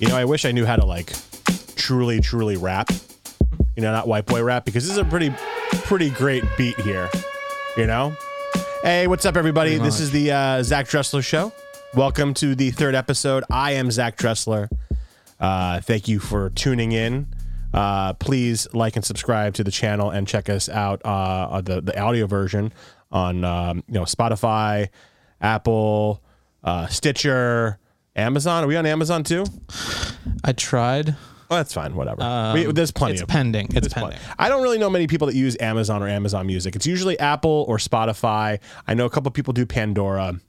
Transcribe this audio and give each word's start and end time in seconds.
You 0.00 0.06
know, 0.08 0.16
I 0.16 0.24
wish 0.24 0.44
I 0.44 0.52
knew 0.52 0.64
how 0.64 0.76
to 0.76 0.86
like 0.86 1.12
truly, 1.74 2.20
truly 2.20 2.56
rap. 2.56 2.90
You 3.76 3.82
know, 3.82 3.90
not 3.92 4.06
white 4.06 4.26
boy 4.26 4.42
rap 4.42 4.64
because 4.64 4.84
this 4.84 4.92
is 4.92 4.98
a 4.98 5.04
pretty, 5.04 5.30
pretty 5.70 6.10
great 6.10 6.44
beat 6.56 6.78
here. 6.80 7.10
You 7.76 7.86
know. 7.86 8.16
Hey, 8.82 9.08
what's 9.08 9.26
up, 9.26 9.36
everybody? 9.36 9.70
Pretty 9.70 9.84
This 9.84 9.96
much. 9.96 10.02
is 10.02 10.10
the 10.12 10.30
uh, 10.30 10.62
Zach 10.62 10.86
Dresler 10.86 11.24
Show. 11.24 11.52
Welcome 11.94 12.32
to 12.34 12.54
the 12.54 12.70
third 12.70 12.94
episode. 12.94 13.42
I 13.50 13.72
am 13.72 13.90
Zach 13.90 14.16
Dresler. 14.16 14.68
Uh, 15.40 15.80
thank 15.80 16.06
you 16.06 16.20
for 16.20 16.50
tuning 16.50 16.92
in. 16.92 17.26
Uh, 17.74 18.12
please 18.14 18.68
like 18.72 18.94
and 18.94 19.04
subscribe 19.04 19.54
to 19.54 19.64
the 19.64 19.70
channel 19.72 20.10
and 20.10 20.28
check 20.28 20.48
us 20.48 20.68
out 20.68 21.02
uh, 21.04 21.60
the 21.60 21.80
the 21.80 21.98
audio 22.00 22.26
version 22.26 22.72
on 23.10 23.42
um, 23.44 23.82
you 23.88 23.94
know 23.94 24.04
Spotify, 24.04 24.88
Apple, 25.40 26.22
uh, 26.62 26.86
Stitcher, 26.86 27.78
Amazon. 28.18 28.64
Are 28.64 28.66
we 28.66 28.76
on 28.76 28.84
Amazon 28.84 29.22
too? 29.24 29.44
I 30.44 30.52
tried. 30.52 31.14
Oh, 31.50 31.56
that's 31.56 31.72
fine. 31.72 31.94
Whatever. 31.94 32.52
we, 32.54 32.64
there's 32.72 32.90
plenty 32.90 33.12
Um, 33.12 33.14
It's 33.14 33.22
of 33.22 33.28
pending. 33.28 33.64
It's 33.66 33.72
there's 33.74 33.92
plenty. 33.94 34.16
pending. 34.16 34.34
I 34.38 34.48
don't 34.50 34.62
really 34.62 34.76
know 34.76 34.90
many 34.90 35.06
people 35.06 35.26
that 35.28 35.34
use 35.36 35.56
Amazon 35.60 36.02
or 36.02 36.08
Amazon 36.08 36.46
Music. 36.46 36.76
It's 36.76 36.86
usually 36.86 37.18
Apple 37.18 37.64
or 37.68 37.78
Spotify. 37.78 38.58
I 38.86 38.94
know 38.94 39.06
a 39.06 39.10
couple 39.10 39.30
people 39.30 39.52
do 39.54 39.64
Pandora. 39.64 40.40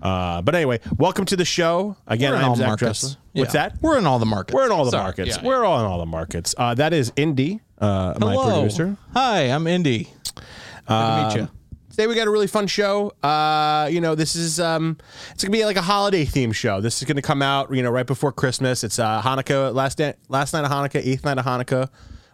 Uh, 0.00 0.42
but 0.42 0.56
anyway, 0.56 0.80
welcome 0.98 1.24
to 1.26 1.36
the 1.36 1.44
show. 1.44 1.96
Again, 2.08 2.34
I'm 2.34 2.44
all 2.44 2.56
Zach 2.56 2.66
markets. 2.66 3.04
Dresler. 3.04 3.16
What's 3.34 3.54
Yeah. 3.54 3.68
that? 3.68 3.82
We're 3.82 3.98
in 3.98 4.06
all 4.06 4.18
the 4.18 4.26
markets. 4.26 4.54
We're 4.54 4.64
in 4.66 4.72
all 4.72 4.84
the 4.84 4.90
Sorry. 4.90 5.04
markets. 5.04 5.36
Yeah, 5.36 5.46
We're 5.46 5.64
all 5.64 5.78
in 5.78 5.86
all 5.86 5.98
the 6.00 6.06
markets. 6.06 6.56
Uh, 6.58 6.74
that 6.74 6.92
is 6.92 7.12
Indy, 7.14 7.60
uh, 7.78 8.14
my 8.18 8.34
producer. 8.34 8.96
Hi, 9.14 9.42
I'm 9.42 9.68
Indy. 9.68 10.08
Good 10.34 10.42
to 10.88 11.28
meet 11.28 11.36
you. 11.42 11.48
Today 11.92 12.06
we 12.06 12.14
got 12.14 12.26
a 12.26 12.30
really 12.30 12.46
fun 12.46 12.66
show. 12.68 13.12
Uh, 13.22 13.86
you 13.92 14.00
know, 14.00 14.14
this 14.14 14.34
is 14.34 14.58
um, 14.58 14.96
it's 15.32 15.44
gonna 15.44 15.52
be 15.52 15.66
like 15.66 15.76
a 15.76 15.82
holiday 15.82 16.24
themed 16.24 16.54
show. 16.54 16.80
This 16.80 17.02
is 17.02 17.04
gonna 17.06 17.20
come 17.20 17.42
out, 17.42 17.70
you 17.70 17.82
know, 17.82 17.90
right 17.90 18.06
before 18.06 18.32
Christmas. 18.32 18.82
It's 18.82 18.98
uh, 18.98 19.20
Hanukkah 19.20 19.74
last 19.74 19.98
day, 19.98 20.14
last 20.30 20.54
night 20.54 20.64
of 20.64 20.70
Hanukkah, 20.70 21.04
eighth 21.06 21.22
night 21.22 21.36
of 21.36 21.44
Hanukkah 21.44 21.90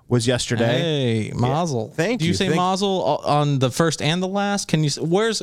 was 0.06 0.28
yesterday. 0.28 0.78
Hey, 0.78 1.33
Mazel. 1.34 1.89
Thank 1.89 2.20
do 2.20 2.27
you. 2.27 2.28
you. 2.28 2.34
say 2.37 2.47
Thank- 2.47 2.56
Mazel 2.56 3.03
on 3.25 3.59
the 3.59 3.69
first 3.69 4.00
and 4.00 4.23
the 4.23 4.28
last? 4.28 4.69
Can 4.69 4.84
you? 4.84 4.91
Where's 5.00 5.42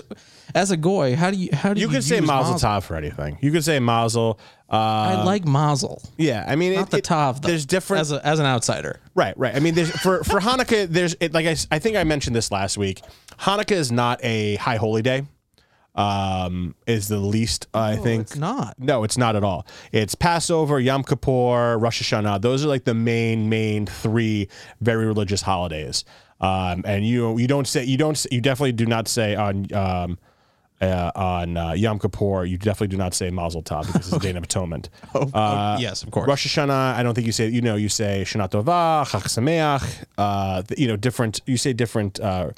as 0.54 0.72
a 0.72 0.78
goy? 0.78 1.18
How 1.18 1.30
do 1.30 1.36
you? 1.36 1.50
How 1.52 1.74
do 1.74 1.82
you? 1.82 1.88
You 1.88 1.92
can 1.92 2.02
say 2.02 2.20
use 2.20 2.26
Mazel 2.26 2.56
Tov 2.56 2.84
for 2.84 2.96
anything. 2.96 3.38
You 3.42 3.52
can 3.52 3.64
say 3.64 3.80
Mazel. 3.80 4.40
Uh, 4.70 4.76
I 5.20 5.24
like 5.24 5.46
Mazel, 5.46 6.02
yeah, 6.18 6.44
I 6.48 6.56
mean, 6.56 6.74
not 6.74 6.88
it, 6.88 6.92
the 6.92 7.02
Tav. 7.02 7.42
Though, 7.42 7.50
There's 7.50 7.68
different. 7.68 8.02
as 8.02 8.12
a, 8.12 8.26
as 8.26 8.40
an 8.40 8.48
outsider. 8.48 9.00
Right, 9.14 9.38
right. 9.38 9.56
I 9.56 9.60
mean, 9.60 9.76
there's 9.76 9.92
for 9.92 10.24
for 10.24 10.40
Hanukkah. 10.40 10.88
There's 10.88 11.16
it, 11.20 11.34
like 11.34 11.46
I 11.46 11.78
think 11.80 11.98
I 11.98 12.04
mentioned 12.04 12.36
this 12.36 12.52
last 12.52 12.76
week. 12.76 13.02
Hanukkah 13.40 13.74
is 13.74 13.92
not 13.92 14.20
a 14.24 14.56
high 14.56 14.78
holy 14.78 15.04
day. 15.04 15.24
Um, 15.94 16.76
is 16.88 17.08
the 17.08 17.20
least 17.20 17.68
I 17.74 17.96
think. 17.96 18.24
It's 18.24 18.36
not. 18.36 18.78
No, 18.78 19.04
it's 19.04 19.18
not 19.18 19.36
at 19.36 19.44
all. 19.44 19.66
It's 19.94 20.14
Passover, 20.14 20.80
Yom 20.80 21.04
Kippur, 21.04 21.78
Rosh 21.78 22.02
Hashanah. 22.02 22.42
Those 22.42 22.66
are 22.66 22.68
like 22.68 22.84
the 22.84 22.94
main, 22.94 23.48
main 23.48 23.86
three 23.86 24.50
very 24.82 25.06
religious 25.06 25.42
holidays. 25.44 26.04
Um, 26.42 26.84
and 26.86 27.06
you 27.06 27.38
you 27.38 27.48
don't 27.48 27.68
say 27.68 27.86
you 27.86 27.98
don't 27.98 28.26
you 28.30 28.42
definitely 28.42 28.74
do 28.74 28.86
not 28.86 29.08
say 29.08 29.36
on 29.36 29.74
um, 29.74 30.18
uh, 30.92 31.12
on 31.16 31.58
uh, 31.58 31.74
Yom 31.74 32.00
Kippur. 32.00 32.46
You 32.46 32.58
definitely 32.58 32.88
do 32.88 32.98
not 32.98 33.14
say 33.14 33.30
Mazel 33.30 33.64
Tov 33.64 33.88
because 33.88 34.08
it's 34.08 34.16
a 34.16 34.20
day 34.20 34.32
of 34.32 34.44
atonement. 34.44 34.90
Oh, 35.14 35.78
yes, 35.80 36.04
of 36.04 36.12
course. 36.12 36.28
Rosh 36.28 36.48
Hashanah, 36.48 36.96
I 36.96 37.04
don't 37.04 37.14
think 37.14 37.26
you 37.28 37.34
say, 37.34 37.48
you 37.50 37.62
know, 37.62 37.76
you 37.76 37.90
say 37.90 38.24
Shana 38.26 38.50
Tova, 38.50 39.06
Chag 39.06 39.24
Sameach, 39.24 40.04
uh, 40.18 40.64
you 40.78 40.88
know, 40.88 40.96
different, 40.96 41.42
you 41.46 41.58
say 41.58 41.74
different 41.74 42.20
uh, 42.20 42.52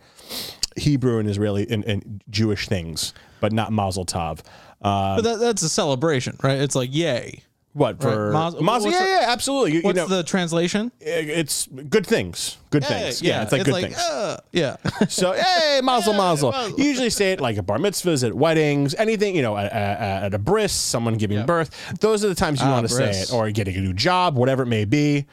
Hebrew 0.76 1.20
and 1.20 1.30
Israeli 1.30 1.68
and, 1.70 1.84
and 1.86 2.22
Jewish 2.30 2.68
things, 2.68 3.14
but 3.42 3.52
not 3.52 3.72
Mazel 3.72 4.06
Tov. 4.06 4.40
Uh, 4.82 5.16
But 5.18 5.22
that, 5.24 5.40
that's 5.40 5.62
a 5.64 5.70
celebration, 5.70 6.38
right? 6.44 6.60
It's 6.60 6.76
like 6.76 6.94
yay. 6.94 7.44
What 7.78 8.02
for 8.02 8.26
Right. 8.32 8.34
Mazel? 8.34 8.64
Mazel- 8.64 8.92
yeah, 8.92 9.00
what's 9.00 9.10
yeah, 9.12 9.26
absolutely. 9.30 9.72
You, 9.72 9.78
you 9.78 9.84
What's 9.84 9.98
know, 9.98 10.08
the 10.08 10.24
translation? 10.24 10.92
it's 11.00 11.68
good 11.68 12.06
things, 12.06 12.58
good 12.72 12.84
things. 12.84 13.22
Yeah, 13.22 13.44
it's 13.44 13.52
like 13.52 13.64
good 13.66 13.76
things. 13.76 13.98
uh, 13.98 14.40
yeah. 14.52 14.78
So, 15.10 15.34
hey, 15.60 15.80
mazel, 15.84 16.14
mazel. 16.14 16.54
You 16.78 16.84
usually 16.86 17.10
say 17.10 17.32
it 17.34 17.40
like 17.40 17.58
at 17.58 17.66
bar 17.66 17.78
mitzvahs, 17.78 18.26
at 18.26 18.34
weddings, 18.34 18.96
anything, 18.96 19.36
you 19.36 19.42
know, 19.42 19.56
at, 19.56 19.72
at, 19.72 20.24
at 20.24 20.34
a 20.34 20.40
bris, 20.40 20.74
someone 20.74 21.16
giving 21.18 21.46
birth. 21.46 21.70
Those 22.00 22.26
are 22.26 22.30
the 22.30 22.36
times 22.36 22.60
you 22.62 22.68
Ah, 22.68 22.72
want 22.72 22.88
to 22.88 22.94
say 22.94 23.12
it, 23.12 23.32
or 23.32 23.50
getting 23.52 23.76
a 23.76 23.82
new 23.82 23.94
job, 23.94 24.36
whatever 24.36 24.64
it 24.64 24.68
may 24.68 24.86
be. 24.86 25.26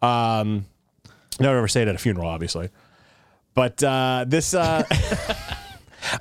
Um, 0.00 0.66
never 1.40 1.58
ever 1.58 1.68
say 1.68 1.82
it 1.82 1.88
at 1.88 1.94
a 1.94 1.98
funeral, 1.98 2.28
obviously. 2.28 2.68
But 3.54 3.82
uh, 3.82 4.24
this, 4.28 4.54
uh, 4.54 4.84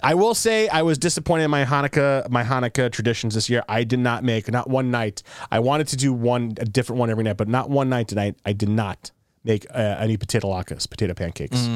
I 0.03 0.13
will 0.13 0.35
say, 0.35 0.67
I 0.67 0.81
was 0.81 0.97
disappointed 0.97 1.45
in 1.45 1.51
my 1.51 1.65
Hanukkah, 1.65 2.29
my 2.29 2.43
Hanukkah 2.43 2.91
traditions 2.91 3.35
this 3.35 3.49
year. 3.49 3.63
I 3.69 3.83
did 3.83 3.99
not 3.99 4.23
make 4.23 4.51
not 4.51 4.69
one 4.69 4.91
night. 4.91 5.23
I 5.51 5.59
wanted 5.59 5.87
to 5.89 5.97
do 5.97 6.13
one 6.13 6.53
a 6.59 6.65
different 6.65 6.99
one 6.99 7.09
every 7.09 7.23
night, 7.23 7.37
but 7.37 7.47
not 7.47 7.69
one 7.69 7.89
night 7.89 8.07
tonight. 8.07 8.35
I 8.45 8.49
I 8.49 8.53
did 8.53 8.69
not 8.69 9.11
make 9.43 9.65
uh, 9.69 9.77
any 9.99 10.17
potato 10.17 10.49
latkes, 10.49 10.89
potato 10.89 11.13
pancakes. 11.13 11.67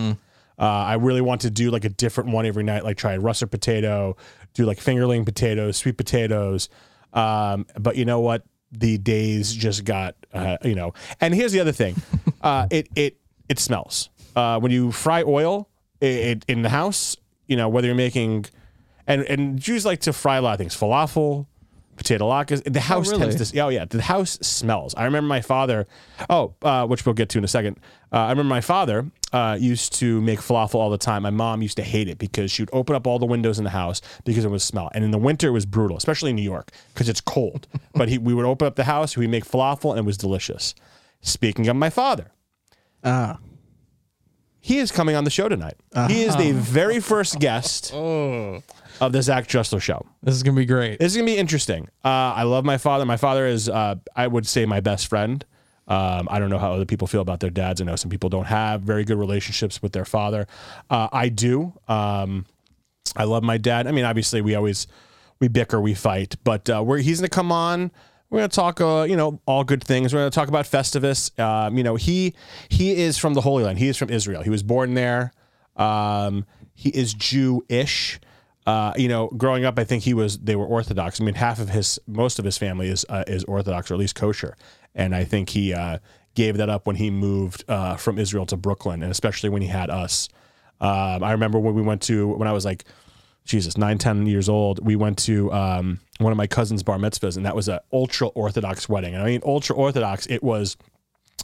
Uh, 0.59 0.65
I 0.65 0.93
really 0.95 1.21
want 1.21 1.41
to 1.41 1.49
do 1.49 1.71
like 1.71 1.85
a 1.85 1.89
different 1.89 2.31
one 2.31 2.45
every 2.45 2.63
night, 2.63 2.83
like 2.83 2.97
try 2.97 3.17
russet 3.17 3.49
potato, 3.49 4.15
do 4.53 4.65
like 4.65 4.77
fingerling 4.77 5.25
potatoes, 5.25 5.77
sweet 5.77 5.97
potatoes. 5.97 6.69
Um, 7.13 7.65
but 7.79 7.95
you 7.95 8.05
know 8.05 8.19
what? 8.19 8.43
The 8.71 8.97
days 8.97 9.53
just 9.53 9.83
got, 9.85 10.15
uh, 10.33 10.57
you 10.63 10.75
know. 10.75 10.93
And 11.19 11.33
here's 11.33 11.51
the 11.51 11.59
other 11.59 11.71
thing, 11.71 11.95
uh, 12.41 12.67
it 12.69 12.87
it 12.95 13.17
it 13.49 13.59
smells 13.59 14.09
uh, 14.35 14.59
when 14.59 14.71
you 14.71 14.91
fry 14.91 15.23
oil 15.23 15.67
it, 15.99 16.07
it, 16.07 16.45
in 16.47 16.61
the 16.61 16.69
house. 16.69 17.17
You 17.51 17.57
know 17.57 17.67
whether 17.67 17.87
you're 17.87 17.95
making, 17.95 18.45
and 19.05 19.23
and 19.23 19.59
Jews 19.59 19.85
like 19.85 19.99
to 20.01 20.13
fry 20.13 20.37
a 20.37 20.41
lot 20.41 20.53
of 20.53 20.57
things, 20.57 20.73
falafel, 20.73 21.47
potato 21.97 22.29
latkes. 22.29 22.63
The 22.63 22.79
house 22.79 23.09
really? 23.11 23.27
tends 23.27 23.51
to. 23.51 23.59
Oh 23.59 23.67
yeah, 23.67 23.83
the 23.83 24.01
house 24.01 24.39
smells. 24.41 24.95
I 24.95 25.03
remember 25.03 25.27
my 25.27 25.41
father. 25.41 25.85
Oh, 26.29 26.53
uh, 26.61 26.87
which 26.87 27.05
we'll 27.05 27.13
get 27.13 27.27
to 27.29 27.39
in 27.39 27.43
a 27.43 27.49
second. 27.49 27.77
Uh, 28.09 28.19
I 28.19 28.29
remember 28.29 28.47
my 28.49 28.61
father 28.61 29.11
uh, 29.33 29.57
used 29.59 29.91
to 29.95 30.21
make 30.21 30.39
falafel 30.39 30.75
all 30.75 30.89
the 30.89 30.97
time. 30.97 31.23
My 31.23 31.29
mom 31.29 31.61
used 31.61 31.75
to 31.75 31.83
hate 31.83 32.07
it 32.07 32.19
because 32.19 32.51
she 32.51 32.61
would 32.61 32.69
open 32.71 32.95
up 32.95 33.05
all 33.05 33.19
the 33.19 33.25
windows 33.25 33.57
in 33.57 33.65
the 33.65 33.69
house 33.71 33.99
because 34.23 34.45
it 34.45 34.49
would 34.49 34.61
smell. 34.61 34.89
And 34.93 35.03
in 35.03 35.11
the 35.11 35.17
winter, 35.17 35.49
it 35.49 35.51
was 35.51 35.65
brutal, 35.65 35.97
especially 35.97 36.29
in 36.29 36.37
New 36.37 36.41
York 36.43 36.71
because 36.93 37.09
it's 37.09 37.19
cold. 37.19 37.67
but 37.93 38.07
he, 38.07 38.17
we 38.17 38.33
would 38.33 38.45
open 38.45 38.65
up 38.65 38.77
the 38.77 38.85
house, 38.85 39.17
we 39.17 39.27
make 39.27 39.45
falafel, 39.45 39.89
and 39.89 39.99
it 39.99 40.05
was 40.05 40.17
delicious. 40.17 40.73
Speaking 41.19 41.67
of 41.67 41.75
my 41.75 41.89
father, 41.89 42.31
Ah. 43.03 43.39
He 44.61 44.77
is 44.77 44.91
coming 44.91 45.15
on 45.15 45.23
the 45.23 45.29
show 45.31 45.49
tonight. 45.49 45.75
He 46.07 46.23
is 46.23 46.35
the 46.35 46.51
very 46.51 46.99
first 46.99 47.39
guest 47.39 47.91
of 47.93 49.11
the 49.11 49.21
Zach 49.21 49.47
Dresler 49.47 49.81
show. 49.81 50.05
This 50.21 50.35
is 50.35 50.43
gonna 50.43 50.55
be 50.55 50.65
great. 50.65 50.99
This 50.99 51.11
is 51.11 51.17
gonna 51.17 51.25
be 51.25 51.37
interesting. 51.37 51.89
Uh, 52.05 52.07
I 52.37 52.43
love 52.43 52.63
my 52.63 52.77
father. 52.77 53.05
My 53.05 53.17
father 53.17 53.47
is, 53.47 53.67
uh, 53.67 53.95
I 54.15 54.27
would 54.27 54.45
say, 54.47 54.65
my 54.65 54.79
best 54.79 55.07
friend. 55.07 55.43
Um, 55.87 56.27
I 56.31 56.39
don't 56.39 56.49
know 56.49 56.59
how 56.59 56.71
other 56.73 56.85
people 56.85 57.07
feel 57.07 57.21
about 57.21 57.39
their 57.39 57.49
dads. 57.49 57.81
I 57.81 57.85
know 57.85 57.95
some 57.95 58.09
people 58.11 58.29
don't 58.29 58.45
have 58.45 58.81
very 58.81 59.03
good 59.03 59.17
relationships 59.17 59.81
with 59.81 59.91
their 59.93 60.05
father. 60.05 60.47
Uh, 60.89 61.09
I 61.11 61.29
do. 61.29 61.73
Um, 61.87 62.45
I 63.15 63.23
love 63.25 63.43
my 63.43 63.57
dad. 63.57 63.87
I 63.87 63.91
mean, 63.91 64.05
obviously, 64.05 64.41
we 64.41 64.55
always 64.55 64.87
we 65.39 65.47
bicker, 65.47 65.81
we 65.81 65.95
fight, 65.95 66.35
but 66.43 66.69
uh, 66.69 66.83
we're, 66.85 66.99
he's 66.99 67.19
gonna 67.19 67.29
come 67.29 67.51
on. 67.51 67.91
We're 68.31 68.39
gonna 68.39 68.47
talk, 68.47 68.79
uh, 68.79 69.05
you 69.07 69.17
know, 69.17 69.41
all 69.45 69.65
good 69.65 69.83
things. 69.83 70.13
We're 70.13 70.21
gonna 70.21 70.31
talk 70.31 70.47
about 70.47 70.65
Festivus. 70.65 71.37
Um, 71.37 71.77
you 71.77 71.83
know, 71.83 71.97
he 71.97 72.33
he 72.69 72.93
is 72.93 73.17
from 73.17 73.33
the 73.33 73.41
Holy 73.41 73.65
Land. 73.65 73.77
He 73.77 73.89
is 73.89 73.97
from 73.97 74.09
Israel. 74.09 74.41
He 74.41 74.49
was 74.49 74.63
born 74.63 74.93
there. 74.93 75.33
Um, 75.75 76.45
he 76.73 76.89
is 76.89 77.13
Jewish. 77.13 78.21
Uh, 78.65 78.93
you 78.95 79.09
know, 79.09 79.27
growing 79.35 79.65
up, 79.65 79.77
I 79.77 79.83
think 79.83 80.03
he 80.03 80.13
was. 80.13 80.37
They 80.39 80.55
were 80.55 80.65
Orthodox. 80.65 81.19
I 81.19 81.25
mean, 81.25 81.35
half 81.35 81.59
of 81.59 81.69
his, 81.69 81.99
most 82.07 82.39
of 82.39 82.45
his 82.45 82.57
family 82.57 82.87
is 82.87 83.05
uh, 83.09 83.25
is 83.27 83.43
Orthodox 83.43 83.91
or 83.91 83.95
at 83.95 83.99
least 83.99 84.15
kosher. 84.15 84.55
And 84.95 85.13
I 85.13 85.25
think 85.25 85.49
he 85.49 85.73
uh, 85.73 85.97
gave 86.33 86.55
that 86.55 86.69
up 86.69 86.87
when 86.87 86.95
he 86.95 87.09
moved 87.09 87.65
uh, 87.67 87.97
from 87.97 88.17
Israel 88.17 88.45
to 88.45 88.55
Brooklyn, 88.55 89.03
and 89.03 89.11
especially 89.11 89.49
when 89.49 89.61
he 89.61 89.67
had 89.67 89.89
us. 89.89 90.29
Um, 90.79 91.21
I 91.21 91.33
remember 91.33 91.59
when 91.59 91.75
we 91.75 91.81
went 91.81 92.01
to 92.03 92.29
when 92.29 92.47
I 92.47 92.53
was 92.53 92.63
like, 92.63 92.85
Jesus, 93.45 93.77
nine, 93.77 93.97
ten 93.97 94.25
years 94.27 94.47
old. 94.47 94.85
We 94.85 94.95
went 94.95 95.17
to 95.19 95.51
um, 95.51 95.99
one 96.19 96.31
of 96.31 96.37
my 96.37 96.47
cousin's 96.47 96.83
bar 96.83 96.97
mitzvahs, 96.97 97.37
and 97.37 97.45
that 97.45 97.55
was 97.55 97.67
an 97.67 97.79
ultra 97.91 98.27
Orthodox 98.29 98.87
wedding. 98.87 99.13
And 99.15 99.23
I 99.23 99.25
mean, 99.25 99.41
ultra 99.43 99.75
Orthodox. 99.75 100.27
It 100.27 100.43
was 100.43 100.77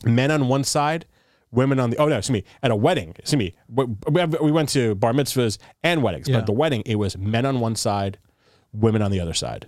men 0.04 0.30
on 0.31 0.48
one 0.48 0.63
side, 0.63 1.06
women 1.51 1.80
on 1.80 1.89
the. 1.89 1.98
Oh 1.98 2.07
no, 2.07 2.18
excuse 2.18 2.33
me. 2.33 2.44
At 2.62 2.71
a 2.71 2.75
wedding, 2.75 3.16
excuse 3.18 3.38
me. 3.39 3.56
We, 3.68 3.86
we 4.10 4.21
have- 4.21 4.39
we 4.42 4.51
went 4.51 4.69
to 4.69 4.94
bar 4.95 5.12
mitzvahs 5.13 5.57
and 5.83 6.04
weddings, 6.04 6.27
Yeah. 6.30 6.38
but 6.38 6.45
the 6.45 6.51
wedding 6.51 6.83
it 6.86 6.95
was 6.95 7.18
men 7.18 7.45
on 7.45 7.60
one 7.60 7.75
side, 7.75 8.19
women 8.74 9.01
on 9.01 9.10
the 9.12 9.19
other 9.19 9.33
side, 9.33 9.68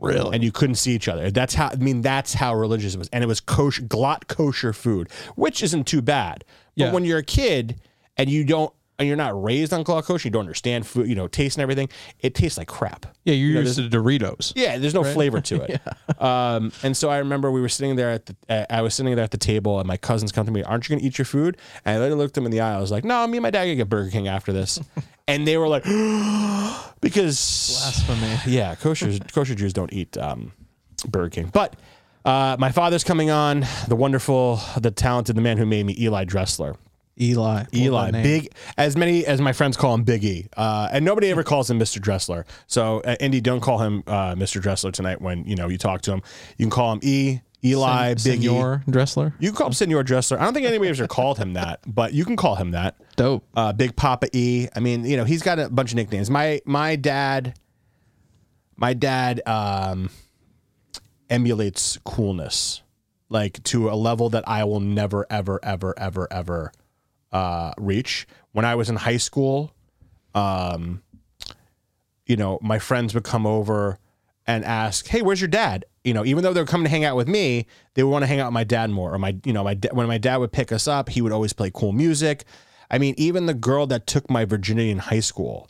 Really? 0.00 0.34
and 0.34 0.42
you 0.42 0.50
couldn't 0.50 0.74
see 0.76 0.92
each 0.92 1.06
other. 1.08 1.30
That's 1.30 1.54
how. 1.54 1.68
I 1.68 1.76
mean, 1.76 2.00
that's 2.02 2.34
how 2.34 2.54
religious 2.54 2.94
it 2.94 2.98
was, 2.98 3.08
and 3.12 3.22
it 3.22 3.28
was 3.28 3.40
kosher, 3.40 3.82
glatt 3.82 4.26
kosher 4.26 4.72
food, 4.72 5.08
which 5.36 5.62
isn't 5.62 5.84
too 5.86 6.02
bad. 6.02 6.44
But 6.76 6.84
Yeah. 6.86 6.92
when 6.92 7.04
you're 7.04 7.18
a 7.18 7.22
kid 7.24 7.80
and 8.16 8.28
you 8.28 8.44
don't. 8.44 8.72
And 9.00 9.08
you're 9.08 9.16
not 9.16 9.42
raised 9.42 9.72
on 9.72 9.82
glatt 9.82 10.04
kosher, 10.04 10.28
you 10.28 10.30
don't 10.30 10.40
understand 10.42 10.86
food, 10.86 11.08
you 11.08 11.14
know, 11.16 11.26
taste 11.26 11.56
and 11.56 11.62
everything. 11.62 11.88
It 12.20 12.34
tastes 12.34 12.58
like 12.58 12.68
crap. 12.68 13.06
yeah, 13.24 13.32
you're 13.34 13.62
used 13.62 13.76
to 13.76 13.88
the 13.88 13.96
Doritos. 13.96 14.52
Yeah, 14.54 14.76
there's 14.78 14.92
no 14.94 15.02
flavor 15.02 15.40
to 15.40 15.62
it. 15.72 16.22
um, 16.22 16.70
and 16.82 16.94
so 16.96 17.08
I 17.08 17.16
remember 17.18 17.50
we 17.50 17.62
were 17.62 17.68
sitting 17.70 17.96
there 17.96 18.10
at 18.10 18.26
the, 18.26 18.36
uh, 18.48 18.66
I 18.68 18.82
was 18.82 18.94
sitting 18.94 19.14
there 19.16 19.24
at 19.24 19.30
the 19.30 19.38
table, 19.38 19.78
and 19.80 19.88
my 19.88 19.96
cousins 19.96 20.30
come 20.32 20.44
to 20.46 20.52
me, 20.52 20.62
"Aren't 20.62 20.84
you 20.86 20.90
going 20.94 21.00
to 21.00 21.06
eat 21.06 21.16
your 21.18 21.24
food?" 21.24 21.56
And 21.84 21.96
I 21.96 21.98
literally 21.98 22.22
looked 22.22 22.34
them 22.34 22.44
in 22.44 22.50
the 22.52 22.60
eye. 22.60 22.74
I 22.76 22.78
was 22.78 22.90
like, 22.92 23.04
"No, 23.04 23.26
me 23.26 23.38
and 23.38 23.42
my 23.42 23.50
dad 23.50 23.64
gonna 23.64 23.74
get 23.74 23.88
Burger 23.88 24.10
King 24.10 24.28
after 24.28 24.52
this." 24.52 24.78
and 25.28 25.46
they 25.48 25.56
were 25.56 25.66
like, 25.68 25.84
because 27.00 27.78
Blasphemy. 27.80 28.36
yeah, 28.54 28.74
kosher 28.74 29.18
kosher 29.32 29.54
Jews 29.54 29.72
don't 29.72 29.92
eat 29.92 30.16
um, 30.18 30.52
Burger 31.08 31.30
King. 31.30 31.50
But 31.52 31.76
Uh, 32.22 32.54
my 32.58 32.70
father's 32.70 33.02
coming 33.02 33.30
on. 33.30 33.64
The 33.88 33.96
wonderful, 33.96 34.60
the 34.78 34.90
talented, 34.90 35.36
the 35.36 35.40
man 35.40 35.56
who 35.56 35.64
made 35.64 35.86
me, 35.86 35.96
Eli 35.98 36.26
Dresler. 36.26 36.76
Eli. 37.20 37.64
Eli, 37.74 37.90
What 37.90 38.08
a 38.08 38.12
name. 38.12 38.22
big 38.22 38.52
as 38.78 38.96
many 38.96 39.26
as 39.26 39.40
my 39.40 39.52
friends 39.52 39.76
call 39.76 39.94
him 39.94 40.04
Big 40.04 40.24
E, 40.24 40.48
uh, 40.56 40.88
and 40.92 41.04
nobody 41.04 41.28
ever 41.30 41.42
calls 41.42 41.70
him 41.70 41.78
Mr. 41.78 42.00
Dresler. 42.00 42.44
So, 42.66 43.00
uh, 43.00 43.16
Indy, 43.20 43.40
don't 43.40 43.60
call 43.60 43.78
him 43.78 44.02
uh, 44.06 44.34
Mr. 44.34 44.60
Dresler 44.60 44.92
tonight. 44.92 45.20
When 45.20 45.44
you 45.44 45.56
know 45.56 45.68
you 45.68 45.78
talk 45.78 46.02
to 46.02 46.12
him, 46.12 46.22
you 46.56 46.64
can 46.66 46.70
call 46.70 46.92
him 46.92 47.00
E, 47.02 47.40
Eli, 47.64 48.14
Sen- 48.16 48.32
Big 48.32 48.44
E. 48.44 48.48
Dresler. 48.48 49.34
You 49.38 49.50
can 49.50 49.56
call 49.56 49.66
him 49.68 49.72
Senor 49.74 50.02
Dresler. 50.04 50.38
I 50.38 50.44
don't 50.44 50.54
think 50.54 50.66
anybody 50.66 50.88
ever 50.90 51.06
called 51.06 51.36
him 51.38 51.52
that, 51.54 51.80
but 51.86 52.14
you 52.14 52.24
can 52.24 52.36
call 52.36 52.54
him 52.56 52.70
that. 52.70 52.96
Dope. 53.16 53.44
Uh, 53.54 53.72
Big 53.72 53.96
Papa 53.96 54.28
E. 54.32 54.68
I 54.74 54.80
mean, 54.80 55.04
you 55.04 55.16
know, 55.16 55.24
he's 55.24 55.42
got 55.42 55.58
a 55.58 55.68
bunch 55.68 55.90
of 55.92 55.96
nicknames. 55.96 56.30
My 56.30 56.60
my 56.64 56.96
dad, 56.96 57.54
my 58.76 58.94
dad 58.94 59.42
um, 59.46 60.08
emulates 61.28 61.98
coolness, 62.04 62.82
like 63.28 63.62
to 63.64 63.90
a 63.90 63.94
level 63.94 64.30
that 64.30 64.48
I 64.48 64.64
will 64.64 64.80
never, 64.80 65.26
ever, 65.30 65.60
ever, 65.62 65.94
ever, 65.98 66.28
ever 66.32 66.72
uh, 67.32 67.72
reach. 67.78 68.26
When 68.52 68.64
I 68.64 68.74
was 68.74 68.88
in 68.90 68.96
high 68.96 69.18
school, 69.18 69.72
um, 70.34 71.02
you 72.26 72.36
know, 72.36 72.58
my 72.62 72.78
friends 72.78 73.14
would 73.14 73.24
come 73.24 73.46
over 73.46 73.98
and 74.46 74.64
ask, 74.64 75.06
"Hey, 75.06 75.22
where's 75.22 75.40
your 75.40 75.48
dad?" 75.48 75.84
You 76.04 76.14
know, 76.14 76.24
even 76.24 76.42
though 76.42 76.52
they 76.52 76.60
were 76.60 76.66
coming 76.66 76.84
to 76.84 76.90
hang 76.90 77.04
out 77.04 77.16
with 77.16 77.28
me, 77.28 77.66
they 77.94 78.02
would 78.02 78.10
want 78.10 78.22
to 78.22 78.26
hang 78.26 78.40
out 78.40 78.46
with 78.46 78.54
my 78.54 78.64
dad 78.64 78.90
more. 78.90 79.14
Or 79.14 79.18
my, 79.18 79.36
you 79.44 79.52
know, 79.52 79.64
my 79.64 79.78
when 79.92 80.06
my 80.08 80.18
dad 80.18 80.38
would 80.38 80.52
pick 80.52 80.72
us 80.72 80.88
up, 80.88 81.08
he 81.08 81.20
would 81.20 81.32
always 81.32 81.52
play 81.52 81.70
cool 81.72 81.92
music. 81.92 82.44
I 82.90 82.98
mean, 82.98 83.14
even 83.18 83.46
the 83.46 83.54
girl 83.54 83.86
that 83.88 84.06
took 84.06 84.28
my 84.30 84.44
virginity 84.44 84.90
in 84.90 84.98
high 84.98 85.20
school, 85.20 85.68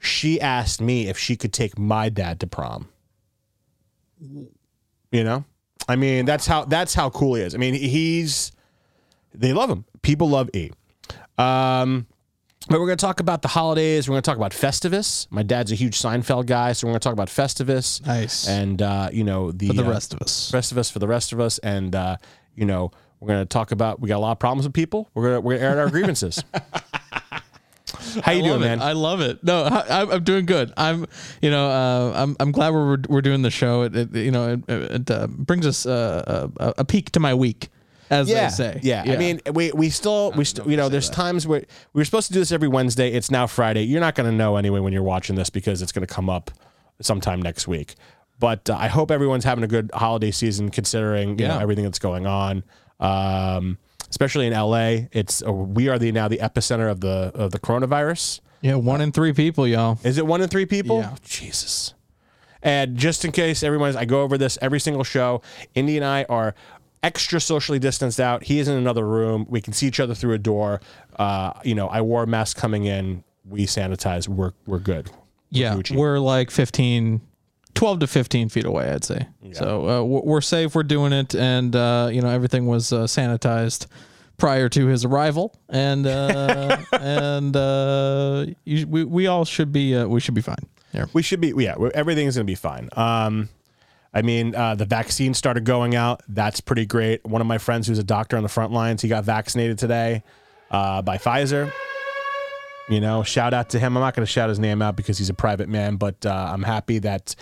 she 0.00 0.40
asked 0.40 0.80
me 0.80 1.08
if 1.08 1.18
she 1.18 1.36
could 1.36 1.52
take 1.52 1.78
my 1.78 2.08
dad 2.08 2.40
to 2.40 2.46
prom. 2.46 2.88
You 4.20 5.24
know, 5.24 5.44
I 5.88 5.96
mean, 5.96 6.24
that's 6.24 6.46
how 6.46 6.64
that's 6.64 6.94
how 6.94 7.10
cool 7.10 7.34
he 7.34 7.42
is. 7.42 7.54
I 7.54 7.58
mean, 7.58 7.74
he's 7.74 8.52
they 9.34 9.52
love 9.52 9.70
him. 9.70 9.84
People 10.02 10.28
love 10.30 10.50
E. 10.54 10.70
Um, 11.38 12.06
but 12.68 12.80
we're 12.80 12.86
going 12.86 12.98
to 12.98 13.04
talk 13.06 13.20
about 13.20 13.42
the 13.42 13.48
holidays. 13.48 14.08
We're 14.08 14.14
going 14.14 14.22
to 14.22 14.30
talk 14.30 14.36
about 14.36 14.52
Festivus. 14.52 15.26
My 15.30 15.42
dad's 15.42 15.72
a 15.72 15.74
huge 15.74 15.98
Seinfeld 15.98 16.46
guy, 16.46 16.72
so 16.72 16.86
we're 16.86 16.92
going 16.92 17.00
to 17.00 17.04
talk 17.04 17.12
about 17.14 17.28
Festivus. 17.28 18.04
Nice. 18.06 18.48
And 18.48 18.82
uh, 18.82 19.08
you 19.12 19.24
know 19.24 19.52
the 19.52 19.68
For 19.68 19.72
the 19.74 19.82
uh, 19.84 19.86
of 19.86 20.20
us, 20.20 20.52
rest 20.52 20.72
of 20.72 20.78
us. 20.78 20.90
For 20.90 20.98
the 20.98 21.08
rest 21.08 21.32
of 21.32 21.40
us, 21.40 21.58
and 21.58 21.94
uh, 21.94 22.16
you 22.54 22.66
know 22.66 22.90
we're 23.20 23.28
going 23.28 23.40
to 23.42 23.46
talk 23.46 23.72
about. 23.72 24.00
We 24.00 24.08
got 24.08 24.16
a 24.16 24.20
lot 24.20 24.32
of 24.32 24.38
problems 24.38 24.66
with 24.66 24.74
people. 24.74 25.08
We're 25.14 25.22
going 25.22 25.34
to 25.36 25.40
we're 25.40 25.52
going 25.58 25.60
to 25.62 25.66
air 25.76 25.80
our 25.80 25.88
grievances. 25.90 26.42
How 28.22 28.32
you 28.32 28.40
doing, 28.42 28.52
love 28.52 28.60
man? 28.60 28.82
I 28.82 28.92
love 28.92 29.20
it. 29.20 29.42
No, 29.42 29.62
I, 29.64 29.80
I'm- 30.00 30.10
I'm 30.10 30.24
doing 30.24 30.44
good. 30.46 30.72
I'm, 30.76 31.06
you 31.40 31.50
know, 31.50 31.68
uh, 31.70 32.12
I'm, 32.14 32.36
I'm 32.38 32.52
glad 32.52 32.72
we're 32.74 32.98
we're 33.08 33.22
doing 33.22 33.42
the 33.42 33.50
show. 33.50 33.82
It, 33.82 33.96
it 33.96 34.14
you 34.14 34.30
know, 34.30 34.60
it, 34.68 34.68
it 34.68 35.10
uh, 35.10 35.26
brings 35.26 35.66
us 35.66 35.86
uh, 35.86 36.48
a, 36.58 36.74
a 36.78 36.84
peak 36.84 37.12
to 37.12 37.20
my 37.20 37.32
week, 37.34 37.68
as 38.10 38.28
yeah, 38.28 38.48
they 38.48 38.50
say. 38.50 38.80
yeah. 38.82 39.04
I 39.06 39.16
mean, 39.16 39.40
we 39.52 39.72
we 39.72 39.90
still 39.90 40.32
we 40.32 40.44
still 40.44 40.70
you 40.70 40.76
know 40.76 40.88
there's 40.88 41.10
times 41.10 41.46
where 41.46 41.64
we 41.92 42.00
were 42.00 42.04
supposed 42.04 42.28
to 42.28 42.32
do 42.32 42.38
this 42.38 42.52
every 42.52 42.68
Wednesday. 42.68 43.12
It's 43.12 43.30
now 43.30 43.46
Friday. 43.46 43.82
You're 43.82 44.00
not 44.00 44.14
going 44.14 44.30
to 44.30 44.36
know 44.36 44.56
anyway 44.56 44.80
when 44.80 44.92
you're 44.92 45.02
watching 45.02 45.36
this 45.36 45.50
because 45.50 45.82
it's 45.82 45.92
going 45.92 46.06
to 46.06 46.12
come 46.12 46.30
up 46.30 46.50
sometime 47.00 47.40
next 47.42 47.68
week. 47.68 47.94
But 48.38 48.70
uh, 48.70 48.76
I 48.78 48.88
hope 48.88 49.10
everyone's 49.10 49.44
having 49.44 49.64
a 49.64 49.68
good 49.68 49.90
holiday 49.92 50.30
season 50.30 50.70
considering 50.70 51.38
you 51.38 51.48
know 51.48 51.58
everything 51.58 51.84
that's 51.84 51.98
going 51.98 52.26
on. 52.26 52.64
Um, 53.00 53.78
especially 54.10 54.46
in 54.46 54.52
LA, 54.52 55.08
it's 55.12 55.42
uh, 55.46 55.52
we 55.52 55.88
are 55.88 55.98
the 55.98 56.12
now 56.12 56.28
the 56.28 56.38
epicenter 56.38 56.90
of 56.90 57.00
the 57.00 57.32
of 57.34 57.50
the 57.50 57.58
coronavirus. 57.58 58.40
yeah, 58.60 58.74
one 58.74 59.00
in 59.00 59.12
three 59.12 59.32
people, 59.32 59.66
y'all. 59.66 59.98
Is 60.04 60.18
it 60.18 60.26
one 60.26 60.40
in 60.40 60.48
three 60.48 60.66
people? 60.66 61.00
Yeah. 61.00 61.16
Jesus. 61.24 61.94
And 62.62 62.96
just 62.96 63.24
in 63.24 63.32
case 63.32 63.62
everyone's, 63.62 63.94
I 63.96 64.04
go 64.04 64.22
over 64.22 64.36
this 64.36 64.58
every 64.60 64.80
single 64.80 65.04
show. 65.04 65.42
Indy 65.74 65.96
and 65.96 66.04
I 66.04 66.24
are 66.24 66.54
extra 67.02 67.40
socially 67.40 67.78
distanced 67.78 68.20
out. 68.20 68.44
He 68.44 68.58
is 68.58 68.68
in 68.68 68.76
another 68.76 69.06
room. 69.06 69.46
We 69.48 69.60
can 69.60 69.72
see 69.72 69.86
each 69.86 70.00
other 70.00 70.14
through 70.14 70.34
a 70.34 70.38
door. 70.38 70.80
Uh, 71.18 71.52
you 71.64 71.74
know, 71.74 71.88
I 71.88 72.00
wore 72.00 72.22
a 72.22 72.26
mask 72.26 72.56
coming 72.56 72.84
in. 72.84 73.24
We 73.48 73.66
sanitize. 73.66 74.28
We're 74.28 74.52
we're 74.66 74.78
good. 74.78 75.10
Yeah, 75.50 75.74
Gucci. 75.74 75.96
we're 75.96 76.18
like 76.18 76.50
15, 76.50 77.22
12 77.74 78.00
to 78.00 78.06
15 78.06 78.48
feet 78.50 78.66
away, 78.66 78.90
I'd 78.90 79.04
say. 79.04 79.26
So 79.52 79.88
uh, 79.88 80.02
we're 80.04 80.42
safe. 80.42 80.74
We're 80.74 80.82
doing 80.82 81.12
it, 81.14 81.34
and 81.34 81.74
uh, 81.74 82.10
you 82.12 82.20
know 82.20 82.28
everything 82.28 82.66
was 82.66 82.92
uh, 82.92 83.04
sanitized 83.04 83.86
prior 84.36 84.68
to 84.68 84.86
his 84.86 85.04
arrival, 85.04 85.54
and 85.68 86.06
uh, 86.06 86.76
and 86.92 87.56
uh, 87.56 88.46
you, 88.64 88.86
we 88.86 89.04
we 89.04 89.26
all 89.26 89.44
should 89.44 89.72
be 89.72 89.94
uh, 89.96 90.06
we 90.06 90.20
should 90.20 90.34
be 90.34 90.42
fine. 90.42 90.66
Here. 90.92 91.08
We 91.12 91.22
should 91.22 91.40
be. 91.40 91.52
Yeah, 91.56 91.76
everything's 91.94 92.36
gonna 92.36 92.44
be 92.44 92.54
fine. 92.54 92.88
Um, 92.92 93.48
I 94.14 94.22
mean, 94.22 94.54
uh, 94.54 94.74
the 94.74 94.84
vaccine 94.86 95.34
started 95.34 95.64
going 95.64 95.94
out. 95.94 96.22
That's 96.28 96.60
pretty 96.60 96.86
great. 96.86 97.24
One 97.26 97.40
of 97.40 97.46
my 97.46 97.58
friends 97.58 97.86
who's 97.86 97.98
a 97.98 98.04
doctor 98.04 98.36
on 98.36 98.42
the 98.42 98.48
front 98.48 98.72
lines, 98.72 99.02
he 99.02 99.08
got 99.08 99.24
vaccinated 99.24 99.78
today 99.78 100.22
uh, 100.70 101.02
by 101.02 101.18
Pfizer. 101.18 101.72
You 102.88 103.00
know, 103.02 103.22
shout 103.22 103.52
out 103.52 103.68
to 103.70 103.78
him. 103.78 103.96
I'm 103.96 104.00
not 104.02 104.14
going 104.14 104.24
to 104.24 104.30
shout 104.32 104.48
his 104.48 104.58
name 104.58 104.80
out 104.80 104.96
because 104.96 105.18
he's 105.18 105.28
a 105.28 105.34
private 105.34 105.68
man, 105.68 105.96
but 105.96 106.24
uh, 106.24 106.50
I'm 106.52 106.62
happy 106.62 106.98
that, 107.00 107.34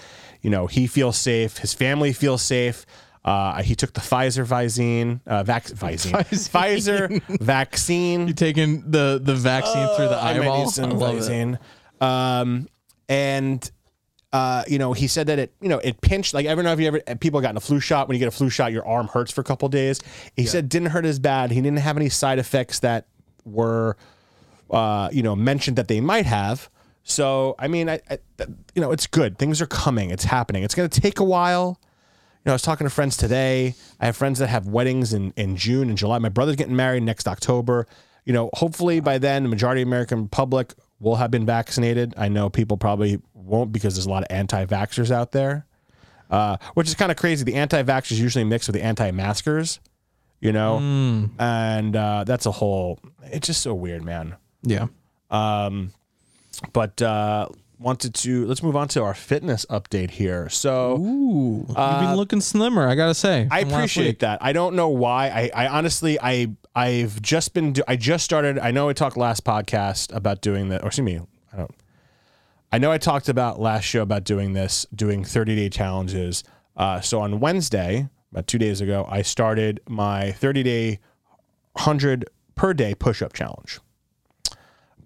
you 0.43 0.51
know, 0.51 0.67
he 0.67 0.89
feels 0.89 1.17
safe. 1.17 1.59
His 1.59 1.73
family 1.73 2.13
feels 2.13 2.43
safe. 2.43 2.85
Uh, 3.25 3.63
he 3.63 3.75
took 3.77 3.93
the 3.93 4.01
Pfizer 4.01 4.45
vaccine, 4.45 5.21
uh, 5.27 5.45
vac- 5.45 5.67
Visine. 5.67 6.13
Pfizer 6.51 7.23
vaccine. 7.41 8.29
You 8.29 8.35
taking 8.35 8.89
the 8.89 9.21
the 9.23 9.35
vaccine 9.35 9.89
through 9.97 10.09
the 10.09 10.17
I 10.17 10.35
might 10.39 10.43
eyeball? 10.43 10.65
need 10.67 10.79
I 10.79 10.87
love 10.87 11.31
it. 11.31 11.59
Um, 12.01 12.69
and 13.09 13.71
uh, 14.33 14.65
you 14.67 14.79
know, 14.79 14.93
he 14.93 15.07
said 15.07 15.29
that 15.29 15.39
it, 15.39 15.53
you 15.61 15.69
know, 15.69 15.79
it 15.79 16.01
pinched. 16.01 16.35
Like, 16.35 16.47
I 16.47 16.55
don't 16.55 16.65
know 16.65 16.73
if 16.73 16.81
you 16.81 16.89
ever 16.89 17.01
people 17.21 17.41
gotten 17.41 17.57
a 17.57 17.61
flu 17.61 17.81
shot. 17.81 18.09
When 18.09 18.17
you 18.17 18.19
get 18.19 18.29
a 18.29 18.37
flu 18.37 18.51
shot, 18.51 18.73
your 18.73 18.87
arm 18.87 19.09
hurts 19.09 19.33
for 19.33 19.41
a 19.41 19.45
couple 19.45 19.69
days. 19.69 20.01
He 20.35 20.47
said 20.47 20.65
it 20.65 20.69
didn't 20.69 20.89
hurt 20.89 21.05
as 21.05 21.19
bad. 21.19 21.51
He 21.51 21.61
didn't 21.61 21.79
have 21.79 21.97
any 21.97 22.09
side 22.09 22.39
effects 22.39 22.81
that 22.81 23.07
were, 23.45 23.97
uh, 24.71 25.09
you 25.13 25.23
know, 25.23 25.37
mentioned 25.37 25.77
that 25.79 25.89
they 25.89 26.01
might 26.01 26.27
have. 26.27 26.69
So, 27.05 27.55
I 27.59 27.69
mean, 27.69 27.89
I, 27.89 28.01
I, 28.11 28.19
you 28.75 28.83
know, 28.83 28.91
it's 28.91 29.07
good. 29.07 29.39
Things 29.39 29.63
are 29.63 29.67
coming. 29.67 30.11
It's 30.11 30.25
happening. 30.25 30.65
It's 30.65 30.75
going 30.75 30.89
to 30.89 31.01
take 31.01 31.21
a 31.21 31.25
while. 31.25 31.79
You 31.81 32.51
know, 32.51 32.53
I 32.53 32.55
was 32.57 32.63
talking 32.63 32.85
to 32.85 32.91
friends 32.91 33.17
today. 33.17 33.75
I 34.01 34.07
have 34.07 34.17
friends 34.17 34.41
that 34.41 34.49
have 34.49 34.67
weddings 34.67 35.13
in, 35.13 35.33
in 35.37 35.57
June 35.57 35.89
and 35.89 35.97
July. 35.97 36.19
My 36.19 36.29
brother's 36.29 36.57
getting 36.57 36.75
married 36.75 37.05
next 37.05 37.29
October. 37.29 37.87
You 38.25 38.33
know, 38.33 38.51
hopefully 38.55 38.99
by 38.99 39.19
then, 39.19 39.45
the 39.45 39.49
majority 39.49 39.83
of 39.83 39.89
American 39.89 40.27
public 40.27 40.75
will 40.99 41.17
have 41.17 41.31
been 41.31 41.47
vaccinated. 41.47 42.13
I 42.17 42.29
know 42.29 42.51
people 42.51 42.77
probably 42.77 43.21
won't 43.47 43.73
because 43.73 43.95
there's 43.95 44.07
a 44.07 44.11
lot 44.11 44.23
of 44.23 44.29
anti 44.31 44.65
vaxxers 44.67 45.11
out 45.11 45.33
there, 45.33 45.67
uh, 46.31 46.57
which 46.75 46.89
is 46.89 46.95
kind 46.95 47.11
of 47.11 47.17
crazy. 47.17 47.45
The 47.45 47.55
anti 47.55 47.83
vaxxers 47.83 48.19
usually 48.19 48.45
mix 48.45 48.67
with 48.67 48.75
the 48.75 48.83
anti 48.83 49.11
maskers, 49.11 49.81
you 50.41 50.53
know, 50.53 50.79
and 51.39 51.97
uh, 51.97 52.25
that's 52.25 52.47
a 52.47 52.51
whole, 52.53 52.99
it's 53.25 53.47
just 53.47 53.63
so 53.63 53.75
weird, 53.75 54.05
man. 54.05 54.37
Yeah. 54.63 54.87
Um, 55.31 55.93
But 56.73 57.01
uh, 57.03 57.49
wanted 57.79 58.15
to, 58.15 58.47
let's 58.47 58.63
move 58.63 58.77
on 58.77 58.89
to 58.89 59.03
our 59.03 59.13
fitness 59.15 59.67
update 59.69 60.11
here. 60.13 60.49
So, 60.49 60.97
Ooh, 60.99 61.65
you've 61.69 61.77
been 61.77 62.17
looking 62.17 62.41
slimmer. 62.41 62.89
I 62.89 62.95
gotta 62.95 63.15
say. 63.15 63.47
I 63.51 63.61
appreciate 63.61 64.21
that. 64.21 64.43
I 64.43 64.53
don't 64.53 64.75
know 64.75 64.89
why. 64.89 65.29
I, 65.29 65.65
I 65.65 65.69
honestly, 65.69 66.19
I, 66.21 66.53
I've 66.75 67.21
just 67.21 67.53
been, 67.53 67.75
do, 67.75 67.83
I 67.87 67.97
just 67.97 68.25
started. 68.25 68.59
I 68.59 68.71
know 68.71 68.89
I 68.89 68.95
talked 68.95 69.17
last 69.19 69.45
podcast 69.45 70.15
about 70.15 70.41
doing 70.41 70.69
the 70.71 70.83
or 70.83 70.87
excuse 70.87 71.05
me, 71.05 71.21
I 71.53 71.57
don't. 71.59 71.75
I 72.73 72.79
know 72.79 72.91
I 72.91 72.99
talked 72.99 73.29
about 73.29 73.61
last 73.61 73.85
show 73.85 74.03
about 74.03 74.25
doing 74.25 74.53
this, 74.53 74.87
doing 74.95 75.25
30 75.25 75.57
day 75.57 75.69
challenges. 75.69 76.45
Uh, 76.77 77.01
so 77.01 77.21
on 77.21 77.41
Wednesday, 77.41 78.09
about 78.33 78.47
two 78.47 78.59
days 78.59 78.81
ago, 78.81 79.07
I 79.09 79.23
started 79.23 79.81
my 79.89 80.33
30 80.33 80.63
day, 80.63 80.99
100 81.73 82.29
per 82.55 82.75
day 82.75 82.95
push 82.95 83.23
up 83.23 83.33
challenge. 83.33 83.79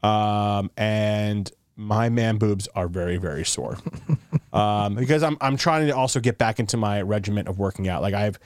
Um, 0.02 0.71
and 0.76 1.50
my 1.76 2.09
man 2.09 2.38
boobs 2.38 2.69
are 2.75 2.88
very, 2.88 3.19
very 3.19 3.45
sore. 3.45 3.79
um, 4.52 4.95
because 4.95 5.23
I'm, 5.23 5.37
I'm 5.40 5.57
trying 5.57 5.87
to 5.87 5.97
also 5.97 6.21
get 6.21 6.38
back 6.38 6.59
into 6.59 6.76
my 6.76 7.02
regiment 7.02 7.49
of 7.49 7.59
working 7.59 7.88
out. 7.88 8.02
Like 8.02 8.14
I've, 8.14 8.38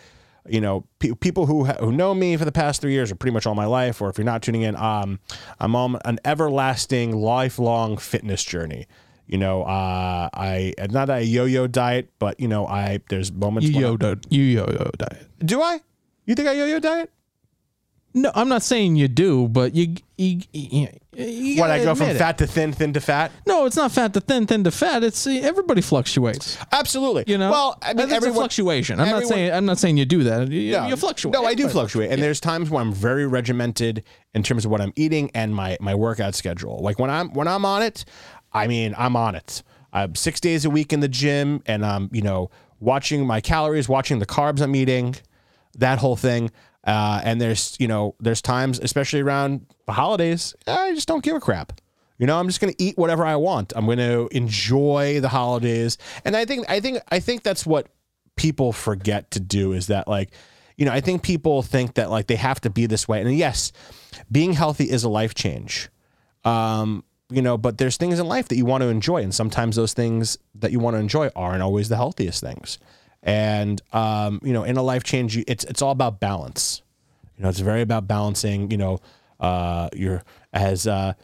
you 0.46 0.60
know, 0.60 0.86
pe- 0.98 1.14
people 1.14 1.46
who 1.46 1.64
ha- 1.64 1.78
who 1.80 1.90
know 1.90 2.14
me 2.14 2.36
for 2.36 2.44
the 2.44 2.52
past 2.52 2.80
three 2.80 2.92
years 2.92 3.10
or 3.10 3.14
pretty 3.14 3.32
much 3.32 3.46
all 3.46 3.54
my 3.54 3.64
life, 3.64 4.02
or 4.02 4.10
if 4.10 4.18
you're 4.18 4.24
not 4.24 4.42
tuning 4.42 4.62
in, 4.62 4.76
um, 4.76 5.18
I'm 5.58 5.74
on 5.74 5.98
an 6.04 6.18
everlasting, 6.24 7.16
lifelong 7.16 7.96
fitness 7.96 8.44
journey. 8.44 8.86
You 9.26 9.38
know, 9.38 9.62
uh, 9.62 10.28
I 10.34 10.74
not 10.90 11.08
a 11.10 11.24
yo-yo 11.24 11.66
diet, 11.66 12.10
but 12.18 12.38
you 12.38 12.48
know, 12.48 12.66
I 12.66 13.00
there's 13.08 13.32
moments. 13.32 13.68
You 13.68 13.80
yo 13.80 14.16
you 14.28 14.42
yo 14.42 14.66
yo 14.66 14.90
diet. 14.98 15.26
do 15.44 15.62
I? 15.62 15.80
You 16.26 16.34
think 16.34 16.48
I 16.48 16.52
yo-yo 16.52 16.78
diet? 16.78 17.10
No, 18.16 18.30
I'm 18.34 18.48
not 18.48 18.62
saying 18.62 18.94
you 18.94 19.08
do, 19.08 19.48
but 19.48 19.74
you 19.74 19.96
you, 20.16 20.40
you, 20.52 20.88
you 21.16 21.60
What 21.60 21.72
I 21.72 21.82
go 21.82 21.96
from 21.96 22.10
it. 22.10 22.16
fat 22.16 22.38
to 22.38 22.46
thin, 22.46 22.72
thin 22.72 22.92
to 22.92 23.00
fat? 23.00 23.32
No, 23.44 23.66
it's 23.66 23.74
not 23.74 23.90
fat 23.90 24.14
to 24.14 24.20
thin, 24.20 24.46
thin 24.46 24.62
to 24.62 24.70
fat. 24.70 25.02
It's 25.02 25.26
everybody 25.26 25.80
fluctuates. 25.80 26.56
Absolutely. 26.70 27.24
You 27.26 27.38
know, 27.38 27.50
well, 27.50 27.78
I 27.82 27.92
mean, 27.92 28.12
everyone, 28.12 28.38
fluctuation. 28.38 29.00
I'm 29.00 29.08
not 29.08 29.24
saying 29.24 29.52
I'm 29.52 29.64
not 29.66 29.78
saying 29.78 29.96
you 29.96 30.04
do 30.04 30.22
that. 30.24 30.48
You, 30.48 30.86
you 30.86 30.96
fluctuate. 30.96 31.32
No, 31.32 31.44
I 31.44 31.54
do 31.54 31.68
fluctuate, 31.68 32.12
and 32.12 32.22
there's 32.22 32.38
times 32.38 32.70
when 32.70 32.82
I'm 32.82 32.92
very 32.92 33.26
regimented 33.26 34.04
in 34.32 34.44
terms 34.44 34.64
of 34.64 34.70
what 34.70 34.80
I'm 34.80 34.92
eating 34.94 35.32
and 35.34 35.52
my 35.52 35.76
my 35.80 35.96
workout 35.96 36.36
schedule. 36.36 36.78
Like 36.78 37.00
when 37.00 37.10
I'm 37.10 37.32
when 37.32 37.48
I'm 37.48 37.64
on 37.64 37.82
it, 37.82 38.04
I 38.54 38.66
mean 38.66 38.94
I'm 38.96 39.16
on 39.16 39.34
it. 39.34 39.62
I'm 39.92 40.14
six 40.14 40.40
days 40.40 40.64
a 40.64 40.70
week 40.70 40.92
in 40.92 41.00
the 41.00 41.08
gym, 41.08 41.62
and 41.66 41.84
I'm 41.84 42.08
you 42.12 42.22
know 42.22 42.50
watching 42.80 43.26
my 43.26 43.40
calories, 43.40 43.88
watching 43.88 44.18
the 44.18 44.26
carbs 44.26 44.60
I'm 44.60 44.74
eating, 44.76 45.16
that 45.78 45.98
whole 45.98 46.16
thing. 46.16 46.50
Uh, 46.84 47.20
and 47.24 47.40
there's 47.40 47.76
you 47.80 47.88
know 47.88 48.14
there's 48.20 48.42
times, 48.42 48.78
especially 48.80 49.20
around 49.20 49.66
the 49.86 49.92
holidays, 49.92 50.54
I 50.66 50.94
just 50.94 51.08
don't 51.08 51.24
give 51.24 51.36
a 51.36 51.40
crap. 51.40 51.80
You 52.18 52.26
know, 52.26 52.38
I'm 52.38 52.46
just 52.46 52.60
going 52.60 52.72
to 52.72 52.82
eat 52.82 52.96
whatever 52.96 53.24
I 53.24 53.36
want. 53.36 53.72
I'm 53.74 53.86
going 53.86 53.98
to 53.98 54.28
enjoy 54.30 55.20
the 55.20 55.28
holidays, 55.28 55.98
and 56.24 56.36
I 56.36 56.44
think 56.44 56.68
I 56.68 56.80
think 56.80 56.98
I 57.10 57.20
think 57.20 57.42
that's 57.42 57.66
what 57.66 57.88
people 58.36 58.72
forget 58.72 59.30
to 59.30 59.40
do 59.40 59.72
is 59.72 59.86
that 59.86 60.08
like, 60.08 60.30
you 60.76 60.84
know, 60.84 60.92
I 60.92 61.00
think 61.00 61.22
people 61.22 61.62
think 61.62 61.94
that 61.94 62.10
like 62.10 62.26
they 62.26 62.36
have 62.36 62.60
to 62.62 62.70
be 62.70 62.86
this 62.86 63.08
way, 63.08 63.20
and 63.20 63.34
yes, 63.36 63.72
being 64.30 64.52
healthy 64.52 64.90
is 64.90 65.04
a 65.04 65.08
life 65.08 65.34
change. 65.34 65.88
Um, 66.44 67.04
you 67.30 67.42
know, 67.42 67.56
but 67.56 67.78
there's 67.78 67.96
things 67.96 68.18
in 68.18 68.26
life 68.26 68.48
that 68.48 68.56
you 68.56 68.64
want 68.64 68.82
to 68.82 68.88
enjoy, 68.88 69.22
and 69.22 69.34
sometimes 69.34 69.76
those 69.76 69.94
things 69.94 70.38
that 70.54 70.72
you 70.72 70.78
want 70.78 70.94
to 70.94 71.00
enjoy 71.00 71.30
aren't 71.34 71.62
always 71.62 71.88
the 71.88 71.96
healthiest 71.96 72.42
things. 72.42 72.78
And 73.22 73.80
um, 73.92 74.40
you 74.42 74.52
know, 74.52 74.64
in 74.64 74.76
a 74.76 74.82
life 74.82 75.02
change, 75.02 75.36
you, 75.36 75.44
it's 75.46 75.64
it's 75.64 75.80
all 75.80 75.92
about 75.92 76.20
balance. 76.20 76.82
You 77.36 77.42
know, 77.42 77.48
it's 77.48 77.60
very 77.60 77.80
about 77.80 78.06
balancing. 78.06 78.70
You 78.70 78.76
know, 78.76 79.00
uh, 79.40 79.88
your 79.94 80.22
as 80.52 80.86
uh, 80.86 81.14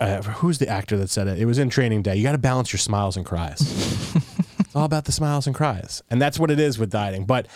uh, 0.00 0.22
who's 0.22 0.58
the 0.58 0.68
actor 0.68 0.96
that 0.96 1.10
said 1.10 1.28
it? 1.28 1.38
It 1.38 1.44
was 1.44 1.58
in 1.58 1.68
Training 1.68 2.02
Day. 2.02 2.16
You 2.16 2.22
got 2.22 2.32
to 2.32 2.38
balance 2.38 2.72
your 2.72 2.78
smiles 2.78 3.16
and 3.16 3.26
cries. 3.26 3.60
it's 4.58 4.74
all 4.74 4.84
about 4.84 5.04
the 5.04 5.12
smiles 5.12 5.46
and 5.46 5.54
cries, 5.54 6.02
and 6.10 6.20
that's 6.20 6.38
what 6.38 6.50
it 6.50 6.58
is 6.58 6.78
with 6.78 6.90
dieting. 6.90 7.26
But 7.26 7.46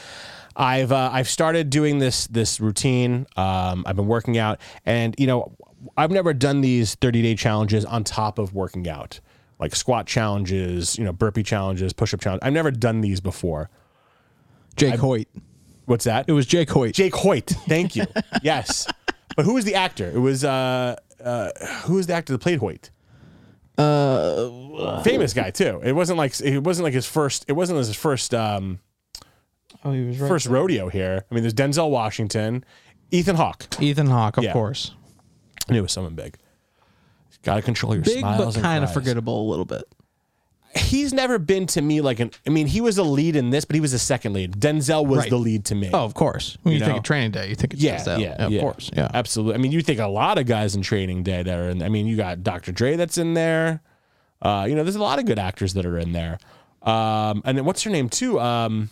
I've 0.54 0.92
uh, 0.92 1.10
I've 1.12 1.28
started 1.28 1.70
doing 1.70 1.98
this 1.98 2.26
this 2.26 2.60
routine. 2.60 3.26
Um, 3.36 3.84
I've 3.86 3.96
been 3.96 4.06
working 4.06 4.38
out, 4.38 4.60
and 4.84 5.14
you 5.18 5.26
know, 5.26 5.56
I've 5.96 6.10
never 6.10 6.32
done 6.32 6.60
these 6.60 6.94
30 6.96 7.22
day 7.22 7.34
challenges 7.34 7.84
on 7.84 8.04
top 8.04 8.38
of 8.38 8.54
working 8.54 8.88
out, 8.88 9.20
like 9.58 9.74
squat 9.74 10.06
challenges, 10.06 10.98
you 10.98 11.04
know, 11.04 11.12
burpee 11.12 11.42
challenges, 11.42 11.92
push 11.92 12.14
up 12.14 12.20
challenges. 12.20 12.46
I've 12.46 12.52
never 12.52 12.70
done 12.70 13.00
these 13.00 13.20
before. 13.20 13.70
Jake 14.76 14.96
Hoyt. 14.96 15.28
What's 15.86 16.04
that? 16.04 16.26
It 16.28 16.32
was 16.32 16.46
Jake 16.46 16.70
Hoyt. 16.70 16.94
Jake 16.94 17.14
Hoyt. 17.14 17.46
Thank 17.68 17.96
you. 17.96 18.04
yes, 18.42 18.86
but 19.36 19.44
who 19.44 19.54
was 19.54 19.64
the 19.64 19.74
actor? 19.74 20.10
It 20.10 20.18
was 20.20 20.44
uh, 20.44 20.96
uh, 21.22 21.50
who 21.84 21.94
was 21.94 22.06
the 22.06 22.14
actor 22.14 22.32
that 22.32 22.38
played 22.38 22.58
Hoyt? 22.60 22.90
Uh, 23.76 25.02
famous 25.02 25.32
guy 25.32 25.50
too. 25.50 25.80
It 25.82 25.92
wasn't 25.92 26.18
like 26.18 26.38
it 26.40 26.60
wasn't 26.62 26.84
like 26.84 26.94
his 26.94 27.06
first. 27.06 27.44
It 27.48 27.52
wasn't 27.52 27.78
his 27.78 27.94
first 27.96 28.32
um 28.34 28.78
oh, 29.84 29.92
he 29.92 30.04
was 30.04 30.20
right. 30.20 30.28
first 30.28 30.46
rodeo 30.46 30.88
here. 30.88 31.24
I 31.30 31.34
mean, 31.34 31.42
there's 31.42 31.54
Denzel 31.54 31.90
Washington, 31.90 32.64
Ethan 33.10 33.36
Hawke. 33.36 33.66
Ethan 33.80 34.06
Hawke, 34.06 34.36
of 34.38 34.44
Yeah. 34.44 34.52
course. 34.52 34.92
I 35.68 35.72
knew 35.72 35.78
it 35.80 35.82
was 35.82 35.92
someone 35.92 36.14
big. 36.14 36.36
Got 37.42 37.56
to 37.56 37.62
control 37.62 37.94
your 37.94 38.04
Big 38.04 38.20
smiles 38.20 38.38
but 38.46 38.54
and 38.56 38.62
kind 38.64 38.84
of 38.84 38.88
cries. 38.90 38.94
forgettable 38.94 39.48
a 39.48 39.48
little 39.50 39.64
bit. 39.64 39.82
He's 40.74 41.12
never 41.12 41.38
been 41.38 41.66
to 41.66 41.82
me 41.82 42.00
like 42.00 42.18
an. 42.20 42.30
I 42.46 42.50
mean, 42.50 42.66
he 42.66 42.80
was 42.80 42.96
a 42.98 43.02
lead 43.02 43.36
in 43.36 43.50
this, 43.50 43.64
but 43.66 43.74
he 43.74 43.80
was 43.80 43.92
the 43.92 43.98
second 43.98 44.32
lead. 44.32 44.52
Denzel 44.58 45.06
was 45.06 45.18
Right. 45.18 45.30
the 45.30 45.36
lead 45.38 45.64
to 45.66 45.74
me. 45.74 45.90
Oh, 45.92 46.04
of 46.04 46.14
course. 46.14 46.56
When 46.62 46.72
you, 46.72 46.78
You 46.78 46.84
think 46.84 46.92
know? 46.94 46.98
of 46.98 47.04
training 47.04 47.32
day, 47.32 47.48
you 47.48 47.54
think 47.54 47.74
it's 47.74 47.82
yeah, 47.82 47.92
just 47.94 48.04
that. 48.06 48.20
yeah, 48.20 48.44
of 48.44 48.50
yeah. 48.52 48.60
course. 48.60 48.90
Yeah. 48.96 49.10
absolutely. 49.12 49.54
I 49.56 49.58
mean, 49.58 49.72
you 49.72 49.82
think 49.82 49.98
a 50.00 50.06
lot 50.06 50.38
of 50.38 50.46
guys 50.46 50.74
in 50.74 50.80
Training 50.82 51.24
Day 51.24 51.42
that 51.42 51.58
are 51.58 51.68
in. 51.68 51.82
I 51.82 51.88
mean, 51.90 52.06
you 52.06 52.16
got 52.16 52.42
Dr. 52.42 52.72
Dre 52.72 52.96
that's 52.96 53.18
in 53.18 53.34
there. 53.34 53.82
Uh, 54.40 54.64
you 54.68 54.74
know, 54.74 54.82
there's 54.82 54.96
a 54.96 55.02
lot 55.02 55.18
of 55.18 55.26
good 55.26 55.38
actors 55.38 55.74
that 55.74 55.84
are 55.84 55.98
in 55.98 56.12
there. 56.12 56.38
Um, 56.80 57.42
and 57.44 57.58
then 57.58 57.64
what's 57.66 57.82
her 57.82 57.90
name 57.90 58.08
too? 58.08 58.40
Um, 58.40 58.88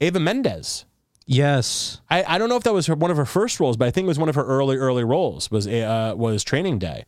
Eva 0.00 0.20
Mendes. 0.20 0.84
Yes. 1.32 2.00
I, 2.10 2.24
I 2.24 2.38
don't 2.38 2.48
know 2.48 2.56
if 2.56 2.64
that 2.64 2.72
was 2.74 2.86
her, 2.86 2.94
one 2.96 3.12
of 3.12 3.16
her 3.16 3.24
first 3.24 3.60
roles, 3.60 3.76
but 3.76 3.86
I 3.86 3.92
think 3.92 4.06
it 4.06 4.08
was 4.08 4.18
one 4.18 4.28
of 4.28 4.34
her 4.34 4.44
early 4.44 4.76
early 4.76 5.04
roles. 5.04 5.48
Was 5.50 5.66
uh, 5.68 6.12
was 6.16 6.42
Training 6.42 6.80
Day. 6.80 7.04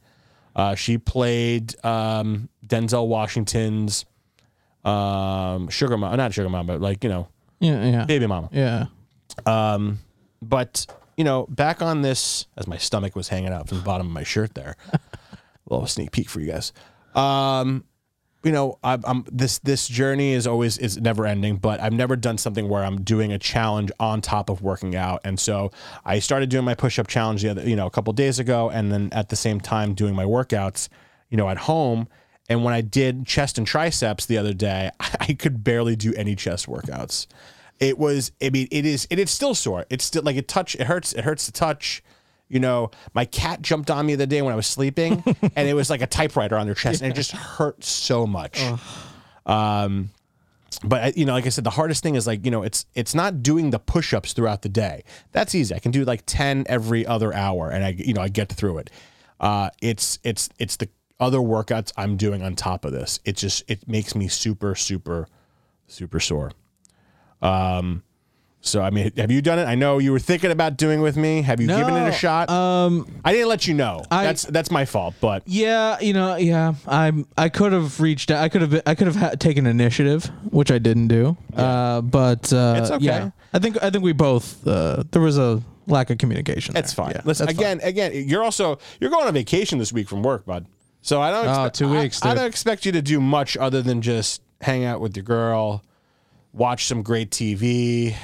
Uh, 0.54 0.76
she 0.76 0.96
played 0.96 1.74
um, 1.84 2.48
Denzel 2.64 3.08
Washington's 3.08 4.04
um, 4.84 5.68
sugar 5.68 5.96
mom, 5.96 6.16
not 6.16 6.32
sugar 6.32 6.48
mom, 6.48 6.66
but 6.68 6.80
like 6.80 7.02
you 7.02 7.10
know, 7.10 7.28
Yeah. 7.58 7.84
Yeah. 7.84 8.04
baby 8.04 8.26
mama. 8.28 8.48
Yeah. 8.52 8.86
Um, 9.44 9.98
but 10.40 10.86
you 11.16 11.24
know, 11.24 11.46
back 11.48 11.82
on 11.82 12.02
this, 12.02 12.46
as 12.56 12.68
my 12.68 12.76
stomach 12.76 13.16
was 13.16 13.28
hanging 13.28 13.52
out 13.52 13.68
from 13.68 13.78
the 13.78 13.84
bottom 13.84 14.06
of 14.06 14.12
my 14.12 14.22
shirt 14.22 14.54
there, 14.54 14.76
a 14.92 15.00
little 15.68 15.86
sneak 15.88 16.12
peek 16.12 16.28
for 16.28 16.38
you 16.40 16.46
guys. 16.52 16.72
Um, 17.16 17.84
you 18.44 18.52
know, 18.52 18.78
I'm, 18.82 19.02
I'm 19.06 19.25
this 19.30 19.58
this 19.58 19.88
journey 19.88 20.32
is 20.32 20.46
always 20.46 20.78
is 20.78 20.99
never 20.99 21.26
ending, 21.26 21.56
but 21.56 21.80
I've 21.80 21.92
never 21.92 22.16
done 22.16 22.38
something 22.38 22.68
where 22.68 22.84
I'm 22.84 23.02
doing 23.02 23.32
a 23.32 23.38
challenge 23.38 23.90
on 24.00 24.20
top 24.20 24.50
of 24.50 24.62
working 24.62 24.96
out, 24.96 25.20
and 25.25 25.38
so 25.38 25.70
I 26.04 26.18
started 26.18 26.49
doing 26.49 26.64
my 26.64 26.75
push 26.75 26.99
up 26.99 27.06
challenge 27.06 27.42
the 27.42 27.50
other, 27.50 27.68
you 27.68 27.76
know, 27.76 27.87
a 27.87 27.90
couple 27.90 28.12
days 28.12 28.38
ago, 28.38 28.70
and 28.70 28.92
then 28.92 29.08
at 29.12 29.28
the 29.28 29.37
same 29.37 29.61
time 29.61 29.94
doing 29.94 30.14
my 30.14 30.25
workouts, 30.25 30.88
you 31.30 31.37
know, 31.37 31.49
at 31.49 31.58
home. 31.58 32.08
And 32.49 32.64
when 32.64 32.75
I 32.75 32.80
did 32.80 33.25
chest 33.25 33.56
and 33.56 33.66
triceps 33.66 34.26
the 34.26 34.37
other 34.37 34.52
day, 34.52 34.90
I 35.00 35.34
could 35.34 35.62
barely 35.62 35.96
do 35.96 36.12
any 36.14 36.34
chest 36.34 36.66
workouts. 36.66 37.26
It 37.78 37.99
was, 37.99 38.32
I 38.42 38.50
mean, 38.50 38.68
it 38.70 38.84
is, 38.84 39.06
it 39.11 39.18
is 39.18 39.30
still 39.30 39.54
sore. 39.54 39.87
It's 39.90 40.04
still 40.04 40.22
like 40.22 40.37
it 40.37 40.49
touch, 40.49 40.75
it 40.75 40.87
hurts, 40.87 41.12
it 41.12 41.25
hurts 41.25 41.46
to 41.46 41.52
touch. 41.52 42.02
You 42.52 42.61
know, 42.61 42.90
my 43.14 43.25
cat 43.25 43.62
jumped 43.62 43.90
on 43.90 44.04
me 44.04 44.14
the 44.14 44.25
other 44.25 44.30
day 44.30 44.42
when 44.42 44.52
I 44.52 44.56
was 44.56 44.66
sleeping, 44.66 45.25
and 45.56 45.68
it 45.68 45.73
was 45.73 45.88
like 45.88 46.02
a 46.02 46.06
typewriter 46.06 46.56
on 46.56 46.66
their 46.66 46.75
chest, 46.75 47.00
and 47.00 47.11
it 47.11 47.14
just 47.14 47.32
hurt 47.32 47.82
so 47.82 48.26
much. 48.26 48.61
Um, 49.47 50.11
but 50.85 51.16
you 51.16 51.25
know, 51.25 51.32
like 51.32 51.47
I 51.47 51.49
said, 51.49 51.64
the 51.64 51.71
hardest 51.71 52.02
thing 52.02 52.14
is 52.14 52.26
like 52.26 52.44
you 52.44 52.50
know, 52.50 52.62
it's 52.62 52.85
it's 52.94 53.14
not 53.14 53.42
doing 53.42 53.71
the 53.71 53.78
push-ups 53.78 54.35
throughout 54.35 54.61
the 54.61 54.68
day. 54.68 55.02
That's 55.32 55.54
easy. 55.54 55.75
I 55.75 55.78
can 55.78 55.92
do 55.92 56.04
like 56.04 56.25
ten 56.26 56.64
every 56.68 57.06
other 57.06 57.32
hour, 57.32 57.71
and 57.71 57.85
I 57.85 57.88
you 57.90 58.12
know 58.12 58.21
I 58.21 58.28
get 58.28 58.52
through 58.52 58.78
it. 58.78 58.90
Uh, 59.40 59.71
it's 59.80 60.18
it's 60.23 60.50
it's 60.59 60.76
the 60.76 60.88
other 61.18 61.38
workouts 61.38 61.90
I'm 61.97 62.16
doing 62.18 62.42
on 62.42 62.54
top 62.54 62.85
of 62.85 62.92
this. 62.92 63.18
It 63.25 63.37
just 63.37 63.64
it 63.68 63.88
makes 63.88 64.14
me 64.14 64.28
super 64.28 64.75
super 64.75 65.26
super 65.87 66.21
sore. 66.21 66.52
Um, 67.40 68.02
so 68.62 68.81
I 68.81 68.90
mean, 68.90 69.12
have 69.16 69.31
you 69.31 69.42
done 69.42 69.59
it? 69.59 69.64
I 69.64 69.75
know 69.75 69.99
you 69.99 70.12
were 70.12 70.19
thinking 70.19 70.50
about 70.50 70.76
doing 70.76 71.00
it 71.00 71.02
with 71.02 71.16
me. 71.16 71.42
Have 71.42 71.61
you 71.61 71.66
given 71.66 71.95
it 71.97 72.09
a 72.09 72.12
shot? 72.12 72.49
Um. 72.49 73.07
I 73.25 73.33
didn't 73.33 73.49
let 73.49 73.66
you 73.66 73.75
know. 73.75 74.04
I- 74.11 74.25
that's 74.25 74.45
that's 74.45 74.71
my 74.71 74.85
fault. 74.85 75.14
But 75.21 75.42
Yeah. 75.47 75.99
You 76.00 76.12
know. 76.14 76.37
Yeah. 76.37 76.75
I'm. 76.87 77.26
I 77.37 77.49
could 77.49 77.73
have 77.73 78.00
reached. 78.00 78.31
out. 78.31 78.42
I 78.42 78.49
could 78.49 78.62
have. 78.62 78.83
I 78.87 78.95
could 78.95 79.09
have 79.09 79.16
ha- 79.16 79.31
taken 79.38 79.66
initiative, 79.66 80.25
which 80.50 80.71
I 80.71 80.78
didn't 80.78 81.09
do. 81.09 81.37
Uh. 81.57 82.00
But. 82.00 82.52
Uh, 82.52 82.76
It's 82.78 82.90
okay. 82.90 83.04
Yeah. 83.04 83.31
I 83.52 83.59
think. 83.59 83.83
I 83.83 83.90
think 83.90 84.02
we 84.04 84.12
both. 84.12 84.66
Uh. 84.66 85.02
There 85.11 85.21
was 85.23 85.37
a 85.38 85.61
lack 85.88 86.11
of 86.11 86.19
communication. 86.19 86.73
That's 86.75 86.95
there. 86.95 87.04
fine. 87.07 87.14
Yeah, 87.16 87.23
Listen, 87.25 87.47
that's 87.47 87.59
fine. 87.59 87.78
again, 87.78 87.88
again, 88.12 88.28
you're 88.28 88.45
also 88.45 88.78
you're 89.00 89.11
going 89.11 89.26
on 89.26 89.35
vacation 89.35 89.78
this 89.81 89.92
week 89.92 90.09
from 90.09 90.23
work, 90.23 90.47
bud. 90.47 90.66
So 91.02 91.21
I 91.21 91.31
don't. 91.33 91.47
Oh, 91.47 91.50
expect, 91.50 91.75
two 91.76 91.88
I- 91.88 92.02
weeks, 92.02 92.23
I, 92.23 92.28
dude. 92.28 92.37
don't 92.38 92.47
expect 92.47 92.87
you 92.87 92.92
to 92.92 93.02
do 93.02 93.21
much 93.21 93.57
other 93.57 93.83
than 93.83 94.00
just 94.02 94.40
hang 94.61 94.85
out 94.85 95.00
with 95.00 95.16
your 95.16 95.25
girl, 95.25 95.83
watch 96.52 96.87
some 96.87 97.02
great 97.02 97.31
TV, 97.33 98.14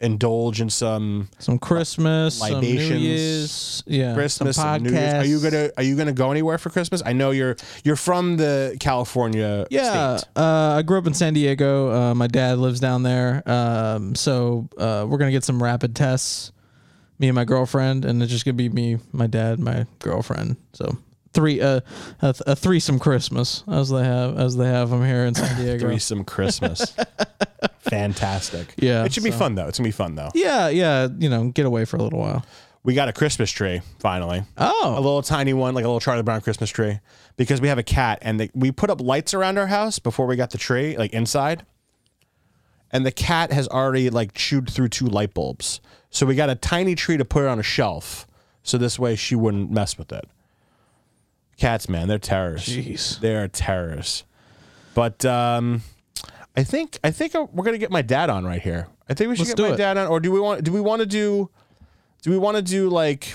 indulge 0.00 0.60
in 0.60 0.70
some 0.70 1.28
Some 1.38 1.58
Christmas, 1.58 2.38
some 2.38 2.60
New 2.60 2.72
Libations, 2.72 3.00
Year's, 3.02 3.82
yeah, 3.86 4.14
Christmas, 4.14 4.56
some 4.56 4.84
Year's. 4.86 5.14
Are 5.14 5.24
you 5.26 5.40
gonna 5.40 5.70
Are 5.76 5.82
you 5.82 5.96
gonna 5.96 6.12
go 6.12 6.30
anywhere 6.30 6.58
for 6.58 6.70
Christmas? 6.70 7.02
I 7.04 7.12
know 7.12 7.30
you're 7.32 7.56
you're 7.84 7.96
from 7.96 8.36
the 8.36 8.76
California 8.80 9.66
Yeah, 9.70 10.16
state. 10.16 10.28
uh, 10.36 10.76
I 10.78 10.82
grew 10.82 10.98
up 10.98 11.06
in 11.06 11.14
San 11.14 11.34
Diego. 11.34 11.90
Uh, 11.92 12.14
my 12.14 12.26
dad 12.26 12.58
lives 12.58 12.80
down 12.80 13.02
there, 13.02 13.42
um, 13.48 14.14
so 14.14 14.68
uh, 14.78 15.04
we're 15.08 15.18
gonna 15.18 15.30
get 15.30 15.44
some 15.44 15.62
rapid 15.62 15.94
tests. 15.94 16.52
Me 17.18 17.28
and 17.28 17.34
my 17.34 17.44
girlfriend, 17.44 18.06
and 18.06 18.22
it's 18.22 18.32
just 18.32 18.46
gonna 18.46 18.54
be 18.54 18.70
me, 18.70 18.96
my 19.12 19.26
dad, 19.26 19.58
my 19.60 19.84
girlfriend. 19.98 20.56
So 20.72 20.96
three, 21.32 21.60
uh, 21.60 21.80
a, 22.22 22.34
a 22.46 22.56
threesome 22.56 22.98
Christmas 22.98 23.64
as 23.68 23.90
they 23.90 24.04
have 24.04 24.38
as 24.38 24.56
they 24.56 24.66
have 24.66 24.90
them 24.90 25.04
here 25.04 25.24
in 25.24 25.34
San 25.34 25.56
Diego. 25.62 25.86
Threesome 25.86 26.24
Christmas. 26.24 26.94
Fantastic. 27.80 28.74
Yeah, 28.76 29.04
It 29.04 29.12
should 29.12 29.24
be 29.24 29.30
fun 29.30 29.54
though. 29.54 29.66
It's 29.66 29.78
gonna 29.78 29.88
be 29.88 29.92
fun 29.92 30.14
though. 30.14 30.30
Yeah, 30.34 30.68
yeah, 30.68 31.08
you 31.18 31.28
know, 31.28 31.48
get 31.50 31.66
away 31.66 31.84
for 31.84 31.96
a 31.96 32.02
little 32.02 32.18
while. 32.18 32.44
We 32.82 32.94
got 32.94 33.08
a 33.08 33.12
Christmas 33.12 33.50
tree 33.50 33.82
finally. 33.98 34.42
Oh, 34.56 34.94
a 34.96 35.00
little 35.00 35.22
tiny 35.22 35.52
one, 35.52 35.74
like 35.74 35.84
a 35.84 35.88
little 35.88 36.00
Charlie 36.00 36.22
Brown 36.22 36.40
Christmas 36.40 36.70
tree, 36.70 36.98
because 37.36 37.60
we 37.60 37.68
have 37.68 37.78
a 37.78 37.82
cat, 37.82 38.18
and 38.22 38.40
the, 38.40 38.50
we 38.54 38.72
put 38.72 38.88
up 38.88 39.00
lights 39.02 39.34
around 39.34 39.58
our 39.58 39.66
house 39.66 39.98
before 39.98 40.26
we 40.26 40.36
got 40.36 40.50
the 40.50 40.58
tree, 40.58 40.96
like 40.96 41.12
inside. 41.12 41.66
And 42.90 43.04
the 43.06 43.12
cat 43.12 43.52
has 43.52 43.68
already 43.68 44.08
like 44.10 44.32
chewed 44.34 44.68
through 44.70 44.88
two 44.88 45.06
light 45.06 45.34
bulbs, 45.34 45.80
so 46.10 46.24
we 46.26 46.34
got 46.34 46.48
a 46.50 46.54
tiny 46.54 46.94
tree 46.94 47.16
to 47.18 47.24
put 47.24 47.42
it 47.44 47.48
on 47.48 47.58
a 47.58 47.62
shelf, 47.62 48.26
so 48.62 48.78
this 48.78 48.98
way 48.98 49.14
she 49.14 49.34
wouldn't 49.34 49.70
mess 49.70 49.98
with 49.98 50.10
it. 50.12 50.24
Cats, 51.60 51.90
man, 51.90 52.08
they're 52.08 52.18
terrorists. 52.18 52.70
jeez. 52.70 53.20
They're 53.20 53.46
terrorists. 53.46 54.24
But 54.94 55.26
um, 55.26 55.82
I 56.56 56.64
think 56.64 56.98
I 57.04 57.10
think 57.10 57.34
we're 57.34 57.64
gonna 57.64 57.76
get 57.76 57.90
my 57.90 58.00
dad 58.00 58.30
on 58.30 58.46
right 58.46 58.62
here. 58.62 58.88
I 59.10 59.14
think 59.14 59.28
we 59.28 59.36
should 59.36 59.46
Let's 59.46 59.60
get 59.60 59.68
my 59.68 59.74
it. 59.74 59.76
dad 59.76 59.98
on, 59.98 60.06
or 60.06 60.20
do 60.20 60.32
we 60.32 60.40
want? 60.40 60.64
Do 60.64 60.72
we 60.72 60.80
want 60.80 61.00
to 61.00 61.06
do? 61.06 61.50
Do 62.22 62.30
we 62.30 62.38
want 62.38 62.56
to 62.56 62.62
do 62.62 62.88
like 62.88 63.34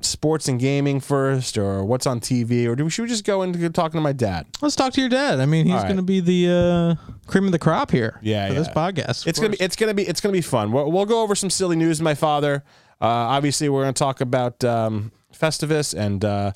sports 0.00 0.48
and 0.48 0.60
gaming 0.60 1.00
first, 1.00 1.56
or 1.56 1.82
what's 1.82 2.06
on 2.06 2.20
TV, 2.20 2.66
or 2.66 2.76
do 2.76 2.84
we, 2.84 2.90
should 2.90 3.02
we 3.02 3.08
just 3.08 3.24
go 3.24 3.40
into 3.40 3.70
talking 3.70 3.96
to 3.96 4.02
my 4.02 4.12
dad? 4.12 4.46
Let's 4.60 4.76
talk 4.76 4.92
to 4.92 5.00
your 5.00 5.08
dad. 5.08 5.40
I 5.40 5.46
mean, 5.46 5.64
he's 5.64 5.76
right. 5.76 5.88
gonna 5.88 6.02
be 6.02 6.20
the 6.20 6.98
uh, 7.00 7.12
cream 7.26 7.46
of 7.46 7.52
the 7.52 7.58
crop 7.58 7.90
here. 7.90 8.20
Yeah, 8.20 8.48
for 8.48 8.54
this 8.54 8.68
yeah. 8.68 8.74
podcast. 8.74 9.22
of 9.22 9.28
It's 9.28 9.38
gonna 9.38 9.56
be 9.56 9.62
it's 9.62 9.76
gonna 9.76 9.94
be 9.94 10.06
it's 10.06 10.20
gonna 10.20 10.34
be 10.34 10.42
fun. 10.42 10.72
We'll, 10.72 10.92
we'll 10.92 11.06
go 11.06 11.22
over 11.22 11.34
some 11.34 11.48
silly 11.48 11.76
news. 11.76 12.00
with 12.00 12.04
My 12.04 12.14
father, 12.14 12.64
uh, 13.00 13.06
obviously, 13.06 13.70
we're 13.70 13.82
gonna 13.82 13.94
talk 13.94 14.20
about 14.20 14.62
um, 14.62 15.10
Festivus 15.38 15.94
and 15.94 16.24
uh, 16.24 16.52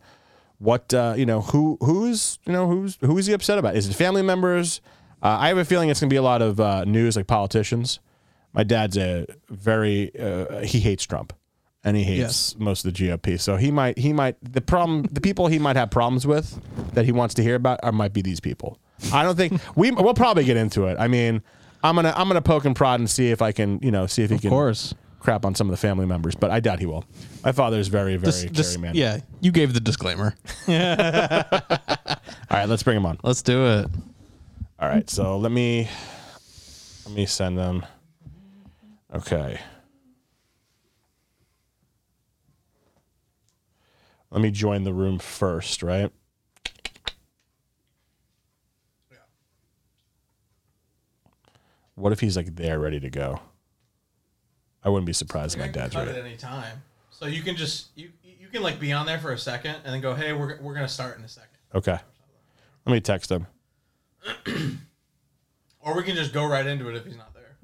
what 0.59 0.93
uh, 0.93 1.15
you 1.17 1.27
know 1.27 1.41
who 1.41 1.79
who's 1.81 2.39
you 2.47 2.53
know 2.53 2.67
who's 2.67 2.99
who 3.01 3.17
is 3.19 3.27
he 3.27 3.33
upset 3.33 3.59
about? 3.59 3.77
Is 3.77 3.89
it 3.89 3.95
family 3.95 4.23
members? 4.23 4.81
Uh, 5.23 5.37
I 5.41 5.49
have 5.49 5.59
a 5.59 5.65
feeling 5.65 5.89
it's 5.91 6.01
going 6.01 6.09
to 6.09 6.13
be 6.15 6.17
a 6.19 6.23
lot 6.23 6.41
of 6.43 6.61
uh, 6.61 6.85
news, 6.85 7.17
like 7.17 7.27
politicians. 7.27 8.01
My 8.53 8.65
dad's 8.65 8.97
a 8.97 9.27
very 9.49 10.11
uh, 10.19 10.61
he 10.61 10.81
hates 10.81 11.05
Trump, 11.05 11.33
and 11.85 11.97
he 11.97 12.05
hates 12.05 12.19
Yes. 12.19 12.57
most 12.59 12.85
of 12.85 12.93
the 12.95 13.09
GOP. 13.09 13.39
So 13.39 13.57
he 13.57 13.71
might 13.71 13.99
he 13.99 14.13
might 14.13 14.37
the 14.43 14.61
problem 14.61 15.03
the 15.13 15.21
people 15.21 15.47
he 15.47 15.59
might 15.59 15.77
have 15.77 15.91
problems 15.91 16.27
with 16.27 16.61
that 16.95 17.05
he 17.05 17.13
wants 17.13 17.35
to 17.35 17.43
hear 17.43 17.55
about 17.55 17.81
are 17.83 17.93
might 17.93 18.13
be 18.13 18.23
these 18.23 18.41
people. 18.41 18.79
I 19.13 19.23
don't 19.23 19.37
think 19.37 19.61
we 19.77 19.91
we'll 19.93 20.15
probably 20.15 20.45
get 20.45 20.57
into 20.57 20.87
it. 20.87 20.97
I 20.99 21.07
mean, 21.09 21.43
I'm 21.83 21.95
gonna 21.95 22.13
I'm 22.17 22.27
gonna 22.29 22.43
poke 22.43 22.65
and 22.65 22.75
prod 22.77 23.01
and 23.01 23.09
see 23.09 23.31
if 23.31 23.41
I 23.41 23.53
can 23.53 23.79
you 23.83 23.91
know 23.91 24.07
see 24.07 24.23
if 24.23 24.31
he 24.31 24.37
Of 24.37 24.43
can 24.43 24.51
course. 24.51 24.95
Crap 25.21 25.45
on 25.45 25.55
some 25.55 25.69
of 25.69 25.71
the 25.71 25.77
family 25.77 26.07
members, 26.07 26.35
but 26.35 26.51
I 26.51 26.59
doubt 26.61 26.81
he 26.81 26.87
will. 26.87 27.05
My 27.45 27.53
father 27.53 27.79
is 27.79 27.87
very 27.89 28.17
very 28.17 28.49
Just- 28.49 28.71
caring 28.73 28.81
man. 28.81 28.95
yeah, 28.97 29.21
you 29.41 29.53
gave 29.53 29.73
the 29.75 29.81
disclaimer. 29.81 30.35
All 30.69 30.75
right, 32.59 32.69
let's 32.69 32.83
bring 32.83 32.97
him 32.97 33.07
on. 33.07 33.19
Let's 33.23 33.43
do 33.43 33.67
it. 33.67 33.87
All 34.81 34.89
right, 34.89 35.09
so 35.09 35.39
let 35.39 35.53
me 35.53 35.89
let 37.07 37.15
me 37.15 37.27
send 37.27 37.57
them. 37.59 37.85
Okay. 39.15 39.61
Let 44.31 44.41
me 44.41 44.51
join 44.53 44.85
the 44.85 44.93
room 44.93 45.19
first, 45.19 45.83
right? 45.83 46.11
What 51.95 52.13
if 52.13 52.21
he's 52.21 52.37
like 52.37 52.55
there, 52.57 52.79
ready 52.79 53.01
to 53.01 53.11
go? 53.11 53.41
I 54.83 54.89
wouldn't 54.89 55.07
be 55.07 55.13
surprised 55.13 55.57
if 55.57 55.61
my 55.61 55.69
dad's 55.69 55.95
cut 55.95 56.07
ready. 56.07 56.19
at 56.19 56.25
any 56.25 56.37
time. 56.37 56.83
So 57.11 57.27
you 57.27 57.43
can 57.43 57.57
just 57.57 57.89
you 57.95 58.11
you 58.23 58.49
can 58.49 58.63
like 58.63 58.81
be 58.81 58.93
on 58.93 59.07
there 59.07 59.19
for 59.19 59.33
a 59.33 59.39
second 59.39 59.77
and 59.85 59.93
then 59.93 60.01
go, 60.01 60.15
hey, 60.15 60.33
we're 60.33 60.59
we're 60.61 60.75
gonna 60.75 60.89
start 60.89 61.19
in 61.19 61.25
a 61.25 61.29
second, 61.29 61.59
Okay. 61.75 61.99
Let 62.87 62.93
me 62.93 63.01
text 63.01 63.31
him. 63.31 63.47
or 65.81 65.95
we 65.97 66.03
can 66.03 66.17
just 66.17 66.33
go 66.33 66.47
right 66.47 66.67
into 66.67 66.89
it 66.89 66.97
if 66.97 67.05
he's 67.05 67.17
not 67.17 67.35
there. 67.35 67.57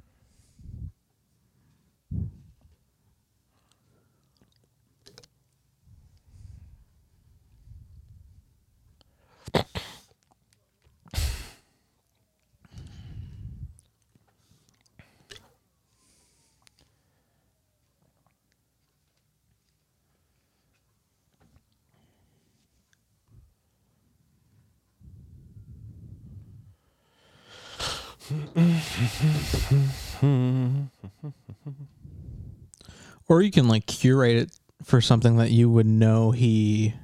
Or 33.28 33.42
you 33.42 33.50
can 33.50 33.68
like 33.68 33.86
curate 33.86 34.36
it 34.36 34.52
for 34.84 35.00
something 35.00 35.36
that 35.36 35.50
you 35.50 35.68
would 35.68 35.86
know 35.86 36.30
he 36.30 36.94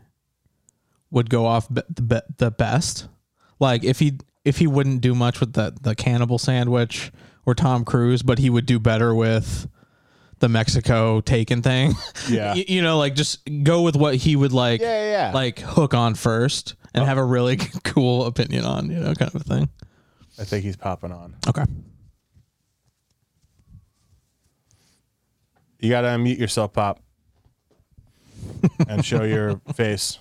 would 1.11 1.29
go 1.29 1.47
off 1.47 1.69
be- 1.73 1.83
the, 1.91 2.03
be- 2.03 2.35
the 2.39 2.51
best. 2.51 3.09
Like 3.59 3.85
if 3.85 3.99
he 3.99 4.19
if 4.45 4.59
he 4.59 4.67
wouldn't 4.67 5.01
do 5.01 5.15
much 5.15 5.41
with 5.41 5.53
the 5.55 5.75
the 5.81 5.95
cannibal 5.95 6.39
sandwich 6.39 7.13
or 7.45 7.55
Tom 7.55 7.85
Cruise, 7.85 8.23
but 8.23 8.39
he 8.39 8.51
would 8.51 8.67
do 8.67 8.79
better 8.79 9.15
with 9.15 9.69
the 10.39 10.49
Mexico 10.49 11.21
taken 11.21 11.63
thing. 11.63 11.95
Yeah. 12.29 12.55
you, 12.55 12.65
you 12.69 12.83
know, 12.83 12.99
like 12.99 13.15
just 13.17 13.41
go 13.65 13.83
with 13.83 13.97
what 13.97 14.15
he 14.15 14.37
would 14.37 14.53
like 14.53 14.81
Yeah, 14.81 15.05
yeah, 15.05 15.11
yeah. 15.11 15.33
like 15.33 15.59
hook 15.59 15.93
on 15.93 16.15
first 16.15 16.77
and 16.95 17.03
oh. 17.03 17.07
have 17.07 17.19
a 17.19 17.25
really 17.25 17.57
cool 17.85 18.27
opinion 18.27 18.65
on, 18.65 18.91
you 18.91 18.99
know, 19.01 19.13
kind 19.15 19.35
of 19.35 19.41
a 19.41 19.45
thing. 19.45 19.69
I 20.39 20.45
think 20.45 20.65
he's 20.65 20.77
popping 20.77 21.13
on. 21.13 21.37
Okay. 21.47 21.65
You 25.79 25.91
got 25.91 26.03
to 26.03 26.09
unmute 26.09 26.39
yourself, 26.39 26.73
Pop, 26.73 27.01
and 28.89 29.05
show 29.05 29.25
your 29.25 29.61
face. 29.75 30.19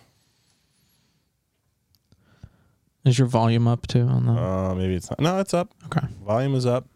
Is 3.05 3.17
your 3.17 3.27
volume 3.27 3.67
up 3.67 3.87
too 3.87 4.01
on 4.01 4.25
the 4.25 4.31
Uh, 4.33 4.75
maybe 4.75 4.95
it's 4.95 5.09
not. 5.09 5.19
No, 5.19 5.39
it's 5.39 5.53
up. 5.53 5.73
Okay. 5.85 6.05
Volume 6.23 6.55
is 6.55 6.65
up. 6.65 6.87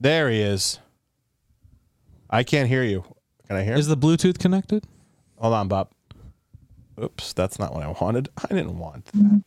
There 0.00 0.28
he 0.30 0.40
is. 0.40 0.78
I 2.28 2.42
can't 2.42 2.68
hear 2.68 2.82
you. 2.82 3.04
Can 3.48 3.56
I 3.56 3.62
hear? 3.64 3.74
Is 3.74 3.88
the 3.88 3.96
Bluetooth 3.96 4.38
connected? 4.38 4.84
Hold 5.38 5.54
on, 5.54 5.68
Bob. 5.68 5.88
Oops, 7.02 7.32
that's 7.32 7.58
not 7.58 7.74
what 7.74 7.82
I 7.82 7.88
wanted. 8.00 8.28
I 8.38 8.46
didn't 8.48 8.78
want 8.78 9.04
that. 9.06 9.42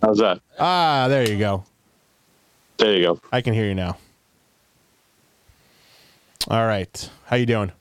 How's 0.00 0.18
that? 0.18 0.40
Ah, 0.58 1.06
there 1.08 1.28
you 1.28 1.38
go. 1.38 1.64
There 2.78 2.96
you 2.96 3.02
go. 3.02 3.20
I 3.30 3.40
can 3.40 3.54
hear 3.54 3.66
you 3.66 3.74
now. 3.74 3.96
All 6.48 6.66
right. 6.66 7.10
How 7.26 7.36
you 7.36 7.46
doing? 7.46 7.72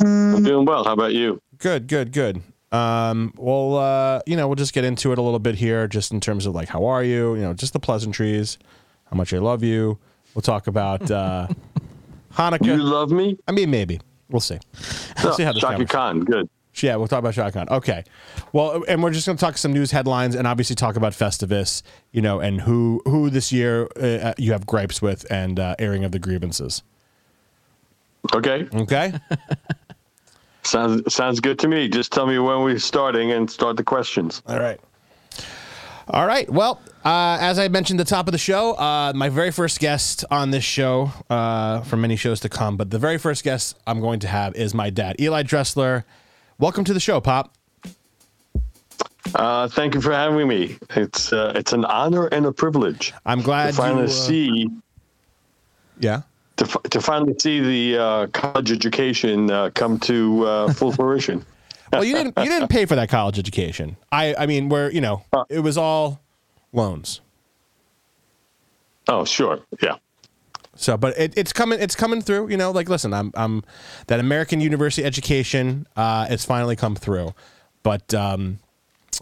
I'm 0.00 0.42
doing 0.42 0.64
well. 0.64 0.84
How 0.84 0.92
about 0.92 1.12
you? 1.12 1.40
Good, 1.58 1.86
good, 1.86 2.12
good. 2.12 2.42
Um, 2.72 3.34
well, 3.36 3.76
uh, 3.76 4.20
you 4.26 4.36
know, 4.36 4.48
we'll 4.48 4.56
just 4.56 4.72
get 4.72 4.84
into 4.84 5.12
it 5.12 5.18
a 5.18 5.22
little 5.22 5.38
bit 5.38 5.56
here, 5.56 5.86
just 5.86 6.12
in 6.12 6.20
terms 6.20 6.46
of 6.46 6.54
like, 6.54 6.68
how 6.68 6.84
are 6.86 7.04
you? 7.04 7.34
You 7.34 7.42
know, 7.42 7.52
just 7.52 7.72
the 7.72 7.80
pleasantries, 7.80 8.58
how 9.10 9.16
much 9.16 9.32
I 9.34 9.38
love 9.38 9.62
you. 9.62 9.98
We'll 10.34 10.42
talk 10.42 10.66
about 10.66 11.10
uh, 11.10 11.48
Hanukkah. 12.34 12.64
You 12.66 12.76
love 12.82 13.10
me? 13.12 13.38
I 13.46 13.52
mean, 13.52 13.70
maybe 13.70 14.00
we'll 14.32 14.40
see. 14.40 14.58
We'll 15.22 15.34
see 15.34 15.44
how 15.44 15.52
this 15.52 15.60
Shaka. 15.60 15.84
Khan. 15.84 16.20
Good. 16.20 16.48
Yeah, 16.80 16.96
we'll 16.96 17.06
talk 17.06 17.18
about 17.18 17.34
Shotgun. 17.34 17.68
Okay. 17.68 18.02
Well, 18.52 18.82
and 18.88 19.02
we're 19.02 19.10
just 19.10 19.26
going 19.26 19.36
to 19.36 19.44
talk 19.44 19.58
some 19.58 19.72
news 19.72 19.90
headlines 19.90 20.34
and 20.34 20.46
obviously 20.46 20.74
talk 20.74 20.96
about 20.96 21.12
Festivus, 21.12 21.82
you 22.12 22.22
know, 22.22 22.40
and 22.40 22.62
who 22.62 23.02
who 23.04 23.30
this 23.30 23.52
year 23.52 23.88
uh, 24.00 24.32
you 24.38 24.52
have 24.52 24.66
gripes 24.66 25.02
with 25.02 25.30
and 25.30 25.60
uh, 25.60 25.76
airing 25.78 26.02
of 26.04 26.12
the 26.12 26.18
grievances. 26.18 26.82
Okay. 28.34 28.68
Okay. 28.74 29.12
Sounds 30.64 31.12
sounds 31.12 31.40
good 31.40 31.58
to 31.58 31.66
me. 31.66 31.88
Just 31.88 32.12
tell 32.12 32.24
me 32.24 32.38
when 32.38 32.62
we're 32.62 32.78
starting 32.78 33.32
and 33.32 33.50
start 33.50 33.76
the 33.76 33.82
questions. 33.82 34.42
All 34.46 34.60
right. 34.60 34.78
All 36.08 36.26
right. 36.26 36.48
Well, 36.50 36.80
uh, 37.04 37.38
as 37.40 37.58
I 37.58 37.68
mentioned 37.68 38.00
at 38.00 38.06
the 38.06 38.10
top 38.10 38.26
of 38.28 38.32
the 38.32 38.38
show, 38.38 38.72
uh, 38.74 39.12
my 39.14 39.28
very 39.28 39.50
first 39.50 39.80
guest 39.80 40.24
on 40.30 40.50
this 40.50 40.64
show, 40.64 41.10
uh, 41.30 41.80
for 41.82 41.96
many 41.96 42.16
shows 42.16 42.40
to 42.40 42.48
come, 42.48 42.76
but 42.76 42.90
the 42.90 42.98
very 42.98 43.18
first 43.18 43.44
guest 43.44 43.78
I'm 43.86 44.00
going 44.00 44.20
to 44.20 44.28
have 44.28 44.54
is 44.56 44.74
my 44.74 44.90
dad, 44.90 45.16
Eli 45.20 45.42
Dresler. 45.44 46.04
Welcome 46.58 46.84
to 46.84 46.92
the 46.94 47.00
show, 47.00 47.20
Pop. 47.20 47.54
Uh, 49.34 49.68
thank 49.68 49.94
you 49.94 50.00
for 50.00 50.12
having 50.12 50.46
me. 50.48 50.76
It's 50.90 51.32
uh, 51.32 51.52
it's 51.54 51.72
an 51.72 51.84
honor 51.84 52.26
and 52.26 52.44
a 52.44 52.52
privilege 52.52 53.12
I'm 53.24 53.40
glad 53.40 53.68
to 53.68 53.72
finally 53.76 54.02
you, 54.02 54.08
uh, 54.08 54.10
see 54.10 54.68
Yeah. 56.00 56.22
to, 56.56 56.64
to 56.90 57.00
finally 57.00 57.34
see 57.38 57.60
the 57.60 58.02
uh, 58.02 58.26
college 58.28 58.72
education 58.72 59.50
uh, 59.50 59.70
come 59.74 59.98
to 60.00 60.44
uh, 60.44 60.72
full 60.72 60.90
fruition. 60.98 61.46
Well, 61.92 62.04
you 62.04 62.14
didn't 62.14 62.38
you 62.38 62.48
didn't 62.48 62.68
pay 62.68 62.86
for 62.86 62.94
that 62.96 63.08
college 63.08 63.38
education. 63.38 63.96
I 64.10 64.34
I 64.34 64.46
mean, 64.46 64.68
where 64.68 64.90
you 64.90 65.00
know 65.00 65.24
it 65.48 65.60
was 65.60 65.76
all 65.76 66.20
loans. 66.72 67.20
Oh, 69.08 69.24
sure. 69.24 69.60
Yeah. 69.82 69.96
So, 70.74 70.96
but 70.96 71.18
it, 71.18 71.36
it's 71.36 71.52
coming. 71.52 71.80
It's 71.80 71.94
coming 71.94 72.22
through. 72.22 72.48
You 72.48 72.56
know, 72.56 72.70
like 72.70 72.88
listen, 72.88 73.12
I'm, 73.12 73.30
I'm 73.34 73.62
that 74.06 74.20
American 74.20 74.60
university 74.60 75.04
education. 75.06 75.86
Uh, 75.96 76.26
it's 76.30 76.44
finally 76.44 76.76
come 76.76 76.96
through. 76.96 77.34
But 77.82 78.14
um, 78.14 78.58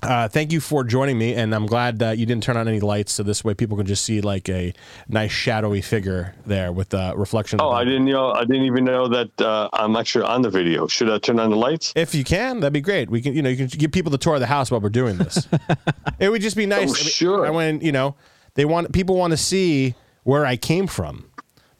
uh, 0.03 0.29
thank 0.29 0.53
you 0.53 0.61
for 0.61 0.85
joining 0.85 1.19
me, 1.19 1.35
and 1.35 1.55
I'm 1.55 1.67
glad 1.67 1.99
that 1.99 2.19
you 2.19 2.27
didn't 2.27 2.43
turn 2.43 2.57
on 2.57 2.69
any 2.69 2.81
lights, 2.81 3.13
so 3.13 3.23
this 3.23 3.45
way 3.45 3.55
people 3.55 3.77
can 3.77 3.87
just 3.87 4.05
see 4.05 4.21
like 4.21 4.49
a 4.49 4.73
nice 5.09 5.31
shadowy 5.31 5.81
figure 5.83 6.35
there 6.47 6.73
with 6.73 6.91
the 6.91 7.13
reflection. 7.17 7.61
Oh, 7.61 7.71
I 7.71 7.85
didn't 7.85 8.07
know. 8.07 8.33
I 8.33 8.45
didn't 8.45 8.63
even 8.63 8.85
know 8.85 9.09
that 9.09 9.41
uh, 9.41 9.69
I'm 9.73 9.97
actually 9.97 10.25
on 10.25 10.43
the 10.43 10.51
video. 10.51 10.87
Should 10.87 11.11
I 11.11 11.19
turn 11.19 11.39
on 11.39 11.51
the 11.51 11.57
lights? 11.57 11.93
If 11.97 12.15
you 12.15 12.25
can, 12.25 12.61
that'd 12.61 12.73
be 12.73 12.81
great. 12.81 13.11
We 13.11 13.21
can, 13.21 13.35
you 13.35 13.43
know, 13.43 13.51
you 13.51 13.57
can 13.57 13.67
give 13.67 13.93
people 13.93 14.11
the 14.11 14.19
tour 14.19 14.35
of 14.35 14.41
the 14.41 14.47
house 14.47 14.71
while 14.71 14.81
we're 14.81 14.89
doing 14.89 15.19
this. 15.19 15.47
it 16.19 16.29
would 16.29 16.43
just 16.43 16.57
be 16.57 16.67
nice. 16.67 16.91
Oh, 16.91 16.95
sure. 16.95 17.47
I 17.47 17.51
when 17.51 17.81
you 17.81 17.93
know, 17.93 18.17
they 18.55 18.65
want 18.65 18.93
people 18.93 19.17
want 19.17 19.33
to 19.33 19.37
see 19.37 19.95
where 20.25 20.47
I 20.47 20.57
came 20.57 20.87
from. 20.87 21.31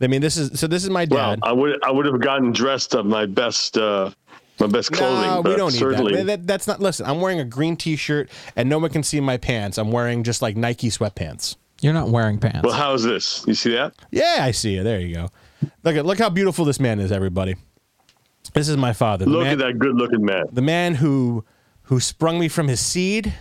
I 0.03 0.07
mean, 0.07 0.23
this 0.23 0.37
is 0.37 0.59
so. 0.59 0.67
This 0.67 0.83
is 0.83 0.91
my 0.91 1.05
dad. 1.05 1.15
Well, 1.15 1.31
dad. 1.37 1.41
I 1.43 1.53
would 1.53 1.85
I 1.85 1.91
would 1.91 2.07
have 2.07 2.21
gotten 2.21 2.53
dressed 2.53 2.95
up 2.95 3.05
my 3.05 3.27
best 3.27 3.77
uh, 3.77 4.11
my 4.61 4.67
best 4.67 4.93
clothing. 4.93 5.31
No, 5.31 5.41
we 5.41 5.57
don't 5.57 5.73
need 5.73 5.79
certainly, 5.79 6.17
that. 6.17 6.27
that. 6.27 6.47
That's 6.47 6.67
not. 6.67 6.81
Listen, 6.81 7.07
I'm 7.07 7.21
wearing 7.21 7.41
a 7.41 7.45
green 7.45 7.77
T-shirt, 7.77 8.31
and 8.57 8.69
no 8.69 8.79
one 8.79 8.91
can 8.91 9.03
see 9.03 9.21
my 9.21 9.37
pants. 9.37 9.79
I'm 9.79 9.91
wearing 9.91 10.23
just 10.23 10.43
like 10.43 10.57
Nike 10.57 10.89
sweatpants. 10.91 11.57
You're 11.81 11.95
not 11.95 12.09
wearing 12.09 12.39
pants. 12.39 12.61
Well, 12.63 12.75
how's 12.75 13.03
this? 13.03 13.45
You 13.47 13.55
see 13.55 13.73
that? 13.73 13.95
Yeah, 14.11 14.39
I 14.41 14.51
see 14.51 14.75
you. 14.75 14.83
There 14.83 15.01
you 15.01 15.15
go. 15.15 15.29
Look 15.83 15.97
at 15.97 16.07
look 16.07 16.19
how 16.19 16.31
beautiful 16.31 16.65
this 16.65 16.79
man 16.79 17.01
is, 17.01 17.11
everybody. 17.11 17.57
This 18.53 18.69
is 18.69 18.77
my 18.77 18.93
father. 18.93 19.25
The 19.25 19.31
Look 19.31 19.45
man, 19.45 19.53
at 19.53 19.59
that 19.59 19.79
good-looking 19.79 20.25
man. 20.25 20.47
The 20.53 20.63
man 20.63 20.97
who 20.97 21.45
who 21.83 22.01
sprung 22.01 22.39
me 22.39 22.49
from 22.49 22.69
his 22.69 22.81
seed, 22.81 23.35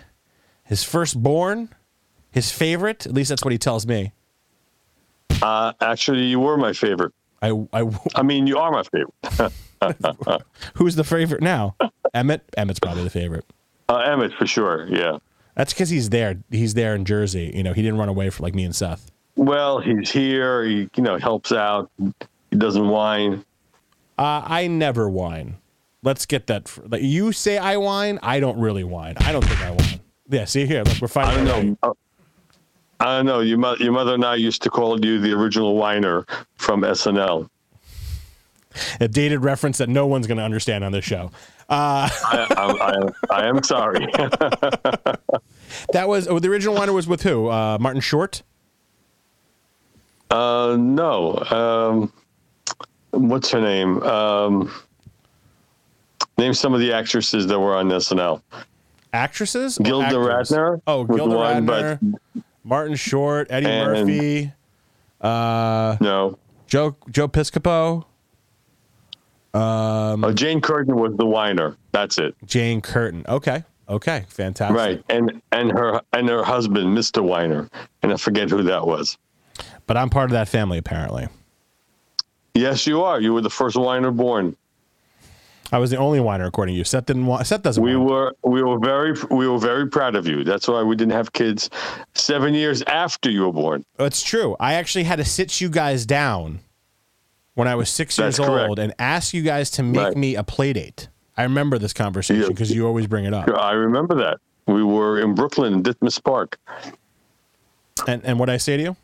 his 0.64 0.84
firstborn, 0.84 1.70
his 2.32 2.52
favorite. 2.52 3.06
At 3.06 3.14
least 3.14 3.30
that's 3.30 3.44
what 3.44 3.52
he 3.52 3.58
tells 3.58 3.86
me. 3.86 4.12
Uh, 5.42 5.74
actually, 5.82 6.24
you 6.24 6.40
were 6.40 6.58
my 6.58 6.74
favorite. 6.74 7.14
I 7.42 7.52
I 7.74 7.90
I 8.16 8.24
mean, 8.24 8.48
you 8.48 8.58
are 8.58 8.72
my 8.72 8.84
favorite. 8.84 9.54
Who's 10.76 10.96
the 10.96 11.04
favorite 11.04 11.42
now? 11.42 11.76
Emmett. 12.14 12.44
Emmett's 12.58 12.80
probably 12.80 13.04
the 13.04 13.10
favorite. 13.10 13.46
Uh, 13.88 13.98
Emmett 13.98 14.34
for 14.34 14.46
sure. 14.46 14.88
Yeah. 14.88 15.18
That's 15.56 15.74
because 15.74 15.90
he's 15.90 16.10
there. 16.10 16.38
He's 16.52 16.74
there 16.74 16.96
in 16.96 17.06
Jersey. 17.06 17.52
You 17.56 17.64
know, 17.64 17.74
he 17.74 17.82
didn't 17.82 17.98
run 18.00 18.10
away 18.10 18.30
for 18.30 18.44
like 18.44 18.56
me 18.56 18.64
and 18.64 18.76
Seth. 18.76 19.12
Well, 19.36 19.80
he's 19.80 20.10
here. 20.12 20.64
He 20.64 20.90
you 20.96 21.04
know 21.04 21.18
helps 21.18 21.52
out. 21.52 21.90
He 21.98 22.58
doesn't 22.58 22.88
whine. 22.88 23.44
Uh, 24.18 24.44
I 24.46 24.68
never 24.68 25.10
whine. 25.10 25.58
Let's 26.04 26.26
get 26.26 26.48
that. 26.48 26.68
fr- 26.68 26.82
Like 26.90 27.02
you 27.02 27.32
say, 27.32 27.58
I 27.58 27.78
whine. 27.78 28.20
I 28.24 28.40
don't 28.40 28.60
really 28.60 28.84
whine. 28.84 29.16
I 29.20 29.32
don't 29.32 29.44
think 29.46 29.62
I 29.62 29.72
whine. 29.72 30.00
Yeah. 30.30 30.46
See 30.46 30.66
here. 30.66 30.84
Look, 30.84 31.02
we're 31.02 31.08
fighting. 31.08 31.48
I 31.48 31.52
don't 31.52 31.66
know. 31.70 31.78
Uh, 31.84 31.94
I 33.02 33.06
don't 33.18 33.26
know. 33.26 33.40
Your, 33.40 33.58
mo- 33.58 33.76
your 33.80 33.94
mother 33.94 34.14
and 34.14 34.26
I 34.26 34.36
used 34.36 34.62
to 34.64 34.70
call 34.70 35.00
you 35.04 35.20
the 35.20 35.32
original 35.32 35.76
whiner 35.76 36.26
from 36.58 36.82
SNL. 36.82 37.50
A 39.00 39.08
dated 39.08 39.44
reference 39.44 39.78
that 39.80 39.90
no 39.90 40.08
one's 40.08 40.28
going 40.28 40.38
to 40.38 40.44
understand 40.44 40.84
on 40.84 40.92
this 40.92 41.06
show. 41.06 41.32
Uh, 41.70 42.10
I, 42.10 42.48
I, 42.58 43.36
I, 43.38 43.42
I 43.42 43.48
am 43.48 43.62
sorry. 43.64 44.08
that 45.94 46.08
was 46.08 46.28
oh, 46.28 46.40
the 46.40 46.50
original 46.50 46.76
whiner 46.76 46.94
was 46.94 47.08
with 47.08 47.22
who? 47.22 47.48
Uh, 47.48 47.78
Martin 47.80 48.02
Short. 48.02 48.42
uh, 50.32 50.76
no. 50.80 51.38
Um, 51.52 52.14
what's 53.12 53.52
her 53.52 53.62
name? 53.62 54.02
Um, 54.04 54.72
name 56.38 56.54
some 56.54 56.74
of 56.74 56.80
the 56.80 56.92
actresses 56.92 57.46
that 57.48 57.60
were 57.60 57.76
on 57.76 57.90
SNL. 57.90 58.42
Actresses. 59.14 59.80
or 59.80 59.84
Gilda 59.84 60.06
actors? 60.06 60.52
Radner. 60.52 60.82
Oh, 60.88 61.04
Gilda 61.04 61.36
one, 61.36 61.68
Radner. 61.68 62.16
Martin 62.64 62.96
Short. 62.96 63.48
Eddie 63.50 63.68
Murphy. 63.68 64.52
Uh, 65.22 65.98
no. 66.00 66.38
Joe 66.68 66.96
Joe 67.10 67.28
Piscopo. 67.28 68.06
Um, 69.54 70.24
Oh, 70.24 70.32
Jane 70.34 70.62
Curtin 70.62 70.96
was 70.96 71.16
the 71.18 71.26
whiner. 71.26 71.76
That's 71.92 72.18
it. 72.18 72.36
Jane 72.46 72.82
Curtin. 72.82 73.26
Okay. 73.28 73.64
Okay. 73.88 74.26
Fantastic. 74.30 74.78
Right. 74.78 75.04
And 75.10 75.42
and 75.52 75.72
her 75.72 76.02
and 76.14 76.30
her 76.30 76.44
husband, 76.44 76.96
Mr. 76.98 77.24
Weiner, 77.24 77.68
And 78.04 78.14
I 78.14 78.18
forget 78.18 78.50
who 78.50 78.62
that 78.64 78.86
was. 78.86 79.18
But 79.88 79.98
I'm 79.98 80.10
part 80.10 80.26
of 80.26 80.32
that 80.34 80.48
family 80.48 80.78
apparently. 80.78 81.28
Yes, 82.54 82.86
you 82.86 83.02
are. 83.04 83.20
You 83.20 83.34
were 83.34 83.42
the 83.42 83.50
first 83.50 83.76
whiner 83.76 84.12
born. 84.12 84.56
I 85.72 85.78
was 85.78 85.92
the 85.92 85.98
only 85.98 86.20
whiner 86.20 86.46
according 86.46 86.74
to 86.74 86.78
you. 86.78 86.84
Seth 86.84 87.06
didn't 87.06 87.26
want. 87.28 87.46
Seth 87.46 87.62
doesn't. 87.62 87.82
We 87.84 87.96
whine. 87.96 88.06
were 88.08 88.36
we 88.44 88.62
were 88.64 88.80
very 88.80 89.14
we 89.32 89.48
were 89.48 89.60
very 89.60 89.88
proud 89.88 90.16
of 90.16 90.28
you. 90.28 90.44
That's 90.44 90.68
why 90.68 90.84
we 90.84 90.96
didn't 90.96 91.14
have 91.14 91.32
kids 91.34 91.70
seven 92.14 92.54
years 92.54 92.82
after 92.84 93.30
you 93.32 93.42
were 93.46 93.54
born. 93.54 93.84
It's 94.00 94.22
true. 94.24 94.56
I 94.60 94.74
actually 94.76 95.04
had 95.06 95.18
to 95.18 95.26
sit 95.26 95.62
you 95.62 95.70
guys 95.70 96.06
down 96.06 96.60
when 97.56 97.68
I 97.68 97.76
was 97.76 97.90
six 97.90 98.16
That's 98.16 98.38
years 98.38 98.48
correct. 98.48 98.70
old 98.70 98.80
and 98.80 98.94
ask 99.00 99.34
you 99.34 99.42
guys 99.42 99.70
to 99.72 99.84
make 99.84 100.00
Right. 100.02 100.18
me 100.18 100.36
a 100.36 100.44
play 100.44 100.74
date. 100.74 101.08
I 101.38 101.44
remember 101.44 101.78
this 101.78 101.94
conversation 101.94 102.44
Yeah. 102.44 102.48
because 102.50 102.72
you 102.72 102.86
always 102.86 103.08
bring 103.08 103.26
it 103.26 103.34
up. 103.34 103.50
I 103.50 103.72
remember 103.72 104.16
that. 104.16 104.38
We 104.68 104.84
were 104.84 105.20
in 105.20 105.34
Brooklyn, 105.36 105.74
in 105.74 105.84
Ditmas 105.84 106.22
Park. 106.24 106.58
And 108.08 108.22
and 108.24 108.40
what 108.40 108.50
I 108.50 108.58
say 108.58 108.78
to 108.78 108.84
you? 108.84 108.96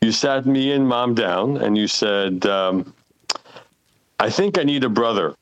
You 0.00 0.10
sat 0.10 0.46
me 0.46 0.72
and 0.72 0.86
mom 0.88 1.14
down, 1.14 1.58
and 1.58 1.78
you 1.78 1.86
said, 1.86 2.44
um, 2.46 2.92
"I 4.18 4.30
think 4.30 4.58
I 4.58 4.64
need 4.64 4.82
a 4.84 4.88
brother." 4.88 5.34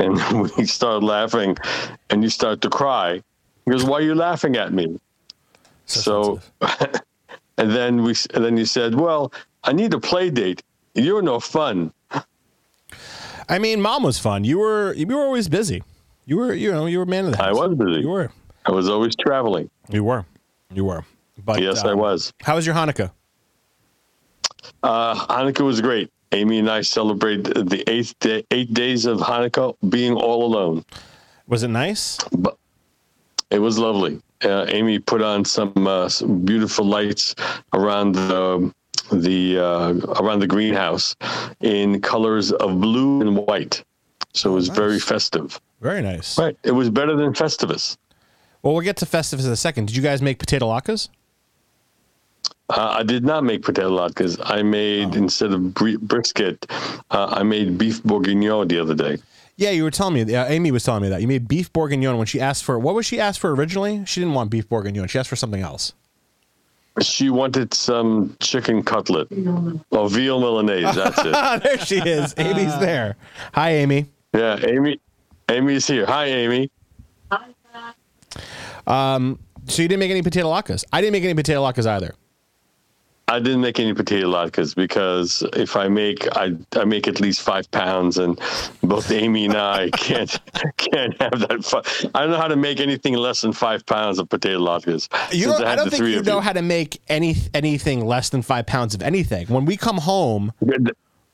And 0.00 0.14
we 0.56 0.66
started 0.66 1.04
laughing, 1.06 1.56
and 2.10 2.22
you 2.24 2.28
start 2.30 2.60
to 2.62 2.70
cry. 2.70 3.22
Goes, 3.68 3.84
"Why 3.84 3.98
are 3.98 4.02
you 4.02 4.14
laughing 4.16 4.56
at 4.56 4.72
me?" 4.72 4.98
So, 5.86 6.40
sensitive. 6.60 7.02
and 7.58 7.70
then 7.70 8.02
we, 8.02 8.14
and 8.34 8.44
then 8.44 8.56
you 8.56 8.64
said, 8.64 8.94
"Well, 8.96 9.32
I 9.68 9.72
need 9.72 9.92
a 9.92 10.00
play 10.00 10.30
date. 10.30 10.62
You're 10.94 11.20
no 11.20 11.38
fun." 11.40 11.92
I 13.50 13.58
mean, 13.58 13.82
mom 13.82 14.02
was 14.02 14.18
fun. 14.18 14.44
You 14.44 14.58
were 14.58 14.94
you 14.94 15.06
were 15.06 15.20
always 15.20 15.48
busy. 15.48 15.82
You 16.24 16.38
were 16.38 16.54
you 16.54 16.72
know 16.72 16.86
you 16.86 16.98
were 16.98 17.06
man 17.06 17.26
of 17.26 17.32
the 17.32 17.36
house. 17.36 17.48
I 17.48 17.66
was 17.66 17.76
busy. 17.76 18.00
You 18.00 18.08
were. 18.08 18.32
I 18.64 18.72
was 18.72 18.88
always 18.88 19.14
traveling. 19.14 19.68
You 19.90 20.04
were. 20.04 20.24
You 20.72 20.86
were. 20.86 21.04
But 21.44 21.60
yes, 21.60 21.84
I 21.84 21.92
um, 21.92 21.98
was. 21.98 22.32
How 22.42 22.56
was 22.56 22.64
your 22.64 22.74
Hanukkah? 22.74 23.10
Uh, 24.82 25.14
Hanukkah 25.26 25.64
was 25.64 25.82
great. 25.82 26.10
Amy 26.32 26.58
and 26.58 26.70
I 26.70 26.80
celebrated 26.80 27.68
the 27.68 27.88
eighth 27.90 28.18
day, 28.20 28.44
eight 28.50 28.72
days 28.72 29.04
of 29.04 29.18
Hanukkah 29.18 29.74
being 29.90 30.14
all 30.14 30.44
alone. 30.44 30.84
Was 31.46 31.62
it 31.62 31.68
nice? 31.68 32.18
But 32.32 32.56
it 33.50 33.58
was 33.58 33.78
lovely. 33.78 34.20
Uh, 34.44 34.66
Amy 34.68 34.98
put 34.98 35.22
on 35.22 35.44
some, 35.44 35.72
uh, 35.86 36.08
some 36.08 36.44
beautiful 36.44 36.84
lights 36.84 37.34
around 37.72 38.12
the 38.14 38.72
the 39.10 39.58
uh, 39.58 39.94
around 40.20 40.40
the 40.40 40.46
greenhouse 40.46 41.16
in 41.60 42.00
colors 42.00 42.52
of 42.52 42.80
blue 42.80 43.20
and 43.20 43.36
white. 43.36 43.84
So 44.34 44.52
it 44.52 44.54
was 44.54 44.68
very 44.68 44.98
festive. 44.98 45.60
Very 45.80 46.02
nice. 46.02 46.38
Right. 46.38 46.56
It 46.64 46.72
was 46.72 46.90
better 46.90 47.16
than 47.16 47.32
Festivus. 47.32 47.96
Well, 48.62 48.74
we'll 48.74 48.84
get 48.84 48.96
to 48.98 49.06
Festivus 49.06 49.46
in 49.46 49.52
a 49.52 49.56
second. 49.56 49.86
Did 49.86 49.96
you 49.96 50.02
guys 50.02 50.20
make 50.20 50.38
potato 50.38 50.66
latkes? 50.66 51.08
Uh, 52.70 52.96
I 52.98 53.02
did 53.02 53.24
not 53.24 53.44
make 53.44 53.62
potato 53.62 53.90
latkes. 53.90 54.38
I 54.44 54.62
made 54.62 55.14
instead 55.14 55.52
of 55.52 55.72
bri- 55.72 55.96
brisket, 55.96 56.66
uh, 57.10 57.26
I 57.30 57.42
made 57.42 57.78
beef 57.78 58.02
bourguignon 58.02 58.68
the 58.68 58.78
other 58.78 58.94
day. 58.94 59.18
Yeah, 59.56 59.70
you 59.70 59.84
were 59.84 59.90
telling 59.90 60.14
me. 60.14 60.34
Uh, 60.34 60.46
Amy 60.46 60.70
was 60.70 60.84
telling 60.84 61.02
me 61.02 61.08
that 61.08 61.20
you 61.20 61.28
made 61.28 61.48
beef 61.48 61.72
bourguignon 61.72 62.18
when 62.18 62.26
she 62.26 62.40
asked 62.40 62.64
for 62.64 62.78
what 62.78 62.94
was 62.94 63.06
she 63.06 63.18
asked 63.18 63.40
for 63.40 63.54
originally? 63.54 64.04
She 64.04 64.20
didn't 64.20 64.34
want 64.34 64.50
beef 64.50 64.68
bourguignon. 64.68 65.08
She 65.08 65.18
asked 65.18 65.28
for 65.28 65.36
something 65.36 65.62
else. 65.62 65.94
She 67.00 67.30
wanted 67.30 67.72
some 67.74 68.36
chicken 68.40 68.82
cutlet 68.82 69.28
or 69.90 70.08
veal 70.10 70.40
Milanese. 70.42 70.94
That's 70.94 71.18
it. 71.24 71.34
Ah, 71.34 71.58
there 71.62 71.78
she 71.78 71.96
is. 71.98 72.34
Amy's 72.38 72.78
there. 72.78 73.16
Hi, 73.54 73.70
Amy. 73.74 74.06
Yeah, 74.34 74.58
Amy. 74.64 75.00
Amy's 75.50 75.86
here. 75.86 76.06
Hi, 76.06 76.26
Amy. 76.26 76.70
Hi. 77.30 77.46
So 79.66 79.82
you 79.82 79.88
didn't 79.88 80.00
make 80.00 80.10
any 80.10 80.22
potato 80.22 80.48
latkes. 80.48 80.84
I 80.92 81.00
didn't 81.00 81.12
make 81.12 81.24
any 81.24 81.34
potato 81.34 81.62
latkes 81.62 81.86
either. 81.86 82.14
I 83.28 83.38
didn't 83.40 83.60
make 83.60 83.78
any 83.78 83.92
potato 83.92 84.26
latkes 84.26 84.74
because 84.74 85.42
if 85.52 85.76
I 85.76 85.88
make, 85.88 86.26
I 86.36 86.56
I 86.74 86.84
make 86.84 87.06
at 87.06 87.20
least 87.20 87.42
five 87.42 87.70
pounds, 87.70 88.16
and 88.18 88.40
both 88.82 89.10
Amy 89.10 89.44
and 89.44 89.54
I 89.54 89.90
can't 89.96 90.30
can't 90.76 91.20
have 91.20 91.40
that. 91.40 91.64
Fu- 91.64 92.08
I 92.14 92.22
don't 92.22 92.30
know 92.30 92.38
how 92.38 92.48
to 92.48 92.56
make 92.56 92.80
anything 92.80 93.14
less 93.14 93.42
than 93.42 93.52
five 93.52 93.84
pounds 93.84 94.18
of 94.18 94.28
potato 94.28 94.58
latkes. 94.58 95.08
You 95.32 95.46
don't, 95.46 95.64
I 95.64 95.76
don't 95.76 95.90
think 95.90 96.04
you 96.04 96.22
know 96.22 96.40
how 96.40 96.52
to 96.52 96.62
make 96.62 97.00
any 97.08 97.36
anything 97.52 98.06
less 98.06 98.30
than 98.30 98.42
five 98.42 98.66
pounds 98.66 98.94
of 98.94 99.02
anything. 99.02 99.46
When 99.48 99.66
we 99.66 99.76
come 99.76 99.98
home, 99.98 100.52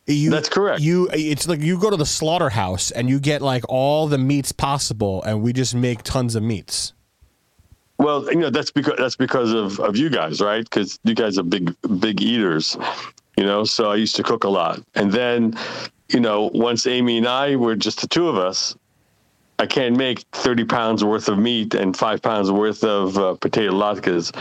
you 0.06 0.30
That's 0.30 0.48
correct. 0.48 0.80
You 0.80 1.08
it's 1.12 1.48
like 1.48 1.60
you 1.60 1.78
go 1.78 1.90
to 1.90 1.96
the 1.96 2.06
slaughterhouse 2.06 2.90
and 2.90 3.08
you 3.08 3.20
get 3.20 3.40
like 3.40 3.64
all 3.68 4.08
the 4.08 4.18
meats 4.18 4.52
possible, 4.52 5.22
and 5.22 5.42
we 5.42 5.52
just 5.52 5.74
make 5.74 6.02
tons 6.02 6.34
of 6.34 6.42
meats. 6.42 6.92
Well, 8.04 8.30
you 8.30 8.36
know 8.36 8.50
that's 8.50 8.70
because 8.70 8.98
that's 8.98 9.16
because 9.16 9.52
of, 9.54 9.80
of 9.80 9.96
you 9.96 10.10
guys, 10.10 10.42
right? 10.42 10.62
Because 10.62 10.98
you 11.04 11.14
guys 11.14 11.38
are 11.38 11.42
big 11.42 11.74
big 11.98 12.20
eaters, 12.20 12.76
you 13.38 13.44
know. 13.44 13.64
So 13.64 13.90
I 13.90 13.94
used 13.96 14.14
to 14.16 14.22
cook 14.22 14.44
a 14.44 14.48
lot, 14.50 14.82
and 14.94 15.10
then, 15.10 15.56
you 16.10 16.20
know, 16.20 16.50
once 16.52 16.86
Amy 16.86 17.16
and 17.16 17.26
I 17.26 17.56
were 17.56 17.74
just 17.74 18.02
the 18.02 18.06
two 18.06 18.28
of 18.28 18.36
us, 18.36 18.76
I 19.58 19.64
can't 19.64 19.96
make 19.96 20.18
thirty 20.32 20.64
pounds 20.66 21.02
worth 21.02 21.28
of 21.30 21.38
meat 21.38 21.74
and 21.74 21.96
five 21.96 22.20
pounds 22.20 22.52
worth 22.52 22.84
of 22.84 23.16
uh, 23.16 23.36
potato 23.40 23.72
latkes. 23.72 24.32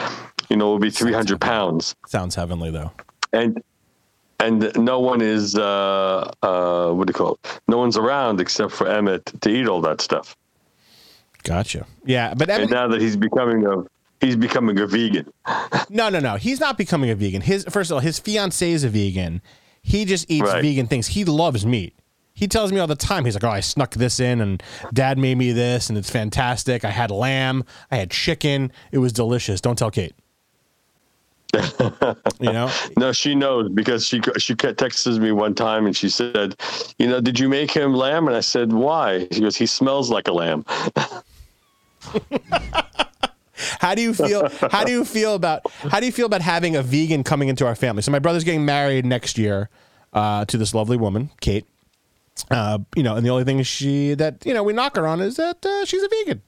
You 0.50 0.58
know, 0.58 0.72
it 0.72 0.74
would 0.74 0.82
be 0.82 0.90
three 0.92 1.14
hundred 1.14 1.40
pounds, 1.40 1.96
Sounds 2.06 2.36
heavenly 2.36 2.70
though. 2.70 2.92
and 3.32 3.64
and 4.42 4.78
no 4.78 5.00
one 5.00 5.22
is 5.22 5.56
uh, 5.56 6.30
uh, 6.42 6.92
what 6.92 7.08
do 7.08 7.12
you 7.12 7.14
call 7.14 7.40
it? 7.42 7.62
No 7.70 7.78
one's 7.78 7.96
around 7.96 8.42
except 8.42 8.74
for 8.74 8.88
Emmett 8.90 9.26
to 9.40 9.50
eat 9.50 9.70
all 9.70 9.80
that 9.80 10.02
stuff. 10.02 10.36
Gotcha. 11.44 11.86
Yeah, 12.06 12.34
but 12.34 12.50
And 12.50 12.70
now 12.70 12.88
that 12.88 13.02
he's 13.02 13.16
becoming 13.18 13.66
a 13.66 13.84
he's 14.26 14.36
becoming 14.36 14.80
a 14.80 14.88
vegan. 14.88 15.32
no, 15.90 16.10
no, 16.10 16.20
no. 16.20 16.36
He's 16.36 16.60
not 16.60 16.78
becoming 16.78 17.10
a 17.10 17.16
vegan. 17.16 17.42
His 17.42 17.66
first 17.70 17.92
of 17.92 17.96
all, 17.96 18.00
his 18.02 18.20
fiance 18.20 18.70
is 18.72 18.84
a 18.84 18.90
vegan. 18.90 19.42
He 19.82 20.06
just 20.06 20.30
eats 20.32 20.48
Right. 20.48 20.62
vegan 20.62 20.88
things. 20.88 21.08
He 21.08 21.26
loves 21.26 21.66
meat. 21.66 21.94
He 22.36 22.48
tells 22.48 22.72
me 22.72 22.80
all 22.80 22.88
the 22.88 22.96
time. 22.96 23.26
He's 23.26 23.36
like, 23.36 23.44
"Oh, 23.44 23.50
I 23.50 23.60
snuck 23.60 23.92
this 23.94 24.20
in, 24.20 24.42
and 24.42 24.64
Dad 24.92 25.18
made 25.20 25.38
me 25.38 25.52
this, 25.52 25.90
and 25.90 25.98
it's 25.98 26.10
fantastic. 26.10 26.84
I 26.84 26.90
had 26.90 27.12
lamb, 27.12 27.64
I 27.92 27.98
had 27.98 28.10
chicken. 28.10 28.72
It 28.92 28.98
was 28.98 29.14
delicious. 29.14 29.62
Don't 29.62 29.78
tell 29.78 29.92
Kate." 29.92 30.16
you 32.40 32.52
know, 32.52 32.72
No, 32.98 33.12
she 33.12 33.36
knows 33.36 33.70
because 33.70 34.08
she 34.08 34.20
she 34.40 34.56
texted 34.56 35.20
me 35.20 35.32
one 35.32 35.54
time 35.54 35.86
and 35.86 35.96
she 35.96 36.10
said, 36.10 36.56
"You 36.98 37.08
know, 37.08 37.22
did 37.22 37.40
you 37.40 37.48
make 37.50 37.70
him 37.70 37.94
lamb?" 37.94 38.28
And 38.28 38.36
I 38.36 38.40
said, 38.40 38.74
"Why?" 38.74 39.28
She 39.32 39.42
goes, 39.42 39.56
"He 39.56 39.68
smells 39.68 40.10
like 40.10 40.28
a 40.28 40.34
lamb." 40.34 40.66
how 43.80 43.96
do 43.96 44.02
you 44.02 44.14
feel? 44.14 44.50
How 44.72 44.84
do 44.84 44.92
you 44.92 45.06
feel 45.06 45.36
about 45.36 45.62
how 45.72 46.00
do 46.00 46.06
you 46.06 46.12
feel 46.12 46.26
about 46.26 46.42
having 46.42 46.76
a 46.76 46.84
vegan 46.84 47.24
coming 47.24 47.50
into 47.50 47.66
our 47.66 47.76
family? 47.76 48.02
So 48.02 48.12
my 48.12 48.20
brother's 48.20 48.44
getting 48.44 48.66
married 48.66 49.06
next 49.06 49.38
year 49.38 49.70
uh, 50.14 50.46
to 50.46 50.58
this 50.58 50.74
lovely 50.74 50.98
woman, 50.98 51.30
Kate. 51.42 51.66
Uh, 52.50 52.80
you 52.96 53.04
know, 53.04 53.16
and 53.16 53.26
the 53.26 53.30
only 53.30 53.44
thing 53.44 53.62
she 53.64 54.16
that 54.16 54.46
you 54.46 54.54
know 54.54 54.64
we 54.64 54.74
knock 54.74 54.96
her 54.96 55.08
on 55.08 55.22
is 55.22 55.36
that 55.38 55.66
uh, 55.66 55.86
she's 55.86 56.04
a 56.04 56.10
vegan. 56.10 56.42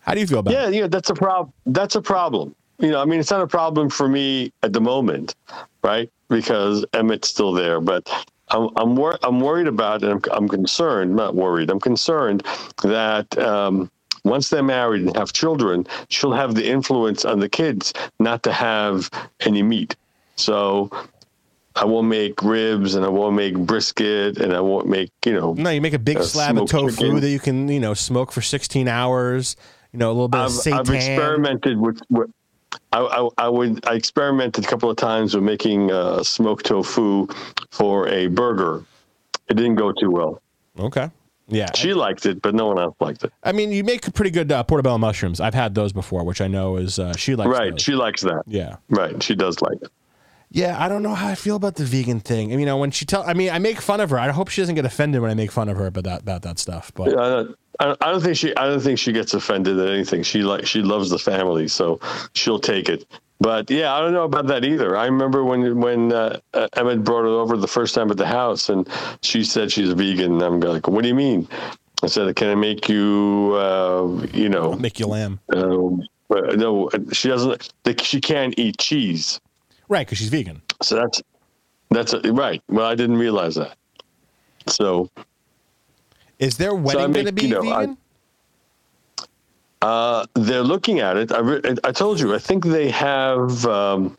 How 0.00 0.12
do 0.14 0.20
you 0.20 0.26
feel 0.26 0.40
about 0.40 0.52
Yeah, 0.52 0.68
it? 0.68 0.74
yeah, 0.74 0.86
that's 0.86 1.08
a 1.10 1.14
problem. 1.14 1.52
That's 1.66 1.94
a 1.94 2.02
problem. 2.02 2.54
You 2.78 2.90
know, 2.90 3.00
I 3.00 3.04
mean, 3.06 3.20
it's 3.20 3.30
not 3.30 3.40
a 3.40 3.46
problem 3.46 3.88
for 3.88 4.08
me 4.08 4.52
at 4.62 4.72
the 4.72 4.80
moment, 4.80 5.34
right? 5.82 6.10
Because 6.28 6.84
Emmett's 6.92 7.28
still 7.28 7.52
there, 7.52 7.80
but 7.80 8.10
I'm 8.48 8.68
I'm, 8.76 8.96
wor- 8.96 9.18
I'm 9.22 9.40
worried 9.40 9.66
about, 9.66 10.02
and 10.02 10.12
I'm, 10.12 10.22
I'm 10.32 10.48
concerned. 10.48 11.16
Not 11.16 11.34
worried. 11.34 11.70
I'm 11.70 11.80
concerned 11.80 12.44
that. 12.82 13.36
Um, 13.38 13.90
once 14.24 14.48
they're 14.48 14.62
married 14.62 15.02
and 15.02 15.16
have 15.16 15.32
children, 15.32 15.86
she'll 16.08 16.32
have 16.32 16.54
the 16.54 16.66
influence 16.66 17.24
on 17.24 17.40
the 17.40 17.48
kids 17.48 17.92
not 18.18 18.42
to 18.42 18.52
have 18.52 19.10
any 19.40 19.62
meat. 19.62 19.96
So 20.36 20.90
I 21.76 21.84
won't 21.84 22.08
make 22.08 22.42
ribs 22.42 22.94
and 22.94 23.04
I 23.04 23.08
won't 23.08 23.36
make 23.36 23.56
brisket 23.56 24.38
and 24.38 24.52
I 24.52 24.60
won't 24.60 24.88
make, 24.88 25.10
you 25.24 25.34
know. 25.34 25.54
No, 25.54 25.70
you 25.70 25.80
make 25.80 25.92
a 25.92 25.98
big 25.98 26.18
uh, 26.18 26.22
slab 26.22 26.56
of 26.56 26.68
tofu 26.68 26.96
chicken. 26.96 27.20
that 27.20 27.30
you 27.30 27.40
can, 27.40 27.68
you 27.68 27.80
know, 27.80 27.94
smoke 27.94 28.32
for 28.32 28.42
16 28.42 28.88
hours. 28.88 29.56
You 29.92 29.98
know, 29.98 30.08
a 30.08 30.14
little 30.14 30.28
bit 30.28 30.38
I've, 30.38 30.50
seitan. 30.50 30.80
I've 30.80 30.90
experimented 30.90 31.78
with. 31.78 32.00
with 32.10 32.30
I, 32.92 33.00
I, 33.00 33.28
I 33.38 33.48
would 33.48 33.86
I 33.86 33.94
experimented 33.94 34.64
a 34.64 34.68
couple 34.68 34.90
of 34.90 34.96
times 34.96 35.34
with 35.34 35.44
making 35.44 35.92
uh, 35.92 36.24
smoked 36.24 36.66
tofu 36.66 37.28
for 37.70 38.08
a 38.08 38.26
burger. 38.26 38.84
It 39.48 39.54
didn't 39.54 39.76
go 39.76 39.92
too 39.92 40.10
well. 40.10 40.42
Okay. 40.78 41.10
Yeah. 41.48 41.68
She 41.74 41.92
liked 41.94 42.26
it, 42.26 42.40
but 42.40 42.54
no 42.54 42.66
one 42.66 42.78
else 42.78 42.96
liked 43.00 43.24
it. 43.24 43.32
I 43.42 43.52
mean, 43.52 43.70
you 43.70 43.84
make 43.84 44.12
pretty 44.14 44.30
good 44.30 44.50
uh, 44.50 44.62
portobello 44.62 44.98
mushrooms. 44.98 45.40
I've 45.40 45.54
had 45.54 45.74
those 45.74 45.92
before, 45.92 46.24
which 46.24 46.40
I 46.40 46.48
know 46.48 46.76
is 46.76 46.98
uh, 46.98 47.14
she 47.14 47.34
likes. 47.36 47.48
right, 47.50 47.72
those. 47.72 47.82
she 47.82 47.92
likes 47.94 48.22
that. 48.22 48.42
yeah. 48.46 48.76
Right, 48.88 49.22
she 49.22 49.34
does 49.34 49.60
like 49.60 49.82
it. 49.82 49.90
Yeah, 50.50 50.82
I 50.82 50.88
don't 50.88 51.02
know 51.02 51.14
how 51.14 51.26
I 51.28 51.34
feel 51.34 51.56
about 51.56 51.74
the 51.74 51.84
vegan 51.84 52.20
thing. 52.20 52.48
I 52.48 52.50
mean, 52.50 52.60
you 52.60 52.66
know, 52.66 52.76
when 52.76 52.92
she 52.92 53.04
tell, 53.04 53.24
I 53.24 53.34
mean, 53.34 53.50
I 53.50 53.58
make 53.58 53.80
fun 53.80 54.00
of 54.00 54.10
her. 54.10 54.18
I 54.20 54.30
hope 54.30 54.48
she 54.48 54.62
doesn't 54.62 54.76
get 54.76 54.84
offended 54.84 55.20
when 55.20 55.30
I 55.30 55.34
make 55.34 55.50
fun 55.50 55.68
of 55.68 55.76
her 55.76 55.86
about 55.86 56.04
that 56.04 56.20
about 56.22 56.42
that 56.42 56.60
stuff. 56.60 56.92
But 56.94 57.12
Uh, 57.12 57.46
I, 57.80 57.96
I 58.00 58.12
don't 58.12 58.20
think 58.22 58.36
she. 58.36 58.54
I 58.56 58.68
don't 58.68 58.80
think 58.80 59.00
she 59.00 59.10
gets 59.12 59.34
offended 59.34 59.78
at 59.80 59.88
anything. 59.88 60.22
She 60.22 60.42
like 60.42 60.64
she 60.64 60.80
loves 60.80 61.10
the 61.10 61.18
family, 61.18 61.66
so 61.66 61.98
she'll 62.34 62.60
take 62.60 62.88
it. 62.88 63.04
But 63.44 63.70
yeah, 63.70 63.92
I 63.92 64.00
don't 64.00 64.14
know 64.14 64.24
about 64.24 64.46
that 64.46 64.64
either. 64.64 64.96
I 64.96 65.04
remember 65.04 65.44
when 65.44 65.78
when 65.78 66.14
uh, 66.14 66.40
uh, 66.54 66.66
Emmett 66.76 67.04
brought 67.04 67.26
it 67.26 67.36
over 67.42 67.58
the 67.58 67.68
first 67.68 67.94
time 67.94 68.10
at 68.10 68.16
the 68.16 68.26
house, 68.26 68.70
and 68.70 68.88
she 69.20 69.44
said 69.44 69.70
she's 69.70 69.92
vegan. 69.92 70.32
And 70.32 70.42
I'm 70.42 70.60
like, 70.60 70.88
what 70.88 71.02
do 71.02 71.08
you 71.08 71.14
mean? 71.14 71.46
I 72.02 72.06
said, 72.06 72.34
can 72.36 72.48
I 72.48 72.54
make 72.54 72.88
you, 72.88 73.52
uh, 73.54 74.26
you 74.32 74.48
know, 74.48 74.72
make 74.76 74.98
you 74.98 75.06
lamb, 75.06 75.40
um, 75.54 76.02
uh, 76.30 76.40
no, 76.56 76.88
she 77.12 77.28
doesn't. 77.28 77.70
She 78.00 78.18
can't 78.18 78.58
eat 78.58 78.78
cheese, 78.78 79.38
right? 79.90 80.06
Because 80.06 80.16
she's 80.16 80.30
vegan. 80.30 80.62
so 80.80 80.96
that's 80.96 81.22
that's 81.90 82.14
a, 82.14 82.20
right. 82.32 82.62
Well, 82.70 82.86
I 82.86 82.94
didn't 82.94 83.18
realize 83.18 83.56
that. 83.56 83.76
So 84.68 85.10
Is 86.38 86.56
their 86.56 86.74
wedding 86.74 87.12
make, 87.12 87.24
going 87.24 87.26
to 87.26 87.32
be 87.32 87.42
you 87.42 87.48
know, 87.48 87.70
I- 87.70 87.80
vegan? 87.80 87.98
Uh, 89.84 90.24
they're 90.34 90.62
looking 90.62 91.00
at 91.00 91.18
it. 91.18 91.30
I, 91.30 91.40
re- 91.40 91.60
I 91.84 91.92
told 91.92 92.18
you. 92.18 92.34
I 92.34 92.38
think 92.38 92.64
they 92.64 92.88
have. 92.90 93.66
Um, 93.66 94.16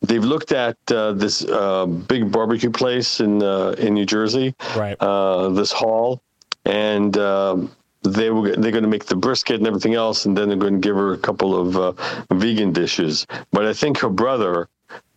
they've 0.00 0.24
looked 0.24 0.52
at 0.52 0.78
uh, 0.90 1.12
this 1.12 1.44
uh, 1.44 1.84
big 1.84 2.32
barbecue 2.32 2.70
place 2.70 3.20
in 3.20 3.42
uh, 3.42 3.74
in 3.76 3.92
New 3.92 4.06
Jersey. 4.06 4.54
Right. 4.74 4.96
Uh, 4.98 5.50
this 5.50 5.72
hall, 5.72 6.22
and 6.64 7.18
um, 7.18 7.70
they 8.02 8.30
were 8.30 8.56
they're 8.56 8.72
going 8.72 8.84
to 8.84 8.88
make 8.88 9.04
the 9.04 9.16
brisket 9.16 9.56
and 9.56 9.66
everything 9.66 9.92
else, 9.94 10.24
and 10.24 10.34
then 10.34 10.48
they're 10.48 10.56
going 10.56 10.80
to 10.80 10.88
give 10.88 10.96
her 10.96 11.12
a 11.12 11.18
couple 11.18 11.54
of 11.54 11.76
uh, 11.76 11.92
vegan 12.32 12.72
dishes. 12.72 13.26
But 13.52 13.66
I 13.66 13.74
think 13.74 13.98
her 13.98 14.10
brother. 14.10 14.68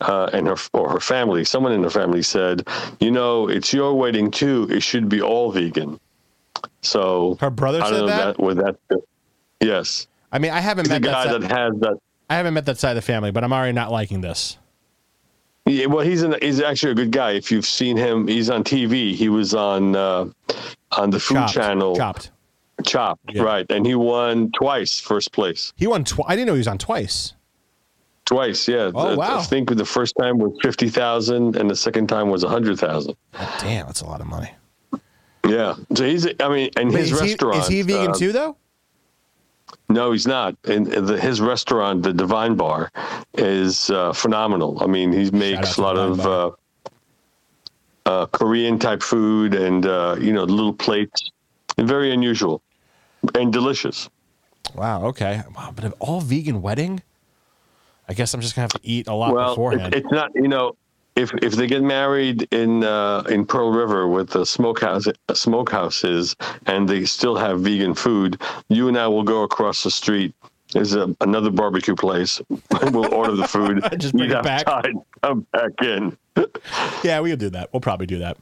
Uh, 0.02 0.30
and 0.34 0.47
her 0.47 0.56
or 0.73 0.89
her 0.89 0.99
family, 0.99 1.45
someone 1.45 1.71
in 1.71 1.84
her 1.84 1.91
family 1.91 2.23
said, 2.23 2.67
"You 2.99 3.12
know, 3.12 3.47
it's 3.47 3.71
your 3.71 3.93
wedding 3.93 4.32
too. 4.32 4.67
It 4.71 4.82
should 4.82 5.08
be 5.08 5.21
all 5.21 5.52
vegan." 5.52 5.99
So 6.82 7.38
Her 7.39 7.49
brother 7.52 7.82
I 7.82 7.86
said 7.86 7.91
don't 7.91 7.99
know 7.99 8.08
that? 8.08 8.38
that. 8.38 8.43
With 8.43 8.58
that, 8.58 8.78
yes, 9.62 10.08
I 10.32 10.39
mean, 10.39 10.52
I 10.52 10.60
haven't 10.60 10.86
the 10.88 10.89
met 10.95 11.02
that. 11.04 11.12
guy 11.12 11.32
Side, 11.32 11.41
that 11.41 11.52
has 11.52 11.74
that. 11.82 11.98
I 12.30 12.36
haven't 12.36 12.54
met 12.54 12.65
that 12.67 12.78
side 12.78 12.91
of 12.91 12.95
the 12.95 13.02
family, 13.02 13.32
but 13.32 13.43
I'm 13.43 13.52
already 13.54 13.74
not 13.74 13.91
liking 13.91 14.22
this. 14.22 14.58
Yeah, 15.65 15.86
well, 15.88 16.06
he's 16.06 16.22
an, 16.24 16.36
he's 16.41 16.62
actually 16.62 16.93
a 16.93 16.95
good 16.95 17.12
guy. 17.12 17.32
If 17.32 17.52
you've 17.52 17.65
seen 17.65 17.95
him, 17.98 18.28
he's 18.28 18.50
on 18.50 18.63
TV. 18.63 19.13
He 19.15 19.30
was 19.30 19.54
on 19.54 19.95
uh, 19.95 20.26
on 20.91 21.10
the 21.10 21.19
Food 21.19 21.36
Chopped. 21.36 21.54
Channel, 21.54 21.95
Chopped. 21.95 22.32
Chopped, 22.86 23.22
Yeah. 23.34 23.41
right? 23.43 23.65
And 23.69 23.86
he 23.86 23.93
won 23.95 24.52
twice, 24.52 25.00
first 25.00 25.32
place, 25.34 25.74
He 25.76 25.86
won. 25.86 26.04
Tw- 26.06 26.22
I 26.26 26.36
didn't 26.36 26.48
know 26.48 26.54
he 26.54 26.60
was 26.60 26.67
on 26.67 26.78
twice. 26.78 27.34
twice. 28.26 28.67
Yeah. 28.67 28.91
Oh, 28.95 29.12
The- 29.12 29.17
wow. 29.17 29.39
I 29.39 29.43
think 29.43 29.76
the 29.76 29.86
first 29.86 30.15
time 30.19 30.38
was 30.39 30.54
fifty 30.63 30.88
thousand, 30.89 31.56
and 31.56 31.69
the 31.69 31.76
second 31.76 32.08
time 32.08 32.30
was 32.30 32.43
a 32.43 32.50
hundred 32.50 32.80
thousand. 32.80 33.15
Damn, 33.60 33.86
that's 33.88 34.02
a 34.02 34.06
lot 34.06 34.22
of 34.22 34.28
money. 34.28 34.52
Yeah. 35.48 35.76
So 35.95 36.06
he's. 36.06 36.28
I 36.39 36.48
mean, 36.50 36.69
and 36.78 36.91
Wait, 36.91 37.00
his 37.02 37.12
is, 37.12 37.19
he, 37.19 37.28
restaurant. 37.32 37.58
is 37.58 37.67
he 37.67 37.82
vegan 37.82 38.12
uh, 38.12 38.13
too, 38.13 38.32
though? 38.32 38.56
No, 39.89 40.12
he's 40.12 40.28
not. 40.28 40.56
And 40.65 40.86
the, 40.88 41.19
his 41.19 41.41
restaurant, 41.41 42.04
the 42.04 42.13
Divine 42.13 42.56
Bar, 42.56 42.91
is 43.34 43.89
uh, 43.89 44.13
phenomenal. 44.13 44.82
I 44.84 44.88
mean, 44.88 45.12
he 45.12 45.32
makes 45.32 45.78
a 45.78 45.82
lot 45.82 45.97
of 45.97 46.19
uh, 46.19 46.52
uh, 48.06 48.25
Korean 48.28 48.78
type 48.78 49.02
food 49.02 49.56
and 49.56 49.86
uh, 49.86 50.15
you 50.19 50.32
know 50.32 50.43
little 50.43 50.73
plates, 50.73 51.32
very 51.78 52.12
unusual 52.13 52.62
and 53.36 53.52
delicious. 53.52 54.10
Wow. 54.75 55.06
Okay. 55.06 55.41
Wow. 55.56 55.73
But 55.75 55.86
an 55.86 55.93
all 55.99 56.21
vegan 56.21 56.62
wedding. 56.62 57.02
I 58.08 58.13
guess 58.13 58.34
I'm 58.34 58.41
just 58.41 58.56
gonna 58.56 58.63
have 58.63 58.82
to 58.82 58.88
eat 58.88 59.08
a 59.08 59.13
lot 59.13 59.34
Well, 59.34 59.49
beforehand. 59.49 59.93
it, 59.93 60.04
it's 60.04 60.12
not. 60.12 60.32
You 60.36 60.47
know, 60.47 60.75
if 61.15 61.34
if 61.41 61.54
they 61.54 61.67
get 61.67 61.84
married 61.84 62.48
in 62.52 62.84
uh, 62.84 63.24
in 63.30 63.45
Pearl 63.45 63.72
River 63.72 64.08
with 64.08 64.30
the 64.30 64.45
smokehouse 64.45 65.08
smokehouses 65.30 66.36
and 66.65 66.88
they 66.88 67.06
still 67.06 67.36
have 67.36 67.62
vegan 67.62 67.93
food, 67.93 68.41
you 68.69 68.88
and 68.88 68.98
I 68.98 69.08
will 69.08 69.24
go 69.24 69.43
across 69.43 69.84
the 69.84 69.91
street. 69.91 70.34
There's 70.72 70.93
a, 70.93 71.15
another 71.22 71.50
barbecue 71.50 71.95
place. 71.95 72.41
we'll 72.91 73.13
order 73.13 73.36
the 73.36 73.48
food. 73.48 73.84
Just 73.98 74.15
bring 74.15 74.30
it 74.30 74.43
back. 74.43 74.67
outside, 74.67 74.93
Come 75.24 75.48
back 75.52 75.72
in. 75.82 76.17
yeah, 77.04 77.19
we'll 77.19 77.38
do 77.38 77.50
that. 77.50 77.74
We'll 77.74 77.82
probably 77.82 78.06
do 78.06 78.19
that. 78.19 78.38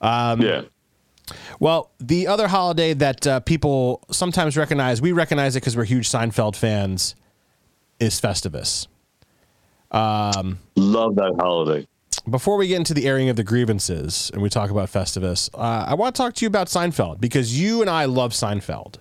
yeah. 0.00 0.62
Well, 1.60 1.90
the 1.98 2.26
other 2.26 2.48
holiday 2.48 2.94
that 2.94 3.26
uh, 3.26 3.40
people 3.40 4.02
sometimes 4.10 4.56
recognize, 4.56 5.00
we 5.00 5.12
recognize 5.12 5.56
it 5.56 5.60
because 5.60 5.76
we're 5.76 5.84
huge 5.84 6.08
Seinfeld 6.08 6.56
fans, 6.56 7.14
is 7.98 8.20
Festivus. 8.20 8.86
Love 9.92 11.14
that 11.16 11.34
holiday. 11.38 11.86
Before 12.30 12.56
we 12.56 12.68
get 12.68 12.76
into 12.76 12.94
the 12.94 13.06
airing 13.06 13.28
of 13.28 13.36
the 13.36 13.42
grievances 13.44 14.30
and 14.32 14.42
we 14.42 14.48
talk 14.48 14.70
about 14.70 14.88
Festivus, 14.88 15.50
uh, 15.54 15.86
I 15.88 15.94
want 15.94 16.14
to 16.14 16.22
talk 16.22 16.34
to 16.34 16.44
you 16.44 16.46
about 16.48 16.68
Seinfeld 16.68 17.20
because 17.20 17.58
you 17.58 17.80
and 17.80 17.90
I 17.90 18.04
love 18.04 18.32
Seinfeld. 18.32 18.98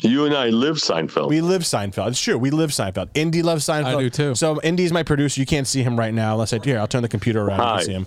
You 0.00 0.24
and 0.26 0.34
I 0.34 0.48
live 0.48 0.76
Seinfeld. 0.76 1.28
We 1.28 1.40
live 1.40 1.62
Seinfeld. 1.62 2.08
It's 2.08 2.20
true. 2.20 2.38
We 2.38 2.50
live 2.50 2.70
Seinfeld. 2.70 3.10
Indy 3.14 3.42
loves 3.42 3.64
Seinfeld. 3.66 3.96
I 3.96 4.00
do 4.00 4.10
too. 4.10 4.34
So 4.34 4.60
Indy's 4.62 4.92
my 4.92 5.02
producer. 5.02 5.40
You 5.40 5.46
can't 5.46 5.66
see 5.66 5.82
him 5.82 5.98
right 5.98 6.14
now 6.14 6.32
unless 6.32 6.52
I 6.52 6.58
here. 6.62 6.78
I'll 6.78 6.88
turn 6.88 7.02
the 7.02 7.08
computer 7.08 7.42
around. 7.42 7.58
You 7.58 7.64
Hi. 7.64 7.76
can 7.78 7.86
see 7.86 7.92
him. 7.92 8.06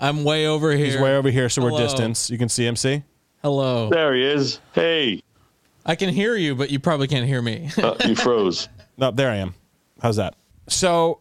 I'm 0.00 0.24
way 0.24 0.46
over 0.46 0.72
here. 0.72 0.86
He's 0.86 0.96
way 0.98 1.16
over 1.16 1.30
here, 1.30 1.48
so 1.48 1.62
we're 1.62 1.78
distance. 1.78 2.30
You 2.30 2.38
can 2.38 2.48
see 2.48 2.66
him. 2.66 2.76
See? 2.76 3.02
Hello. 3.42 3.90
there 3.90 4.14
he 4.14 4.24
is. 4.24 4.60
Hey, 4.72 5.22
I 5.86 5.94
can 5.94 6.08
hear 6.08 6.34
you, 6.36 6.54
but 6.54 6.70
you 6.70 6.78
probably 6.80 7.06
can't 7.06 7.26
hear 7.26 7.42
me. 7.42 7.70
uh, 7.78 7.94
you 8.06 8.14
froze. 8.16 8.68
No, 8.96 9.10
there 9.10 9.30
I 9.30 9.36
am. 9.36 9.54
How's 10.00 10.16
that? 10.16 10.34
So 10.66 11.20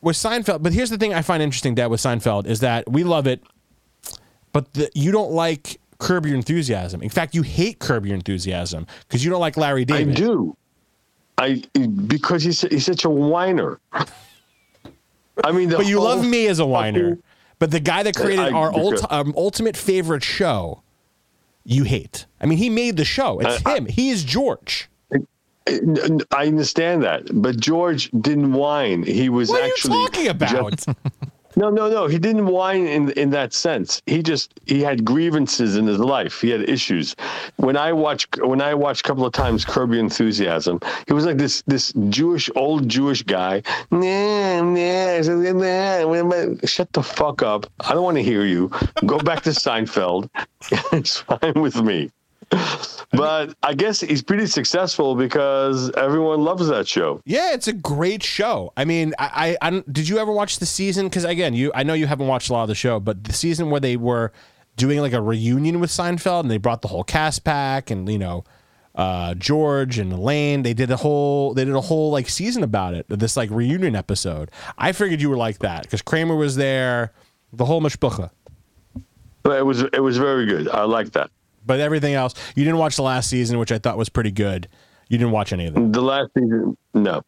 with 0.00 0.16
Seinfeld, 0.16 0.62
but 0.62 0.72
here's 0.72 0.90
the 0.90 0.98
thing 0.98 1.14
I 1.14 1.22
find 1.22 1.42
interesting, 1.42 1.74
Dad, 1.74 1.86
with 1.88 2.00
Seinfeld 2.00 2.46
is 2.46 2.60
that 2.60 2.90
we 2.90 3.04
love 3.04 3.26
it, 3.26 3.42
but 4.52 4.72
the, 4.74 4.90
you 4.94 5.12
don't 5.12 5.32
like 5.32 5.80
Curb 5.98 6.26
Your 6.26 6.36
Enthusiasm. 6.36 7.02
In 7.02 7.08
fact, 7.08 7.34
you 7.34 7.42
hate 7.42 7.78
Curb 7.78 8.06
Your 8.06 8.14
Enthusiasm 8.14 8.86
because 9.06 9.24
you 9.24 9.30
don't 9.30 9.40
like 9.40 9.56
Larry 9.56 9.84
David. 9.84 10.16
I 10.16 10.20
do. 10.20 10.56
I 11.38 11.62
because 12.06 12.42
he's 12.42 12.62
he's 12.62 12.84
such 12.86 13.04
a 13.04 13.10
whiner. 13.10 13.78
I 13.92 15.52
mean, 15.52 15.68
the 15.68 15.76
But 15.76 15.86
you 15.86 16.00
love 16.00 16.24
me 16.26 16.48
as 16.48 16.58
a 16.58 16.66
whiner. 16.66 17.18
But 17.58 17.70
the 17.70 17.80
guy 17.80 18.02
that 18.04 18.14
created 18.16 18.46
I- 18.46 18.50
our 18.52 18.72
um, 19.10 19.34
ultimate 19.36 19.76
favorite 19.76 20.22
show, 20.22 20.82
you 21.64 21.84
hate. 21.84 22.26
I 22.40 22.46
mean, 22.46 22.58
he 22.58 22.70
made 22.70 22.96
the 22.96 23.04
show. 23.04 23.40
It's 23.40 23.64
I- 23.66 23.72
I- 23.72 23.76
him. 23.76 23.86
He 23.86 24.10
is 24.10 24.24
George. 24.24 24.88
I 26.32 26.46
understand 26.46 27.02
that, 27.02 27.22
but 27.42 27.58
George 27.60 28.10
didn't 28.20 28.52
whine. 28.52 29.02
He 29.02 29.28
was 29.28 29.48
What 29.48 29.62
are 29.62 29.66
you 29.66 29.72
actually 29.72 30.06
talking 30.06 30.28
about? 30.28 30.70
just- 30.76 30.88
no, 31.56 31.70
no, 31.70 31.88
no. 31.90 32.06
He 32.06 32.18
didn't 32.18 32.46
whine 32.46 32.86
in 32.86 33.10
in 33.12 33.30
that 33.30 33.52
sense. 33.52 34.00
He 34.06 34.22
just 34.22 34.52
he 34.66 34.80
had 34.82 35.04
grievances 35.04 35.76
in 35.76 35.86
his 35.86 35.98
life. 35.98 36.40
He 36.40 36.50
had 36.50 36.68
issues. 36.68 37.16
When 37.56 37.76
I 37.76 37.92
watch 37.92 38.26
when 38.38 38.60
I 38.60 38.74
watched 38.74 39.04
a 39.04 39.08
couple 39.08 39.26
of 39.26 39.32
times 39.32 39.64
Curb 39.64 39.90
Your 39.92 40.00
Enthusiasm, 40.00 40.80
he 41.06 41.12
was 41.12 41.26
like 41.26 41.36
this 41.38 41.62
this 41.66 41.92
Jewish 42.08 42.48
old 42.54 42.88
Jewish 42.88 43.22
guy. 43.22 43.62
Nah, 43.90 44.62
nah, 44.62 45.20
nah, 45.20 46.54
shut 46.64 46.92
the 46.92 47.02
fuck 47.02 47.42
up. 47.42 47.66
I 47.80 47.92
don't 47.94 48.04
want 48.04 48.16
to 48.16 48.22
hear 48.22 48.44
you. 48.44 48.70
Go 49.06 49.18
back 49.18 49.42
to 49.42 49.50
Seinfeld. 49.64 50.30
it's 50.92 51.18
fine 51.18 51.54
with 51.56 51.82
me. 51.82 52.10
But 53.10 53.54
I 53.62 53.72
guess 53.74 54.00
he's 54.00 54.22
pretty 54.22 54.46
successful 54.46 55.14
because 55.14 55.90
everyone 55.92 56.42
loves 56.42 56.68
that 56.68 56.86
show. 56.86 57.22
Yeah, 57.24 57.54
it's 57.54 57.66
a 57.66 57.72
great 57.72 58.22
show. 58.22 58.72
I 58.76 58.84
mean, 58.84 59.14
I, 59.18 59.56
I, 59.62 59.68
I 59.68 59.82
did 59.90 60.08
you 60.08 60.18
ever 60.18 60.30
watch 60.30 60.58
the 60.58 60.66
season? 60.66 61.06
Because 61.06 61.24
again, 61.24 61.54
you, 61.54 61.72
I 61.74 61.84
know 61.84 61.94
you 61.94 62.06
haven't 62.06 62.26
watched 62.26 62.50
a 62.50 62.52
lot 62.52 62.62
of 62.62 62.68
the 62.68 62.74
show, 62.74 63.00
but 63.00 63.24
the 63.24 63.32
season 63.32 63.70
where 63.70 63.80
they 63.80 63.96
were 63.96 64.30
doing 64.76 65.00
like 65.00 65.14
a 65.14 65.22
reunion 65.22 65.80
with 65.80 65.90
Seinfeld 65.90 66.40
and 66.40 66.50
they 66.50 66.58
brought 66.58 66.82
the 66.82 66.88
whole 66.88 67.02
cast 67.02 67.44
back 67.44 67.90
and 67.90 68.08
you 68.10 68.18
know, 68.18 68.44
uh, 68.94 69.32
George 69.34 69.98
and 69.98 70.12
Elaine, 70.12 70.62
they 70.62 70.74
did 70.74 70.90
a 70.90 70.96
whole, 70.96 71.54
they 71.54 71.64
did 71.64 71.74
a 71.74 71.80
whole 71.80 72.10
like 72.10 72.28
season 72.28 72.62
about 72.62 72.92
it. 72.92 73.06
This 73.08 73.38
like 73.38 73.50
reunion 73.50 73.96
episode. 73.96 74.50
I 74.76 74.92
figured 74.92 75.22
you 75.22 75.30
were 75.30 75.36
like 75.36 75.60
that 75.60 75.84
because 75.84 76.02
Kramer 76.02 76.36
was 76.36 76.56
there. 76.56 77.12
The 77.54 77.64
whole 77.64 77.80
mishpucha. 77.80 78.30
But 79.42 79.58
it 79.58 79.64
was 79.64 79.80
it 79.80 80.02
was 80.02 80.18
very 80.18 80.44
good. 80.44 80.68
I 80.68 80.82
like 80.82 81.12
that. 81.12 81.30
But 81.68 81.80
everything 81.80 82.14
else, 82.14 82.34
you 82.56 82.64
didn't 82.64 82.78
watch 82.78 82.96
the 82.96 83.02
last 83.02 83.28
season, 83.28 83.58
which 83.58 83.70
I 83.70 83.78
thought 83.78 83.98
was 83.98 84.08
pretty 84.08 84.32
good. 84.32 84.66
You 85.08 85.18
didn't 85.18 85.32
watch 85.32 85.52
any 85.52 85.66
of 85.66 85.74
them. 85.74 85.92
The 85.92 86.00
last 86.00 86.30
season, 86.34 86.76
no. 86.94 87.22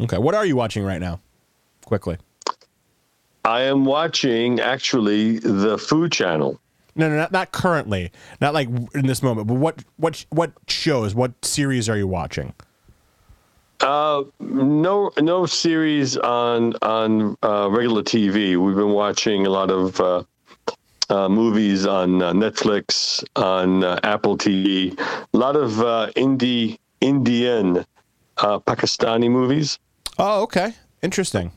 Okay. 0.00 0.16
What 0.16 0.34
are 0.34 0.46
you 0.46 0.56
watching 0.56 0.82
right 0.82 1.00
now? 1.00 1.20
Quickly. 1.84 2.16
I 3.44 3.62
am 3.62 3.84
watching 3.84 4.60
actually 4.60 5.38
the 5.40 5.76
Food 5.76 6.10
Channel. 6.10 6.58
No, 6.94 7.08
no, 7.10 7.16
not, 7.16 7.32
not 7.32 7.52
currently. 7.52 8.10
Not 8.40 8.54
like 8.54 8.68
in 8.94 9.06
this 9.06 9.22
moment. 9.22 9.46
But 9.46 9.54
what 9.54 9.84
what 9.96 10.24
what 10.30 10.52
shows? 10.68 11.14
What 11.14 11.32
series 11.44 11.88
are 11.88 11.96
you 11.96 12.06
watching? 12.06 12.54
Uh, 13.80 14.24
no, 14.40 15.10
no 15.18 15.44
series 15.44 16.16
on 16.16 16.74
on 16.80 17.36
uh, 17.42 17.68
regular 17.70 18.02
TV. 18.02 18.56
We've 18.56 18.76
been 18.76 18.92
watching 18.92 19.46
a 19.46 19.50
lot 19.50 19.70
of 19.70 20.00
uh, 20.00 20.22
uh, 21.12 21.28
movies 21.28 21.86
on 21.86 22.22
uh, 22.22 22.32
Netflix, 22.32 23.22
on 23.36 23.84
uh, 23.84 24.00
Apple 24.02 24.38
TV. 24.38 24.98
A 24.98 25.36
lot 25.36 25.56
of 25.56 25.80
uh, 25.80 26.10
indie 26.16 26.78
Indian 27.00 27.84
uh, 28.38 28.58
Pakistani 28.58 29.30
movies. 29.30 29.78
Oh, 30.18 30.42
okay. 30.42 30.72
Interesting. 31.02 31.52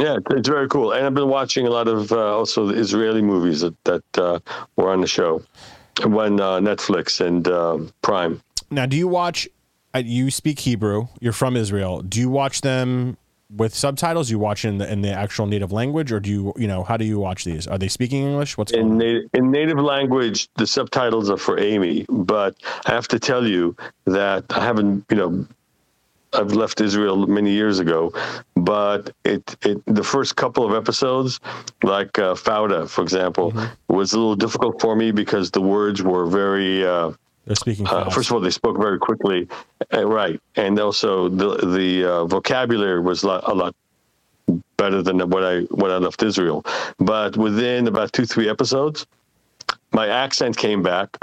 Yeah, 0.00 0.18
it's 0.30 0.48
very 0.48 0.68
cool. 0.68 0.92
And 0.92 1.06
I've 1.06 1.14
been 1.14 1.28
watching 1.28 1.66
a 1.66 1.70
lot 1.70 1.88
of 1.88 2.12
uh, 2.12 2.36
also 2.36 2.66
the 2.66 2.74
Israeli 2.74 3.22
movies 3.22 3.60
that, 3.60 3.76
that 3.84 4.18
uh, 4.18 4.40
were 4.76 4.90
on 4.90 5.00
the 5.00 5.06
show 5.06 5.42
when 6.04 6.40
uh, 6.40 6.58
Netflix 6.58 7.24
and 7.24 7.92
Prime. 8.02 8.42
Now, 8.70 8.86
do 8.86 8.96
you 8.96 9.08
watch? 9.08 9.48
You 9.94 10.30
speak 10.30 10.58
Hebrew. 10.58 11.08
You're 11.20 11.32
from 11.32 11.56
Israel. 11.56 12.02
Do 12.02 12.20
you 12.20 12.28
watch 12.28 12.60
them 12.60 13.16
with 13.54 13.74
subtitles? 13.74 14.30
You 14.30 14.38
watch 14.38 14.64
in 14.64 14.78
the 14.78 14.90
in 14.90 15.02
the 15.02 15.12
actual 15.12 15.46
native 15.46 15.72
language, 15.72 16.12
or 16.12 16.20
do 16.20 16.30
you 16.30 16.52
you 16.56 16.66
know 16.66 16.82
how 16.82 16.96
do 16.96 17.04
you 17.04 17.18
watch 17.18 17.44
these? 17.44 17.66
Are 17.66 17.78
they 17.78 17.88
speaking 17.88 18.24
English? 18.24 18.56
What's 18.58 18.72
In, 18.72 18.98
na- 18.98 19.20
in 19.34 19.50
native 19.50 19.78
language, 19.78 20.48
the 20.56 20.66
subtitles 20.66 21.30
are 21.30 21.36
for 21.36 21.58
Amy, 21.58 22.06
but 22.08 22.56
I 22.86 22.92
have 22.92 23.08
to 23.08 23.18
tell 23.18 23.46
you 23.46 23.76
that 24.06 24.44
I 24.50 24.64
haven't, 24.64 25.04
you 25.10 25.16
know, 25.16 25.46
I've 26.32 26.52
left 26.52 26.80
Israel 26.80 27.26
many 27.26 27.50
years 27.50 27.78
ago, 27.78 28.12
but 28.56 29.10
it, 29.24 29.56
it 29.62 29.82
the 29.86 30.04
first 30.04 30.36
couple 30.36 30.66
of 30.66 30.74
episodes, 30.74 31.40
like 31.82 32.18
uh, 32.18 32.34
Fauda, 32.34 32.88
for 32.88 33.02
example, 33.02 33.52
was 33.88 34.12
a 34.12 34.18
little 34.18 34.36
difficult 34.36 34.80
for 34.80 34.96
me 34.96 35.12
because 35.12 35.50
the 35.50 35.62
words 35.62 36.02
were 36.02 36.26
very. 36.26 36.86
Uh, 36.86 37.12
They're 37.46 37.56
speaking. 37.56 37.86
Uh, 37.86 38.10
first 38.10 38.28
of 38.28 38.34
all, 38.34 38.40
they 38.40 38.50
spoke 38.50 38.76
very 38.76 38.98
quickly, 38.98 39.48
uh, 39.94 40.04
right, 40.04 40.40
and 40.56 40.78
also 40.80 41.28
the 41.28 41.56
the 41.56 42.04
uh, 42.04 42.24
vocabulary 42.24 43.00
was 43.00 43.22
a 43.22 43.28
lot, 43.28 43.44
a 43.46 43.54
lot 43.54 43.74
better 44.76 45.00
than 45.00 45.18
what 45.30 45.44
I 45.44 45.60
when 45.80 45.92
I 45.92 45.98
left 45.98 46.22
Israel. 46.24 46.66
But 46.98 47.36
within 47.36 47.86
about 47.86 48.12
two 48.12 48.26
three 48.26 48.48
episodes, 48.48 49.06
my 49.92 50.08
accent 50.08 50.56
came 50.56 50.82
back. 50.82 51.16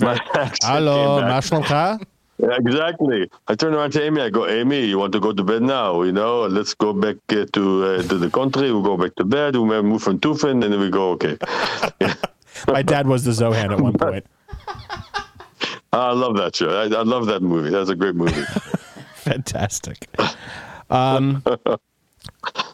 my 0.00 0.18
accent 0.34 0.64
Hello, 0.64 1.20
came 1.20 1.60
back. 1.60 2.00
Yeah, 2.38 2.56
exactly. 2.58 3.30
I 3.48 3.54
turn 3.54 3.74
around 3.74 3.92
to 3.92 4.02
Amy. 4.02 4.20
I 4.20 4.28
go, 4.28 4.46
Amy, 4.46 4.84
you 4.84 4.98
want 4.98 5.12
to 5.12 5.20
go 5.20 5.32
to 5.32 5.42
bed 5.42 5.62
now? 5.62 6.02
You 6.02 6.12
know, 6.12 6.46
let's 6.46 6.74
go 6.74 6.92
back 6.92 7.16
uh, 7.30 7.46
to 7.52 7.84
uh, 7.84 8.02
to 8.02 8.18
the 8.18 8.30
country. 8.30 8.72
we'll 8.72 8.82
go 8.82 8.96
back 8.96 9.14
to 9.16 9.24
bed. 9.24 9.56
We 9.56 9.82
move 9.82 10.02
from 10.02 10.20
Tufen, 10.20 10.62
and 10.64 10.72
then 10.72 10.80
we 10.80 10.90
go. 10.90 11.10
Okay. 11.12 11.36
My 12.68 12.82
dad 12.82 13.06
was 13.06 13.24
the 13.24 13.30
Zohan 13.32 13.72
at 13.72 13.80
one 13.80 13.92
point. 13.98 14.26
I 15.92 16.12
love 16.12 16.36
that 16.36 16.54
show. 16.56 16.68
I, 16.70 16.84
I 16.84 17.02
love 17.02 17.26
that 17.26 17.42
movie. 17.42 17.70
That's 17.70 17.90
a 17.90 17.94
great 17.94 18.14
movie. 18.14 18.42
Fantastic. 19.14 20.08
Um, 20.90 21.42
but 21.44 21.80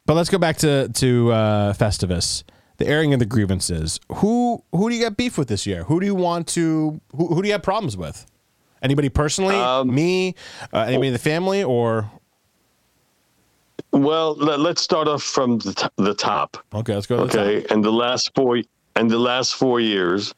let's 0.08 0.28
go 0.30 0.38
back 0.38 0.56
to 0.58 0.88
to 0.88 1.32
uh, 1.32 1.72
Festivus. 1.74 2.42
The 2.78 2.86
airing 2.88 3.12
of 3.14 3.20
the 3.20 3.26
grievances. 3.26 4.00
Who 4.16 4.64
who 4.72 4.88
do 4.88 4.94
you 4.96 5.00
get 5.02 5.16
beef 5.16 5.38
with 5.38 5.48
this 5.48 5.66
year? 5.66 5.84
Who 5.84 6.00
do 6.00 6.06
you 6.06 6.14
want 6.14 6.48
to? 6.48 7.00
Who, 7.16 7.26
who 7.28 7.42
do 7.42 7.48
you 7.48 7.52
have 7.52 7.62
problems 7.62 7.96
with? 7.96 8.26
Anybody 8.82 9.08
personally? 9.08 9.54
Um, 9.54 9.94
Me? 9.94 10.34
Uh, 10.72 10.78
anybody 10.80 11.08
in 11.08 11.12
the 11.12 11.18
family? 11.20 11.62
Or 11.62 12.10
Well, 13.92 14.34
let, 14.34 14.58
let's 14.58 14.82
start 14.82 15.06
off 15.06 15.22
from 15.22 15.58
the, 15.58 15.72
t- 15.74 15.86
the 15.96 16.14
top. 16.14 16.56
okay, 16.74 16.94
let's 16.94 17.06
go. 17.06 17.18
To 17.24 17.30
the 17.32 17.40
Okay, 17.40 17.66
and 17.72 17.84
the 17.84 17.92
last 17.92 18.32
four 18.34 18.58
and 18.96 19.10
the 19.10 19.18
last 19.18 19.54
four 19.54 19.80
years, 19.80 20.34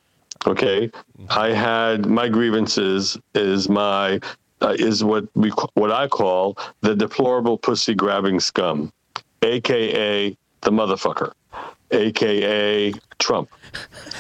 okay, 0.47 0.91
I 1.31 1.49
had 1.51 2.07
my 2.07 2.29
grievances 2.29 3.19
is 3.35 3.69
my 3.69 4.21
uh, 4.61 4.77
is 4.79 5.05
what 5.05 5.25
we 5.35 5.51
what 5.75 5.91
I 5.91 6.09
call 6.09 6.57
the 6.81 6.95
deplorable 6.95 7.59
pussy 7.59 7.95
grabbing 7.95 8.41
scum, 8.41 8.93
aka 9.43 10.37
the 10.61 10.71
motherfucker, 10.71 11.33
aka 11.91 12.93
Trump. 13.19 13.51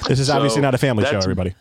This 0.08 0.18
is 0.18 0.30
obviously 0.30 0.62
not 0.62 0.74
a 0.74 0.78
family 0.78 1.04
show, 1.04 1.18
everybody. 1.18 1.54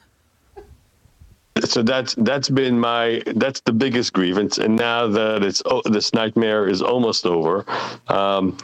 so 1.63 1.83
that's 1.83 2.15
that's 2.15 2.49
been 2.49 2.79
my 2.79 3.21
that's 3.35 3.61
the 3.61 3.71
biggest 3.71 4.11
grievance 4.13 4.57
and 4.57 4.75
now 4.75 5.07
that 5.07 5.43
it's 5.43 5.61
oh, 5.65 5.81
this 5.85 6.13
nightmare 6.13 6.67
is 6.67 6.81
almost 6.81 7.27
over 7.27 7.63
um, 8.07 8.57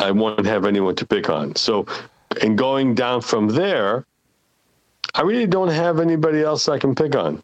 i 0.00 0.10
won't 0.10 0.44
have 0.44 0.66
anyone 0.66 0.94
to 0.94 1.06
pick 1.06 1.30
on 1.30 1.54
so 1.56 1.86
and 2.42 2.56
going 2.58 2.94
down 2.94 3.20
from 3.20 3.48
there 3.48 4.06
i 5.14 5.22
really 5.22 5.46
don't 5.46 5.68
have 5.68 6.00
anybody 6.00 6.42
else 6.42 6.68
i 6.68 6.78
can 6.78 6.94
pick 6.94 7.14
on 7.16 7.42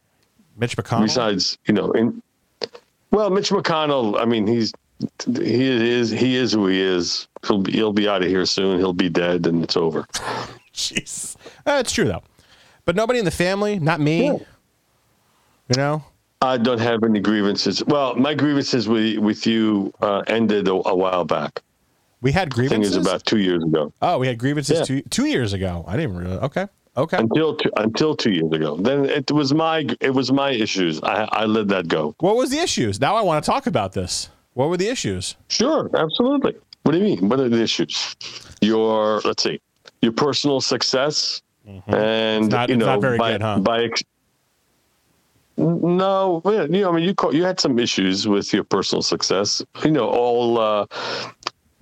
Mitch 0.56 0.76
McConnell. 0.76 1.02
besides 1.02 1.58
you 1.66 1.74
know 1.74 1.92
in 1.92 2.22
well 3.10 3.30
mitch 3.30 3.50
mcconnell 3.50 4.20
i 4.20 4.24
mean 4.24 4.46
he's 4.46 4.72
he 5.26 5.66
is 5.66 6.10
he 6.10 6.36
is 6.36 6.52
who 6.52 6.66
he 6.66 6.80
is 6.80 7.26
he'll 7.46 7.58
be, 7.58 7.72
he'll 7.72 7.92
be 7.92 8.06
out 8.06 8.22
of 8.22 8.28
here 8.28 8.44
soon 8.44 8.78
he'll 8.78 8.92
be 8.92 9.08
dead 9.08 9.46
and 9.46 9.64
it's 9.64 9.76
over 9.76 10.06
Jeez, 10.74 11.36
uh, 11.66 11.78
it's 11.80 11.92
true 11.92 12.06
though. 12.06 12.22
But 12.84 12.96
nobody 12.96 13.18
in 13.18 13.24
the 13.24 13.30
family, 13.30 13.78
not 13.78 14.00
me. 14.00 14.26
Yeah. 14.26 14.32
You 15.68 15.76
know, 15.76 16.04
I 16.42 16.56
don't 16.56 16.80
have 16.80 17.04
any 17.04 17.20
grievances. 17.20 17.84
Well, 17.84 18.16
my 18.16 18.34
grievances 18.34 18.88
with 18.88 19.18
with 19.18 19.46
you 19.46 19.92
uh, 20.00 20.22
ended 20.26 20.68
a, 20.68 20.72
a 20.72 20.94
while 20.94 21.24
back. 21.24 21.62
We 22.22 22.32
had 22.32 22.48
I 22.52 22.56
think 22.56 22.64
it 22.64 22.68
grievances. 22.68 22.96
was 22.98 23.06
about 23.06 23.24
two 23.24 23.38
years 23.38 23.62
ago. 23.64 23.92
oh, 24.02 24.18
we 24.18 24.26
had 24.26 24.38
grievances 24.38 24.78
Yeah. 24.78 24.84
two 24.84 25.02
two 25.10 25.26
years 25.26 25.52
ago. 25.52 25.84
I 25.86 25.96
didn't 25.96 26.16
really. 26.16 26.36
Okay, 26.38 26.66
okay. 26.96 27.18
Until 27.18 27.56
two, 27.56 27.70
until 27.76 28.14
two 28.16 28.30
years 28.32 28.52
ago. 28.52 28.76
Then 28.76 29.06
it 29.06 29.30
was 29.30 29.52
my 29.54 29.86
it 30.00 30.10
was 30.10 30.30
my 30.32 30.50
issues. 30.50 31.00
I, 31.02 31.28
I 31.32 31.44
let 31.46 31.68
that 31.68 31.88
go. 31.88 32.14
What 32.20 32.36
was 32.36 32.50
the 32.50 32.58
issues? 32.58 33.00
Now 33.00 33.16
I 33.16 33.22
want 33.22 33.44
to 33.44 33.50
talk 33.50 33.66
about 33.66 33.92
this. 33.92 34.28
What 34.54 34.68
were 34.68 34.76
the 34.76 34.88
issues? 34.88 35.36
Sure, 35.48 35.88
absolutely. 35.94 36.56
What 36.82 36.92
do 36.92 36.98
you 36.98 37.04
mean? 37.04 37.28
What 37.28 37.40
are 37.40 37.48
the 37.48 37.62
issues? 37.62 38.16
Your 38.60 39.20
let's 39.24 39.42
see, 39.42 39.60
your 40.02 40.12
personal 40.12 40.60
success, 40.60 41.42
and 41.66 41.82
Mm-hmm. 41.86 42.44
It's 42.44 42.52
not- 42.52 42.68
you 42.68 42.76
know 42.76 42.98
by 43.00 43.32
good, 43.32 43.42
huh? 43.42 43.58
by. 43.60 43.84
Ex- 43.84 44.02
no, 45.56 46.40
you 46.46 46.68
know, 46.68 46.90
I 46.90 46.94
mean, 46.96 47.04
you 47.04 47.14
call, 47.14 47.34
you 47.34 47.44
had 47.44 47.60
some 47.60 47.78
issues 47.78 48.26
with 48.26 48.50
your 48.54 48.64
personal 48.64 49.02
success. 49.02 49.62
You 49.84 49.90
know, 49.90 50.08
all 50.08 50.58
uh, 50.58 50.86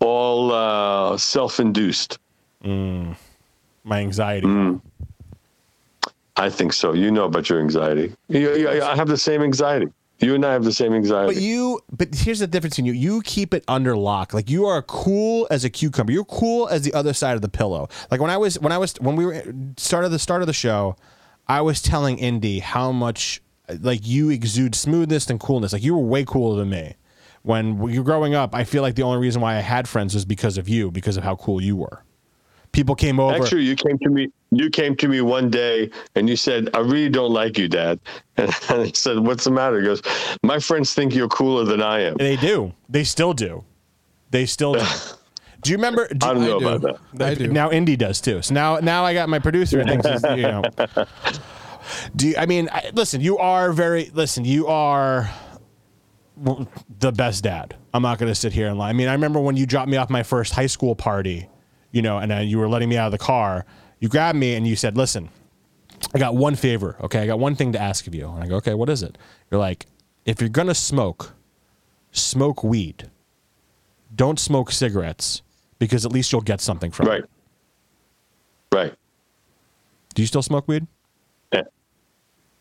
all 0.01 0.53
uh, 0.53 1.17
self-induced. 1.17 2.19
My 2.63 3.17
anxiety. 3.91 4.47
Mm. 4.47 4.81
I 6.37 6.51
think 6.51 6.73
so. 6.73 6.93
You 6.93 7.11
know 7.11 7.25
about 7.25 7.49
your 7.49 7.61
anxiety. 7.61 8.15
You, 8.29 8.55
you, 8.55 8.83
I 8.83 8.95
have 8.95 9.09
the 9.09 9.17
same 9.17 9.43
anxiety. 9.43 9.89
You 10.21 10.35
and 10.35 10.45
I 10.45 10.53
have 10.53 10.65
the 10.65 10.73
same 10.73 10.95
anxiety. 10.95 11.35
But 11.35 11.43
you, 11.43 11.81
but 11.91 12.15
here's 12.15 12.41
the 12.41 12.47
difference 12.47 12.79
in 12.79 12.85
you. 12.85 12.93
You 12.93 13.23
keep 13.23 13.55
it 13.55 13.65
under 13.69 13.97
lock. 13.97 14.35
Like 14.35 14.51
you 14.51 14.67
are 14.67 14.83
cool 14.83 15.47
as 15.51 15.65
a 15.65 15.71
cucumber. 15.71 16.13
You're 16.13 16.25
cool 16.25 16.69
as 16.69 16.83
the 16.83 16.93
other 16.93 17.13
side 17.13 17.35
of 17.35 17.43
the 17.43 17.49
pillow. 17.49 17.89
Like 18.11 18.21
when 18.21 18.31
I 18.31 18.37
was, 18.37 18.59
when 18.59 18.73
I 18.73 18.79
was, 18.79 18.95
when 19.01 19.17
we 19.17 19.27
were 19.27 19.45
started 19.77 20.09
the 20.09 20.19
start 20.19 20.43
of 20.43 20.47
the 20.47 20.53
show, 20.53 20.97
I 21.47 21.61
was 21.61 21.81
telling 21.81 22.19
Indy 22.19 22.59
how 22.59 22.91
much 22.93 23.41
like 23.81 24.07
you 24.07 24.31
exude 24.31 24.75
smoothness 24.75 25.31
and 25.31 25.39
coolness. 25.39 25.73
Like 25.73 25.85
you 25.85 25.95
were 25.95 26.05
way 26.05 26.25
cooler 26.25 26.59
than 26.59 26.71
me. 26.71 26.95
When 27.43 27.83
you're 27.91 28.05
growing 28.05 28.35
up, 28.35 28.55
I 28.55 28.65
feel 28.65 28.83
like 28.83 28.95
the 28.95 29.03
only 29.03 29.19
reason 29.19 29.41
why 29.41 29.57
I 29.57 29.61
had 29.61 29.89
friends 29.89 30.15
was 30.15 30.25
because 30.25 30.59
of 30.59 30.69
you, 30.69 30.91
because 30.91 31.17
of 31.17 31.25
how 31.25 31.37
cool 31.37 31.61
you 31.63 31.77
were. 31.77 32.03
People 32.73 32.95
came 32.95 33.19
over. 33.19 33.35
Actually, 33.35 33.63
you 33.63 33.77
came 33.77 33.99
to 33.99 34.11
me. 34.11 34.31
You 34.51 34.71
came 34.71 34.95
to 34.97 35.09
me 35.09 35.21
one 35.21 35.51
day 35.51 35.91
and 36.15 36.29
you 36.29 36.37
said, 36.37 36.69
"I 36.75 36.81
really 36.81 37.09
don't 37.09 37.33
like 37.33 37.59
you, 37.59 37.69
Dad." 37.69 37.99
And 38.37 38.51
I 38.69 38.91
said, 38.93 39.19
"What's 39.21 39.45
the 39.45 39.51
matter?" 39.51 39.81
He 39.81 39.87
goes, 39.87 40.03
"My 40.43 40.59
friends 40.59 40.95
think 40.95 41.15
you're 41.15 41.29
cooler 41.29 41.65
than 41.65 41.83
I 41.83 42.01
am." 42.01 42.17
They 42.17 42.37
do. 42.37 42.73
They 42.89 43.05
still 43.05 43.33
do. 43.33 43.65
They 44.31 44.47
still 44.47 44.75
do. 44.75 44.85
Do 45.63 45.71
you 45.73 45.77
remember? 45.77 46.07
Do, 46.09 46.27
I 46.27 46.35
don't 46.35 46.45
know 46.45 46.61
do. 46.61 46.69
about 46.69 47.01
that. 47.15 47.29
I 47.29 47.35
do. 47.35 47.49
Now 47.49 47.71
Indy 47.71 47.97
does 47.97 48.21
too. 48.21 48.43
So 48.43 48.55
now, 48.55 48.79
now 48.79 49.05
I 49.05 49.13
got 49.13 49.29
my 49.29 49.41
producer. 49.41 49.83
Thinks 49.83 50.07
he's, 50.07 50.23
you 50.23 50.43
know. 50.43 50.63
Do 52.17 52.29
you, 52.29 52.35
I 52.39 52.47
mean? 52.47 52.69
I, 52.71 52.91
listen, 52.93 53.21
you 53.21 53.39
are 53.39 53.73
very. 53.73 54.11
Listen, 54.15 54.45
you 54.45 54.67
are 54.69 55.23
w- 55.23 55.48
the 57.01 57.13
best 57.13 57.45
dad. 57.45 57.75
I'm 57.95 58.03
not 58.03 58.19
going 58.19 58.31
to 58.31 58.35
sit 58.35 58.53
here 58.53 58.69
and 58.69 58.79
lie. 58.79 58.91
I 58.91 58.93
mean, 58.93 59.09
I 59.09 59.13
remember 59.13 59.41
when 59.41 59.57
you 59.57 59.67
dropped 59.67 59.89
me 59.89 59.97
off 59.97 60.11
my 60.11 60.23
first 60.23 60.53
high 60.53 60.67
school 60.67 60.95
party, 60.95 61.49
you 61.93 62.03
know, 62.03 62.19
and 62.19 62.33
uh, 62.33 62.37
you 62.37 62.59
were 62.59 62.69
letting 62.69 62.89
me 62.89 62.97
out 62.97 63.07
of 63.07 63.13
the 63.13 63.19
car. 63.19 63.65
You 64.01 64.09
grabbed 64.09 64.39
me 64.39 64.55
and 64.55 64.67
you 64.67 64.77
said, 64.77 64.97
"Listen, 64.97 65.29
I 66.15 66.19
got 66.19 66.35
one 66.37 66.55
favor. 66.55 66.97
Okay, 67.01 67.21
I 67.21 67.27
got 67.27 67.39
one 67.39 67.55
thing 67.57 67.73
to 67.73 67.81
ask 67.81 68.07
of 68.07 68.15
you." 68.15 68.29
And 68.29 68.43
I 68.43 68.47
go, 68.47 68.57
"Okay, 68.57 68.75
what 68.75 68.89
is 68.89 69.03
it?" 69.03 69.19
You're 69.51 69.59
like, 69.61 69.87
"If 70.25 70.41
you're 70.41 70.51
gonna 70.51 70.75
smoke, 70.75 71.33
smoke 72.13 72.63
weed. 72.63 73.11
Don't 74.15 74.39
smoke 74.39 74.71
cigarettes 74.73 75.43
because 75.79 76.07
at 76.07 76.13
least 76.13 76.33
you'll 76.33 76.41
get 76.41 76.61
something 76.61 76.91
from 76.91 77.09
Right. 77.09 77.21
it. 77.21 77.31
Right. 78.73 78.83
Right. 78.85 78.95
Do 80.15 80.23
you 80.23 80.27
still 80.27 80.43
smoke 80.43 80.67
weed? 80.69 80.87
Yeah. 81.53 81.63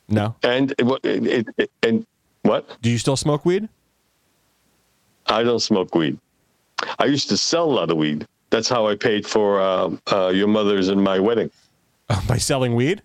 No. 0.09 0.35
And 0.43 0.73
it, 0.77 0.87
it, 1.05 1.47
it- 1.57 1.71
and 1.83 2.05
what? 2.47 2.81
Do 2.81 2.89
you 2.89 2.97
still 2.97 3.17
smoke 3.17 3.45
weed? 3.45 3.67
I 5.27 5.43
don't 5.43 5.59
smoke 5.59 5.93
weed. 5.93 6.17
I 6.99 7.05
used 7.05 7.29
to 7.29 7.37
sell 7.37 7.65
a 7.65 7.73
lot 7.73 7.91
of 7.91 7.97
weed. 7.97 8.25
That's 8.49 8.69
how 8.69 8.87
I 8.87 8.95
paid 8.95 9.27
for 9.27 9.59
uh, 9.59 9.91
uh, 10.11 10.29
your 10.29 10.47
mother's 10.47 10.87
and 10.87 11.03
my 11.03 11.19
wedding. 11.19 11.51
By 12.27 12.37
selling 12.37 12.75
weed? 12.75 13.01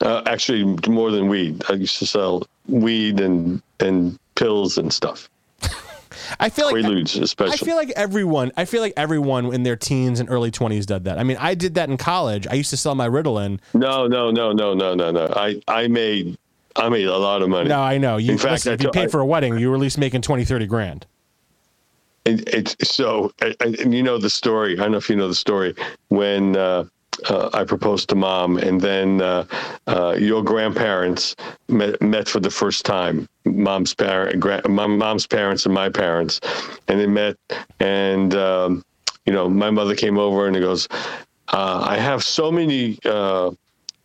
Uh, 0.00 0.22
actually, 0.26 0.64
more 0.88 1.10
than 1.10 1.28
weed. 1.28 1.62
I 1.68 1.74
used 1.74 1.98
to 1.98 2.06
sell 2.06 2.44
weed 2.66 3.20
and 3.20 3.62
and 3.78 4.18
pills 4.34 4.78
and 4.78 4.92
stuff. 4.92 5.28
I 6.40 6.48
feel 6.48 6.66
like 6.66 6.82
Preludes, 6.82 7.34
I 7.38 7.56
feel 7.56 7.76
like 7.76 7.90
everyone. 7.90 8.52
I 8.56 8.64
feel 8.64 8.80
like 8.80 8.94
everyone 8.96 9.52
in 9.52 9.62
their 9.62 9.76
teens 9.76 10.18
and 10.18 10.30
early 10.30 10.50
twenties 10.50 10.86
did 10.86 11.04
that. 11.04 11.18
I 11.18 11.24
mean, 11.24 11.36
I 11.38 11.54
did 11.54 11.74
that 11.74 11.90
in 11.90 11.98
college. 11.98 12.46
I 12.48 12.54
used 12.54 12.70
to 12.70 12.76
sell 12.76 12.94
my 12.94 13.08
Ritalin. 13.08 13.60
no, 13.74 14.06
no, 14.06 14.30
no, 14.30 14.52
no, 14.52 14.74
no, 14.74 14.94
no, 14.94 15.10
no. 15.10 15.32
I 15.36 15.60
I 15.68 15.88
made 15.88 16.38
I 16.76 16.88
made 16.88 17.06
a 17.06 17.16
lot 17.16 17.42
of 17.42 17.48
money. 17.48 17.68
No, 17.68 17.80
I 17.80 17.98
know. 17.98 18.16
You, 18.16 18.32
In 18.32 18.38
fact, 18.38 18.52
listen, 18.52 18.74
if 18.74 18.82
you 18.82 18.90
paid 18.90 19.10
for 19.10 19.20
a 19.20 19.26
wedding, 19.26 19.58
you 19.58 19.68
were 19.68 19.74
at 19.74 19.80
least 19.80 19.98
making 19.98 20.22
20, 20.22 20.44
30 20.44 20.66
grand. 20.66 21.06
And 22.24 22.48
it's 22.48 22.76
so, 22.88 23.32
and 23.60 23.92
you 23.92 24.02
know 24.02 24.16
the 24.16 24.30
story. 24.30 24.74
I 24.74 24.82
don't 24.82 24.92
know 24.92 24.98
if 24.98 25.10
you 25.10 25.16
know 25.16 25.26
the 25.28 25.34
story 25.34 25.74
when 26.08 26.56
uh, 26.56 26.84
uh, 27.28 27.50
I 27.52 27.64
proposed 27.64 28.08
to 28.10 28.14
mom, 28.14 28.58
and 28.58 28.80
then 28.80 29.20
uh, 29.20 29.44
uh, 29.88 30.16
your 30.18 30.42
grandparents 30.42 31.34
met, 31.68 32.00
met 32.00 32.28
for 32.28 32.38
the 32.40 32.50
first 32.50 32.84
time. 32.84 33.28
Mom's 33.44 33.94
parent, 33.94 34.68
my 34.68 34.86
mom's 34.86 35.26
parents, 35.26 35.66
and 35.66 35.74
my 35.74 35.88
parents, 35.88 36.40
and 36.88 37.00
they 37.00 37.06
met. 37.06 37.36
And 37.80 38.34
um, 38.36 38.84
you 39.26 39.32
know, 39.32 39.48
my 39.48 39.70
mother 39.70 39.94
came 39.96 40.16
over 40.16 40.46
and 40.46 40.54
he 40.54 40.62
goes, 40.62 40.88
uh, 41.48 41.84
"I 41.88 41.96
have 41.98 42.22
so 42.22 42.52
many. 42.52 42.98
Uh, 43.04 43.50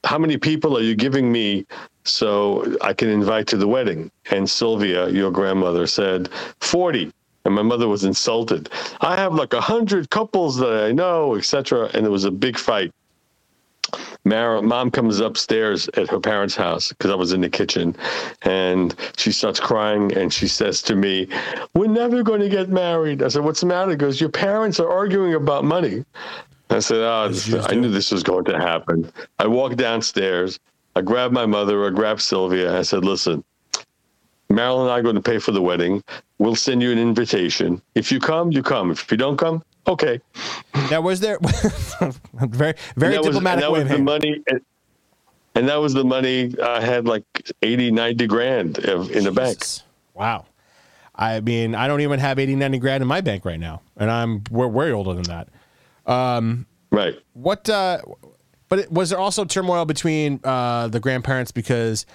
how 0.04 0.18
many 0.18 0.38
people 0.38 0.76
are 0.78 0.82
you 0.82 0.96
giving 0.96 1.32
me?" 1.32 1.66
So 2.08 2.76
I 2.82 2.94
can 2.94 3.10
invite 3.10 3.48
to 3.48 3.58
the 3.58 3.68
wedding. 3.68 4.12
And 4.32 4.50
Sylvia, 4.50 5.10
your 5.10 5.32
grandmother, 5.32 5.88
said, 5.88 6.30
40 6.62 7.12
and 7.46 7.56
my 7.56 7.62
mother 7.62 7.88
was 7.88 8.04
insulted. 8.04 8.70
I 9.00 9.16
have 9.16 9.34
like 9.34 9.54
a 9.54 9.62
hundred 9.62 10.10
couples 10.10 10.58
that 10.58 10.84
I 10.84 10.92
know, 10.92 11.36
etc. 11.36 11.90
And 11.94 12.06
it 12.06 12.10
was 12.10 12.26
a 12.26 12.32
big 12.32 12.58
fight. 12.58 12.92
Mara, 14.26 14.62
mom 14.62 14.92
comes 14.92 15.22
upstairs 15.22 15.88
at 15.94 16.10
her 16.10 16.20
parents' 16.20 16.56
house 16.56 16.90
because 16.90 17.10
I 17.10 17.16
was 17.16 17.32
in 17.32 17.40
the 17.40 17.50
kitchen, 17.50 17.96
and 18.42 18.94
she 19.16 19.32
starts 19.32 19.62
crying 19.62 20.12
and 20.18 20.34
she 20.34 20.50
says 20.50 20.82
to 20.84 20.96
me, 20.96 21.30
"We're 21.74 21.88
never 21.88 22.22
going 22.22 22.42
to 22.42 22.50
get 22.50 22.68
married." 22.68 23.24
I 23.24 23.30
said, 23.30 23.46
"What's 23.46 23.62
the 23.62 23.68
matter?" 23.68 23.92
He 23.92 23.98
goes, 23.98 24.20
"Your 24.20 24.30
parents 24.30 24.82
are 24.82 24.92
arguing 24.92 25.34
about 25.34 25.64
money." 25.64 26.04
I 26.70 26.80
said, 26.80 26.98
"Oh, 26.98 27.32
I 27.70 27.76
knew 27.76 27.90
this 27.90 28.12
was 28.12 28.24
going 28.24 28.44
to 28.46 28.60
happen." 28.60 29.10
I 29.40 29.48
walked 29.48 29.78
downstairs. 29.78 30.60
I 30.98 31.02
grabbed 31.02 31.32
my 31.32 31.46
mother. 31.46 31.86
I 31.86 31.92
grabbed 31.92 32.22
Sylvia. 32.22 32.76
I 32.76 32.82
said, 32.82 33.06
"Listen, 33.06 33.44
Marilyn 34.50 34.88
and 34.88 34.92
I 34.92 34.98
are 34.98 35.04
going 35.04 35.14
to 35.14 35.22
pay 35.22 35.38
for 35.38 35.52
the 35.52 35.62
wedding. 35.62 36.04
We'll 36.40 36.56
send 36.56 36.82
you 36.82 36.92
an 36.92 36.98
invitation. 36.98 37.84
If 37.94 38.12
you 38.12 38.20
come, 38.20 38.52
you 38.52 38.64
come. 38.64 38.90
If 38.90 39.12
you 39.12 39.16
don't 39.18 39.38
come, 39.38 39.64
okay." 39.88 40.20
Now, 40.90 41.02
was 41.02 41.20
there 41.20 41.38
very, 42.34 42.74
very 42.96 43.16
And 43.16 43.26
that 43.26 43.28
was, 43.28 43.28
and 43.28 43.36
diplomatic 43.36 43.62
that 43.62 43.72
way 43.72 43.84
was 43.84 43.92
of 43.92 43.98
the 43.98 44.04
money. 44.04 44.44
And, 44.48 44.62
and 45.54 45.70
that 45.70 45.76
was 45.76 45.94
the 45.94 46.04
money 46.04 46.56
I 46.60 46.82
had 46.82 47.06
like 47.08 47.24
80, 47.62 47.92
90 47.92 48.28
grand 48.28 48.80
of, 48.80 49.12
in 49.12 49.24
the 49.24 49.32
bank. 49.32 49.64
Wow. 50.16 50.46
I 51.16 51.42
mean, 51.42 51.76
I 51.76 51.88
don't 51.88 52.02
even 52.02 52.20
have 52.20 52.40
80, 52.40 52.56
90 52.56 52.80
grand 52.80 53.02
in 53.04 53.08
my 53.08 53.22
bank 53.22 53.46
right 53.46 53.60
now, 53.60 53.82
and 53.98 54.10
I'm 54.10 54.44
we're 54.50 54.68
way 54.68 54.92
older 54.92 55.14
than 55.14 55.24
that. 55.24 55.50
Right. 56.90 57.20
What? 57.34 57.70
Uh, 57.70 58.02
but 58.70 58.80
it, 58.80 58.92
was 58.92 59.10
there 59.10 59.20
also 59.20 59.46
turmoil 59.46 59.86
between 59.86 60.40
uh, 60.44 60.88
the 60.88 61.00
grandparents 61.00 61.52
because 61.52 62.06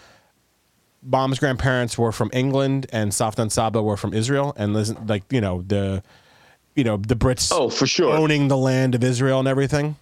mom's 1.02 1.38
grandparents 1.38 1.98
were 1.98 2.12
from 2.12 2.30
England 2.32 2.86
and 2.92 3.12
Safta 3.12 3.42
and 3.42 3.50
Saba 3.52 3.82
were 3.82 3.96
from 3.96 4.14
Israel, 4.14 4.54
and 4.56 4.72
listen, 4.72 5.06
like 5.06 5.24
you 5.30 5.40
know 5.40 5.62
the, 5.62 6.02
you 6.74 6.84
know 6.84 6.96
the 6.96 7.16
Brits 7.16 7.50
Oh, 7.52 7.68
for 7.68 7.86
sure. 7.86 8.14
owning 8.16 8.48
the 8.48 8.56
land 8.56 8.94
of 8.94 9.02
Israel 9.02 9.38
and 9.38 9.48
everything. 9.48 9.96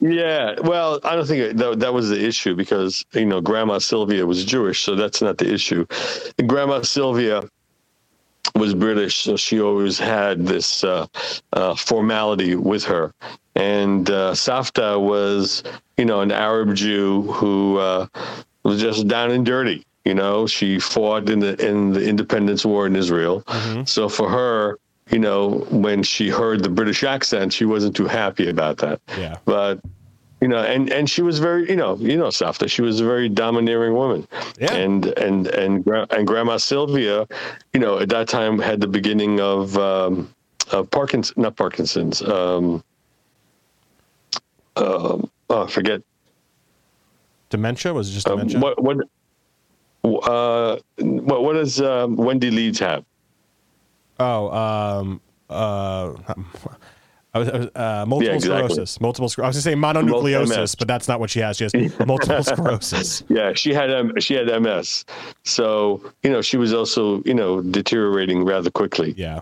Yeah. 0.00 0.54
Well, 0.60 1.00
I 1.02 1.16
don't 1.16 1.26
think 1.26 1.56
that, 1.56 1.80
that 1.80 1.92
was 1.92 2.08
the 2.08 2.24
issue 2.24 2.54
because, 2.54 3.04
you 3.14 3.26
know, 3.26 3.40
Grandma 3.40 3.78
Sylvia 3.78 4.26
was 4.26 4.44
Jewish, 4.44 4.84
so 4.84 4.94
that's 4.94 5.20
not 5.20 5.38
the 5.38 5.52
issue. 5.52 5.86
Grandma 6.46 6.82
Sylvia 6.82 7.42
was 8.54 8.74
British, 8.74 9.16
so 9.16 9.36
she 9.36 9.60
always 9.60 9.98
had 9.98 10.46
this 10.46 10.84
uh, 10.84 11.06
uh, 11.52 11.74
formality 11.74 12.54
with 12.56 12.84
her. 12.84 13.12
And 13.54 14.08
uh, 14.10 14.34
Safta 14.34 15.00
was, 15.00 15.62
you 15.96 16.04
know, 16.04 16.20
an 16.20 16.30
Arab 16.30 16.74
Jew 16.74 17.22
who 17.22 17.78
uh, 17.78 18.06
was 18.62 18.80
just 18.80 19.08
down 19.08 19.30
and 19.30 19.44
dirty. 19.44 19.84
You 20.04 20.14
know, 20.14 20.46
she 20.46 20.78
fought 20.78 21.28
in 21.28 21.40
the 21.40 21.54
in 21.66 21.92
the 21.92 22.02
Independence 22.08 22.64
War 22.64 22.86
in 22.86 22.96
Israel. 22.96 23.42
So 23.84 24.08
for 24.08 24.28
her, 24.30 24.78
you 25.10 25.18
know, 25.18 25.66
when 25.70 26.02
she 26.02 26.28
heard 26.28 26.62
the 26.62 26.70
British 26.70 27.02
accent, 27.04 27.52
she 27.52 27.64
wasn't 27.64 27.96
too 27.96 28.06
happy 28.06 28.48
about 28.48 28.78
that. 28.78 29.00
Yeah. 29.18 29.36
But 29.44 29.80
you 30.40 30.48
know, 30.48 30.58
and 30.58 30.90
and 30.92 31.10
she 31.10 31.22
was 31.22 31.38
very, 31.38 31.68
you 31.68 31.76
know, 31.76 31.96
you 31.96 32.16
know, 32.16 32.28
Safta. 32.28 32.68
She 32.68 32.82
was 32.82 33.00
a 33.00 33.04
very 33.04 33.28
domineering 33.28 33.94
woman. 33.94 34.26
Yeah. 34.58 34.74
And 34.74 35.06
and 35.18 35.48
and 35.48 35.86
and 35.86 36.26
Grandma 36.26 36.58
Sylvia, 36.58 37.26
you 37.72 37.80
know, 37.80 37.98
at 37.98 38.08
that 38.10 38.28
time 38.28 38.58
had 38.58 38.80
the 38.80 38.86
beginning 38.86 39.40
of 39.40 39.76
um, 39.78 40.32
of 40.70 40.90
Parkinson's, 40.90 41.36
not 41.36 41.56
Parkinson's. 41.56 42.22
Um, 42.22 42.84
um, 44.76 45.28
oh, 45.50 45.64
I 45.64 45.66
forget 45.66 46.02
Dementia 47.50 47.92
was 47.92 48.10
it 48.10 48.12
just 48.12 48.28
uh, 48.28 48.32
dementia. 48.32 48.60
what 48.60 48.82
what. 48.82 48.98
Uh, 50.04 50.78
what 50.98 51.42
what 51.42 51.52
does 51.54 51.80
um, 51.80 52.16
Wendy 52.16 52.50
Leeds 52.50 52.78
have? 52.78 53.04
Oh, 54.20 54.48
um, 54.50 55.20
uh, 55.50 56.14
I 57.34 57.38
was, 57.40 57.48
uh, 57.48 58.04
multiple 58.06 58.22
Yeah, 58.22 58.32
exactly. 58.36 58.68
sclerosis. 58.68 59.00
Multiple 59.00 59.28
sclerosis. 59.28 59.66
I 59.66 59.70
was 59.70 59.76
going 59.76 60.02
to 60.02 60.02
say 60.02 60.10
mononucleosis, 60.10 60.78
but 60.78 60.88
that's 60.88 61.08
not 61.08 61.20
what 61.20 61.28
she 61.30 61.40
has. 61.40 61.56
She 61.58 61.64
has 61.64 61.74
multiple 62.06 62.42
sclerosis. 62.42 63.22
Yeah, 63.28 63.52
she 63.54 63.74
had 63.74 63.90
um, 63.92 64.18
she 64.18 64.34
had 64.34 64.46
MS, 64.62 65.04
so 65.44 66.02
you 66.22 66.30
know 66.30 66.40
she 66.42 66.56
was 66.56 66.72
also 66.72 67.22
you 67.24 67.34
know 67.34 67.60
deteriorating 67.60 68.44
rather 68.44 68.70
quickly. 68.70 69.14
Yeah. 69.16 69.40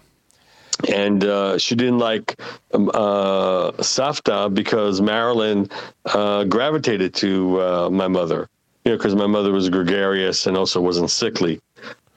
and 0.92 1.24
uh, 1.24 1.56
she 1.56 1.74
didn't 1.74 1.98
like 1.98 2.38
um, 2.74 2.90
uh, 2.92 3.70
Safta 3.80 4.52
because 4.52 5.00
Marilyn 5.00 5.70
uh, 6.06 6.44
gravitated 6.44 7.14
to 7.14 7.60
uh, 7.62 7.90
my 7.90 8.08
mother. 8.08 8.48
You 8.84 8.92
know, 8.92 8.98
because 8.98 9.14
my 9.16 9.26
mother 9.26 9.52
was 9.52 9.68
gregarious 9.70 10.46
and 10.46 10.56
also 10.56 10.80
wasn't 10.80 11.10
sickly. 11.10 11.60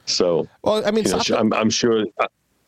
So, 0.06 0.46
Well, 0.62 0.86
I 0.86 0.90
mean, 0.90 1.04
know, 1.04 1.18
Safta- 1.18 1.38
I'm, 1.38 1.52
I'm 1.54 1.70
sure, 1.70 2.04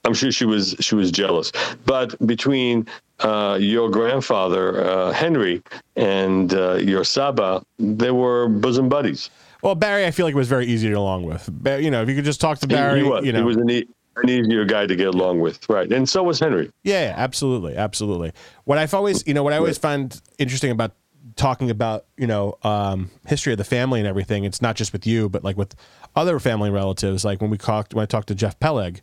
I'm 0.05 0.14
sure 0.14 0.32
she 0.32 0.44
was 0.44 0.74
she 0.80 0.94
was 0.94 1.11
jealous. 1.11 1.53
But 1.86 2.14
between 2.26 2.86
uh, 3.20 3.59
your 3.61 3.90
grandfather 3.90 4.84
uh, 4.84 5.12
Henry 5.12 5.62
and 5.96 6.53
uh, 6.53 6.74
your 6.74 7.05
Saba, 7.05 7.62
they 7.78 8.11
were 8.11 8.48
bosom 8.48 8.88
buddies. 8.88 9.30
well, 9.62 9.74
Barry, 9.74 10.05
I 10.07 10.11
feel 10.11 10.26
like 10.26 10.34
it 10.34 10.38
was 10.38 10.48
very 10.48 10.66
easy 10.66 10.88
to 10.88 10.92
get 10.92 10.98
along 10.98 11.24
with. 11.24 11.48
You 11.64 11.90
know, 11.90 12.03
if 12.03 12.09
you 12.09 12.16
could 12.16 12.24
just 12.24 12.40
talk 12.40 12.59
to 12.59 12.66
Barry, 12.66 13.03
he, 13.03 13.09
was. 13.09 13.24
you 13.24 13.32
know, 13.32 13.38
he 13.38 13.44
was 13.44 13.57
an, 13.57 13.70
e- 13.70 13.86
an 14.16 14.28
easier 14.28 14.64
guy 14.64 14.86
to 14.86 14.96
get 14.96 15.09
along 15.09 15.40
with, 15.40 15.68
right? 15.68 15.90
And 15.92 16.09
so 16.09 16.24
was 16.24 16.40
Henry. 16.40 16.70
Yeah, 16.82 17.11
yeah, 17.11 17.14
absolutely, 17.16 17.76
absolutely. 17.76 18.32
What 18.64 18.78
I've 18.78 18.94
always, 18.94 19.24
you 19.26 19.34
know, 19.34 19.44
what 19.44 19.53
I 19.53 19.59
always 19.59 19.78
find 19.78 20.20
interesting 20.38 20.72
about 20.72 20.92
talking 21.36 21.70
about, 21.70 22.07
you 22.16 22.26
know, 22.26 22.59
um, 22.62 23.11
history 23.26 23.53
of 23.53 23.59
the 23.59 23.64
family 23.64 24.00
and 24.00 24.09
everything. 24.09 24.44
It's 24.44 24.61
not 24.61 24.76
just 24.76 24.92
with 24.92 25.07
you, 25.07 25.28
but 25.28 25.44
like 25.44 25.57
with 25.57 25.74
other 26.16 26.38
family 26.38 26.70
relatives. 26.70 27.24
Like 27.24 27.40
when 27.40 27.50
we 27.50 27.57
talked, 27.57 27.94
when 27.94 28.03
I 28.03 28.07
talked 28.07 28.28
to 28.28 28.34
Jeff 28.34 28.59
Peleg, 28.59 29.00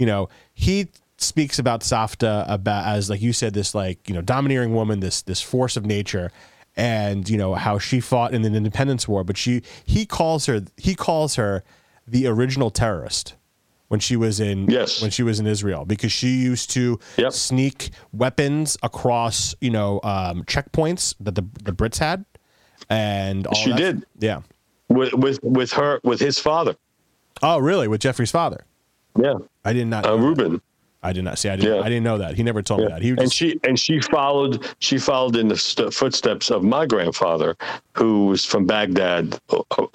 you 0.00 0.06
know, 0.06 0.28
he 0.54 0.88
speaks 1.18 1.58
about 1.58 1.80
Safta 1.82 2.46
about 2.48 2.86
as 2.86 3.10
like 3.10 3.20
you 3.20 3.32
said, 3.34 3.52
this 3.52 3.74
like 3.74 4.08
you 4.08 4.14
know 4.14 4.22
domineering 4.22 4.74
woman, 4.74 5.00
this 5.00 5.20
this 5.22 5.42
force 5.42 5.76
of 5.76 5.84
nature, 5.84 6.32
and 6.76 7.28
you 7.28 7.36
know 7.36 7.54
how 7.54 7.78
she 7.78 8.00
fought 8.00 8.32
in 8.32 8.40
the 8.42 8.48
Independence 8.48 9.06
War. 9.06 9.22
But 9.24 9.36
she 9.36 9.62
he 9.84 10.06
calls 10.06 10.46
her 10.46 10.62
he 10.78 10.94
calls 10.94 11.34
her 11.36 11.62
the 12.08 12.26
original 12.26 12.70
terrorist 12.70 13.34
when 13.88 14.00
she 14.00 14.16
was 14.16 14.40
in 14.40 14.70
Yes. 14.70 15.02
when 15.02 15.10
she 15.10 15.22
was 15.22 15.38
in 15.38 15.46
Israel 15.46 15.84
because 15.84 16.12
she 16.12 16.28
used 16.28 16.70
to 16.70 16.98
Yep. 17.18 17.32
sneak 17.34 17.90
weapons 18.12 18.78
across 18.82 19.54
you 19.60 19.70
know 19.70 20.00
um, 20.02 20.44
checkpoints 20.44 21.14
that 21.20 21.34
the 21.34 21.44
the 21.62 21.72
Brits 21.72 21.98
had, 21.98 22.24
and 22.88 23.46
all 23.46 23.54
She 23.54 23.72
did. 23.74 24.06
Yeah. 24.18 24.40
with 24.88 25.12
with 25.12 25.38
with 25.42 25.72
her 25.72 26.00
with 26.02 26.20
his 26.20 26.38
father. 26.38 26.74
Oh, 27.42 27.58
really? 27.58 27.88
With 27.88 28.00
Jeffrey's 28.00 28.30
father? 28.30 28.64
Yeah, 29.18 29.34
I 29.64 29.72
did 29.72 29.86
not. 29.86 30.06
uh, 30.06 30.10
know 30.10 30.16
that. 30.16 30.22
Ruben. 30.42 30.62
I 31.02 31.12
did 31.14 31.24
not 31.24 31.38
see. 31.38 31.48
I 31.48 31.56
didn't. 31.56 31.76
Yeah. 31.76 31.80
I 31.82 31.88
didn't 31.88 32.04
know 32.04 32.18
that. 32.18 32.34
He 32.34 32.42
never 32.42 32.60
told 32.62 32.80
me 32.80 32.88
that. 32.88 33.00
He 33.00 33.10
and 33.10 33.32
she 33.32 33.58
and 33.64 33.78
she 33.78 34.00
followed 34.00 34.66
she 34.80 34.98
followed 34.98 35.36
in 35.36 35.48
the 35.48 35.56
st- 35.56 35.94
footsteps 35.94 36.50
of 36.50 36.62
my 36.62 36.84
grandfather, 36.84 37.56
who 37.94 38.26
was 38.26 38.44
from 38.44 38.66
Baghdad, 38.66 39.38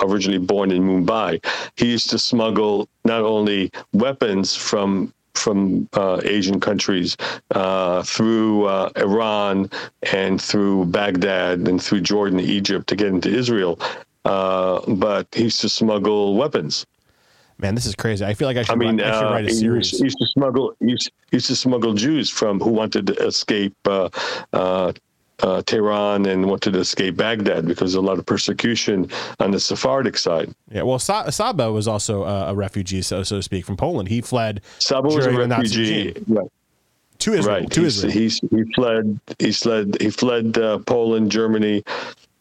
originally 0.01 0.39
born 0.39 0.71
in 0.71 0.81
Mumbai. 0.81 1.45
He 1.77 1.91
used 1.91 2.09
to 2.09 2.17
smuggle 2.19 2.89
not 3.03 3.21
only 3.21 3.71
weapons 3.93 4.55
from 4.55 5.13
from 5.35 5.87
uh, 5.93 6.21
Asian 6.23 6.59
countries 6.59 7.15
uh, 7.51 8.01
through 8.01 8.65
uh, 8.65 8.89
Iran 8.95 9.69
and 10.11 10.41
through 10.41 10.85
Baghdad 10.85 11.67
and 11.67 11.81
through 11.81 12.01
Jordan, 12.01 12.39
Egypt 12.39 12.87
to 12.87 12.95
get 12.95 13.07
into 13.07 13.29
Israel. 13.29 13.79
Uh, 14.23 14.79
but 14.93 15.27
he 15.33 15.43
used 15.43 15.61
to 15.61 15.69
smuggle 15.69 16.35
weapons. 16.35 16.85
Man, 17.57 17.73
this 17.73 17.85
is 17.85 17.95
crazy. 17.95 18.25
I 18.25 18.33
feel 18.33 18.47
like 18.47 18.57
I 18.57 18.63
should, 18.63 18.73
I 18.73 18.75
mean, 18.75 18.97
write, 18.97 19.07
I 19.07 19.19
should 19.19 19.27
uh, 19.27 19.31
write 19.31 19.45
a 19.45 19.47
he 19.47 19.53
series. 19.53 19.91
used, 19.91 19.97
he 19.97 20.03
used 20.05 20.17
to 20.19 20.27
smuggle 20.27 20.75
he 20.79 20.87
used, 20.89 21.11
used 21.31 21.47
to 21.47 21.55
smuggle 21.55 21.93
Jews 21.93 22.29
from 22.29 22.59
who 22.59 22.69
wanted 22.69 23.07
to 23.07 23.13
escape 23.25 23.75
uh, 23.85 24.09
uh, 24.51 24.91
uh, 25.39 25.61
Tehran 25.63 26.25
and 26.25 26.47
wanted 26.49 26.73
to 26.73 26.79
escape 26.79 27.15
Baghdad 27.17 27.65
because 27.65 27.95
of 27.95 28.03
a 28.03 28.07
lot 28.07 28.19
of 28.19 28.25
persecution 28.25 29.09
on 29.39 29.51
the 29.51 29.59
Sephardic 29.59 30.17
side. 30.17 30.53
Yeah, 30.69 30.83
well, 30.83 30.99
Sa- 30.99 31.29
Saba 31.29 31.71
was 31.71 31.87
also 31.87 32.23
uh, 32.23 32.45
a 32.49 32.55
refugee, 32.55 33.01
so 33.01 33.23
so 33.23 33.37
to 33.37 33.43
speak, 33.43 33.65
from 33.65 33.77
Poland. 33.77 34.09
He 34.09 34.21
fled 34.21 34.61
Saba 34.79 35.07
was 35.07 35.25
a 35.25 35.31
during 35.31 35.39
the 35.39 35.47
Nazi 35.47 35.79
refugee, 35.79 36.23
right? 36.27 36.47
to 37.19 37.33
Israel. 37.33 37.55
Right. 37.59 37.69
To 37.71 37.81
He's, 37.81 37.97
Israel. 38.03 38.13
he's, 38.13 38.39
he 38.51 38.63
fled. 38.73 39.19
He 39.39 39.51
fled. 39.53 39.97
He 40.01 40.09
fled 40.09 40.57
uh, 40.57 40.79
Poland, 40.79 41.31
Germany, 41.31 41.83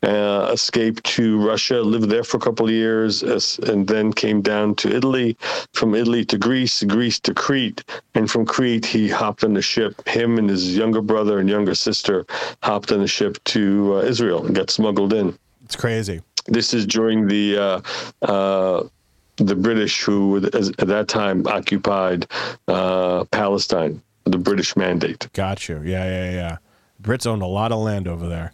uh, 0.05 0.51
escaped 0.53 1.05
to 1.05 1.45
Russia, 1.45 1.81
lived 1.81 2.11
there 2.11 2.25
for 2.25 2.37
a 2.37 2.41
couple 2.41 2.67
of 2.67 2.73
years, 2.73 3.23
as, 3.23 3.59
and 3.61 3.87
then 3.87 4.13
came 4.13 4.43
down 4.43 4.75
to 4.77 4.95
Italy. 4.95 5.37
From 5.73 5.95
Italy 5.95 6.25
to 6.27 6.39
Greece, 6.39 6.83
Greece 6.85 7.19
to 7.21 7.35
Crete, 7.35 7.85
and 8.15 8.31
from 8.31 8.45
Crete 8.45 8.87
he 8.87 9.09
hopped 9.09 9.45
on 9.45 9.55
the 9.55 9.63
ship. 9.63 10.07
Him 10.07 10.39
and 10.39 10.49
his 10.49 10.77
younger 10.77 11.01
brother 11.01 11.39
and 11.39 11.49
younger 11.49 11.75
sister 11.75 12.27
hopped 12.63 12.93
on 12.93 13.01
the 13.01 13.09
ship 13.09 13.43
to 13.45 13.97
uh, 13.97 14.03
Israel 14.03 14.45
and 14.47 14.55
got 14.55 14.71
smuggled 14.71 15.13
in. 15.13 15.37
it's 15.65 15.77
crazy. 15.77 16.21
This 16.47 16.75
is 16.75 16.87
during 16.87 17.27
the. 17.27 17.57
Uh, 17.57 17.81
uh, 18.23 18.89
the 19.37 19.57
British, 19.57 20.01
who 20.01 20.37
at 20.37 20.77
that 20.77 21.09
time 21.09 21.45
occupied 21.49 22.25
uh, 22.69 23.25
Palestine, 23.33 24.01
the 24.25 24.39
British 24.39 24.77
mandate. 24.77 25.29
Got 25.33 25.69
you. 25.69 25.83
Yeah, 25.83 26.05
yeah, 26.05 26.31
yeah. 26.31 26.57
Brits 27.03 27.27
owned 27.27 27.43
a 27.43 27.47
lot 27.47 27.73
of 27.73 27.81
land 27.81 28.07
over 28.07 28.29
there. 28.29 28.53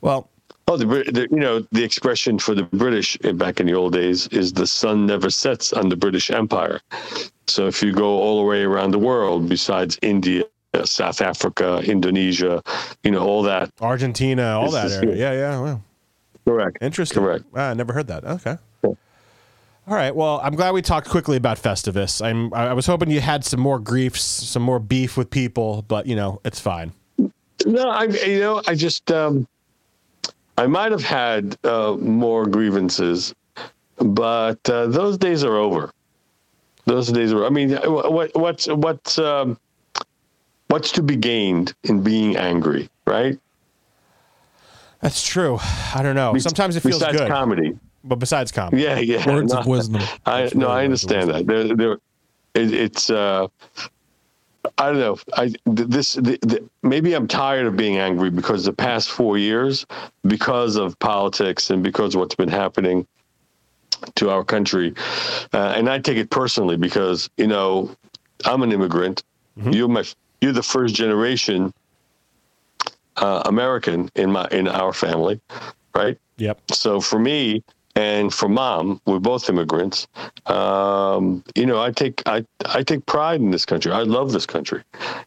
Well, 0.00 0.29
Oh, 0.70 0.76
the, 0.76 0.86
the 0.86 1.26
you 1.32 1.40
know 1.40 1.66
the 1.72 1.82
expression 1.82 2.38
for 2.38 2.54
the 2.54 2.62
British 2.62 3.16
back 3.34 3.58
in 3.58 3.66
the 3.66 3.74
old 3.74 3.92
days 3.92 4.28
is 4.28 4.52
the 4.52 4.68
sun 4.68 5.04
never 5.04 5.28
sets 5.28 5.72
on 5.72 5.88
the 5.88 5.96
British 5.96 6.30
Empire. 6.30 6.80
So 7.48 7.66
if 7.66 7.82
you 7.82 7.90
go 7.90 8.06
all 8.06 8.38
the 8.38 8.46
way 8.46 8.62
around 8.62 8.92
the 8.92 8.98
world, 9.00 9.48
besides 9.48 9.98
India, 10.00 10.44
South 10.84 11.22
Africa, 11.22 11.82
Indonesia, 11.84 12.62
you 13.02 13.10
know 13.10 13.26
all 13.26 13.42
that. 13.42 13.72
Argentina, 13.80 14.60
all 14.60 14.70
that 14.70 14.92
area. 14.92 15.16
Yeah, 15.16 15.32
yeah. 15.32 15.60
Well, 15.60 15.82
Correct. 16.44 16.78
interesting. 16.80 17.20
Correct. 17.20 17.44
I 17.52 17.74
never 17.74 17.92
heard 17.92 18.06
that. 18.06 18.24
Okay. 18.24 18.56
Cool. 18.82 18.96
All 19.88 19.96
right. 19.96 20.14
Well, 20.14 20.40
I'm 20.40 20.54
glad 20.54 20.70
we 20.70 20.82
talked 20.82 21.08
quickly 21.08 21.36
about 21.36 21.60
Festivus. 21.60 22.24
I'm. 22.24 22.54
I 22.54 22.68
I 22.68 22.72
was 22.74 22.86
hoping 22.86 23.10
you 23.10 23.20
had 23.20 23.44
some 23.44 23.58
more 23.58 23.80
griefs, 23.80 24.22
some 24.22 24.62
more 24.62 24.78
beef 24.78 25.16
with 25.16 25.30
people, 25.30 25.84
but 25.88 26.06
you 26.06 26.14
know, 26.14 26.40
it's 26.44 26.60
fine. 26.60 26.92
No, 27.66 27.90
I 27.90 28.04
you 28.04 28.38
know 28.38 28.62
I 28.68 28.76
just 28.76 29.10
um, 29.10 29.48
I 30.60 30.66
might 30.66 30.92
have 30.92 31.02
had 31.02 31.56
uh, 31.64 31.96
more 31.98 32.44
grievances, 32.44 33.34
but 33.96 34.68
uh, 34.68 34.88
those 34.88 35.16
days 35.16 35.42
are 35.42 35.56
over. 35.56 35.90
Those 36.84 37.08
days 37.08 37.32
are. 37.32 37.46
I 37.46 37.48
mean, 37.48 37.70
what 37.70 38.34
what's 38.34 38.66
what's 38.68 39.18
um, 39.18 39.58
what's 40.68 40.92
to 40.92 41.02
be 41.02 41.16
gained 41.16 41.72
in 41.84 42.02
being 42.02 42.36
angry, 42.36 42.90
right? 43.06 43.38
That's 45.00 45.26
true. 45.26 45.58
I 45.94 46.02
don't 46.02 46.14
know. 46.14 46.36
Sometimes 46.36 46.76
it 46.76 46.80
feels 46.80 46.98
Besides 46.98 47.16
good, 47.16 47.28
comedy. 47.30 47.78
but 48.04 48.16
besides 48.16 48.52
comedy, 48.52 48.82
Yeah, 48.82 48.98
yeah. 48.98 49.26
Words 49.32 49.54
no, 49.54 49.60
of 49.60 49.66
wisdom. 49.66 50.02
I 50.26 50.42
no, 50.54 50.66
really 50.68 50.80
I 50.80 50.84
understand 50.84 51.30
that. 51.30 51.46
There, 51.46 51.74
there. 51.74 51.92
It, 52.52 52.74
it's. 52.74 53.08
Uh, 53.08 53.48
I 54.78 54.86
don't 54.86 54.98
know. 54.98 55.18
I 55.34 55.52
this 55.64 56.14
the, 56.14 56.38
the, 56.42 56.68
maybe 56.82 57.14
I'm 57.14 57.26
tired 57.26 57.66
of 57.66 57.76
being 57.76 57.96
angry 57.96 58.30
because 58.30 58.64
the 58.64 58.72
past 58.72 59.10
four 59.10 59.38
years, 59.38 59.86
because 60.26 60.76
of 60.76 60.98
politics 60.98 61.70
and 61.70 61.82
because 61.82 62.14
of 62.14 62.20
what's 62.20 62.34
been 62.34 62.48
happening 62.48 63.06
to 64.16 64.30
our 64.30 64.44
country, 64.44 64.94
uh, 65.52 65.74
and 65.76 65.88
I 65.88 65.98
take 65.98 66.18
it 66.18 66.30
personally 66.30 66.76
because 66.76 67.30
you 67.36 67.46
know 67.46 67.94
I'm 68.44 68.62
an 68.62 68.72
immigrant. 68.72 69.22
You're 69.56 69.88
my 69.88 70.04
you're 70.40 70.52
the 70.52 70.62
first 70.62 70.94
generation 70.94 71.72
uh, 73.16 73.42
American 73.46 74.10
in 74.14 74.30
my 74.30 74.46
in 74.50 74.68
our 74.68 74.92
family, 74.92 75.40
right? 75.94 76.18
Yep. 76.38 76.60
So 76.72 77.00
for 77.00 77.18
me 77.18 77.62
and 78.00 78.32
for 78.32 78.48
mom, 78.48 78.98
we're 79.04 79.18
both 79.18 79.50
immigrants. 79.50 80.08
Um, 80.46 81.44
you 81.54 81.66
know, 81.66 81.82
I 81.82 81.90
take 81.90 82.22
I 82.24 82.46
I 82.64 82.82
take 82.82 83.04
pride 83.04 83.40
in 83.40 83.50
this 83.50 83.66
country. 83.66 83.92
I 83.92 84.04
love 84.04 84.32
this 84.32 84.46
country. 84.46 84.82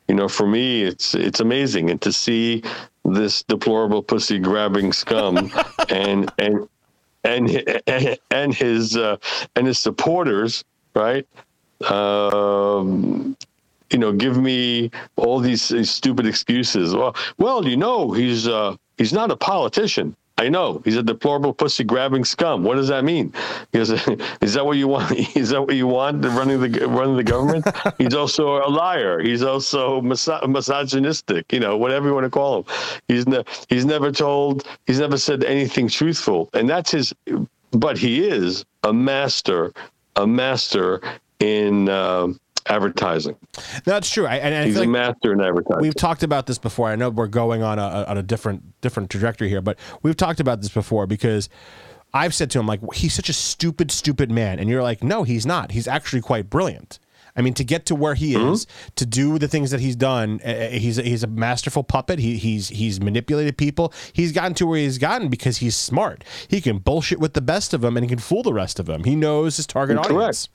You 0.08 0.16
know, 0.16 0.28
for 0.28 0.48
me, 0.48 0.82
it's 0.82 1.14
it's 1.14 1.40
amazing, 1.40 1.92
and 1.92 2.02
to 2.02 2.12
see 2.12 2.64
this 3.06 3.44
deplorable 3.44 4.02
pussy 4.02 4.40
grabbing 4.40 4.92
scum 4.92 5.52
and 5.90 6.32
and 6.40 6.68
and 7.24 8.18
and 8.32 8.54
his 8.56 8.98
uh, 8.98 9.18
and 9.56 9.68
his 9.68 9.78
supporters, 9.78 10.64
right? 10.96 11.28
Um, 11.92 13.38
you 13.92 14.00
know, 14.00 14.12
give 14.14 14.38
me 14.38 14.90
all 15.18 15.40
these, 15.40 15.70
these 15.70 15.92
stupid 15.92 16.26
excuses. 16.26 16.96
Well, 16.96 17.16
well, 17.38 17.68
you 17.68 17.78
know, 17.78 18.12
he's 18.12 18.48
uh, 18.48 18.76
he's 18.98 19.14
not 19.14 19.30
a 19.30 19.36
politician. 19.36 20.16
I 20.44 20.50
know 20.50 20.82
he's 20.84 20.98
a 20.98 21.04
deplorable 21.04 21.54
pussy 21.54 21.86
grabbing 21.86 22.26
scum. 22.26 22.64
What 22.64 22.76
does 22.76 22.90
that 22.90 23.06
mean? 23.06 23.34
He 23.72 23.78
goes, 23.78 23.92
is 24.42 24.54
that 24.54 24.66
what 24.66 24.78
you 24.78 24.90
want? 24.90 25.12
Is 25.38 25.50
that 25.50 25.62
what 25.62 25.76
you 25.76 25.88
want? 25.88 26.24
Running 26.26 26.60
the 26.60 26.88
running 26.88 27.16
the 27.16 27.24
government? 27.24 27.66
he's 27.98 28.14
also 28.14 28.58
a 28.58 28.70
liar. 28.70 29.22
He's 29.22 29.42
also 29.44 30.02
miso- 30.02 30.46
misogynistic. 30.48 31.52
You 31.54 31.62
know, 31.62 31.78
whatever 31.78 32.08
you 32.10 32.14
want 32.14 32.26
to 32.26 32.30
call 32.30 32.60
him. 32.60 32.66
He's 33.08 33.26
ne- 33.28 33.46
he's 33.70 33.86
never 33.86 34.12
told. 34.12 34.68
He's 34.86 35.00
never 35.00 35.18
said 35.18 35.44
anything 35.44 35.88
truthful, 35.88 36.50
and 36.54 36.70
that's 36.70 36.92
his. 36.92 37.14
But 37.72 37.98
he 37.98 38.28
is 38.28 38.66
a 38.84 38.94
master, 38.94 39.72
a 40.16 40.28
master 40.28 41.02
in 41.40 41.90
uh, 41.90 42.28
advertising. 42.68 43.36
That's 43.86 44.10
true. 44.10 44.26
I, 44.26 44.36
and 44.38 44.54
I 44.56 44.66
He's 44.66 44.76
a 44.78 44.82
like 44.82 44.90
master 44.90 45.34
in 45.34 45.42
advertising. 45.42 45.82
we've 45.82 45.96
talked 45.96 46.24
about 46.24 46.46
this 46.48 46.58
before. 46.58 46.90
I 46.90 46.96
know 46.96 47.10
we're 47.10 47.28
going 47.28 47.64
on 47.64 47.80
a 47.80 48.06
on 48.08 48.18
a 48.18 48.24
different 48.24 48.80
different 48.82 49.10
trajectory 49.10 49.50
here, 49.50 49.62
but 49.62 49.78
we've 50.02 50.18
talked 50.18 50.40
about 50.40 50.62
this 50.62 50.70
before 50.72 51.08
because 51.08 51.50
I've 52.14 52.34
said 52.34 52.52
to 52.52 52.60
him 52.60 52.68
like 52.68 52.80
he's 52.94 53.14
such 53.14 53.30
a 53.30 53.34
stupid 53.34 53.92
stupid 53.92 54.32
man, 54.32 54.60
and 54.60 54.70
you're 54.70 54.84
like, 54.84 55.04
no, 55.04 55.24
he's 55.24 55.46
not. 55.46 55.72
He's 55.72 55.88
actually 55.88 56.22
quite 56.22 56.50
brilliant. 56.50 57.00
I 57.36 57.42
mean, 57.42 57.56
to 57.56 57.64
get 57.64 57.88
to 57.88 57.96
where 57.96 58.14
he 58.14 58.36
is, 58.36 58.68
to 58.96 59.08
do 59.08 59.40
the 59.40 59.48
things 59.48 59.72
that 59.72 59.80
he's 59.80 59.96
done, 59.96 60.40
uh, 60.46 60.68
he's 60.70 60.98
he's 60.98 61.24
a 61.24 61.28
masterful 61.28 61.84
puppet. 61.84 62.20
He 62.20 62.38
he's 62.38 62.70
he's 62.70 63.02
manipulated 63.02 63.58
people. 63.58 63.92
He's 64.14 64.32
gotten 64.32 64.54
to 64.54 64.68
where 64.68 64.78
he's 64.78 65.00
gotten 65.00 65.30
because 65.30 65.58
he's 65.58 65.76
smart. 65.76 66.24
He 66.48 66.62
can 66.62 66.78
bullshit 66.78 67.20
with 67.20 67.34
the 67.34 67.42
best 67.42 67.74
of 67.74 67.82
them, 67.82 67.98
and 67.98 68.04
he 68.04 68.08
can 68.08 68.20
fool 68.20 68.44
the 68.44 68.54
rest 68.54 68.80
of 68.80 68.86
them. 68.86 69.04
He 69.04 69.16
knows 69.16 69.58
his 69.58 69.66
target 69.66 69.98
Correct. 69.98 70.12
audience. 70.12 70.50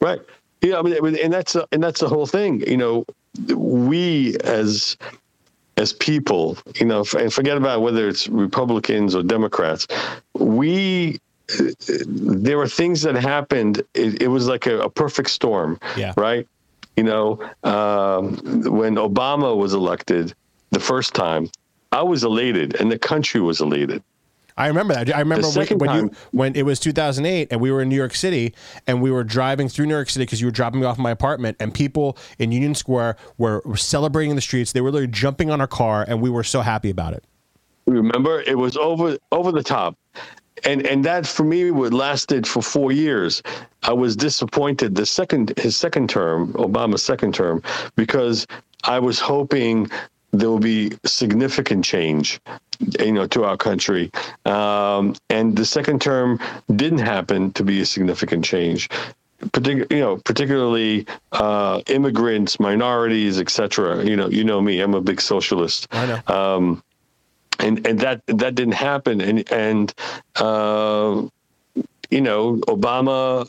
Right. 0.00 0.20
Yeah, 0.62 0.78
I 0.78 0.82
mean, 0.82 1.16
and 1.16 1.32
that's 1.32 1.56
and 1.72 1.82
that's 1.82 2.00
the 2.00 2.08
whole 2.08 2.26
thing. 2.26 2.60
You 2.66 2.76
know, 2.76 3.04
we 3.54 4.36
as 4.44 4.96
as 5.76 5.92
people, 5.94 6.58
you 6.78 6.86
know, 6.86 7.04
and 7.18 7.32
forget 7.32 7.56
about 7.56 7.80
whether 7.80 8.08
it's 8.08 8.28
Republicans 8.28 9.14
or 9.14 9.22
Democrats. 9.22 9.86
We 10.34 11.18
there 11.58 12.58
were 12.58 12.68
things 12.68 13.02
that 13.02 13.16
happened. 13.16 13.82
It, 13.94 14.22
it 14.22 14.28
was 14.28 14.46
like 14.46 14.66
a, 14.66 14.80
a 14.80 14.90
perfect 14.90 15.30
storm. 15.30 15.78
Yeah. 15.96 16.12
Right. 16.16 16.46
You 16.96 17.04
know, 17.04 17.40
um, 17.64 18.36
when 18.64 18.96
Obama 18.96 19.56
was 19.56 19.72
elected 19.72 20.34
the 20.70 20.80
first 20.80 21.14
time, 21.14 21.50
I 21.92 22.02
was 22.02 22.22
elated, 22.22 22.78
and 22.80 22.92
the 22.92 22.98
country 22.98 23.40
was 23.40 23.60
elated. 23.60 24.02
I 24.60 24.66
remember 24.66 24.92
that. 24.92 25.14
I 25.14 25.20
remember 25.20 25.48
when, 25.48 25.78
when 25.78 25.96
you 25.96 26.10
when 26.32 26.54
it 26.54 26.64
was 26.64 26.78
2008 26.80 27.48
and 27.50 27.62
we 27.62 27.72
were 27.72 27.80
in 27.80 27.88
New 27.88 27.96
York 27.96 28.14
City 28.14 28.54
and 28.86 29.00
we 29.00 29.10
were 29.10 29.24
driving 29.24 29.70
through 29.70 29.86
New 29.86 29.94
York 29.94 30.10
City 30.10 30.26
because 30.26 30.38
you 30.38 30.46
were 30.46 30.52
dropping 30.52 30.80
me 30.80 30.86
off 30.86 30.98
my 30.98 31.10
apartment 31.10 31.56
and 31.60 31.72
people 31.72 32.18
in 32.38 32.52
Union 32.52 32.74
Square 32.74 33.16
were, 33.38 33.62
were 33.64 33.78
celebrating 33.78 34.28
in 34.28 34.36
the 34.36 34.42
streets. 34.42 34.72
They 34.72 34.82
were 34.82 34.90
literally 34.90 35.10
jumping 35.10 35.50
on 35.50 35.62
our 35.62 35.66
car 35.66 36.04
and 36.06 36.20
we 36.20 36.28
were 36.28 36.44
so 36.44 36.60
happy 36.60 36.90
about 36.90 37.14
it. 37.14 37.24
Remember, 37.86 38.42
it 38.42 38.58
was 38.58 38.76
over 38.76 39.16
over 39.32 39.50
the 39.50 39.62
top, 39.62 39.96
and 40.64 40.86
and 40.86 41.06
that 41.06 41.26
for 41.26 41.44
me 41.44 41.70
would 41.70 41.94
lasted 41.94 42.46
for 42.46 42.60
four 42.60 42.92
years. 42.92 43.42
I 43.84 43.94
was 43.94 44.14
disappointed 44.14 44.94
the 44.94 45.06
second 45.06 45.54
his 45.56 45.74
second 45.74 46.10
term, 46.10 46.52
Obama's 46.52 47.02
second 47.02 47.34
term, 47.34 47.62
because 47.96 48.46
I 48.84 48.98
was 48.98 49.18
hoping 49.18 49.90
there 50.32 50.48
will 50.48 50.58
be 50.58 50.92
significant 51.04 51.84
change, 51.84 52.40
you 52.98 53.12
know, 53.12 53.26
to 53.28 53.44
our 53.44 53.56
country. 53.56 54.10
Um, 54.44 55.14
and 55.28 55.56
the 55.56 55.64
second 55.64 56.00
term 56.00 56.38
didn't 56.74 56.98
happen 56.98 57.52
to 57.52 57.64
be 57.64 57.80
a 57.80 57.86
significant 57.86 58.44
change. 58.44 58.88
Partic- 59.40 59.90
you 59.90 60.00
know, 60.00 60.18
particularly 60.18 61.06
uh, 61.32 61.80
immigrants, 61.86 62.60
minorities, 62.60 63.40
etc. 63.40 64.04
You 64.04 64.16
know, 64.16 64.28
you 64.28 64.44
know 64.44 64.60
me. 64.60 64.80
I'm 64.80 64.94
a 64.94 65.00
big 65.00 65.20
socialist 65.20 65.88
I 65.90 66.06
know. 66.06 66.20
um, 66.26 66.82
and 67.58 67.86
and 67.86 67.98
that 68.00 68.22
that 68.26 68.54
didn't 68.54 68.74
happen. 68.74 69.20
And 69.20 69.50
and 69.50 69.94
uh, 70.36 71.22
you 72.10 72.20
know, 72.20 72.56
Obama 72.68 73.48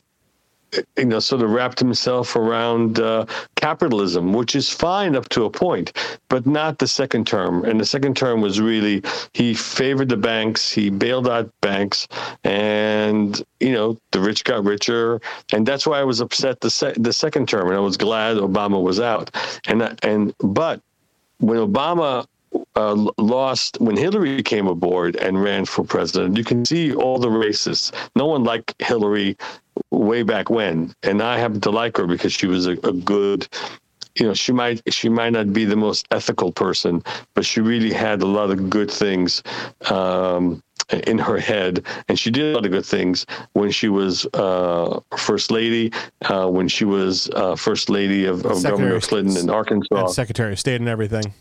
you 0.97 1.05
know, 1.05 1.19
sort 1.19 1.41
of 1.41 1.49
wrapped 1.49 1.79
himself 1.79 2.35
around 2.35 2.99
uh, 2.99 3.25
capitalism, 3.55 4.33
which 4.33 4.55
is 4.55 4.69
fine 4.69 5.15
up 5.15 5.27
to 5.29 5.45
a 5.45 5.49
point, 5.49 5.93
but 6.29 6.45
not 6.45 6.79
the 6.79 6.87
second 6.87 7.27
term. 7.27 7.65
And 7.65 7.79
the 7.79 7.85
second 7.85 8.15
term 8.15 8.41
was 8.41 8.59
really 8.59 9.03
he 9.33 9.53
favored 9.53 10.09
the 10.09 10.17
banks, 10.17 10.71
he 10.71 10.89
bailed 10.89 11.27
out 11.27 11.51
banks, 11.61 12.07
and 12.43 13.41
you 13.59 13.71
know 13.71 13.97
the 14.11 14.19
rich 14.19 14.43
got 14.43 14.63
richer, 14.63 15.19
and 15.51 15.65
that's 15.65 15.85
why 15.85 15.99
I 15.99 16.03
was 16.03 16.21
upset 16.21 16.61
the 16.61 16.69
se- 16.69 16.95
the 16.97 17.13
second 17.13 17.49
term, 17.49 17.67
and 17.67 17.75
I 17.75 17.81
was 17.81 17.97
glad 17.97 18.37
Obama 18.37 18.81
was 18.81 18.99
out. 18.99 19.35
And 19.67 19.97
and 20.03 20.33
but 20.39 20.81
when 21.39 21.57
Obama 21.57 22.25
uh, 22.75 23.07
lost 23.17 23.77
when 23.79 23.95
Hillary 23.95 24.43
came 24.43 24.67
aboard 24.67 25.15
and 25.17 25.41
ran 25.41 25.65
for 25.65 25.83
president. 25.83 26.37
You 26.37 26.43
can 26.43 26.65
see 26.65 26.93
all 26.93 27.17
the 27.17 27.29
racists. 27.29 27.93
No 28.15 28.25
one 28.25 28.43
liked 28.43 28.75
Hillary 28.79 29.37
way 29.91 30.23
back 30.23 30.49
when, 30.49 30.93
and 31.03 31.21
I 31.21 31.37
happen 31.37 31.61
to 31.61 31.71
like 31.71 31.97
her 31.97 32.07
because 32.07 32.33
she 32.33 32.47
was 32.47 32.67
a, 32.67 32.71
a 32.71 32.93
good. 32.93 33.47
You 34.15 34.27
know, 34.27 34.33
she 34.33 34.51
might 34.51 34.81
she 34.93 35.07
might 35.07 35.31
not 35.31 35.53
be 35.53 35.63
the 35.63 35.77
most 35.77 36.05
ethical 36.11 36.51
person, 36.51 37.01
but 37.33 37.45
she 37.45 37.61
really 37.61 37.93
had 37.93 38.21
a 38.21 38.25
lot 38.25 38.51
of 38.51 38.69
good 38.69 38.91
things. 38.91 39.41
Um, 39.89 40.61
in 41.07 41.17
her 41.17 41.37
head, 41.37 41.85
and 42.09 42.19
she 42.19 42.29
did 42.29 42.51
a 42.51 42.55
lot 42.55 42.65
of 42.65 42.71
good 42.71 42.85
things 42.85 43.25
when 43.53 43.71
she 43.71 43.87
was 43.87 44.25
uh, 44.33 44.99
first 45.15 45.49
lady, 45.49 45.91
uh, 46.23 46.47
when 46.47 46.67
she 46.67 46.83
was 46.83 47.29
uh, 47.29 47.55
first 47.55 47.89
lady 47.89 48.25
of, 48.25 48.45
of 48.45 48.61
Governor 48.61 48.99
Clinton 48.99 49.37
in 49.37 49.49
Arkansas, 49.49 49.95
and 49.95 50.09
Secretary 50.09 50.51
of 50.51 50.59
State, 50.59 50.81
and 50.81 50.89
everything. 50.89 51.33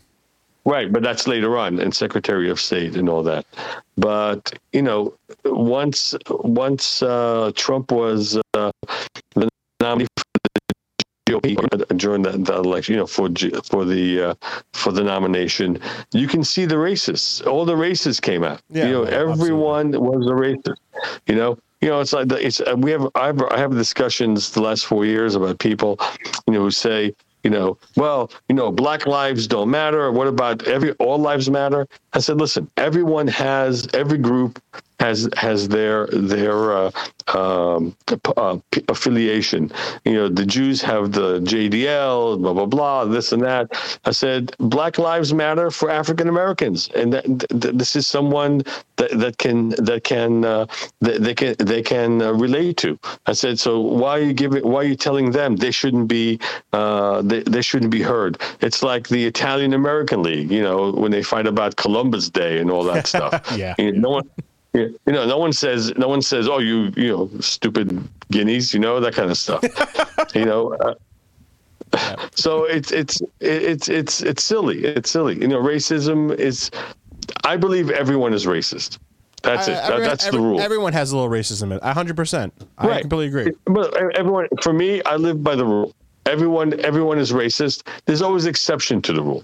Right, 0.63 0.91
but 0.91 1.01
that's 1.01 1.27
later 1.27 1.57
on, 1.57 1.79
and 1.79 1.93
Secretary 1.93 2.49
of 2.49 2.59
State 2.59 2.95
and 2.95 3.09
all 3.09 3.23
that. 3.23 3.45
But 3.97 4.53
you 4.73 4.83
know, 4.83 5.15
once 5.45 6.15
once 6.29 7.01
uh, 7.01 7.51
Trump 7.55 7.91
was 7.91 8.39
uh, 8.53 8.71
the 9.33 9.49
nominee 9.79 10.07
for 10.15 10.23
the 10.43 11.31
GOP 11.31 11.97
during 11.97 12.21
that, 12.23 12.45
that 12.45 12.57
election, 12.57 12.93
you 12.93 12.99
know, 12.99 13.07
for 13.07 13.29
for 13.63 13.85
the 13.85 14.21
uh, 14.21 14.33
for 14.73 14.91
the 14.91 15.03
nomination, 15.03 15.79
you 16.13 16.27
can 16.27 16.43
see 16.43 16.65
the 16.65 16.75
racists. 16.75 17.45
All 17.47 17.65
the 17.65 17.75
racists 17.75 18.21
came 18.21 18.43
out. 18.43 18.61
Yeah, 18.69 18.85
you 18.85 18.91
know, 18.91 19.03
everyone 19.03 19.95
absolutely. 19.95 20.17
was 20.17 20.27
a 20.27 20.33
racist. 20.33 20.77
You 21.25 21.35
know, 21.35 21.57
you 21.81 21.89
know, 21.89 21.99
it's 22.01 22.13
like 22.13 22.27
the, 22.27 22.45
it's 22.45 22.61
we 22.77 22.91
have 22.91 23.07
I've, 23.15 23.41
I 23.49 23.57
have 23.57 23.71
discussions 23.71 24.51
the 24.51 24.61
last 24.61 24.85
four 24.85 25.05
years 25.05 25.33
about 25.33 25.57
people, 25.57 25.99
you 26.45 26.53
know, 26.53 26.59
who 26.59 26.71
say 26.71 27.15
you 27.43 27.49
know, 27.49 27.77
well, 27.95 28.31
you 28.49 28.55
know, 28.55 28.71
black 28.71 29.05
lives 29.07 29.47
don't 29.47 29.69
matter. 29.69 30.11
What 30.11 30.27
about 30.27 30.67
every 30.67 30.91
all 30.93 31.17
lives 31.17 31.49
matter? 31.49 31.87
I 32.13 32.19
said, 32.19 32.37
listen, 32.37 32.69
everyone 32.77 33.27
has 33.27 33.87
every 33.93 34.17
group 34.17 34.61
has 35.01 35.27
has 35.35 35.67
their 35.67 36.05
their 36.07 36.73
uh, 36.73 36.91
um, 37.33 37.95
uh, 38.37 38.57
affiliation. 38.87 39.71
You 40.05 40.13
know, 40.13 40.29
the 40.29 40.45
Jews 40.45 40.81
have 40.83 41.11
the 41.11 41.39
JDL, 41.39 42.39
blah 42.41 42.53
blah 42.53 42.67
blah, 42.67 43.05
this 43.05 43.31
and 43.31 43.41
that. 43.41 43.65
I 44.05 44.11
said, 44.11 44.55
Black 44.59 44.99
Lives 44.99 45.33
Matter 45.33 45.71
for 45.71 45.89
African 45.89 46.27
Americans, 46.29 46.89
and 46.95 47.13
that, 47.13 47.25
th- 47.25 47.75
this 47.75 47.95
is 47.95 48.05
someone 48.05 48.61
that, 48.97 49.11
that 49.19 49.37
can 49.39 49.69
that 49.89 50.03
can 50.03 50.45
uh, 50.45 50.67
that 50.99 51.23
they 51.23 51.33
can 51.33 51.55
they 51.57 51.81
can 51.81 52.21
uh, 52.21 52.33
relate 52.33 52.77
to. 52.77 52.99
I 53.25 53.33
said, 53.33 53.59
so 53.59 53.79
why 53.79 54.19
are 54.19 54.21
you 54.21 54.33
giving? 54.33 54.61
Why 54.63 54.81
are 54.81 54.91
you 54.93 54.95
telling 54.95 55.31
them 55.31 55.55
they 55.55 55.71
shouldn't 55.71 56.07
be 56.09 56.39
uh, 56.73 57.23
they, 57.23 57.41
they 57.41 57.63
shouldn't 57.63 57.91
be 57.91 58.03
heard? 58.03 58.39
It's 58.61 58.83
like 58.83 59.07
the 59.07 59.25
Italian 59.25 59.73
American 59.73 60.21
League, 60.21 60.51
you 60.51 60.61
know, 60.61 60.91
when 60.91 61.09
they 61.11 61.23
fight 61.23 61.47
about 61.47 61.75
Columbus 61.75 62.29
Day 62.29 62.59
and 62.59 62.69
all 62.69 62.83
that 62.83 63.07
stuff. 63.07 63.33
yeah, 63.57 63.73
you 63.79 63.93
know, 63.93 64.01
no 64.01 64.09
one 64.09 64.29
you 64.73 64.97
know, 65.07 65.25
no 65.25 65.37
one 65.37 65.53
says, 65.53 65.93
no 65.97 66.07
one 66.07 66.21
says, 66.21 66.47
"Oh, 66.47 66.59
you, 66.59 66.91
you 66.95 67.09
know, 67.09 67.29
stupid 67.39 68.07
guineas," 68.31 68.73
you 68.73 68.79
know, 68.79 68.99
that 68.99 69.13
kind 69.13 69.29
of 69.29 69.37
stuff. 69.37 69.63
you 70.35 70.45
know, 70.45 70.73
uh, 70.75 70.95
so 72.35 72.63
it's 72.63 72.91
it's 72.91 73.21
it's 73.39 73.89
it's 73.89 74.21
it's 74.21 74.43
silly. 74.43 74.83
It's 74.83 75.11
silly. 75.11 75.39
You 75.39 75.47
know, 75.47 75.61
racism 75.61 76.33
is. 76.37 76.71
I 77.43 77.57
believe 77.57 77.89
everyone 77.89 78.33
is 78.33 78.45
racist. 78.45 78.97
That's 79.43 79.67
it. 79.67 79.77
Everyone, 79.77 80.03
that's 80.03 80.25
every, 80.27 80.39
the 80.39 80.45
rule. 80.45 80.61
Everyone 80.61 80.93
has 80.93 81.11
a 81.11 81.17
little 81.17 81.29
racism 81.29 81.63
in 81.63 81.73
it. 81.73 81.83
hundred 81.83 82.15
percent. 82.15 82.53
I 82.77 82.87
right. 82.87 83.01
completely 83.01 83.27
agree. 83.27 83.53
But 83.65 83.93
everyone, 84.15 84.47
for 84.61 84.73
me, 84.73 85.01
I 85.03 85.15
live 85.15 85.43
by 85.43 85.55
the 85.55 85.65
rule. 85.65 85.93
Everyone, 86.25 86.79
everyone 86.81 87.17
is 87.17 87.31
racist. 87.31 87.87
There's 88.05 88.21
always 88.21 88.45
exception 88.45 89.01
to 89.01 89.13
the 89.13 89.21
rule, 89.21 89.43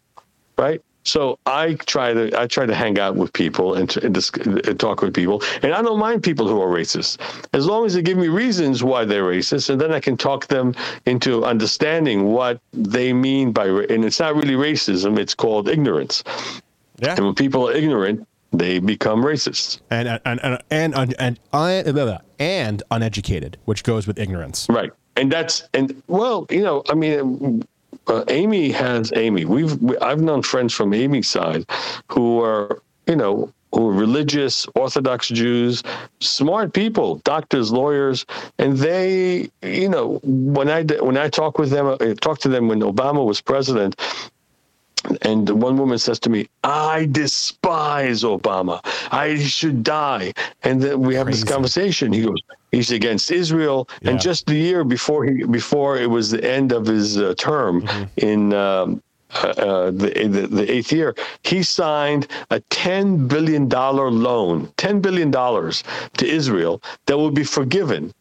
right? 0.58 0.82
So 1.08 1.40
I 1.46 1.76
try 1.86 2.14
to 2.14 2.38
I 2.38 2.48
try 2.48 2.66
to 2.66 2.76
hang 2.76 3.00
out 3.00 3.16
with 3.16 3.32
people 3.32 3.76
and, 3.76 3.96
and, 3.98 4.18
and, 4.38 4.78
talk 4.78 5.02
with 5.02 5.14
people, 5.14 5.42
and 5.62 5.74
I 5.74 5.82
don't 5.82 6.00
mind 6.00 6.22
people 6.22 6.50
who 6.50 6.62
are 6.62 6.68
racist 6.68 7.18
as 7.54 7.66
long 7.66 7.86
as 7.86 7.94
they 7.94 8.02
give 8.02 8.18
me 8.18 8.28
reasons 8.28 8.84
why 8.84 9.06
they're 9.06 9.24
racist, 9.24 9.70
and 9.70 9.80
then 9.80 9.94
I 9.94 10.02
can 10.02 10.18
talk 10.18 10.48
them 10.48 10.76
into 11.06 11.46
understanding 11.46 12.26
what 12.26 12.60
they 12.74 13.14
mean 13.14 13.54
by. 13.54 13.68
And 13.68 14.04
it's 14.04 14.20
not 14.20 14.36
really 14.36 14.56
racism; 14.56 15.18
it's 15.18 15.34
called 15.34 15.70
ignorance. 15.70 16.26
Yeah. 16.98 17.16
And 17.16 17.26
when 17.26 17.36
people 17.36 17.70
are 17.70 17.74
ignorant, 17.74 18.28
they 18.52 18.80
become 18.80 19.24
racist 19.24 19.80
and 19.90 20.20
and 20.26 20.40
and 20.44 20.62
and 20.70 20.94
and, 20.94 21.38
and, 21.54 22.20
and 22.38 22.84
uneducated, 22.92 23.58
which 23.64 23.84
goes 23.84 24.08
with 24.08 24.20
ignorance. 24.20 24.68
Right, 24.70 24.92
and 25.16 25.32
that's 25.32 25.70
and 25.74 26.04
well, 26.08 26.48
you 26.50 26.64
know, 26.64 26.84
I 26.90 26.96
mean 26.96 27.64
Amy 28.28 28.70
has 28.72 29.12
Amy. 29.16 29.46
We've 29.46 29.80
we, 29.82 29.98
I've 30.00 30.22
known 30.22 30.42
friends 30.42 30.74
from 30.74 30.94
Amy's 30.94 31.30
side 31.30 31.66
who 32.10 32.42
are 32.42 32.82
you 33.08 33.16
know 33.16 33.52
who 33.74 33.90
are 33.90 33.94
religious 33.94 34.66
Orthodox 34.76 35.28
Jews, 35.28 35.84
smart 36.20 36.74
people, 36.74 37.16
doctors, 37.20 37.72
lawyers, 37.72 38.26
and 38.58 38.78
they 38.78 39.50
you 39.62 39.90
know 39.90 40.20
when 40.24 40.70
I 40.70 40.84
when 41.02 41.18
I 41.18 41.30
talk 41.30 41.58
with 41.58 41.70
them, 41.70 41.88
I 41.88 41.92
uh, 41.94 42.14
talk 42.16 42.40
to 42.40 42.50
them 42.50 42.68
when 42.68 42.82
Obama 42.82 43.26
was 43.26 43.42
president. 43.42 44.00
And 45.22 45.50
one 45.50 45.78
woman 45.78 45.98
says 45.98 46.20
to 46.20 46.30
me, 46.30 46.48
I 46.64 47.08
despise 47.12 48.24
Obama. 48.24 48.82
I 49.12 49.38
should 49.38 49.84
die. 49.84 50.34
And 50.64 50.82
then 50.82 51.00
we 51.02 51.16
have 51.16 51.28
Crazy. 51.28 51.44
this 51.44 51.52
conversation. 51.52 52.12
He 52.14 52.24
goes, 52.24 52.42
he's 52.72 52.92
against 52.92 53.32
Israel. 53.32 53.88
Yeah. 54.02 54.12
And 54.12 54.20
just 54.20 54.46
the 54.48 54.56
year 54.56 54.84
before 54.84 55.26
he 55.26 55.44
before 55.46 55.98
it 55.98 56.10
was 56.10 56.32
the 56.32 56.44
end 56.44 56.72
of 56.72 56.86
his 56.86 57.18
uh, 57.18 57.34
term 57.38 57.82
mm-hmm. 57.82 58.04
in 58.18 58.54
um, 58.54 59.02
uh, 59.44 59.48
uh, 59.48 59.92
the, 59.92 60.10
the, 60.30 60.48
the 60.48 60.72
eighth 60.72 60.92
year, 60.92 61.14
he 61.44 61.62
signed 61.62 62.28
a 62.50 62.60
ten 62.70 63.28
billion 63.28 63.68
dollar 63.68 64.10
loan, 64.10 64.72
ten 64.78 65.02
billion 65.02 65.32
dollars 65.32 65.84
to 66.18 66.26
Israel 66.26 66.82
that 67.06 67.18
will 67.18 67.32
be 67.32 67.44
forgiven. 67.44 68.14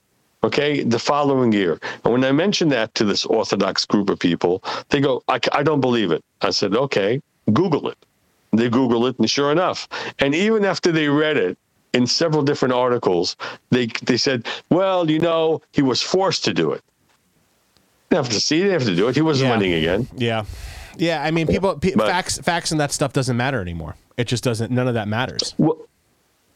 Okay, 0.46 0.84
the 0.84 0.98
following 0.98 1.52
year. 1.52 1.78
And 2.04 2.12
when 2.12 2.24
I 2.24 2.32
mentioned 2.32 2.70
that 2.70 2.94
to 2.94 3.04
this 3.04 3.24
Orthodox 3.26 3.84
group 3.84 4.10
of 4.10 4.18
people, 4.18 4.62
they 4.90 5.00
go, 5.00 5.22
I, 5.26 5.40
I 5.52 5.62
don't 5.62 5.80
believe 5.80 6.12
it. 6.12 6.22
I 6.40 6.50
said, 6.50 6.74
okay, 6.74 7.20
Google 7.52 7.88
it. 7.88 7.98
They 8.52 8.68
Google 8.70 9.06
it, 9.06 9.18
and 9.18 9.28
sure 9.28 9.50
enough, 9.50 9.88
and 10.20 10.34
even 10.34 10.64
after 10.64 10.92
they 10.92 11.08
read 11.08 11.36
it, 11.36 11.58
in 11.92 12.06
several 12.06 12.42
different 12.42 12.74
articles, 12.74 13.36
they 13.70 13.86
they 14.04 14.16
said, 14.16 14.46
well, 14.70 15.10
you 15.10 15.18
know, 15.18 15.62
he 15.72 15.82
was 15.82 16.02
forced 16.02 16.44
to 16.44 16.52
do 16.52 16.72
it. 16.72 16.82
They 18.08 18.16
have 18.16 18.28
to 18.28 18.40
see, 18.40 18.62
they 18.62 18.70
have 18.70 18.84
to 18.84 18.94
do 18.94 19.08
it. 19.08 19.16
He 19.16 19.22
wasn't 19.22 19.48
yeah. 19.48 19.52
running 19.54 19.72
again. 19.72 20.08
Yeah, 20.14 20.44
yeah. 20.96 21.22
I 21.22 21.30
mean, 21.30 21.46
people 21.46 21.74
but, 21.74 22.06
facts 22.06 22.38
facts 22.38 22.70
and 22.70 22.80
that 22.80 22.92
stuff 22.92 23.12
doesn't 23.12 23.36
matter 23.36 23.60
anymore. 23.60 23.96
It 24.16 24.26
just 24.28 24.44
doesn't. 24.44 24.70
None 24.70 24.88
of 24.88 24.94
that 24.94 25.08
matters. 25.08 25.54
Well, 25.58 25.78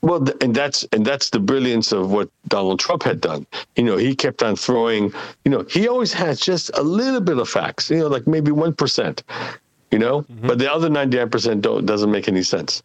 well, 0.03 0.25
and 0.41 0.55
that's 0.55 0.85
and 0.93 1.05
that's 1.05 1.31
the 1.31 1.41
brilliance 1.41 1.93
of 1.93 2.11
what 2.11 2.31
Donald 2.49 2.81
Trump 2.81 3.03
had 3.03 3.21
done. 3.21 3.47
You 3.77 3.85
know, 3.85 3.97
he 3.97 4.15
kept 4.15 4.43
on 4.43 4.57
throwing. 4.57 5.13
You 5.45 5.51
know, 5.51 5.67
he 5.69 5.89
always 5.89 6.13
has 6.15 6.41
just 6.41 6.71
a 6.75 6.83
little 6.83 7.21
bit 7.21 7.39
of 7.39 7.49
facts. 7.49 7.91
You 7.91 7.99
know, 7.99 8.07
like 8.09 8.27
maybe 8.27 8.51
one 8.51 8.75
percent. 8.75 9.23
You 9.91 9.99
know, 9.99 10.23
mm-hmm. 10.23 10.47
but 10.47 10.59
the 10.59 10.73
other 10.73 10.89
ninety 10.89 11.19
nine 11.19 11.29
percent 11.29 11.63
don't 11.63 11.85
doesn't 11.85 12.11
make 12.11 12.29
any 12.29 12.43
sense. 12.43 12.83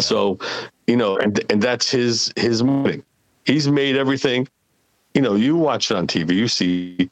So, 0.00 0.38
you 0.86 0.96
know, 0.96 1.16
and 1.16 1.40
and 1.50 1.62
that's 1.62 1.90
his 1.90 2.32
his 2.36 2.62
morning. 2.62 3.02
He's 3.44 3.68
made 3.68 3.96
everything. 3.96 4.48
You 5.14 5.22
know, 5.22 5.34
you 5.34 5.56
watch 5.56 5.90
it 5.90 5.96
on 5.96 6.06
TV, 6.06 6.34
you 6.34 6.48
see 6.48 7.10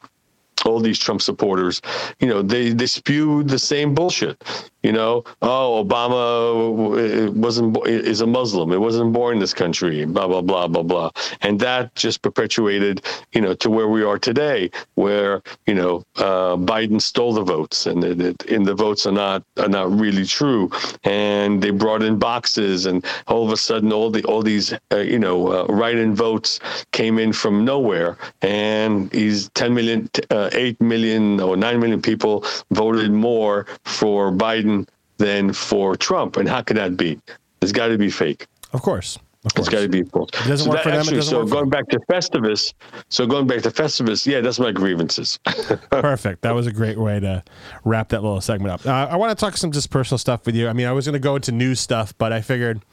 all 0.67 0.81
these 0.81 0.99
Trump 0.99 1.23
supporters, 1.23 1.81
you 2.21 2.29
know, 2.29 2.43
they, 2.43 2.71
they 2.71 2.87
spew 2.87 3.43
the 3.43 3.59
same 3.59 3.95
bullshit. 3.95 4.43
You 4.83 4.93
know, 4.93 5.25
oh, 5.43 5.85
Obama 5.85 7.35
wasn't 7.35 7.77
is 7.89 8.21
a 8.21 8.27
Muslim. 8.27 8.71
It 8.71 8.81
wasn't 8.81 9.13
born 9.13 9.35
in 9.35 9.41
this 9.41 9.53
country. 9.53 10.05
Blah 10.05 10.29
blah 10.29 10.43
blah 10.43 10.69
blah 10.69 10.85
blah, 10.85 11.11
and 11.41 11.59
that 11.59 11.93
just 11.97 12.23
perpetuated, 12.23 13.03
you 13.33 13.41
know, 13.41 13.53
to 13.55 13.69
where 13.69 13.89
we 13.89 14.05
are 14.05 14.17
today, 14.17 14.71
where 14.95 15.43
you 15.67 15.75
know 15.75 16.05
uh, 16.19 16.55
Biden 16.55 17.03
stole 17.03 17.33
the 17.33 17.43
votes, 17.43 17.87
and 17.87 18.05
it, 18.05 18.41
and 18.47 18.65
the 18.65 18.75
votes 18.77 19.07
are 19.07 19.13
not 19.13 19.43
are 19.59 19.69
not 19.69 19.91
really 19.91 20.25
true, 20.25 20.71
and 21.03 21.61
they 21.61 21.71
brought 21.71 22.05
in 22.05 22.17
boxes, 22.17 22.87
and 22.87 23.05
all 23.27 23.45
of 23.45 23.51
a 23.51 23.57
sudden, 23.57 23.93
all 23.93 24.09
the 24.09 24.23
all 24.23 24.41
these 24.43 24.73
uh, 24.93 24.99
you 24.99 25.19
know 25.19 25.49
uh, 25.49 25.67
write-in 25.67 26.15
votes 26.15 26.61
came 26.93 27.19
in 27.19 27.33
from 27.33 27.65
nowhere, 27.65 28.17
and 28.43 29.13
he's 29.13 29.49
10 29.51 29.75
million, 29.75 30.09
uh, 30.31 30.51
8 30.57 30.81
million 30.81 31.41
or 31.41 31.57
9 31.57 31.81
million 31.81 32.03
people 32.03 32.45
voted 32.71 33.13
more 33.13 33.67
for 33.85 34.33
Biden 34.33 34.89
than 35.19 35.53
for 35.53 35.97
Trump. 35.97 36.37
And 36.37 36.49
how 36.49 36.63
could 36.63 36.77
that 36.77 36.97
be? 36.97 37.21
It's 37.61 37.73
got 37.73 37.89
to 37.89 37.99
be 37.99 38.11
fake. 38.11 38.47
Of 38.73 38.83
course. 38.83 39.19
It's 39.55 39.69
got 39.69 39.81
to 39.81 39.89
be 39.89 40.03
full. 40.03 40.25
It 40.27 40.49
doesn't 40.49 40.69
work 40.69 40.83
for 40.83 40.91
them, 40.91 41.01
Actually, 41.01 41.23
so 41.23 41.47
going 41.47 41.71
back 41.71 41.89
to 41.91 42.01
Festivus, 42.11 42.75
so 43.11 43.27
going 43.27 43.47
back 43.47 43.63
to 43.63 43.71
Festivus, 43.71 44.27
yeah, 44.27 44.41
that's 44.41 44.59
my 44.59 44.73
grievances. 44.73 45.39
Perfect. 45.91 46.43
That 46.43 46.53
was 46.53 46.67
a 46.67 46.73
great 46.73 46.99
way 46.99 47.21
to 47.21 47.45
wrap 47.85 48.09
that 48.09 48.25
little 48.25 48.41
segment 48.41 48.73
up. 48.73 48.85
Uh, 48.85 49.07
I 49.09 49.17
want 49.17 49.37
to 49.37 49.41
talk 49.41 49.57
some 49.57 49.71
just 49.71 49.91
personal 49.91 50.19
stuff 50.19 50.47
with 50.47 50.57
you. 50.57 50.67
I 50.69 50.73
mean, 50.73 50.87
I 50.87 50.93
was 50.93 51.07
going 51.07 51.13
to 51.13 51.21
go 51.21 51.37
into 51.37 51.53
news 51.53 51.79
stuff, 51.79 52.13
but 52.19 52.33
I 52.33 52.41
figured 52.41 52.85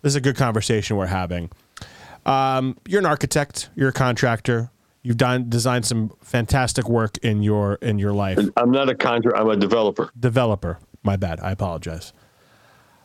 this 0.00 0.12
is 0.12 0.16
a 0.16 0.22
good 0.22 0.36
conversation 0.36 0.96
we're 0.96 1.06
having. 1.06 1.50
Um, 2.24 2.78
you're 2.88 3.00
an 3.00 3.06
architect. 3.06 3.68
You're 3.74 3.90
a 3.90 3.92
contractor. 3.92 4.70
You've 5.02 5.16
done 5.16 5.48
designed 5.48 5.86
some 5.86 6.12
fantastic 6.22 6.88
work 6.88 7.16
in 7.18 7.42
your 7.42 7.74
in 7.76 7.98
your 7.98 8.12
life. 8.12 8.38
I'm 8.56 8.70
not 8.70 8.90
a 8.90 8.94
contractor. 8.94 9.36
I'm 9.36 9.48
a 9.48 9.56
developer. 9.56 10.10
Developer. 10.18 10.78
My 11.02 11.16
bad. 11.16 11.40
I 11.40 11.52
apologize. 11.52 12.12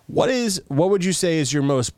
What 0.08 0.30
is 0.30 0.62
what 0.68 0.89
would 0.89 1.06
you 1.06 1.14
say 1.14 1.39
is 1.39 1.54
your 1.54 1.64
most 1.64 1.93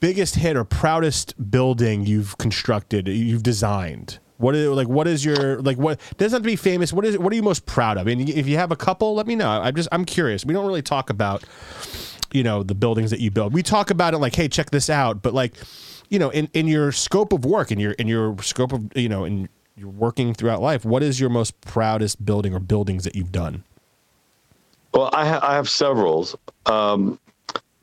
biggest 0.00 0.34
hit 0.34 0.56
or 0.56 0.64
proudest 0.64 1.50
building 1.50 2.06
you've 2.06 2.36
constructed, 2.38 3.06
you've 3.06 3.42
designed? 3.42 4.18
What 4.38 4.56
is 4.56 4.68
like? 4.68 4.88
What 4.88 5.06
is 5.06 5.24
your 5.24 5.60
like? 5.62 5.78
What 5.78 6.00
doesn't 6.16 6.36
have 6.36 6.42
to 6.42 6.46
be 6.46 6.56
famous. 6.56 6.92
What 6.92 7.04
is? 7.04 7.16
What 7.16 7.32
are 7.32 7.36
you 7.36 7.42
most 7.42 7.64
proud 7.64 7.96
of? 7.96 8.08
And 8.08 8.28
if 8.28 8.48
you 8.48 8.56
have 8.56 8.72
a 8.72 8.76
couple, 8.76 9.14
let 9.14 9.26
me 9.26 9.36
know. 9.36 9.48
I'm 9.48 9.76
just 9.76 9.88
I'm 9.92 10.04
curious. 10.04 10.44
We 10.44 10.52
don't 10.52 10.66
really 10.66 10.82
talk 10.82 11.10
about 11.10 11.44
you 12.32 12.42
know 12.42 12.64
the 12.64 12.74
buildings 12.74 13.10
that 13.12 13.20
you 13.20 13.30
build. 13.30 13.52
We 13.52 13.62
talk 13.62 13.90
about 13.90 14.14
it 14.14 14.18
like, 14.18 14.34
hey, 14.34 14.48
check 14.48 14.70
this 14.70 14.90
out. 14.90 15.22
But 15.22 15.32
like, 15.32 15.54
you 16.12 16.18
know, 16.18 16.28
in 16.28 16.50
in 16.52 16.68
your 16.68 16.92
scope 16.92 17.32
of 17.32 17.46
work, 17.46 17.72
in 17.72 17.80
your 17.80 17.92
in 17.92 18.06
your 18.06 18.36
scope 18.42 18.72
of 18.72 18.94
you 18.94 19.08
know, 19.08 19.24
in 19.24 19.48
you're 19.76 19.88
working 19.88 20.34
throughout 20.34 20.60
life. 20.60 20.84
What 20.84 21.02
is 21.02 21.18
your 21.18 21.30
most 21.30 21.58
proudest 21.62 22.24
building 22.24 22.54
or 22.54 22.60
buildings 22.60 23.04
that 23.04 23.16
you've 23.16 23.32
done? 23.32 23.64
Well, 24.92 25.08
I, 25.14 25.26
ha- 25.26 25.40
I 25.42 25.54
have 25.54 25.70
several, 25.70 26.28
um, 26.66 27.18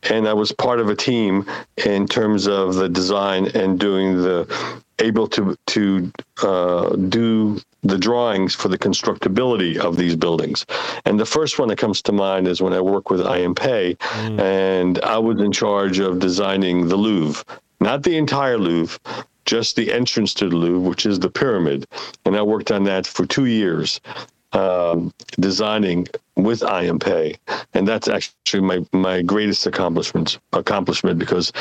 and 0.04 0.28
I 0.28 0.34
was 0.34 0.52
part 0.52 0.80
of 0.80 0.90
a 0.90 0.96
team 0.96 1.50
in 1.84 2.08
terms 2.08 2.48
of 2.48 2.76
the 2.76 2.88
design 2.88 3.48
and 3.56 3.80
doing 3.80 4.22
the 4.22 4.48
able 5.00 5.28
to 5.30 5.58
to 5.66 6.12
uh, 6.44 6.96
do 6.96 7.60
the 7.82 7.98
drawings 7.98 8.54
for 8.54 8.68
the 8.68 8.78
constructability 8.78 9.76
of 9.78 9.98
these 9.98 10.16
buildings. 10.16 10.68
And 11.06 11.20
the 11.20 11.26
first 11.26 11.58
one 11.58 11.70
that 11.70 11.78
comes 11.78 12.04
to 12.04 12.12
mind 12.12 12.48
is 12.48 12.62
when 12.62 12.74
I 12.74 12.82
worked 12.82 13.10
with 13.10 13.26
I.M. 13.26 13.56
Pei, 13.56 13.96
mm. 13.96 14.40
and 14.40 15.00
I 15.00 15.18
was 15.18 15.42
in 15.42 15.52
charge 15.52 15.98
of 15.98 16.20
designing 16.20 16.90
the 16.90 16.98
Louvre, 16.98 17.44
not 17.80 18.04
the 18.04 18.18
entire 18.18 18.58
Louvre, 18.58 19.00
just 19.46 19.76
the 19.76 19.92
entrance 19.92 20.34
to 20.36 20.50
the 20.50 20.56
Louvre, 20.56 20.88
which 20.88 21.06
is 21.06 21.20
the 21.20 21.30
pyramid. 21.30 21.86
And 22.26 22.36
I 22.36 22.42
worked 22.42 22.72
on 22.72 22.84
that 22.84 23.08
for 23.08 23.26
two 23.26 23.46
years, 23.46 24.00
um, 24.54 25.14
designing 25.40 26.08
with 26.36 26.64
I.M. 26.64 27.00
Pei, 27.00 27.36
and 27.74 27.88
that's 27.88 28.08
actually 28.08 28.62
my 28.62 28.86
my 28.94 29.22
greatest 29.22 29.68
accomplishment 29.68 30.40
accomplishment 30.54 31.20
because, 31.20 31.52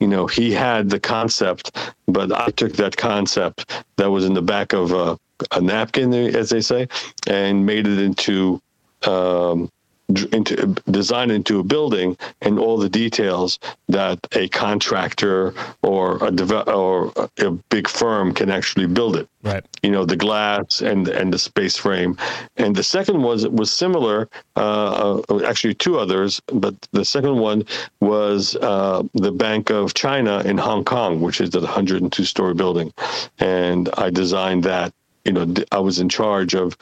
you 0.00 0.06
know, 0.06 0.26
he 0.26 0.52
had 0.52 0.90
the 0.90 1.00
concept, 1.00 1.76
but 2.06 2.32
I 2.32 2.50
took 2.50 2.72
that 2.74 2.96
concept 2.96 3.84
that 3.96 4.10
was 4.10 4.24
in 4.24 4.34
the 4.34 4.42
back 4.42 4.72
of 4.72 4.92
a, 4.92 5.18
a 5.52 5.60
napkin, 5.60 6.12
as 6.12 6.50
they 6.50 6.60
say, 6.60 6.88
and 7.26 7.66
made 7.66 7.86
it 7.86 7.98
into 7.98 8.60
um, 9.06 9.68
into 10.08 10.74
design 10.90 11.30
into 11.30 11.58
a 11.58 11.64
building 11.64 12.16
and 12.40 12.58
all 12.58 12.78
the 12.78 12.88
details 12.88 13.58
that 13.88 14.18
a 14.32 14.48
contractor 14.48 15.52
or 15.82 16.24
a 16.24 16.30
deve- 16.30 16.68
or 16.68 17.12
a 17.38 17.50
big 17.70 17.88
firm 17.88 18.32
can 18.32 18.48
actually 18.48 18.86
build 18.86 19.16
it. 19.16 19.28
Right. 19.42 19.64
You 19.82 19.90
know 19.90 20.04
the 20.04 20.16
glass 20.16 20.80
and 20.80 21.08
and 21.08 21.32
the 21.32 21.38
space 21.38 21.76
frame, 21.76 22.16
and 22.56 22.74
the 22.74 22.82
second 22.82 23.22
was 23.22 23.46
was 23.48 23.72
similar. 23.72 24.28
Uh, 24.56 25.20
uh, 25.28 25.44
actually, 25.44 25.74
two 25.74 25.98
others, 25.98 26.40
but 26.52 26.74
the 26.92 27.04
second 27.04 27.36
one 27.38 27.64
was 28.00 28.56
uh, 28.56 29.02
the 29.14 29.32
Bank 29.32 29.70
of 29.70 29.94
China 29.94 30.40
in 30.40 30.58
Hong 30.58 30.84
Kong, 30.84 31.20
which 31.20 31.40
is 31.40 31.50
the 31.50 31.60
102 31.60 32.24
story 32.24 32.54
building, 32.54 32.92
and 33.38 33.88
I 33.96 34.10
designed 34.10 34.64
that. 34.64 34.92
You 35.24 35.32
know, 35.32 35.54
I 35.72 35.80
was 35.80 35.98
in 35.98 36.08
charge 36.08 36.54
of 36.54 36.76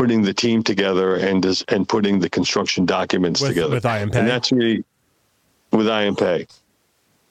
putting 0.00 0.22
the 0.22 0.32
team 0.32 0.62
together 0.62 1.16
and 1.16 1.42
dis- 1.42 1.62
and 1.68 1.86
putting 1.86 2.20
the 2.20 2.30
construction 2.30 2.86
documents 2.86 3.40
with, 3.40 3.50
together 3.50 3.74
with 3.74 3.84
I.M. 3.84 4.10
Pei. 4.10 4.20
And 4.20 4.28
that's 4.28 4.50
really 4.50 4.82
with 5.72 5.88
I.M. 5.88 6.16
Pei. 6.16 6.46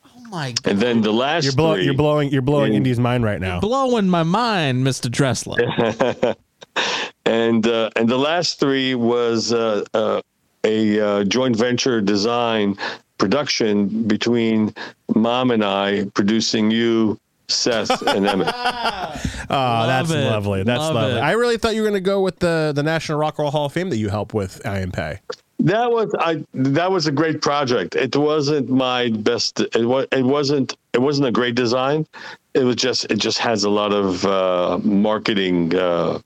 Oh 0.05 0.21
my 0.29 0.51
god! 0.51 0.71
And 0.71 0.79
then 0.79 1.01
the 1.01 1.11
last 1.11 1.45
you're, 1.45 1.53
blow- 1.53 1.73
three, 1.73 1.85
you're 1.85 1.95
blowing 1.95 2.29
you're 2.29 2.43
blowing 2.43 2.73
in- 2.73 2.77
Indy's 2.77 2.99
mind 2.99 3.23
right 3.23 3.41
now. 3.41 3.59
Blowing 3.59 4.07
my 4.07 4.21
mind, 4.21 4.85
Mr. 4.85 5.09
Dresler. 5.09 6.35
and 7.25 7.65
uh, 7.65 7.89
and 7.95 8.07
the 8.07 8.19
last 8.19 8.59
three 8.59 8.93
was 8.93 9.51
uh, 9.51 9.83
uh, 9.95 10.21
a 10.63 10.99
uh, 10.99 11.23
joint 11.23 11.55
venture 11.55 12.01
design 12.01 12.77
production 13.17 14.03
between 14.03 14.73
mom 15.15 15.49
and 15.49 15.65
I 15.65 16.05
producing 16.13 16.69
you 16.69 17.19
Seth 17.51 18.01
and 18.07 18.25
Emmett. 18.27 18.53
Oh, 19.51 19.87
that's 19.87 20.11
it. 20.11 20.25
lovely. 20.25 20.61
That's 20.61 20.79
Love 20.79 20.93
lovely. 20.93 21.17
it. 21.17 21.21
I 21.21 21.31
really 21.31 21.57
thought 21.57 21.73
you 21.73 21.81
were 21.81 21.89
going 21.89 21.99
to 21.99 22.07
go 22.07 22.21
with 22.21 22.37
the 22.37 22.71
the 22.75 22.83
National 22.83 23.17
Rock 23.17 23.39
and 23.39 23.43
Roll 23.45 23.51
Hall 23.51 23.65
of 23.65 23.73
Fame 23.73 23.89
that 23.89 23.97
you 23.97 24.09
helped 24.09 24.35
with 24.35 24.63
I.M. 24.63 24.91
Pei. 24.91 25.21
That 25.61 25.91
was 25.91 26.13
I. 26.19 26.45
That 26.53 26.91
was 26.91 27.07
a 27.07 27.11
great 27.11 27.41
project. 27.41 27.95
It 27.95 28.15
wasn't 28.15 28.69
my 28.69 29.09
best. 29.09 29.59
It 29.59 29.85
was. 29.85 30.05
It 30.11 30.21
wasn't. 30.21 30.77
It 30.93 30.99
wasn't 30.99 31.29
a 31.29 31.31
great 31.31 31.55
design. 31.55 32.05
It 32.53 32.63
was 32.63 32.75
just. 32.75 33.05
It 33.05 33.17
just 33.17 33.39
has 33.39 33.63
a 33.63 33.71
lot 33.71 33.91
of 33.91 34.23
uh, 34.23 34.77
marketing. 34.83 35.73
Uh, 35.75 36.19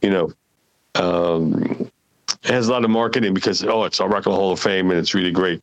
you 0.00 0.10
know, 0.10 0.32
um, 0.94 1.90
it 2.42 2.50
has 2.50 2.68
a 2.68 2.72
lot 2.72 2.84
of 2.84 2.90
marketing 2.90 3.34
because 3.34 3.62
oh, 3.64 3.84
it's 3.84 4.00
a 4.00 4.06
Rock 4.06 4.26
and 4.26 4.32
Roll 4.32 4.36
Hall 4.36 4.52
of 4.52 4.60
Fame 4.60 4.90
and 4.90 4.98
it's 4.98 5.14
really 5.14 5.30
great. 5.30 5.60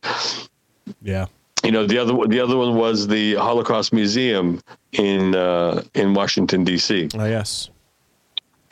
Yeah. 1.02 1.26
You 1.64 1.72
know, 1.72 1.86
the 1.86 1.98
other 1.98 2.14
the 2.26 2.40
other 2.40 2.56
one 2.56 2.74
was 2.76 3.06
the 3.06 3.34
Holocaust 3.34 3.92
Museum 3.92 4.60
in 4.92 5.34
uh, 5.34 5.82
in 5.94 6.14
Washington 6.14 6.64
D.C. 6.64 7.08
Oh 7.14 7.24
yes. 7.26 7.70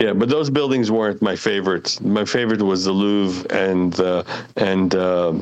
Yeah, 0.00 0.12
but 0.12 0.28
those 0.28 0.48
buildings 0.48 0.90
weren't 0.92 1.20
my 1.20 1.34
favorites. 1.34 2.00
My 2.00 2.24
favorite 2.24 2.62
was 2.62 2.84
the 2.84 2.92
Louvre 2.92 3.44
and 3.54 3.98
uh, 4.00 4.22
and 4.56 4.94
uh, 4.94 5.34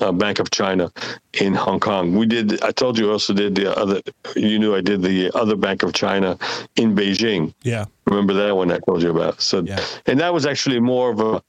uh, 0.00 0.12
Bank 0.12 0.38
of 0.40 0.50
China 0.50 0.90
in 1.34 1.54
Hong 1.54 1.78
Kong. 1.80 2.14
We 2.16 2.26
did. 2.26 2.62
I 2.62 2.72
told 2.72 2.98
you 2.98 3.08
I 3.10 3.12
also 3.12 3.32
did 3.32 3.54
the 3.54 3.74
other. 3.78 4.02
You 4.34 4.58
knew 4.58 4.74
I 4.74 4.80
did 4.80 5.02
the 5.02 5.30
other 5.34 5.56
Bank 5.56 5.82
of 5.84 5.92
China 5.94 6.36
in 6.74 6.94
Beijing. 6.96 7.54
Yeah. 7.62 7.84
Remember 8.06 8.34
that 8.34 8.56
one 8.56 8.70
I 8.72 8.78
told 8.80 9.02
you 9.02 9.10
about? 9.10 9.40
So, 9.40 9.60
Yeah. 9.60 9.80
and 10.06 10.18
that 10.20 10.34
was 10.34 10.46
actually 10.46 10.80
more 10.80 11.10
of 11.10 11.20
a 11.20 11.42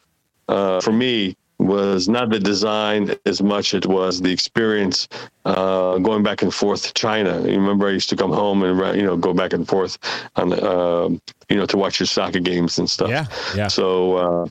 uh, 0.48 0.80
for 0.82 0.92
me 0.94 1.36
was 1.60 2.08
not 2.08 2.30
the 2.30 2.40
design 2.40 3.16
as 3.26 3.42
much 3.42 3.74
it 3.74 3.86
was 3.86 4.22
the 4.22 4.32
experience 4.32 5.08
uh, 5.46 5.98
going 5.98 6.24
back 6.24 6.42
and 6.42 6.54
forth 6.54 6.84
to 6.84 6.94
China. 6.94 7.42
You 7.42 7.60
remember 7.60 7.88
I 7.88 7.92
used 7.92 8.10
to 8.10 8.16
come 8.16 8.32
home 8.32 8.64
and 8.64 8.96
you 8.96 9.04
know 9.04 9.18
go 9.18 9.34
back 9.34 9.54
and 9.54 9.68
forth 9.68 9.98
on 10.36 10.54
um, 10.64 11.22
you 11.50 11.58
know 11.58 11.66
to 11.66 11.78
watch 11.78 12.00
your 12.00 12.08
soccer 12.08 12.40
games 12.40 12.78
and 12.78 12.90
stuff. 12.90 13.10
Yeah. 13.10 13.26
Yeah. 13.56 13.68
So 13.68 14.16
uh, 14.18 14.48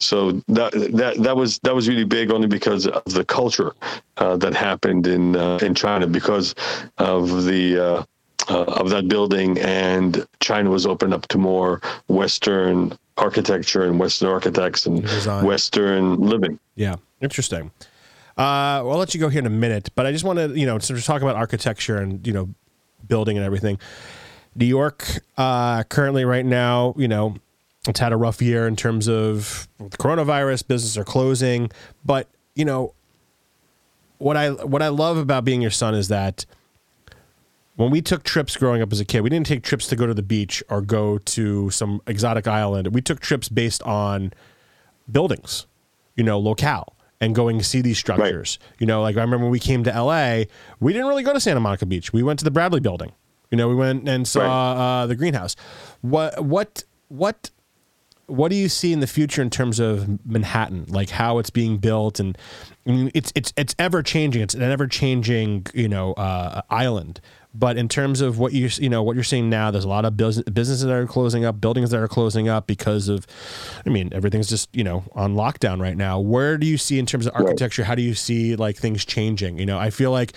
so 0.00 0.32
that 0.48 0.72
that 0.72 1.22
that 1.22 1.36
was 1.36 1.58
that 1.60 1.74
was 1.74 1.88
really 1.88 2.04
big 2.04 2.32
only 2.32 2.48
because 2.48 2.86
of 2.86 3.04
the 3.04 3.24
culture 3.24 3.72
uh, 4.16 4.36
that 4.38 4.54
happened 4.54 5.06
in 5.06 5.36
uh, 5.36 5.58
in 5.62 5.74
China 5.74 6.06
because 6.06 6.54
of 6.98 7.44
the. 7.44 7.78
Uh, 7.78 8.04
uh, 8.48 8.64
of 8.64 8.90
that 8.90 9.06
building, 9.06 9.58
and 9.58 10.26
China 10.40 10.70
was 10.70 10.84
open 10.84 11.12
up 11.12 11.28
to 11.28 11.38
more 11.38 11.80
Western 12.08 12.98
architecture 13.20 13.84
and 13.84 13.98
Western 13.98 14.28
architects 14.28 14.86
and 14.86 15.02
Design. 15.02 15.44
Western 15.44 16.20
living. 16.20 16.58
Yeah, 16.74 16.96
interesting. 17.20 17.70
Uh, 18.36 18.80
well, 18.84 18.92
I'll 18.92 18.98
let 18.98 19.14
you 19.14 19.20
go 19.20 19.28
here 19.28 19.40
in 19.40 19.46
a 19.46 19.50
minute, 19.50 19.90
but 19.94 20.06
I 20.06 20.12
just 20.12 20.24
want 20.24 20.38
to, 20.38 20.58
you 20.58 20.66
know, 20.66 20.78
sort 20.78 20.98
of 20.98 21.04
talk 21.04 21.20
about 21.20 21.36
architecture 21.36 21.98
and 21.98 22.26
you 22.26 22.32
know, 22.32 22.48
building 23.06 23.36
and 23.36 23.44
everything. 23.44 23.78
New 24.54 24.66
York, 24.66 25.20
uh, 25.36 25.82
currently, 25.84 26.24
right 26.24 26.44
now, 26.44 26.94
you 26.96 27.06
know, 27.06 27.36
it's 27.86 28.00
had 28.00 28.12
a 28.12 28.16
rough 28.16 28.42
year 28.42 28.66
in 28.66 28.76
terms 28.76 29.08
of 29.08 29.68
the 29.78 29.96
coronavirus. 29.96 30.66
Businesses 30.66 30.98
are 30.98 31.04
closing, 31.04 31.70
but 32.04 32.28
you 32.54 32.64
know, 32.64 32.94
what 34.18 34.36
I 34.36 34.50
what 34.50 34.82
I 34.82 34.88
love 34.88 35.16
about 35.16 35.44
being 35.44 35.62
your 35.62 35.70
son 35.70 35.94
is 35.94 36.08
that 36.08 36.44
when 37.80 37.90
we 37.90 38.02
took 38.02 38.24
trips 38.24 38.58
growing 38.58 38.82
up 38.82 38.92
as 38.92 39.00
a 39.00 39.06
kid, 39.06 39.22
we 39.22 39.30
didn't 39.30 39.46
take 39.46 39.62
trips 39.62 39.86
to 39.86 39.96
go 39.96 40.06
to 40.06 40.12
the 40.12 40.22
beach 40.22 40.62
or 40.68 40.82
go 40.82 41.16
to 41.16 41.70
some 41.70 42.02
exotic 42.06 42.46
island. 42.46 42.88
We 42.88 43.00
took 43.00 43.20
trips 43.20 43.48
based 43.48 43.82
on 43.84 44.34
buildings, 45.10 45.66
you 46.14 46.22
know, 46.22 46.38
locale 46.38 46.94
and 47.22 47.34
going 47.34 47.56
to 47.56 47.64
see 47.64 47.80
these 47.80 47.96
structures. 47.96 48.58
You 48.78 48.86
know, 48.86 49.00
like 49.00 49.16
I 49.16 49.22
remember 49.22 49.46
when 49.46 49.50
we 49.50 49.58
came 49.58 49.82
to 49.84 49.90
LA, 49.90 50.44
we 50.78 50.92
didn't 50.92 51.08
really 51.08 51.22
go 51.22 51.32
to 51.32 51.40
Santa 51.40 51.60
Monica 51.60 51.86
Beach. 51.86 52.12
We 52.12 52.22
went 52.22 52.38
to 52.40 52.44
the 52.44 52.50
Bradbury 52.50 52.80
building. 52.80 53.12
You 53.50 53.56
know, 53.56 53.68
we 53.68 53.74
went 53.74 54.06
and 54.06 54.28
saw 54.28 54.72
uh, 54.72 55.06
the 55.06 55.16
greenhouse. 55.16 55.56
What 56.02 56.44
what 56.44 56.84
what 57.08 57.50
what 58.26 58.50
do 58.50 58.56
you 58.56 58.68
see 58.68 58.92
in 58.92 59.00
the 59.00 59.06
future 59.06 59.42
in 59.42 59.50
terms 59.50 59.80
of 59.80 60.24
Manhattan, 60.24 60.84
like 60.88 61.10
how 61.10 61.38
it's 61.38 61.50
being 61.50 61.78
built, 61.78 62.20
and 62.20 62.38
I 62.86 62.90
mean, 62.90 63.10
it's 63.14 63.32
it's 63.34 63.52
it's 63.56 63.74
ever 63.78 64.02
changing. 64.02 64.42
It's 64.42 64.54
an 64.54 64.62
ever 64.62 64.86
changing, 64.86 65.66
you 65.74 65.88
know, 65.88 66.12
uh, 66.12 66.62
island. 66.70 67.20
But 67.52 67.76
in 67.76 67.88
terms 67.88 68.20
of 68.20 68.38
what 68.38 68.52
you 68.52 68.68
you 68.78 68.88
know 68.88 69.02
what 69.02 69.16
you're 69.16 69.24
seeing 69.24 69.50
now, 69.50 69.70
there's 69.70 69.84
a 69.84 69.88
lot 69.88 70.04
of 70.04 70.16
business, 70.16 70.44
businesses 70.44 70.84
that 70.84 70.92
are 70.92 71.06
closing 71.06 71.44
up, 71.44 71.60
buildings 71.60 71.90
that 71.90 72.00
are 72.00 72.08
closing 72.08 72.48
up 72.48 72.66
because 72.66 73.08
of, 73.08 73.26
I 73.84 73.90
mean, 73.90 74.10
everything's 74.12 74.48
just 74.48 74.68
you 74.74 74.84
know 74.84 75.04
on 75.12 75.34
lockdown 75.34 75.80
right 75.80 75.96
now. 75.96 76.20
Where 76.20 76.56
do 76.58 76.66
you 76.66 76.78
see 76.78 76.98
in 76.98 77.06
terms 77.06 77.26
of 77.26 77.34
architecture? 77.34 77.84
How 77.84 77.94
do 77.96 78.02
you 78.02 78.14
see 78.14 78.54
like 78.54 78.76
things 78.76 79.04
changing? 79.04 79.58
You 79.58 79.66
know, 79.66 79.78
I 79.78 79.90
feel 79.90 80.12
like 80.12 80.32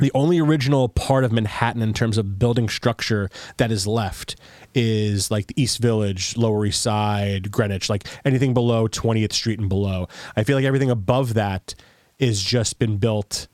the 0.00 0.10
only 0.14 0.38
original 0.38 0.88
part 0.88 1.24
of 1.24 1.32
Manhattan 1.32 1.82
in 1.82 1.92
terms 1.92 2.18
of 2.18 2.38
building 2.38 2.68
structure 2.68 3.28
that 3.56 3.70
is 3.70 3.86
left 3.86 4.36
is 4.74 5.30
like 5.30 5.48
the 5.48 5.60
East 5.60 5.80
Village, 5.80 6.36
Lower 6.36 6.64
East 6.64 6.80
Side, 6.80 7.50
Greenwich, 7.50 7.90
like 7.90 8.06
anything 8.24 8.54
below 8.54 8.88
20th 8.88 9.32
Street 9.32 9.58
and 9.58 9.68
below. 9.68 10.08
I 10.36 10.44
feel 10.44 10.56
like 10.56 10.64
everything 10.64 10.90
above 10.90 11.34
that 11.34 11.74
is 12.18 12.42
just 12.42 12.78
been 12.78 12.98
built. 12.98 13.48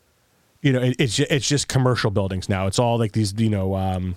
You 0.63 0.73
know, 0.73 0.81
it, 0.83 0.97
it's 0.99 1.19
it's 1.19 1.49
just 1.49 1.69
commercial 1.69 2.11
buildings 2.11 2.49
now. 2.49 2.67
It's 2.67 2.79
all 2.79 2.99
like 2.99 3.13
these, 3.13 3.33
you 3.35 3.51
know, 3.51 3.77
um, 3.77 4.17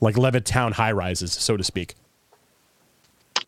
like 0.00 0.14
Levittown 0.16 0.72
high 0.72 0.92
rises, 0.92 1.32
so 1.32 1.56
to 1.56 1.64
speak. 1.64 1.94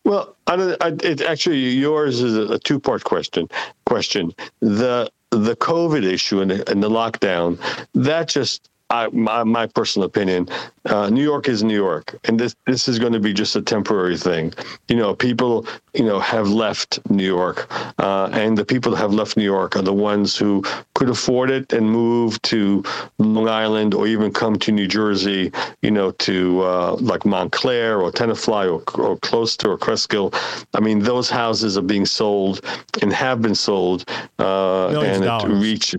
Well, 0.03 0.35
I 0.45 0.55
don't, 0.55 0.83
I, 0.83 0.89
it 1.03 1.21
actually 1.21 1.57
yours 1.57 2.21
is 2.21 2.37
a 2.37 2.59
two 2.59 2.79
part 2.79 3.03
question. 3.03 3.49
Question 3.85 4.33
the 4.59 5.09
the 5.31 5.55
COVID 5.55 6.03
issue 6.03 6.41
and 6.41 6.51
the, 6.51 6.71
and 6.71 6.81
the 6.81 6.89
lockdown 6.89 7.59
that 7.93 8.27
just 8.27 8.69
I, 8.95 9.09
my, 9.11 9.43
my 9.43 9.65
personal 9.67 10.05
opinion, 10.05 10.47
uh, 10.85 11.09
New 11.09 11.23
York 11.23 11.49
is 11.49 11.63
New 11.63 11.75
York, 11.75 12.15
and 12.25 12.39
this 12.39 12.55
this 12.65 12.87
is 12.87 12.97
going 12.97 13.11
to 13.13 13.19
be 13.19 13.33
just 13.33 13.55
a 13.55 13.61
temporary 13.61 14.17
thing. 14.17 14.53
You 14.87 14.95
know, 14.95 15.13
people 15.13 15.67
you 15.93 16.05
know 16.05 16.19
have 16.19 16.47
left 16.47 16.99
New 17.09 17.25
York, 17.25 17.67
uh, 17.99 18.29
and 18.31 18.57
the 18.57 18.63
people 18.63 18.91
that 18.93 18.97
have 19.05 19.13
left 19.13 19.35
New 19.35 19.49
York 19.57 19.75
are 19.75 19.81
the 19.81 19.99
ones 20.11 20.37
who 20.37 20.63
could 20.93 21.09
afford 21.09 21.49
it 21.49 21.73
and 21.73 21.89
move 21.89 22.41
to 22.43 22.83
Long 23.17 23.49
Island 23.49 23.93
or 23.93 24.07
even 24.07 24.31
come 24.31 24.55
to 24.59 24.71
New 24.71 24.87
Jersey. 24.87 25.51
You 25.81 25.91
know, 25.91 26.11
to 26.27 26.61
uh, 26.61 26.95
like 27.11 27.25
Montclair 27.25 27.99
or 27.99 28.11
Tenafly 28.11 28.65
or, 28.73 28.81
or 29.01 29.17
close 29.17 29.57
to 29.57 29.71
or 29.71 29.77
Cresskill. 29.77 30.33
I 30.73 30.79
mean, 30.79 30.99
those 30.99 31.29
houses 31.29 31.77
are 31.77 31.87
being 31.95 32.05
sold 32.05 32.61
and 33.01 33.11
have 33.11 33.41
been 33.41 33.55
sold, 33.55 34.05
uh, 34.39 34.87
and 35.01 35.25
it 35.25 35.47
reached 35.47 35.95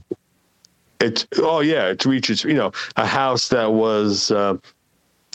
it 1.00 1.26
oh 1.38 1.60
yeah 1.60 1.88
it 1.88 2.04
reaches 2.04 2.44
you 2.44 2.54
know 2.54 2.72
a 2.96 3.06
house 3.06 3.48
that 3.48 3.72
was 3.72 4.30
uh, 4.30 4.56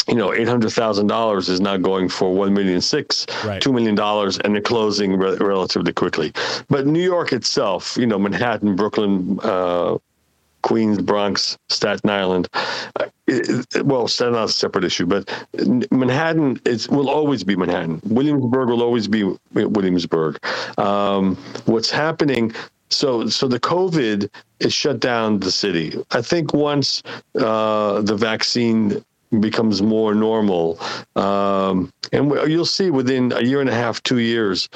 you 0.07 0.15
know 0.15 0.33
eight 0.33 0.47
hundred 0.47 0.71
thousand 0.71 1.07
dollars 1.07 1.49
is 1.49 1.61
now 1.61 1.77
going 1.77 2.09
for 2.09 2.33
one 2.33 2.53
million 2.53 2.81
six 2.81 3.25
right. 3.45 3.61
two 3.61 3.73
million 3.73 3.95
dollars 3.95 4.39
and 4.39 4.55
they're 4.55 4.61
closing 4.61 5.17
re- 5.17 5.37
relatively 5.37 5.93
quickly 5.93 6.31
but 6.69 6.85
new 6.85 7.03
york 7.03 7.31
itself 7.31 7.97
you 7.97 8.05
know 8.05 8.17
manhattan 8.17 8.75
brooklyn 8.75 9.39
uh, 9.43 9.97
Queens, 10.63 11.01
Bronx, 11.01 11.57
Staten 11.69 12.09
Island. 12.09 12.47
Uh, 12.95 13.05
it, 13.27 13.83
well, 13.85 14.07
Staten 14.07 14.35
Island's 14.35 14.53
a 14.53 14.57
separate 14.57 14.83
issue, 14.83 15.05
but 15.05 15.27
Manhattan 15.91 16.59
is 16.65 16.87
will 16.89 17.09
always 17.09 17.43
be 17.43 17.55
Manhattan. 17.55 18.01
Williamsburg 18.05 18.69
will 18.69 18.83
always 18.83 19.07
be 19.07 19.23
Williamsburg. 19.53 20.39
Um, 20.77 21.35
what's 21.65 21.89
happening 21.89 22.53
so, 22.91 23.27
so 23.27 23.47
the 23.47 23.59
COVID 23.59 24.29
is 24.59 24.73
shut 24.73 24.99
down 24.99 25.39
the 25.39 25.51
city. 25.51 25.93
I 26.11 26.21
think 26.21 26.53
once 26.53 27.01
uh, 27.39 28.01
the 28.01 28.15
vaccine 28.15 29.03
becomes 29.39 29.81
more 29.81 30.13
normal, 30.13 30.79
um, 31.15 31.91
and 32.11 32.31
you'll 32.49 32.65
see 32.65 32.91
within 32.91 33.31
a 33.31 33.41
year 33.41 33.61
and 33.61 33.69
a 33.69 33.73
half, 33.73 34.03
two 34.03 34.19
years, 34.19 34.69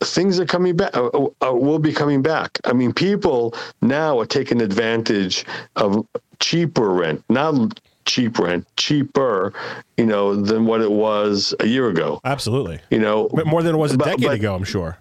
things 0.00 0.38
are 0.38 0.46
coming 0.46 0.76
back. 0.76 0.96
Uh, 0.96 1.26
uh, 1.42 1.52
will 1.52 1.80
be 1.80 1.92
coming 1.92 2.22
back. 2.22 2.58
I 2.64 2.72
mean, 2.72 2.92
people 2.92 3.54
now 3.82 4.18
are 4.20 4.26
taking 4.26 4.62
advantage 4.62 5.44
of 5.76 6.06
cheaper 6.38 6.90
rent, 6.90 7.24
not 7.28 7.80
cheap 8.04 8.38
rent, 8.38 8.66
cheaper, 8.76 9.52
you 9.96 10.06
know, 10.06 10.34
than 10.34 10.64
what 10.64 10.80
it 10.80 10.90
was 10.90 11.54
a 11.60 11.66
year 11.66 11.88
ago. 11.88 12.20
Absolutely. 12.24 12.80
You 12.90 13.00
know, 13.00 13.28
but 13.34 13.46
more 13.46 13.62
than 13.62 13.74
it 13.74 13.78
was 13.78 13.92
a 13.92 13.98
decade 13.98 14.22
but, 14.22 14.34
ago, 14.36 14.54
I'm 14.54 14.64
sure. 14.64 14.98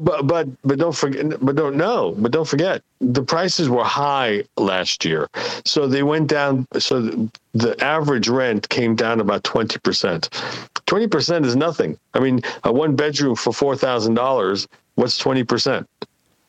But 0.00 0.26
but 0.26 0.48
but 0.62 0.78
don't 0.78 0.94
forget. 0.94 1.38
But 1.40 1.56
don't 1.56 1.76
know. 1.76 2.14
But 2.18 2.32
don't 2.32 2.46
forget 2.48 2.82
the 3.00 3.22
prices 3.22 3.68
were 3.68 3.84
high 3.84 4.44
last 4.56 5.04
year, 5.04 5.28
so 5.64 5.86
they 5.86 6.02
went 6.02 6.28
down. 6.28 6.66
So 6.78 7.28
the 7.52 7.82
average 7.82 8.28
rent 8.28 8.68
came 8.68 8.94
down 8.94 9.20
about 9.20 9.44
twenty 9.44 9.78
percent. 9.78 10.30
Twenty 10.86 11.08
percent 11.08 11.46
is 11.46 11.56
nothing. 11.56 11.98
I 12.14 12.20
mean, 12.20 12.40
a 12.64 12.72
one 12.72 12.96
bedroom 12.96 13.36
for 13.36 13.52
four 13.52 13.76
thousand 13.76 14.14
dollars. 14.14 14.66
What's 14.96 15.18
twenty 15.18 15.44
percent? 15.44 15.88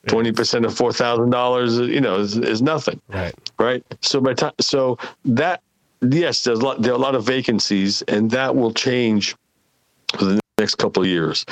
Twenty 0.08 0.32
percent 0.32 0.66
of 0.66 0.74
four 0.76 0.94
thousand 0.94 1.32
dollars, 1.32 1.78
you 1.80 2.02
know, 2.02 2.20
is, 2.20 2.38
is 2.38 2.62
nothing. 2.62 3.02
Right. 3.10 3.36
Right. 3.60 3.84
So 4.02 4.22
by 4.22 4.34
time, 4.34 4.54
so 4.60 4.98
that 5.26 5.62
yes, 6.02 6.44
there's 6.44 6.60
a 6.60 6.66
lot, 6.66 6.82
there 6.82 6.94
are 6.94 6.96
a 6.96 7.00
lot 7.00 7.16
of 7.16 7.24
vacancies, 7.24 8.02
and 8.04 8.32
that 8.32 8.56
will 8.56 8.74
change 8.74 9.36
the 10.14 10.40
next 10.58 10.76
couple 10.76 11.04
of 11.04 11.10
years. 11.10 11.46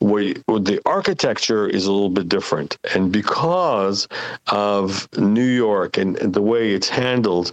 The 0.00 0.80
architecture 0.86 1.66
is 1.66 1.86
a 1.86 1.92
little 1.92 2.10
bit 2.10 2.28
different, 2.28 2.78
and 2.94 3.10
because 3.10 4.06
of 4.48 5.08
New 5.18 5.46
York 5.46 5.98
and, 5.98 6.16
and 6.18 6.32
the 6.32 6.42
way 6.42 6.72
it's 6.72 6.88
handled, 6.88 7.50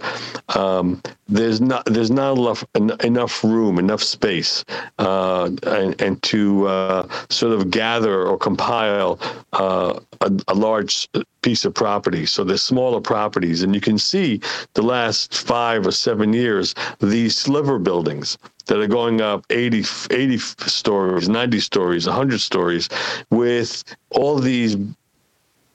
um, 0.54 1.02
there's 1.28 1.60
not 1.60 1.84
there's 1.86 2.10
not 2.10 2.36
enough 2.36 2.64
enough 3.02 3.42
room, 3.42 3.78
enough 3.78 4.02
space, 4.02 4.64
uh, 4.98 5.50
and, 5.64 6.00
and, 6.00 6.22
to 6.22 6.66
uh, 6.66 7.08
sort 7.28 7.52
of 7.52 7.70
gather 7.70 8.26
or 8.26 8.38
compile 8.38 9.18
uh, 9.52 9.98
a, 10.20 10.32
a 10.48 10.54
large 10.54 11.08
piece 11.42 11.64
of 11.64 11.74
property. 11.74 12.26
So 12.26 12.44
there's 12.44 12.62
smaller 12.62 13.00
properties, 13.00 13.62
and 13.62 13.74
you 13.74 13.80
can 13.80 13.98
see 13.98 14.40
the 14.74 14.82
last 14.82 15.34
five 15.34 15.86
or 15.86 15.92
seven 15.92 16.32
years 16.32 16.74
these 17.00 17.36
sliver 17.36 17.78
buildings 17.78 18.38
that 18.70 18.78
are 18.78 18.86
going 18.86 19.20
up 19.20 19.44
80, 19.50 19.82
80 20.12 20.38
stories, 20.38 21.28
90 21.28 21.58
stories, 21.58 22.06
100 22.06 22.40
stories, 22.40 22.88
with 23.30 23.82
all 24.10 24.38
these 24.38 24.76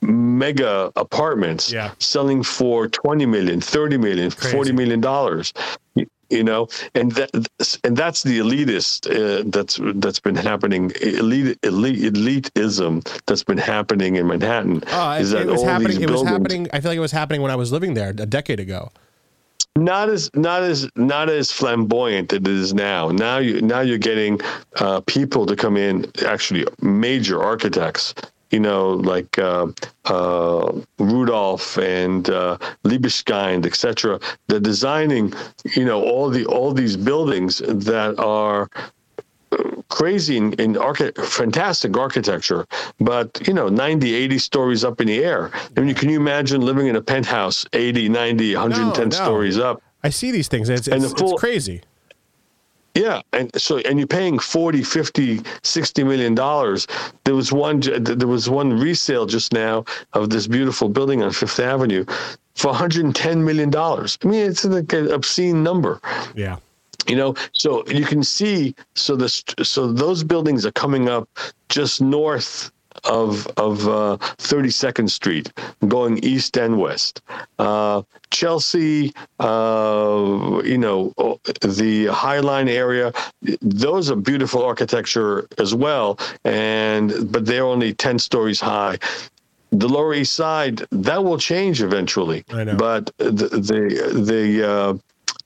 mega 0.02 0.94
apartments 0.96 1.72
yeah. 1.72 1.92
selling 2.00 2.42
for 2.42 2.88
20 2.88 3.26
million 3.26 3.60
30 3.60 3.98
million 3.98 4.30
Crazy. 4.30 4.56
40 4.56 4.72
million 4.74 5.02
dollars 5.02 5.52
you 6.30 6.44
know 6.44 6.68
and 6.94 7.12
that 7.14 7.32
and 7.84 7.98
that's 7.98 8.22
the 8.22 8.38
elitist 8.38 9.10
uh, 9.10 9.44
that's 9.48 9.80
that's 9.96 10.20
been 10.20 10.36
happening 10.36 10.92
elite, 11.02 11.58
elite 11.64 12.04
elitism 12.04 13.04
that's 13.26 13.44
been 13.44 13.58
happening 13.58 14.18
in 14.18 14.28
manhattan 14.28 14.84
oh, 14.92 15.12
is 15.14 15.32
that 15.32 15.44
it 15.44 15.48
was 15.48 15.64
happening 15.64 16.02
it 16.02 16.10
was 16.10 16.24
happening 16.24 16.68
i 16.72 16.80
feel 16.80 16.92
like 16.92 16.98
it 16.98 17.02
was 17.02 17.12
happening 17.12 17.42
when 17.42 17.50
i 17.52 17.56
was 17.56 17.72
living 17.72 17.96
there 17.96 18.10
a 18.10 18.26
decade 18.28 18.60
ago 18.60 18.92
not 19.78 20.10
as 20.10 20.30
not 20.34 20.64
as 20.64 20.90
not 20.96 21.30
as 21.30 21.52
flamboyant 21.52 22.32
it 22.34 22.48
is 22.48 22.74
now. 22.74 23.10
Now 23.10 23.38
you 23.40 23.62
now 23.62 23.82
you're 23.82 23.98
getting 23.98 24.40
uh, 24.78 25.02
people 25.02 25.46
to 25.46 25.56
come 25.56 25.78
in, 25.78 26.12
actually 26.26 26.66
major 26.82 27.44
architects. 27.44 28.14
You 28.52 28.60
know, 28.60 28.92
like 28.92 29.38
uh, 29.38 29.68
uh, 30.06 30.80
Rudolph 31.00 31.78
and 31.78 32.30
uh, 32.30 32.58
Libeskind, 32.86 33.66
etc. 33.66 34.20
They're 34.48 34.60
designing, 34.60 35.34
you 35.76 35.84
know, 35.84 36.02
all 36.02 36.30
the 36.30 36.46
all 36.46 36.72
these 36.72 36.96
buildings 36.96 37.58
that 37.58 38.18
are 38.20 38.70
crazy 39.90 40.38
in, 40.38 40.54
in 40.54 40.78
archi- 40.78 41.12
fantastic 41.12 41.98
architecture, 41.98 42.66
but 43.00 43.48
you 43.48 43.54
know, 43.54 43.70
90, 43.70 44.14
80 44.14 44.38
stories 44.40 44.84
up 44.84 45.02
in 45.02 45.08
the 45.08 45.24
air. 45.24 45.52
I 45.76 45.80
mean, 45.80 45.96
can 45.96 46.10
you 46.10 46.20
imagine 46.20 46.62
living 46.62 46.88
in 46.88 46.96
a 46.96 47.02
penthouse 47.02 47.66
80, 47.74 48.10
90, 48.10 48.56
110 48.56 48.98
no, 48.98 49.04
no. 49.04 49.10
stories 49.10 49.58
up? 49.58 49.82
I 50.04 50.10
see 50.10 50.32
these 50.32 50.48
things. 50.48 50.70
It's, 50.70 50.88
it's, 50.88 51.14
full, 51.14 51.34
it's 51.34 51.40
crazy. 51.40 51.82
Yeah, 52.94 53.22
and 53.34 53.52
so 53.60 53.80
and 53.80 54.00
you're 54.00 54.08
paying 54.08 54.40
40, 54.40 54.82
50, 54.84 55.42
60 55.64 56.04
million 56.06 56.34
dollars. 56.34 56.88
There 57.26 57.36
was 57.36 57.52
one 57.52 57.82
there 57.82 58.28
was 58.28 58.50
one 58.50 58.80
resale 58.80 59.26
just 59.26 59.52
now 59.52 59.84
of 60.14 60.30
this 60.30 60.48
beautiful 60.48 60.88
building 60.88 61.22
on 61.22 61.32
Fifth 61.32 61.60
Avenue 61.60 62.06
for 62.56 62.68
110 62.68 63.44
million 63.44 63.70
dollars. 63.70 64.18
I 64.24 64.28
mean, 64.28 64.50
it's 64.50 64.64
like 64.64 64.94
an 64.94 65.12
obscene 65.12 65.62
number. 65.62 66.00
Yeah 66.36 66.58
you 67.08 67.16
know 67.16 67.36
so 67.54 67.86
you 67.88 68.06
can 68.06 68.24
see 68.24 68.76
so 68.96 69.16
this 69.16 69.44
so 69.64 69.92
those 69.92 70.24
buildings 70.24 70.66
are 70.66 70.72
coming 70.72 71.10
up 71.10 71.30
just 71.70 72.02
north 72.02 72.72
of 73.04 73.48
of 73.58 73.88
uh, 73.88 74.18
32nd 74.38 75.10
Street, 75.10 75.52
going 75.88 76.18
east 76.20 76.58
and 76.58 76.80
west. 76.80 77.22
Uh, 77.60 78.02
Chelsea, 78.30 79.14
uh, 79.40 80.62
you 80.64 80.78
know, 80.78 81.14
the 81.62 82.08
High 82.12 82.40
Line 82.40 82.70
area, 82.70 83.12
those 83.62 84.10
are 84.10 84.16
beautiful 84.16 84.64
architecture 84.64 85.48
as 85.58 85.76
well, 85.76 86.20
and 86.44 87.32
but 87.32 87.46
they're 87.46 87.66
only 87.66 87.94
10 87.94 88.20
stories 88.20 88.60
high 88.60 88.98
the 89.72 89.90
Lower 89.90 90.14
East 90.14 90.34
Side 90.34 90.86
that 90.92 91.24
will 91.24 91.38
change 91.38 91.82
eventually. 91.82 92.46
But 92.78 93.12
the 93.18 93.32
the 93.32 94.22
the 94.22 95.00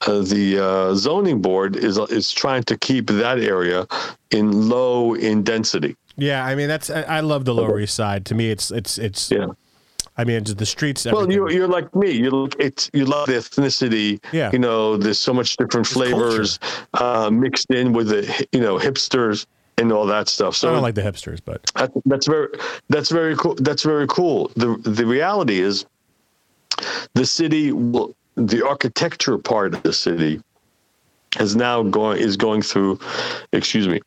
uh, 0.07 0.19
the 0.21 0.59
uh, 0.59 0.95
zoning 0.95 1.41
board 1.41 1.75
is 1.75 1.97
is 1.97 2.31
trying 2.31 2.63
to 2.63 2.77
keep 2.77 3.07
that 3.07 3.39
area 3.39 3.87
in 4.31 4.69
low 4.69 5.13
in 5.13 5.43
density. 5.43 5.95
Yeah, 6.15 6.45
I 6.45 6.55
mean 6.55 6.67
that's 6.67 6.89
I, 6.89 7.01
I 7.01 7.19
love 7.21 7.45
the 7.45 7.53
Lower 7.53 7.79
East 7.79 7.95
Side. 7.95 8.25
To 8.27 8.35
me, 8.35 8.51
it's 8.51 8.71
it's 8.71 8.97
it's 8.97 9.31
yeah. 9.31 9.47
I 10.17 10.25
mean, 10.25 10.43
the 10.43 10.65
streets. 10.65 11.05
Well, 11.05 11.19
everything. 11.19 11.31
you 11.31 11.49
you're 11.49 11.67
like 11.67 11.95
me. 11.95 12.11
You 12.11 12.29
look 12.31 12.55
it's 12.59 12.89
you 12.93 13.05
love 13.05 13.27
the 13.27 13.35
ethnicity. 13.35 14.21
Yeah. 14.33 14.51
You 14.51 14.59
know, 14.59 14.97
there's 14.97 15.19
so 15.19 15.33
much 15.33 15.55
different 15.55 15.87
flavors 15.87 16.59
uh, 16.95 17.29
mixed 17.31 17.71
in 17.71 17.93
with 17.93 18.09
the 18.09 18.47
you 18.51 18.59
know 18.59 18.77
hipsters 18.77 19.45
and 19.77 19.93
all 19.93 20.05
that 20.07 20.27
stuff. 20.27 20.57
So 20.57 20.69
I 20.69 20.73
don't 20.73 20.81
like 20.81 20.95
the 20.95 21.01
hipsters, 21.01 21.39
but 21.43 21.71
that, 21.75 21.91
that's 22.05 22.27
very 22.27 22.49
that's 22.89 23.09
very 23.09 23.35
cool. 23.37 23.55
That's 23.55 23.83
very 23.83 24.07
cool. 24.07 24.51
The 24.57 24.75
the 24.83 25.05
reality 25.05 25.61
is, 25.61 25.85
the 27.13 27.25
city 27.25 27.71
will 27.71 28.13
the 28.47 28.65
architecture 28.65 29.37
part 29.37 29.73
of 29.73 29.83
the 29.83 29.93
city 29.93 30.41
is 31.39 31.55
now 31.55 31.83
going 31.83 32.19
is 32.19 32.37
going 32.37 32.61
through, 32.61 32.99
excuse 33.51 33.87
me, 33.87 33.99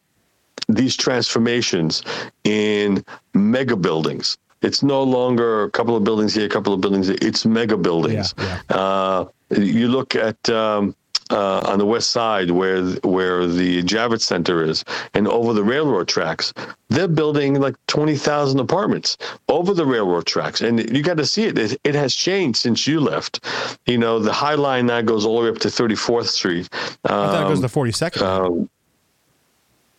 these 0.69 0.97
transformations 0.97 2.03
in 2.45 3.05
mega 3.35 3.77
buildings. 3.77 4.39
It's 4.63 4.83
no 4.83 5.03
longer 5.03 5.65
a 5.65 5.71
couple 5.71 5.97
of 5.97 6.05
buildings 6.05 6.35
here, 6.35 6.47
a 6.47 6.49
couple 6.49 6.73
of 6.73 6.81
buildings. 6.81 7.09
There. 7.09 7.19
It's 7.21 7.45
mega 7.45 7.77
buildings. 7.77 8.35
Yeah, 8.39 8.61
Uh, 8.71 9.25
you 9.51 9.89
look 9.89 10.15
at 10.15 10.49
um, 10.49 10.95
uh, 11.33 11.61
on 11.65 11.79
the 11.79 11.87
west 11.87 12.11
side 12.11 12.51
where 12.51 12.83
where 13.03 13.47
the 13.47 13.83
Javits 13.83 14.21
Center 14.23 14.63
is, 14.63 14.85
and 15.15 15.27
over 15.27 15.53
the 15.53 15.65
railroad 15.65 16.07
tracks, 16.09 16.53
they're 16.91 17.09
building 17.09 17.61
like 17.61 17.75
twenty 17.87 18.17
thousand 18.17 18.61
apartments 18.61 19.17
over 19.49 19.75
the 19.75 19.87
railroad 19.87 20.27
tracks, 20.27 20.61
and 20.61 20.79
you 20.97 21.03
got 21.03 21.17
to 21.17 21.27
see 21.27 21.45
it. 21.45 21.59
it. 21.59 21.81
It 21.85 21.95
has 21.95 22.15
changed 22.15 22.59
since 22.59 22.87
you 22.87 23.01
left. 23.01 23.45
You 23.87 23.99
know, 23.99 24.19
the 24.19 24.33
High 24.33 24.55
Line 24.55 24.87
now 24.87 25.01
goes 25.01 25.25
all 25.27 25.39
the 25.39 25.45
way 25.45 25.49
up 25.51 25.59
to 25.61 25.71
Thirty 25.71 25.97
Fourth 25.97 26.29
Street. 26.29 26.69
I 26.73 27.09
thought 27.09 27.47
it 27.47 27.49
goes 27.49 27.59
Um, 27.59 27.63
to 27.63 27.69
forty 27.69 27.93
second. 27.93 28.23
um, 28.23 28.69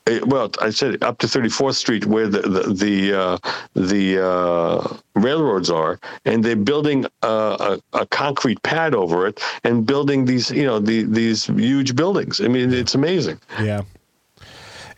it- 0.08 0.28
well, 0.28 0.52
I 0.62 0.70
said 0.70 1.02
up 1.04 1.18
to 1.20 1.28
34th 1.28 1.76
Street, 1.76 2.06
where 2.06 2.28
the 2.28 2.42
the 2.42 2.74
the, 2.74 3.20
uh, 3.20 3.38
the 3.74 4.26
uh, 4.26 4.98
railroads 5.16 5.70
are, 5.70 6.00
and 6.26 6.44
they're 6.44 6.56
building 6.56 7.06
a, 7.22 7.28
a, 7.28 7.80
a 8.02 8.06
concrete 8.08 8.62
pad 8.64 8.94
over 8.96 9.28
it, 9.28 9.40
and 9.64 9.86
building 9.86 10.26
these, 10.26 10.52
you 10.52 10.66
know, 10.66 10.80
the, 10.80 11.04
these 11.04 11.46
huge 11.46 11.96
buildings. 11.96 12.42
I 12.42 12.48
mean, 12.48 12.74
it's 12.74 12.96
amazing. 12.96 13.40
yeah. 13.62 13.82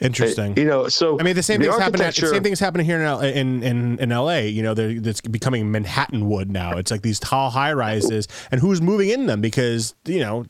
Interesting. 0.01 0.57
You 0.57 0.65
know, 0.65 0.89
so 0.89 1.17
I 1.19 1.23
mean, 1.23 1.35
the 1.35 1.43
same 1.43 1.61
thing's 1.61 1.75
happening. 1.79 2.05
The 2.07 2.11
same 2.33 2.43
thing's 2.43 2.59
happening 2.59 2.85
here 2.85 2.97
in 2.99 3.05
L- 3.05 3.21
in 3.21 3.63
in, 3.63 3.97
in 3.99 4.11
L.A. 4.11 4.49
You 4.49 4.61
know, 4.61 4.73
it's 4.77 5.21
becoming 5.21 5.71
Manhattan 5.71 6.27
wood 6.29 6.51
now. 6.51 6.77
It's 6.77 6.91
like 6.91 7.01
these 7.01 7.17
tall 7.17 7.49
high 7.49 7.71
rises, 7.71 8.27
and 8.51 8.59
who's 8.59 8.81
moving 8.81 9.09
in 9.09 9.25
them? 9.27 9.39
Because 9.39 9.95
you 10.03 10.19
know, 10.19 10.45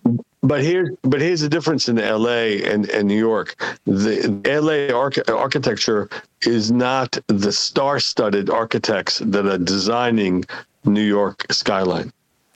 But 0.45 0.61
here, 0.61 0.93
but 1.01 1.21
here's 1.21 1.41
the 1.41 1.49
difference 1.49 1.89
in 1.89 1.97
L.A. 1.97 2.63
and, 2.63 2.87
and 2.89 3.07
New 3.07 3.17
York. 3.17 3.55
The 3.85 4.41
L.A. 4.45 4.91
Arch- 4.91 5.27
architecture 5.27 6.07
is 6.41 6.71
not 6.71 7.17
the 7.27 7.51
star-studded 7.51 8.51
architects 8.51 9.19
that 9.25 9.47
are 9.47 9.57
designing 9.57 10.45
New 10.83 11.01
York 11.01 11.45
skyline, 11.51 12.13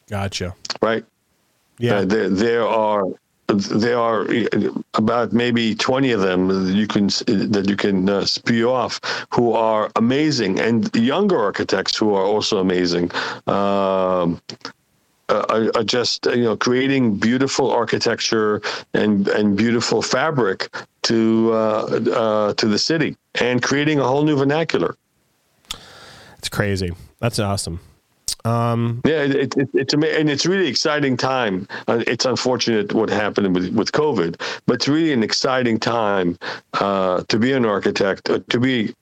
gotcha. 0.08 0.56
right? 0.84 1.04
Yeah, 1.80 2.00
Uh, 2.00 2.06
there, 2.06 2.30
there 2.30 2.68
are 2.68 3.06
there 3.48 3.98
are 3.98 4.28
about 4.94 5.34
maybe 5.34 5.74
20 5.74 6.12
of 6.12 6.22
them 6.22 6.48
that 6.48 6.74
you 6.74 6.86
can 6.86 7.08
that 7.08 7.66
you 7.68 7.76
can 7.76 8.08
uh, 8.08 8.24
spew 8.24 8.70
off 8.70 9.00
who 9.32 9.54
are 9.54 9.90
amazing 9.96 10.60
and 10.60 10.96
younger 10.96 11.40
architects 11.40 11.98
who 11.98 12.14
are 12.14 12.26
also 12.26 12.60
amazing 12.60 13.10
um, 13.48 14.40
uh, 15.30 15.72
are, 15.76 15.84
just 15.84 16.26
you 16.28 16.44
know 16.44 16.58
creating 16.58 17.16
beautiful 17.16 17.72
architecture 17.72 18.62
and 18.94 19.28
and 19.30 19.58
beautiful 19.58 20.02
fabric 20.02 20.70
to 21.04 21.52
uh, 21.54 22.00
uh, 22.14 22.54
to 22.54 22.68
the 22.68 22.80
city 22.80 23.16
and 23.36 23.62
creating 23.62 24.00
a 24.00 24.04
whole 24.04 24.24
new 24.24 24.36
vernacular 24.36 24.96
it's 26.40 26.50
crazy. 26.50 26.92
That's 27.20 27.38
awesome. 27.38 27.80
Yeah, 29.06 29.24
it, 29.24 29.58
it, 29.58 29.70
it's 29.74 29.94
amazing, 29.94 30.22
and 30.22 30.30
it's 30.30 30.46
really 30.46 30.68
exciting 30.68 31.18
time. 31.18 31.68
Uh, 31.88 32.02
it's 32.08 32.26
unfortunate 32.26 32.94
what 32.94 33.10
happened 33.10 33.54
with 33.54 33.74
with 33.74 33.92
COVID, 33.92 34.40
but 34.66 34.76
it's 34.76 34.88
really 34.88 35.12
an 35.12 35.22
exciting 35.22 35.78
time 35.80 36.38
uh, 36.74 37.24
to 37.28 37.38
be 37.38 37.52
an 37.52 37.66
architect, 37.66 38.30
uh, 38.30 38.40
to 38.50 38.60
be 38.60 38.96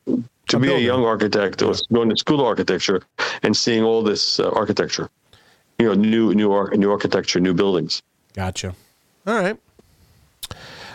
to 0.48 0.58
A 0.58 0.60
be 0.60 0.74
a 0.74 0.80
young 0.80 1.06
architect, 1.06 1.62
or 1.62 1.76
going 1.94 2.10
to 2.10 2.18
school 2.18 2.44
architecture, 2.44 3.04
and 3.44 3.56
seeing 3.56 3.84
all 3.84 4.02
this 4.02 4.40
uh, 4.40 4.50
architecture. 4.50 5.08
You 5.80 5.88
know, 5.88 5.94
new 5.94 6.34
new 6.34 6.52
ar- 6.52 6.72
new 6.76 6.90
architecture, 6.92 7.40
new 7.40 7.54
buildings. 7.54 8.02
Gotcha. 8.34 8.74
All 9.28 9.36
right. 9.36 9.58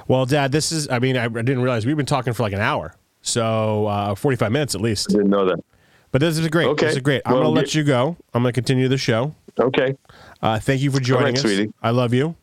Well, 0.09 0.26
Dad, 0.26 0.51
this 0.51 0.72
is. 0.72 0.89
I 0.89 0.99
mean, 0.99 1.16
I, 1.16 1.24
I 1.24 1.28
didn't 1.28 1.62
realize 1.62 1.87
we've 1.87 1.97
been 1.97 2.05
talking 2.07 2.33
for 2.33 2.43
like 2.43 2.53
an 2.53 2.61
hour, 2.61 2.93
so 3.22 3.87
uh, 3.87 4.14
forty-five 4.16 4.51
minutes 4.51 4.74
at 4.74 4.80
least. 4.80 5.09
Didn't 5.11 5.30
know 5.30 5.45
that. 5.47 5.62
But 6.11 6.20
this 6.20 6.37
is 6.37 6.49
great. 6.49 6.66
Okay. 6.66 6.87
This 6.87 6.97
is 6.97 7.03
great. 7.03 7.22
I'm 7.24 7.35
Well, 7.35 7.43
gonna 7.45 7.55
let 7.55 7.76
you 7.76 7.85
go. 7.85 8.16
I'm 8.35 8.43
gonna 8.43 8.53
continue 8.53 8.89
the 8.89 8.99
show. 8.99 9.35
Okay, 9.61 9.95
Uh, 10.43 10.59
thank 10.59 10.80
you 10.80 10.91
for 10.91 10.99
joining 10.99 11.26
right, 11.26 11.35
us. 11.37 11.43
sweetie. 11.43 11.72
I 11.83 11.91
love 11.91 12.12
you. 12.12 12.35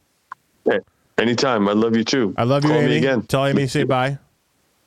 Eh, 0.71 0.79
anytime. 1.17 1.67
I 1.67 1.73
love 1.73 1.95
you 1.97 2.03
too. 2.05 2.33
I 2.37 2.43
love 2.43 2.63
you, 2.63 2.69
Call 2.69 2.79
Amy. 2.79 2.91
me 2.91 2.97
again. 2.99 3.23
Tell 3.23 3.45
Amy 3.47 3.67
say 3.67 3.83
bye. 3.83 4.17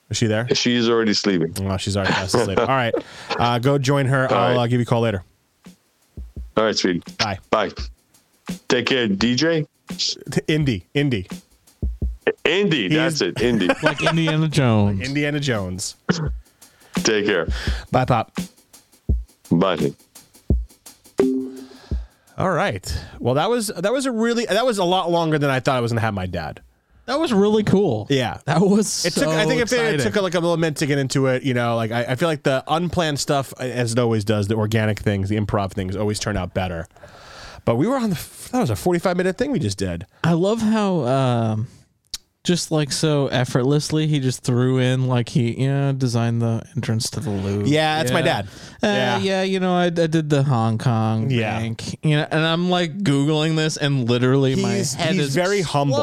Is 0.08 0.16
she 0.16 0.26
there? 0.26 0.48
She's 0.54 0.88
already 0.88 1.12
sleeping. 1.14 1.54
Oh, 1.68 1.76
she's 1.76 1.96
already 1.96 2.14
asleep. 2.14 2.58
All 2.58 2.66
right. 2.66 2.94
Uh, 3.30 3.58
go 3.58 3.76
join 3.76 4.06
her. 4.06 4.26
All 4.30 4.36
I'll 4.38 4.56
right. 4.56 4.62
uh, 4.62 4.66
give 4.68 4.78
you 4.80 4.84
a 4.84 4.86
call 4.86 5.00
later. 5.02 5.22
All 6.56 6.64
right, 6.64 6.76
sweetie. 6.76 7.02
Bye. 7.18 7.38
Bye. 7.50 7.70
Take 8.68 8.86
care, 8.86 9.08
DJ. 9.08 9.66
Indy. 10.48 10.86
Indy. 10.94 11.26
Indy, 12.44 12.88
that's 12.88 13.20
it. 13.20 13.40
Indy. 13.40 13.68
like 13.82 14.02
Indiana 14.02 14.48
Jones. 14.60 15.00
Indiana 15.06 15.40
Jones. 15.40 15.96
Take 16.94 17.26
care. 17.26 17.48
Bye, 17.90 18.04
Pop. 18.04 18.36
Bye. 19.50 19.92
All 22.38 22.50
right. 22.50 23.04
Well, 23.18 23.34
that 23.34 23.50
was 23.50 23.68
that 23.68 23.92
was 23.92 24.06
a 24.06 24.12
really 24.12 24.46
that 24.46 24.64
was 24.64 24.78
a 24.78 24.84
lot 24.84 25.10
longer 25.10 25.38
than 25.38 25.50
I 25.50 25.60
thought 25.60 25.76
I 25.76 25.80
was 25.80 25.92
gonna 25.92 26.00
have 26.00 26.14
my 26.14 26.26
dad. 26.26 26.60
That 27.06 27.18
was 27.18 27.32
really 27.32 27.64
cool. 27.64 28.06
Yeah. 28.10 28.38
That 28.44 28.60
was 28.60 29.04
It 29.04 29.12
so 29.12 29.22
took. 29.24 29.30
I 29.34 29.44
think 29.44 29.60
it, 29.60 30.00
took 30.00 30.14
like 30.22 30.34
a 30.34 30.40
little 30.40 30.56
minute 30.56 30.76
to 30.78 30.86
get 30.86 30.98
into 30.98 31.26
it, 31.26 31.42
you 31.42 31.52
know, 31.52 31.74
like 31.76 31.90
I, 31.90 32.04
I 32.04 32.14
feel 32.14 32.28
like 32.28 32.44
the 32.44 32.62
unplanned 32.68 33.18
stuff, 33.18 33.52
as 33.58 33.92
it 33.92 33.98
always 33.98 34.24
does, 34.24 34.46
the 34.46 34.54
organic 34.54 35.00
things, 35.00 35.28
the 35.28 35.36
improv 35.36 35.72
things, 35.72 35.96
always 35.96 36.18
turn 36.20 36.36
out 36.36 36.54
better. 36.54 36.86
But 37.64 37.76
we 37.76 37.86
were 37.86 37.96
on 37.96 38.10
the. 38.10 38.48
That 38.52 38.60
was 38.60 38.70
a 38.70 38.76
forty-five 38.76 39.16
minute 39.16 39.38
thing 39.38 39.50
we 39.52 39.58
just 39.58 39.78
did. 39.78 40.04
I 40.24 40.32
love 40.32 40.60
how 40.60 41.04
um 41.06 41.68
just 42.44 42.72
like 42.72 42.90
so 42.90 43.28
effortlessly 43.28 44.08
he 44.08 44.18
just 44.18 44.42
threw 44.42 44.78
in 44.78 45.06
like 45.06 45.28
he 45.28 45.60
you 45.62 45.68
know 45.68 45.92
designed 45.92 46.42
the 46.42 46.60
entrance 46.76 47.08
to 47.10 47.20
the 47.20 47.30
Louvre. 47.30 47.68
Yeah, 47.68 47.98
that's 47.98 48.12
my 48.12 48.20
dad. 48.22 48.46
Uh, 48.82 48.86
Yeah. 48.88 49.18
yeah. 49.18 49.42
you 49.42 49.60
know 49.60 49.74
I, 49.74 49.84
I 49.86 49.90
did 49.90 50.28
the 50.28 50.42
Hong 50.42 50.76
Kong 50.78 51.30
Yeah. 51.30 51.58
bank. 51.60 51.98
You 52.04 52.16
know, 52.16 52.26
and 52.30 52.44
I'm 52.44 52.68
like 52.68 52.98
googling 52.98 53.54
this 53.56 53.76
and 53.76 54.08
literally 54.10 54.56
my 54.56 54.74
He's, 54.76 54.94
head 54.94 55.14
he's 55.14 55.28
is 55.28 55.34
very 55.34 55.62
humble. 55.62 55.96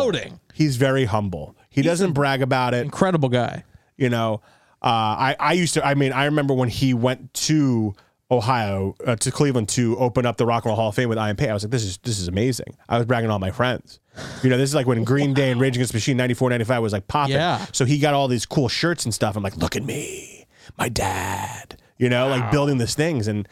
He's 0.59 0.75
very 0.75 1.05
humble. 1.05 1.55
He 1.69 1.81
doesn't 1.81 2.11
brag 2.11 2.41
about 2.41 2.73
it. 2.73 2.83
Incredible 2.83 3.29
guy. 3.29 3.63
You 3.95 4.09
know, 4.09 4.41
uh, 4.81 4.87
I 4.87 5.35
I 5.39 5.53
used 5.53 5.73
to. 5.75 5.85
I 5.85 5.93
mean, 5.93 6.11
I 6.11 6.25
remember 6.25 6.53
when 6.53 6.67
he 6.67 6.93
went 6.93 7.33
to 7.45 7.95
Ohio 8.29 8.93
uh, 9.07 9.15
to 9.15 9.31
Cleveland 9.31 9.69
to 9.69 9.97
open 9.97 10.25
up 10.25 10.35
the 10.35 10.45
Rock 10.45 10.65
and 10.65 10.71
Roll 10.71 10.75
Hall 10.75 10.89
of 10.89 10.95
Fame 10.95 11.07
with 11.07 11.17
I.M. 11.17 11.37
Pei. 11.37 11.47
I 11.47 11.53
was 11.53 11.63
like, 11.63 11.71
this 11.71 11.85
is 11.85 11.97
this 11.99 12.19
is 12.19 12.27
amazing. 12.27 12.75
I 12.89 12.97
was 12.97 13.05
bragging 13.05 13.29
to 13.29 13.31
all 13.31 13.39
my 13.39 13.51
friends. 13.51 14.01
You 14.43 14.49
know, 14.49 14.57
this 14.57 14.69
is 14.69 14.75
like 14.75 14.85
when 14.85 15.05
Green 15.05 15.33
Day 15.33 15.49
and 15.49 15.61
Rage 15.61 15.77
Against 15.77 15.93
the 15.93 15.95
Machine 15.95 16.17
94, 16.17 16.49
95 16.49 16.81
was 16.81 16.91
like 16.91 17.07
popping. 17.07 17.35
Yeah. 17.35 17.65
So 17.71 17.85
he 17.85 17.97
got 17.97 18.13
all 18.13 18.27
these 18.27 18.45
cool 18.45 18.67
shirts 18.67 19.05
and 19.05 19.13
stuff. 19.13 19.37
I'm 19.37 19.43
like, 19.43 19.55
look 19.55 19.77
at 19.77 19.83
me, 19.85 20.45
my 20.77 20.89
dad. 20.89 21.79
You 21.97 22.09
know, 22.09 22.27
like 22.27 22.51
building 22.51 22.79
these 22.79 22.95
things 22.95 23.29
and. 23.29 23.47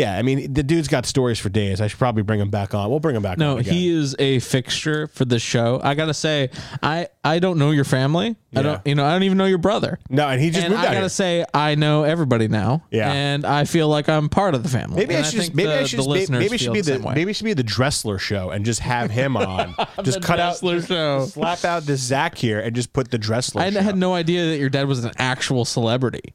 Yeah, 0.00 0.16
I 0.16 0.22
mean 0.22 0.52
the 0.52 0.62
dude's 0.62 0.88
got 0.88 1.04
stories 1.06 1.38
for 1.38 1.48
days. 1.50 1.80
I 1.80 1.86
should 1.86 1.98
probably 1.98 2.22
bring 2.22 2.40
him 2.40 2.48
back 2.50 2.74
on. 2.74 2.88
We'll 2.88 3.00
bring 3.00 3.14
him 3.16 3.22
back. 3.22 3.36
No, 3.38 3.52
on 3.52 3.58
again. 3.60 3.74
he 3.74 3.88
is 3.90 4.16
a 4.18 4.38
fixture 4.40 5.06
for 5.08 5.24
the 5.24 5.38
show. 5.38 5.80
I 5.82 5.94
gotta 5.94 6.14
say, 6.14 6.50
I 6.82 7.08
I 7.22 7.38
don't 7.38 7.58
know 7.58 7.70
your 7.70 7.84
family. 7.84 8.36
Yeah. 8.52 8.58
I 8.60 8.62
don't 8.62 8.86
you 8.86 8.94
know 8.94 9.04
I 9.04 9.12
don't 9.12 9.24
even 9.24 9.36
know 9.38 9.44
your 9.44 9.58
brother. 9.58 9.98
no, 10.08 10.26
and 10.26 10.40
he 10.40 10.50
just 10.50 10.64
and 10.64 10.72
moved 10.72 10.84
I 10.84 10.86
out 10.86 10.92
gotta 10.92 11.00
here. 11.00 11.08
say, 11.10 11.44
I 11.52 11.74
know 11.74 12.04
everybody 12.04 12.48
now. 12.48 12.82
Yeah. 12.90 13.12
and 13.12 13.44
I 13.44 13.64
feel 13.64 13.88
like 13.88 14.08
I'm 14.08 14.28
part 14.28 14.54
of 14.54 14.62
the 14.62 14.68
family. 14.68 14.96
Maybe 14.96 15.14
And 15.14 15.24
I 15.24 15.28
should 15.28 15.40
just 15.40 15.54
maybe 15.54 15.68
the, 15.68 15.80
I 15.80 15.84
should 15.84 15.98
just, 15.98 16.30
maybe, 16.30 16.56
should 16.58 16.72
be 16.72 16.80
the 16.80 16.98
the 16.98 17.12
maybe 17.14 17.30
it 17.30 17.34
should 17.34 17.44
be 17.44 17.52
the 17.52 17.62
Dresler 17.64 18.18
show 18.18 18.50
and 18.50 18.64
just 18.64 18.80
have 18.80 19.10
him 19.10 19.36
on. 19.36 19.74
just 20.02 20.22
cut 20.22 20.40
out 20.40 20.60
The 20.60 20.60
cut 20.60 20.78
Dresler 20.78 20.78
out 20.80 20.88
show. 20.88 21.26
slap 21.26 21.64
out 21.64 21.82
this 21.84 22.00
Zach 22.00 22.38
here 22.38 22.58
and 22.60 22.74
just 22.74 22.92
put 22.92 23.10
the 23.10 23.18
Dresler. 23.18 23.60
I 23.60 23.70
show. 23.70 23.80
had 23.80 23.96
no 23.96 24.14
idea 24.14 24.46
that 24.46 24.58
your 24.58 24.70
dad 24.70 24.88
was 24.88 25.04
an 25.04 25.12
actual 25.18 25.64
celebrity. 25.64 26.34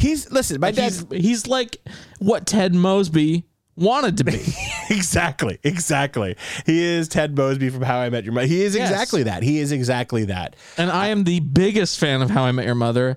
He's 0.00 0.30
listen, 0.32 0.60
my 0.60 0.68
He's 0.68 0.76
dad's 1.04 1.06
he's 1.12 1.46
like 1.46 1.76
what 2.18 2.46
Ted 2.46 2.74
Mosby 2.74 3.44
wanted 3.76 4.16
to 4.18 4.24
be. 4.24 4.40
exactly, 4.90 5.58
exactly. 5.62 6.36
He 6.66 6.82
is 6.82 7.06
Ted 7.08 7.36
Mosby 7.36 7.70
from 7.70 7.82
How 7.82 7.98
I 7.98 8.10
Met 8.10 8.24
Your 8.24 8.32
Mother. 8.32 8.46
He 8.46 8.62
is 8.62 8.74
Yes. 8.74 8.90
exactly 8.90 9.22
that. 9.24 9.42
He 9.42 9.58
is 9.58 9.72
exactly 9.72 10.24
that. 10.26 10.56
and 10.76 10.90
I 10.90 11.08
am 11.08 11.24
the 11.24 11.40
biggest 11.40 11.98
fan 11.98 12.22
of 12.22 12.30
How 12.30 12.44
I 12.44 12.52
Met 12.52 12.66
Your 12.66 12.74
Mother. 12.74 13.16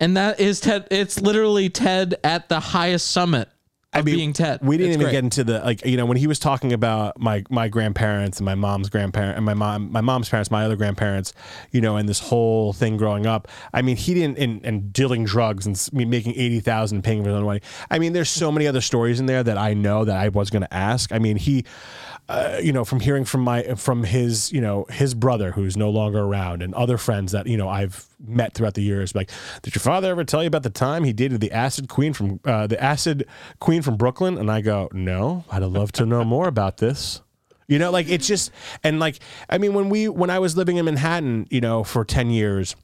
And 0.00 0.16
that 0.16 0.40
is 0.40 0.60
Ted. 0.60 0.86
It's 0.90 1.20
literally 1.20 1.70
Ted 1.70 2.16
at 2.22 2.48
the 2.50 2.60
highest 2.60 3.10
summit 3.10 3.48
of 4.00 4.04
being 4.04 4.32
Ted. 4.32 4.60
We 4.62 4.76
didn't 4.76 4.90
It's 4.92 4.94
even 4.96 5.04
great. 5.06 5.12
get 5.12 5.24
into 5.24 5.44
the 5.44 5.58
like 5.60 5.84
you 5.84 5.96
know 5.96 6.06
when 6.06 6.16
he 6.16 6.26
was 6.26 6.38
talking 6.38 6.72
about 6.72 7.18
my 7.20 7.44
my 7.50 7.68
grandparents 7.68 8.38
and 8.38 8.44
my 8.44 8.54
mom's 8.54 8.88
grandparents 8.88 9.36
and 9.36 9.44
my 9.44 9.54
mom 9.54 9.90
my 9.92 10.00
mom's 10.00 10.28
parents, 10.28 10.50
my 10.50 10.64
other 10.64 10.76
grandparents, 10.76 11.32
you 11.72 11.80
know, 11.80 11.96
and 11.96 12.08
this 12.08 12.20
whole 12.20 12.72
thing 12.72 12.96
growing 12.96 13.26
up. 13.26 13.48
I 13.72 13.82
mean, 13.82 13.96
he 13.96 14.14
didn't 14.14 14.38
and, 14.38 14.64
and 14.64 14.92
dealing 14.92 15.24
drugs 15.24 15.66
and 15.66 15.74
s- 15.76 15.92
me 15.92 16.04
making 16.04 16.34
eighty 16.36 16.60
thousand, 16.60 17.02
paying 17.02 17.22
for 17.22 17.30
his 17.30 17.36
own 17.38 17.44
money. 17.44 17.60
I 17.90 17.98
mean, 17.98 18.12
there's 18.12 18.30
so 18.30 18.50
many 18.52 18.66
other 18.66 18.80
stories 18.80 19.20
in 19.20 19.26
there 19.26 19.42
that 19.42 19.58
I 19.58 19.74
know 19.74 20.04
that 20.04 20.16
I 20.16 20.28
was 20.28 20.50
going 20.50 20.62
to 20.62 20.74
ask. 20.74 21.12
I 21.12 21.18
mean, 21.18 21.36
he. 21.36 21.64
Uh, 22.28 22.58
you 22.60 22.72
know, 22.72 22.84
from 22.84 22.98
hearing 22.98 23.24
from 23.24 23.40
my 23.42 23.62
from 23.74 24.02
his, 24.02 24.52
you 24.52 24.60
know, 24.60 24.84
his 24.90 25.14
brother 25.14 25.52
who's 25.52 25.76
no 25.76 25.90
longer 25.90 26.18
around, 26.18 26.60
and 26.60 26.74
other 26.74 26.98
friends 26.98 27.30
that 27.30 27.46
you 27.46 27.56
know 27.56 27.68
I've 27.68 28.04
met 28.18 28.54
throughout 28.54 28.74
the 28.74 28.82
years. 28.82 29.14
Like, 29.14 29.30
did 29.62 29.74
your 29.76 29.80
father 29.80 30.10
ever 30.10 30.24
tell 30.24 30.42
you 30.42 30.48
about 30.48 30.64
the 30.64 30.70
time 30.70 31.04
he 31.04 31.12
dated 31.12 31.40
the 31.40 31.52
acid 31.52 31.88
queen 31.88 32.12
from 32.12 32.40
uh, 32.44 32.66
the 32.66 32.82
acid 32.82 33.28
queen 33.60 33.80
from 33.80 33.96
Brooklyn? 33.96 34.38
And 34.38 34.50
I 34.50 34.60
go, 34.60 34.88
no, 34.92 35.44
I'd 35.50 35.62
love 35.62 35.92
to 35.92 36.06
know 36.06 36.24
more 36.24 36.48
about 36.48 36.78
this. 36.78 37.22
You 37.68 37.78
know, 37.78 37.90
like 37.90 38.08
it's 38.08 38.26
just 38.26 38.50
and 38.82 38.98
like 38.98 39.18
I 39.48 39.58
mean, 39.58 39.74
when 39.74 39.88
we 39.88 40.08
when 40.08 40.30
I 40.30 40.38
was 40.38 40.56
living 40.56 40.76
in 40.78 40.84
Manhattan, 40.84 41.46
you 41.50 41.60
know, 41.60 41.84
for 41.84 42.04
ten 42.04 42.30
years, 42.30 42.74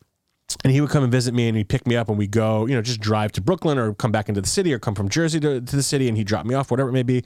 and 0.64 0.72
he 0.72 0.80
would 0.80 0.90
come 0.90 1.02
and 1.02 1.12
visit 1.12 1.34
me 1.34 1.48
and 1.48 1.56
he'd 1.56 1.68
pick 1.68 1.86
me 1.86 1.96
up 1.96 2.08
and 2.08 2.18
we 2.18 2.26
go, 2.26 2.66
you 2.66 2.74
know, 2.74 2.82
just 2.82 3.00
drive 3.00 3.32
to 3.32 3.40
Brooklyn 3.40 3.78
or 3.78 3.94
come 3.94 4.12
back 4.12 4.28
into 4.28 4.40
the 4.40 4.48
city 4.48 4.72
or 4.72 4.78
come 4.78 4.94
from 4.94 5.08
Jersey 5.08 5.40
to, 5.40 5.60
to 5.60 5.76
the 5.76 5.82
city 5.82 6.08
and 6.08 6.16
he'd 6.16 6.26
drop 6.26 6.46
me 6.46 6.54
off, 6.54 6.70
whatever 6.70 6.88
it 6.88 6.92
may 6.92 7.02
be. 7.02 7.24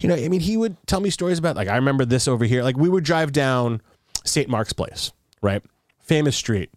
You 0.00 0.08
know, 0.08 0.14
I 0.14 0.28
mean, 0.28 0.40
he 0.40 0.56
would 0.56 0.76
tell 0.86 1.00
me 1.00 1.10
stories 1.10 1.38
about, 1.38 1.56
like, 1.56 1.68
I 1.68 1.76
remember 1.76 2.04
this 2.04 2.28
over 2.28 2.44
here. 2.44 2.62
Like, 2.62 2.76
we 2.76 2.88
would 2.88 3.04
drive 3.04 3.32
down 3.32 3.80
St. 4.24 4.48
Mark's 4.48 4.72
Place, 4.72 5.12
right? 5.42 5.62
Famous 6.00 6.36
street. 6.36 6.70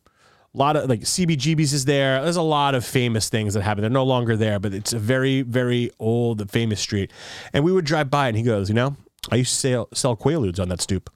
A 0.53 0.57
lot 0.57 0.75
of 0.75 0.89
like 0.89 1.01
CBGB's 1.01 1.71
is 1.71 1.85
there. 1.85 2.21
There's 2.21 2.35
a 2.35 2.41
lot 2.41 2.75
of 2.75 2.83
famous 2.83 3.29
things 3.29 3.53
that 3.53 3.61
happen. 3.61 3.81
They're 3.81 3.89
no 3.89 4.03
longer 4.03 4.35
there, 4.35 4.59
but 4.59 4.73
it's 4.73 4.91
a 4.91 4.99
very, 4.99 5.43
very 5.43 5.91
old, 5.97 6.49
famous 6.51 6.81
street. 6.81 7.09
And 7.53 7.63
we 7.63 7.71
would 7.71 7.85
drive 7.85 8.09
by 8.09 8.27
and 8.27 8.35
he 8.35 8.43
goes, 8.43 8.67
you 8.67 8.75
know, 8.75 8.97
I 9.31 9.37
used 9.37 9.53
to 9.53 9.59
sell, 9.59 9.87
sell 9.93 10.17
Quaaludes 10.17 10.59
on 10.59 10.67
that 10.67 10.81
stoop. 10.81 11.09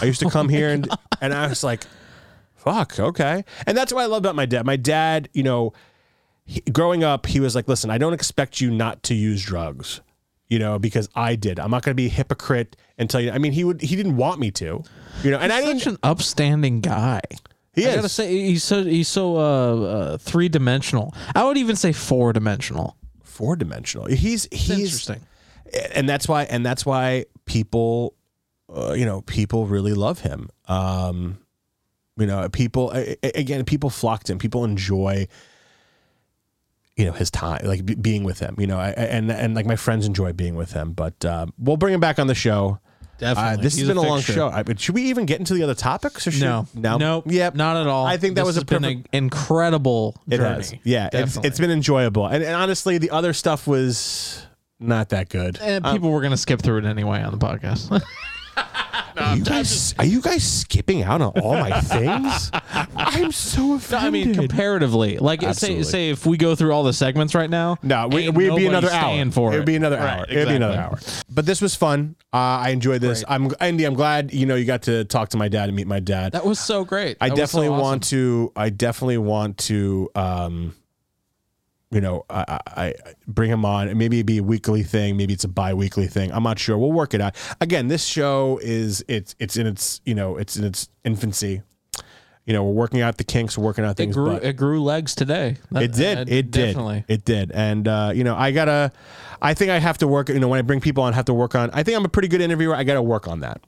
I 0.00 0.04
used 0.04 0.20
to 0.20 0.30
come 0.30 0.46
oh 0.50 0.50
here 0.50 0.68
and, 0.68 0.88
and 1.20 1.34
I 1.34 1.48
was 1.48 1.64
like, 1.64 1.86
fuck 2.58 2.98
okay 3.00 3.44
and 3.66 3.76
that's 3.76 3.92
what 3.92 4.02
i 4.02 4.06
love 4.06 4.18
about 4.18 4.34
my 4.34 4.44
dad 4.46 4.66
my 4.66 4.76
dad 4.76 5.28
you 5.32 5.42
know 5.42 5.72
he, 6.44 6.60
growing 6.72 7.02
up 7.04 7.24
he 7.26 7.40
was 7.40 7.54
like 7.54 7.66
listen 7.68 7.88
i 7.90 7.96
don't 7.98 8.12
expect 8.12 8.60
you 8.60 8.70
not 8.70 9.02
to 9.02 9.14
use 9.14 9.42
drugs 9.44 10.00
you 10.48 10.58
know 10.58 10.78
because 10.78 11.08
i 11.14 11.34
did 11.34 11.58
i'm 11.58 11.70
not 11.70 11.82
going 11.82 11.92
to 11.92 11.96
be 11.96 12.06
a 12.06 12.10
hypocrite 12.10 12.76
and 12.98 13.08
tell 13.08 13.20
you 13.20 13.30
i 13.30 13.38
mean 13.38 13.52
he 13.52 13.64
would 13.64 13.80
he 13.80 13.94
didn't 13.96 14.16
want 14.16 14.40
me 14.40 14.50
to 14.50 14.82
you 15.22 15.30
know 15.30 15.38
and 15.38 15.52
i 15.52 15.60
such 15.62 15.84
didn't 15.84 15.86
an 15.94 15.98
upstanding 16.02 16.80
guy. 16.80 17.20
he 17.74 17.86
I 17.86 17.90
is 17.90 17.94
gotta 17.96 18.08
say 18.08 18.28
he's 18.48 18.64
so 18.64 18.82
he's 18.84 19.08
so 19.08 19.36
uh, 19.36 19.40
uh, 19.82 20.18
three 20.18 20.48
dimensional. 20.48 21.14
I 21.34 21.44
would 21.44 21.56
even 21.56 21.76
say 21.76 21.92
four 21.92 22.32
dimensional. 22.32 22.96
four 23.22 23.54
dimensional 23.56 24.06
he's 24.08 24.48
he's 24.50 24.70
Interesting. 24.80 25.20
and 25.94 26.08
that's 26.08 26.26
why 26.26 26.42
and 26.44 26.66
that's 26.66 26.84
why 26.84 27.26
people 27.44 28.14
uh, 28.74 28.94
you 28.94 29.04
know 29.06 29.20
people 29.22 29.66
really 29.66 29.94
love 29.94 30.20
him 30.20 30.48
um 30.66 31.38
you 32.18 32.26
know 32.26 32.48
people 32.48 32.90
a- 32.94 33.16
a- 33.24 33.40
again 33.40 33.64
people 33.64 33.90
flock 33.90 34.24
to 34.24 34.32
him. 34.32 34.38
People 34.38 34.64
enjoy 34.64 35.26
you 36.96 37.04
know 37.04 37.12
his 37.12 37.30
time 37.30 37.60
like 37.64 37.86
be, 37.86 37.94
being 37.94 38.24
with 38.24 38.40
him 38.40 38.56
you 38.58 38.66
know 38.66 38.80
and 38.80 39.30
and 39.30 39.54
like 39.54 39.66
my 39.66 39.76
friends 39.76 40.04
enjoy 40.04 40.32
being 40.32 40.56
with 40.56 40.72
him 40.72 40.92
but 40.92 41.24
um, 41.24 41.52
we'll 41.56 41.76
bring 41.76 41.94
him 41.94 42.00
back 42.00 42.18
on 42.18 42.26
the 42.26 42.34
show. 42.34 42.80
Uh, 43.20 43.34
Definitely. 43.34 43.62
this 43.64 43.74
He's 43.74 43.82
has 43.86 43.88
been 43.88 43.96
a, 44.04 44.08
long 44.08 44.20
show. 44.20 44.48
I, 44.48 44.62
should 44.76 44.94
we 44.94 45.02
even 45.04 45.26
get 45.26 45.40
into 45.40 45.52
the 45.54 45.64
other 45.64 45.74
topics 45.74 46.24
or 46.28 46.30
should, 46.30 46.42
No, 46.42 46.68
no? 46.74 46.98
Nope, 46.98 47.24
yep. 47.26 47.56
Not 47.56 47.76
at 47.76 47.88
all. 47.88 48.06
I 48.06 48.16
think 48.16 48.36
that 48.36 48.42
This 48.42 48.46
was 48.46 48.56
a 48.58 48.60
has 48.60 48.64
been 48.64 48.82
perfect- 48.82 49.08
an 49.12 49.24
incredible 49.24 50.14
it 50.30 50.36
journey. 50.36 50.54
has 50.54 50.74
yeah 50.84 51.08
it's, 51.12 51.36
it's 51.38 51.58
been 51.58 51.70
enjoyable. 51.72 52.26
And, 52.26 52.44
and 52.44 52.54
honestly 52.54 52.98
the 52.98 53.10
other 53.10 53.32
stuff 53.32 53.66
was 53.66 54.44
not 54.80 55.08
that 55.08 55.28
good. 55.30 55.58
And 55.60 55.84
people 55.84 56.10
were 56.12 56.20
gonna 56.22 56.36
skip 56.36 56.62
through 56.62 56.78
it 56.78 56.84
anyway 56.84 57.20
on 57.22 57.32
the 57.32 57.38
podcast. 57.38 57.90
Are 59.18 59.36
you 59.36 59.44
guys 59.44 59.94
are 59.98 60.04
you 60.04 60.20
guys 60.20 60.44
skipping 60.44 61.02
out 61.02 61.20
on 61.20 61.32
all 61.40 61.54
my 61.54 61.80
things? 61.80 62.50
I'm 62.96 63.32
so 63.32 63.74
offended. 63.74 64.06
I 64.06 64.10
mean, 64.10 64.34
comparatively, 64.34 65.18
like 65.18 65.40
say 65.40 65.48
Absolutely. 65.48 65.82
say 65.84 66.10
if 66.10 66.24
we 66.24 66.36
go 66.36 66.54
through 66.54 66.72
all 66.72 66.84
the 66.84 66.92
segments 66.92 67.34
right 67.34 67.50
now, 67.50 67.78
no, 67.82 68.06
we 68.06 68.28
we'd 68.28 68.54
be 68.54 68.66
another 68.66 68.90
hour. 68.90 69.30
For 69.32 69.50
it 69.50 69.54
it 69.54 69.58
would 69.58 69.66
be 69.66 69.74
another 69.74 69.96
Right, 69.96 70.18
hour. 70.20 70.26
It'd 70.28 70.48
be 70.48 70.54
another 70.54 70.78
hour. 70.78 70.98
But 71.28 71.46
this 71.46 71.60
was 71.60 71.74
fun. 71.74 72.14
Uh, 72.32 72.36
I 72.36 72.68
enjoyed 72.70 73.00
this. 73.00 73.24
I'm 73.28 73.50
Andy. 73.58 73.84
I'm 73.84 73.94
glad 73.94 74.32
you 74.32 74.46
know 74.46 74.54
you 74.54 74.64
got 74.64 74.82
to 74.82 75.04
talk 75.04 75.30
to 75.30 75.36
my 75.36 75.48
dad 75.48 75.68
and 75.68 75.74
meet 75.74 75.88
my 75.88 76.00
dad. 76.00 76.32
That 76.32 76.46
was 76.46 76.60
so 76.60 76.84
great. 76.84 77.16
I 77.20 77.28
That 77.28 77.36
so 77.36 77.42
definitely 77.42 77.68
awesome. 77.68 77.80
want 77.82 78.02
to. 78.04 78.52
I 78.54 78.70
definitely 78.70 79.18
want 79.18 79.58
to. 79.58 80.10
Um, 80.14 80.76
you 81.90 82.00
know, 82.00 82.24
I, 82.28 82.44
I, 82.66 82.82
I 82.86 82.94
bring 83.26 83.50
him 83.50 83.64
on. 83.64 83.86
Maybe 83.96 84.18
it'd 84.18 84.26
be 84.26 84.38
a 84.38 84.42
weekly 84.42 84.82
thing. 84.82 85.16
Maybe 85.16 85.32
it's 85.32 85.44
a 85.44 85.48
bi-weekly 85.48 86.06
thing. 86.06 86.30
I'm 86.32 86.42
not 86.42 86.58
sure. 86.58 86.76
We'll 86.76 86.92
work 86.92 87.14
it 87.14 87.20
out. 87.20 87.34
Again, 87.60 87.88
this 87.88 88.04
show 88.04 88.58
is 88.62 89.04
it's 89.08 89.34
it's 89.38 89.56
in 89.56 89.66
its 89.66 90.00
you 90.04 90.14
know 90.14 90.36
it's 90.36 90.56
in 90.56 90.64
its 90.64 90.88
infancy. 91.04 91.62
You 92.44 92.54
know, 92.54 92.64
we're 92.64 92.72
working 92.72 93.02
out 93.02 93.18
the 93.18 93.24
kinks. 93.24 93.58
We're 93.58 93.64
working 93.64 93.84
out 93.84 93.90
It 93.90 93.96
things. 93.98 94.16
grew. 94.16 94.32
but 94.32 94.44
It 94.44 94.54
grew 94.56 94.82
legs 94.82 95.14
today. 95.14 95.56
That- 95.70 95.82
it 95.82 95.92
did. 95.92 96.18
uh, 96.18 96.20
it 96.22 96.26
did. 96.28 96.50
definitely. 96.50 97.04
It 97.06 97.24
did. 97.26 97.52
And 97.52 97.86
uh, 97.86 98.12
you 98.14 98.24
know, 98.24 98.34
I 98.36 98.52
gotta. 98.52 98.90
I 99.40 99.54
think 99.54 99.70
I 99.70 99.78
have 99.78 99.98
to 99.98 100.08
work. 100.08 100.28
You 100.30 100.40
know, 100.40 100.48
when 100.48 100.58
I 100.58 100.62
bring 100.62 100.80
people 100.80 101.04
on, 101.04 101.12
I 101.12 101.16
have 101.16 101.26
to 101.26 101.34
work 101.34 101.54
on. 101.54 101.70
I 101.72 101.82
think 101.82 101.96
I'm 101.96 102.04
a 102.04 102.08
pretty 102.08 102.28
good 102.28 102.40
interviewer. 102.40 102.74
I 102.74 102.84
got 102.84 102.94
to 102.94 103.02
work 103.02 103.28
on 103.28 103.40
that. 103.40 103.60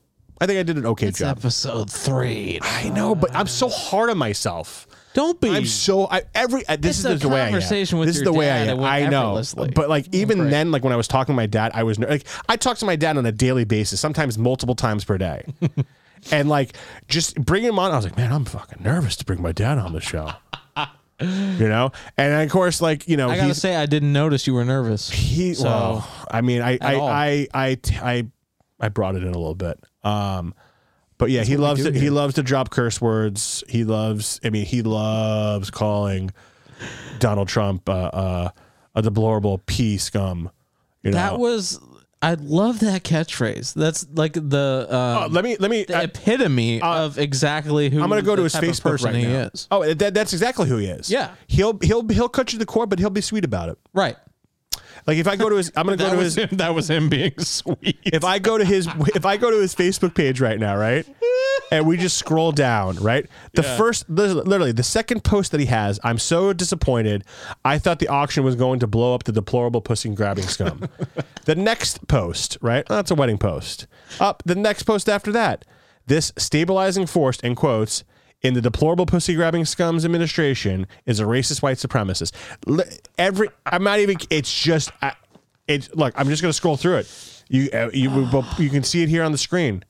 I 0.42 0.46
think 0.46 0.58
I 0.58 0.62
did 0.62 0.78
an 0.78 0.86
okay 0.86 1.08
It's 1.08 1.18
job. 1.18 1.36
episode 1.38 1.90
three. 1.90 2.58
I 2.62 2.88
know, 2.88 3.14
but 3.14 3.34
I'm 3.34 3.46
so 3.46 3.68
hard 3.68 4.08
on 4.10 4.16
myself. 4.18 4.86
Don't 5.12 5.40
be. 5.40 5.50
I'm 5.50 5.66
so 5.66 6.06
I, 6.08 6.22
every 6.34 6.66
uh, 6.68 6.76
this 6.76 6.98
It's 7.04 7.08
is 7.08 7.24
a 7.24 7.28
the 7.28 7.28
way 7.28 7.40
I 7.40 7.44
am. 7.46 7.50
conversation 7.52 7.98
with 7.98 8.08
this 8.08 8.18
is 8.18 8.22
the 8.22 8.32
way 8.32 8.50
I 8.50 8.58
am. 8.58 8.80
I 8.80 9.06
know, 9.06 9.42
but 9.74 9.88
like 9.88 10.06
even 10.14 10.38
great. 10.38 10.50
then, 10.50 10.70
like 10.70 10.84
when 10.84 10.92
I 10.92 10.96
was 10.96 11.08
talking 11.08 11.32
to 11.32 11.36
my 11.36 11.46
dad, 11.46 11.72
I 11.74 11.82
was 11.82 11.98
ner- 11.98 12.08
like 12.08 12.26
I 12.48 12.56
talk 12.56 12.78
to 12.78 12.84
my 12.86 12.94
dad 12.96 13.16
on 13.18 13.26
a 13.26 13.32
daily 13.32 13.64
basis, 13.64 14.00
sometimes 14.00 14.38
multiple 14.38 14.76
times 14.76 15.04
per 15.04 15.18
day, 15.18 15.44
and 16.30 16.48
like 16.48 16.76
just 17.08 17.34
bring 17.36 17.64
him 17.64 17.78
on, 17.78 17.90
I 17.90 17.96
was 17.96 18.04
like, 18.04 18.16
man, 18.16 18.32
I'm 18.32 18.44
fucking 18.44 18.82
nervous 18.84 19.16
to 19.16 19.24
bring 19.24 19.42
my 19.42 19.50
dad 19.52 19.78
on 19.78 19.92
the 19.92 20.00
show. 20.00 20.30
you 21.20 21.68
know, 21.68 21.90
and 22.16 22.42
of 22.42 22.50
course, 22.50 22.80
like 22.80 23.06
you 23.08 23.16
know, 23.16 23.28
I 23.28 23.36
gotta 23.36 23.54
say, 23.54 23.74
I 23.76 23.86
didn't 23.86 24.12
notice 24.12 24.46
you 24.46 24.54
were 24.54 24.64
nervous. 24.64 25.10
he. 25.10 25.54
So- 25.54 25.64
well, 25.64 26.08
I 26.30 26.40
mean, 26.40 26.62
I, 26.62 26.78
I, 26.80 26.94
all. 26.94 27.08
I, 27.08 27.46
I, 27.52 27.78
I, 28.00 28.26
I 28.78 28.88
brought 28.88 29.16
it 29.16 29.22
in 29.22 29.28
a 29.28 29.38
little 29.38 29.54
bit. 29.54 29.78
Um, 30.02 30.54
but 31.20 31.30
yeah, 31.30 31.44
he 31.44 31.58
loves 31.58 31.84
to, 31.84 31.92
he 31.92 32.08
loves 32.08 32.34
to 32.34 32.42
drop 32.42 32.70
curse 32.70 32.98
words. 32.98 33.62
He 33.68 33.84
loves. 33.84 34.40
I 34.42 34.48
mean, 34.48 34.64
he 34.64 34.80
loves 34.80 35.70
calling 35.70 36.32
Donald 37.18 37.46
Trump 37.46 37.86
uh, 37.90 37.92
uh, 37.92 38.50
a 38.94 39.02
deplorable 39.02 39.58
pea 39.66 39.98
scum. 39.98 40.50
You 41.02 41.10
know. 41.10 41.18
That 41.18 41.38
was. 41.38 41.78
I 42.22 42.34
love 42.34 42.80
that 42.80 43.02
catchphrase. 43.02 43.74
That's 43.74 44.06
like 44.14 44.32
the 44.32 44.86
uh, 44.90 44.94
Uh, 44.94 45.28
let 45.30 45.44
me 45.44 45.58
let 45.60 45.70
me. 45.70 45.84
the 45.84 45.98
uh, 45.98 46.02
epitome 46.02 46.80
of 46.80 47.18
exactly 47.18 47.90
who. 47.90 48.02
I'm 48.02 48.08
gonna 48.08 48.22
go 48.22 48.34
to 48.34 48.42
his 48.42 48.54
Facebook 48.54 48.82
person 48.82 49.12
right 49.12 49.16
he 49.16 49.26
now. 49.26 49.50
is. 49.52 49.68
Oh, 49.70 49.92
that, 49.92 50.14
that's 50.14 50.32
exactly 50.32 50.68
who 50.68 50.78
he 50.78 50.86
is. 50.86 51.10
Yeah. 51.10 51.34
he'll 51.48 51.78
he'll 51.82 52.08
he'll 52.08 52.30
cut 52.30 52.52
you 52.52 52.58
to 52.58 52.64
the 52.64 52.66
core, 52.66 52.86
but 52.86 52.98
he'll 52.98 53.10
be 53.10 53.20
sweet 53.20 53.44
about 53.44 53.68
it. 53.68 53.78
Right. 53.92 54.16
Like 55.06 55.18
if 55.18 55.26
I 55.26 55.36
go 55.36 55.48
to 55.48 55.56
his, 55.56 55.72
I'm 55.76 55.86
gonna 55.86 55.96
go 55.96 56.10
to 56.10 56.16
his. 56.16 56.36
him. 56.36 56.48
That 56.52 56.74
was 56.74 56.88
him 56.90 57.08
being 57.08 57.32
sweet. 57.38 57.98
if 58.04 58.24
I 58.24 58.38
go 58.38 58.58
to 58.58 58.64
his 58.64 58.88
if 59.14 59.24
I 59.24 59.36
go 59.36 59.50
to 59.50 59.60
his 59.60 59.74
Facebook 59.74 60.14
page 60.14 60.40
right 60.40 60.58
now, 60.58 60.76
right? 60.76 61.06
And 61.72 61.86
we 61.86 61.96
just 61.96 62.16
scroll 62.18 62.52
down, 62.52 62.96
right? 62.96 63.26
The 63.54 63.62
first 63.62 64.08
literally 64.08 64.72
the 64.72 64.82
second 64.82 65.24
post 65.24 65.52
that 65.52 65.60
he 65.60 65.66
has, 65.66 66.00
I'm 66.02 66.18
so 66.18 66.52
disappointed. 66.52 67.24
I 67.64 67.78
thought 67.78 67.98
the 67.98 68.08
auction 68.08 68.44
was 68.44 68.56
going 68.56 68.80
to 68.80 68.86
blow 68.86 69.14
up 69.14 69.24
the 69.24 69.32
deplorable 69.32 69.80
pussy 69.80 70.08
grabbing 70.10 70.44
scum. 70.46 70.88
the 71.44 71.54
next 71.54 72.06
post, 72.08 72.58
right? 72.60 72.84
Oh, 72.90 72.96
that's 72.96 73.10
a 73.10 73.14
wedding 73.14 73.38
post. 73.38 73.86
Up 74.18 74.42
the 74.44 74.54
next 74.54 74.82
post 74.84 75.08
after 75.08 75.32
that. 75.32 75.64
This 76.06 76.32
stabilizing 76.36 77.06
force 77.06 77.38
in 77.40 77.54
quotes 77.54 78.04
in 78.42 78.54
the 78.54 78.60
deplorable 78.60 79.06
pussy 79.06 79.34
grabbing 79.34 79.62
scums 79.64 80.04
administration 80.04 80.86
is 81.06 81.20
a 81.20 81.24
racist 81.24 81.62
white 81.62 81.76
supremacist. 81.76 82.32
Every 83.18 83.48
I'm 83.66 83.84
not 83.84 83.98
even 83.98 84.16
it's 84.30 84.52
just 84.62 84.90
I, 85.02 85.12
it's 85.66 85.94
look, 85.94 86.14
I'm 86.16 86.28
just 86.28 86.42
going 86.42 86.50
to 86.50 86.56
scroll 86.56 86.76
through 86.76 86.96
it. 86.98 87.42
You 87.48 87.68
uh, 87.72 87.90
you 87.92 88.42
you 88.58 88.70
can 88.70 88.82
see 88.82 89.02
it 89.02 89.08
here 89.08 89.22
on 89.22 89.32
the 89.32 89.38
screen. 89.38 89.84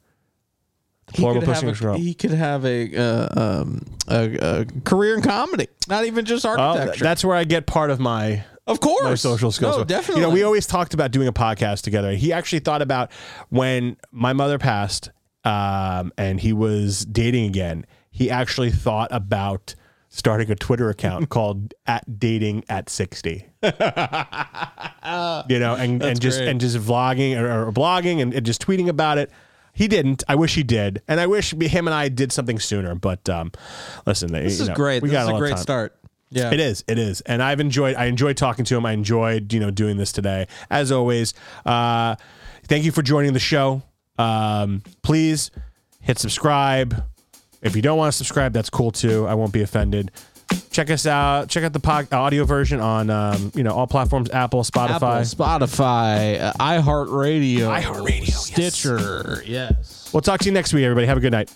he 1.12 1.16
Deplorable 1.16 1.40
could, 1.42 1.48
pussy 1.48 1.66
have 1.66 1.76
scum. 1.76 1.94
a, 1.94 1.98
he 1.98 2.14
could 2.14 2.30
have 2.32 2.64
a, 2.64 2.96
uh, 2.96 3.60
um, 3.62 3.86
a, 4.08 4.60
a 4.60 4.66
career 4.84 5.14
in 5.16 5.22
comedy, 5.22 5.68
not 5.88 6.04
even 6.04 6.24
just 6.24 6.44
Oh, 6.46 6.50
architecture. 6.50 7.04
that's 7.04 7.24
where 7.24 7.36
I 7.36 7.44
get 7.44 7.66
part 7.66 7.90
of 7.90 8.00
my 8.00 8.44
of 8.66 8.80
course, 8.80 9.02
my 9.04 9.14
social 9.14 9.50
skills. 9.50 9.76
No, 9.76 9.84
definitely. 9.84 10.22
You 10.22 10.28
know, 10.28 10.34
we 10.34 10.42
always 10.42 10.66
talked 10.66 10.94
about 10.94 11.10
doing 11.10 11.28
a 11.28 11.32
podcast 11.32 11.82
together. 11.82 12.12
He 12.12 12.32
actually 12.32 12.60
thought 12.60 12.82
about 12.82 13.10
when 13.48 13.96
my 14.12 14.32
mother 14.32 14.58
passed 14.58 15.10
um, 15.44 16.12
and 16.18 16.40
he 16.40 16.52
was 16.52 17.04
dating 17.04 17.46
again. 17.46 17.84
He 18.20 18.30
actually 18.30 18.70
thought 18.70 19.08
about 19.12 19.74
starting 20.10 20.50
a 20.50 20.54
Twitter 20.54 20.90
account 20.90 21.28
called 21.36 21.72
at 21.86 22.18
dating 22.18 22.64
at 22.68 22.90
60. 22.90 23.30
you 23.62 23.70
know, 25.58 25.74
and, 25.74 26.02
and 26.02 26.20
just 26.20 26.38
great. 26.38 26.48
and 26.50 26.60
just 26.60 26.76
vlogging 26.76 27.40
or, 27.40 27.68
or 27.68 27.72
blogging 27.72 28.20
and, 28.20 28.34
and 28.34 28.44
just 28.44 28.60
tweeting 28.60 28.88
about 28.88 29.16
it. 29.16 29.30
He 29.72 29.88
didn't. 29.88 30.22
I 30.28 30.34
wish 30.34 30.54
he 30.54 30.62
did, 30.62 31.00
and 31.08 31.18
I 31.18 31.26
wish 31.26 31.54
him 31.54 31.88
and 31.88 31.94
I 31.94 32.10
did 32.10 32.30
something 32.30 32.58
sooner. 32.58 32.94
But 32.94 33.26
um, 33.30 33.52
listen, 34.04 34.30
this 34.32 34.58
you 34.58 34.64
is 34.64 34.68
know, 34.68 34.74
great. 34.74 35.02
We 35.02 35.08
this 35.08 35.14
got 35.14 35.22
is 35.22 35.28
a 35.28 35.30
a 35.30 35.32
lot 35.32 35.36
of 35.36 35.40
great 35.40 35.50
time. 35.52 35.62
start. 35.62 35.96
Yeah. 36.28 36.52
It 36.52 36.60
is. 36.60 36.84
It 36.88 36.98
is. 36.98 37.22
And 37.22 37.42
I've 37.42 37.58
enjoyed 37.58 37.96
I 37.96 38.04
enjoyed 38.04 38.36
talking 38.36 38.66
to 38.66 38.76
him. 38.76 38.84
I 38.84 38.92
enjoyed, 38.92 39.50
you 39.52 39.60
know, 39.60 39.70
doing 39.70 39.96
this 39.96 40.12
today. 40.12 40.46
As 40.70 40.92
always, 40.92 41.32
uh 41.64 42.16
thank 42.64 42.84
you 42.84 42.92
for 42.92 43.00
joining 43.02 43.32
the 43.32 43.40
show. 43.40 43.82
Um 44.18 44.82
please 45.02 45.50
hit 46.00 46.18
subscribe. 46.18 47.02
If 47.62 47.76
you 47.76 47.82
don't 47.82 47.98
want 47.98 48.12
to 48.12 48.16
subscribe, 48.16 48.52
that's 48.52 48.70
cool 48.70 48.90
too. 48.90 49.26
I 49.26 49.34
won't 49.34 49.52
be 49.52 49.62
offended. 49.62 50.10
Check 50.70 50.90
us 50.90 51.06
out. 51.06 51.48
Check 51.48 51.62
out 51.64 51.72
the 51.72 51.80
pod, 51.80 52.12
audio 52.12 52.44
version 52.44 52.80
on 52.80 53.10
um, 53.10 53.52
you 53.54 53.62
know, 53.62 53.72
all 53.72 53.86
platforms, 53.86 54.30
Apple, 54.30 54.62
Spotify. 54.62 54.90
Apple, 54.90 55.08
Spotify, 55.08 56.40
uh, 56.40 56.52
iHeartRadio, 56.54 57.80
iHeartRadio. 57.80 58.30
Stitcher. 58.30 59.42
Yes. 59.46 60.10
We'll 60.12 60.22
talk 60.22 60.40
to 60.40 60.46
you 60.46 60.52
next 60.52 60.72
week, 60.72 60.84
everybody. 60.84 61.06
Have 61.06 61.18
a 61.18 61.20
good 61.20 61.32
night. 61.32 61.52